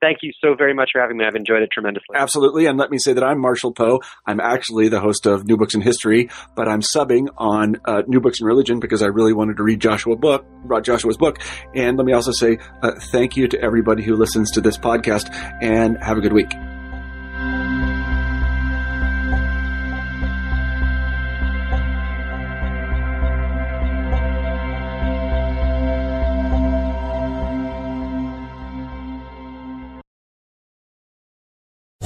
Thank 0.04 0.18
you 0.22 0.34
so 0.44 0.54
very 0.54 0.74
much 0.74 0.90
for 0.92 1.00
having 1.00 1.16
me. 1.16 1.24
I've 1.24 1.36
enjoyed 1.36 1.62
it 1.62 1.70
tremendously. 1.72 2.18
Absolutely. 2.18 2.66
And 2.66 2.78
let 2.78 2.92
me 2.92 2.98
say 2.98 3.14
that 3.14 3.24
I'm 3.24 3.40
Marshall 3.40 3.72
Poe. 3.72 4.02
I'm 4.28 4.42
actually 4.42 4.90
the 4.90 5.00
host 5.00 5.26
of 5.26 5.46
New 5.46 5.56
Books 5.56 5.76
in 5.76 5.82
History, 5.82 6.30
but 6.58 6.68
I'm 6.68 6.82
subbing 6.82 7.30
on 7.38 7.78
uh, 7.86 8.02
New 8.06 8.20
Books 8.20 8.42
in 8.42 8.46
Religion 8.46 8.82
because 8.82 9.02
I 9.02 9.06
really 9.06 9.32
wanted 9.32 9.56
to 9.58 9.64
read 9.64 9.80
Joshua 9.80 10.18
book, 10.18 10.46
brought 10.66 10.84
Joshua's 10.84 11.16
book. 11.16 11.40
And 11.74 11.96
let 11.96 12.06
me 12.06 12.12
also 12.12 12.34
say 12.34 12.58
uh, 12.82 12.92
thank 13.14 13.38
you 13.38 13.48
to 13.48 13.62
everybody 13.62 14.04
who 14.04 14.18
listens 14.18 14.52
to 14.52 14.62
this 14.62 14.78
podcast 14.78 15.34
and 15.62 15.98
have 16.04 16.18
a 16.18 16.22
good 16.22 16.34
week. 16.34 16.52